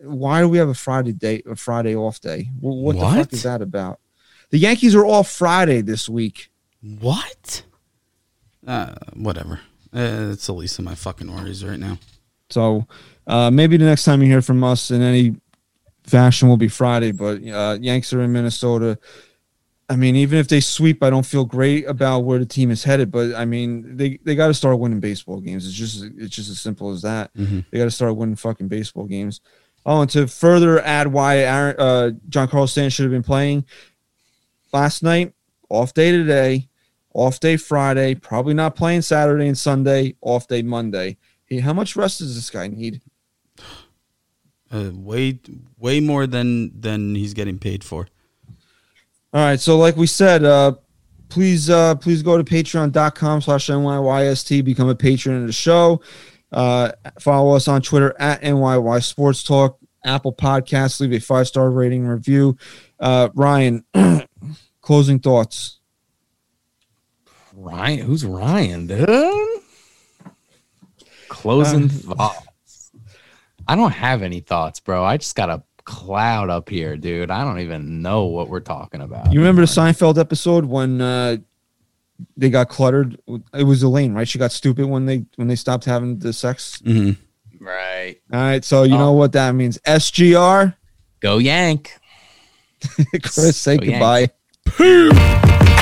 why 0.01 0.41
do 0.41 0.49
we 0.49 0.57
have 0.57 0.69
a 0.69 0.73
Friday 0.73 1.13
day, 1.13 1.41
a 1.45 1.55
Friday 1.55 1.95
off 1.95 2.19
day? 2.19 2.49
What, 2.59 2.95
what 2.95 2.95
the 2.95 3.19
fuck 3.21 3.33
is 3.33 3.43
that 3.43 3.61
about? 3.61 3.99
The 4.49 4.57
Yankees 4.57 4.95
are 4.95 5.05
off 5.05 5.29
Friday 5.29 5.81
this 5.81 6.09
week. 6.09 6.49
What? 6.81 7.63
Uh, 8.65 8.95
whatever. 9.13 9.61
Uh, 9.95 10.31
it's 10.31 10.47
the 10.47 10.53
least 10.53 10.79
of 10.79 10.85
my 10.85 10.95
fucking 10.95 11.33
worries 11.33 11.63
right 11.63 11.79
now. 11.79 11.99
So 12.49 12.87
uh, 13.25 13.51
maybe 13.51 13.77
the 13.77 13.85
next 13.85 14.03
time 14.03 14.21
you 14.21 14.27
hear 14.27 14.41
from 14.41 14.63
us 14.63 14.91
in 14.91 15.01
any 15.01 15.35
fashion 16.05 16.49
will 16.49 16.57
be 16.57 16.67
Friday. 16.67 17.11
But 17.11 17.45
uh, 17.47 17.77
Yanks 17.81 18.13
are 18.13 18.21
in 18.21 18.31
Minnesota. 18.31 18.97
I 19.89 19.95
mean, 19.95 20.15
even 20.15 20.39
if 20.39 20.47
they 20.47 20.61
sweep, 20.61 21.03
I 21.03 21.09
don't 21.09 21.25
feel 21.25 21.45
great 21.45 21.85
about 21.87 22.21
where 22.21 22.39
the 22.39 22.45
team 22.45 22.71
is 22.71 22.83
headed. 22.83 23.11
But 23.11 23.35
I 23.35 23.45
mean, 23.45 23.97
they, 23.97 24.17
they 24.23 24.35
got 24.35 24.47
to 24.47 24.53
start 24.53 24.79
winning 24.79 24.99
baseball 24.99 25.39
games. 25.41 25.67
It's 25.67 25.75
just 25.75 26.03
it's 26.17 26.35
just 26.35 26.49
as 26.49 26.59
simple 26.59 26.91
as 26.91 27.01
that. 27.01 27.33
Mhm. 27.35 27.65
They 27.69 27.77
got 27.77 27.85
to 27.85 27.91
start 27.91 28.15
winning 28.15 28.35
fucking 28.35 28.69
baseball 28.69 29.05
games. 29.05 29.41
Oh, 29.85 30.01
and 30.01 30.09
to 30.11 30.27
further 30.27 30.79
add 30.81 31.07
why 31.07 31.39
Aaron, 31.39 31.75
uh, 31.77 32.11
Giancarlo 32.29 32.69
Stanton 32.69 32.89
should 32.89 33.03
have 33.03 33.11
been 33.11 33.21
playing 33.23 33.65
last 34.71 35.03
night, 35.03 35.33
off 35.69 35.93
day 35.93 36.11
today, 36.11 36.69
off 37.13 37.39
day 37.41 37.57
Friday, 37.57 38.15
probably 38.15 38.53
not 38.53 38.75
playing 38.77 39.01
Saturday 39.01 39.47
and 39.47 39.57
Sunday, 39.57 40.15
off 40.21 40.47
day 40.47 40.61
Monday. 40.61 41.17
Hey, 41.45 41.59
how 41.59 41.73
much 41.73 41.97
rest 41.97 42.19
does 42.19 42.33
this 42.35 42.49
guy 42.49 42.67
need? 42.67 43.01
Uh, 44.73 44.89
way, 44.93 45.39
way 45.77 45.99
more 45.99 46.25
than 46.25 46.71
than 46.81 47.13
he's 47.13 47.35
getting 47.35 47.59
paid 47.59 47.83
for. 47.83 48.07
All 49.31 49.45
right, 49.45 49.59
so 49.59 49.77
like 49.77 49.95
we 49.95 50.07
said, 50.07 50.43
uh, 50.43 50.73
please 51.29 51.69
uh, 51.69 51.95
please 51.95 52.23
go 52.23 52.37
to 52.37 52.43
patreon.com 52.43 53.41
slash 53.41 53.67
NYYST, 53.67 54.65
become 54.65 54.89
a 54.89 54.95
patron 54.95 55.41
of 55.41 55.47
the 55.47 55.53
show. 55.53 56.01
Uh, 56.51 56.91
follow 57.19 57.55
us 57.55 57.67
on 57.67 57.81
Twitter 57.81 58.15
at 58.19 58.41
NYY 58.41 59.03
Sports 59.03 59.43
Talk, 59.43 59.77
Apple 60.05 60.33
Podcasts, 60.33 60.99
leave 60.99 61.13
a 61.13 61.19
five 61.19 61.47
star 61.47 61.69
rating 61.69 62.05
review. 62.07 62.57
Uh, 62.99 63.29
Ryan, 63.33 63.83
closing 64.81 65.19
thoughts. 65.19 65.79
Ryan, 67.55 67.99
who's 68.05 68.25
Ryan, 68.25 68.87
dude? 68.87 69.09
Closing 71.27 71.89
thoughts. 71.89 72.42
I 73.67 73.75
don't 73.75 73.91
have 73.91 74.21
any 74.21 74.39
thoughts, 74.41 74.79
bro. 74.79 75.03
I 75.03 75.17
just 75.17 75.35
got 75.35 75.49
a 75.49 75.63
cloud 75.85 76.49
up 76.49 76.69
here, 76.69 76.95
dude. 76.97 77.31
I 77.31 77.43
don't 77.43 77.59
even 77.59 78.01
know 78.01 78.25
what 78.25 78.49
we're 78.49 78.59
talking 78.59 79.01
about. 79.01 79.31
You 79.31 79.39
remember 79.39 79.61
the 79.61 79.67
Seinfeld 79.67 80.17
episode 80.17 80.65
when 80.65 80.99
uh, 81.01 81.37
they 82.37 82.49
got 82.49 82.69
cluttered? 82.69 83.17
It 83.53 83.63
was 83.63 83.83
Elaine, 83.83 84.13
right? 84.13 84.27
She 84.27 84.37
got 84.39 84.51
stupid 84.51 84.85
when 84.85 85.05
they 85.05 85.25
when 85.35 85.47
they 85.47 85.55
stopped 85.55 85.85
having 85.85 86.19
the 86.19 86.33
sex. 86.33 86.81
hmm 86.83 87.11
right? 87.59 88.17
All 88.33 88.39
right, 88.41 88.63
so 88.65 88.83
you 88.83 88.97
know 88.97 89.09
Oh. 89.09 89.13
what 89.13 89.31
that 89.33 89.55
means. 89.55 89.77
SGR, 89.87 90.75
Go 91.21 91.37
Yank. 91.37 91.97
Chris, 93.23 93.55
say 93.55 93.77
So, 93.77 93.83
yeah. 93.83 93.91
goodbye. 93.91 94.29
Uh. 94.79 95.79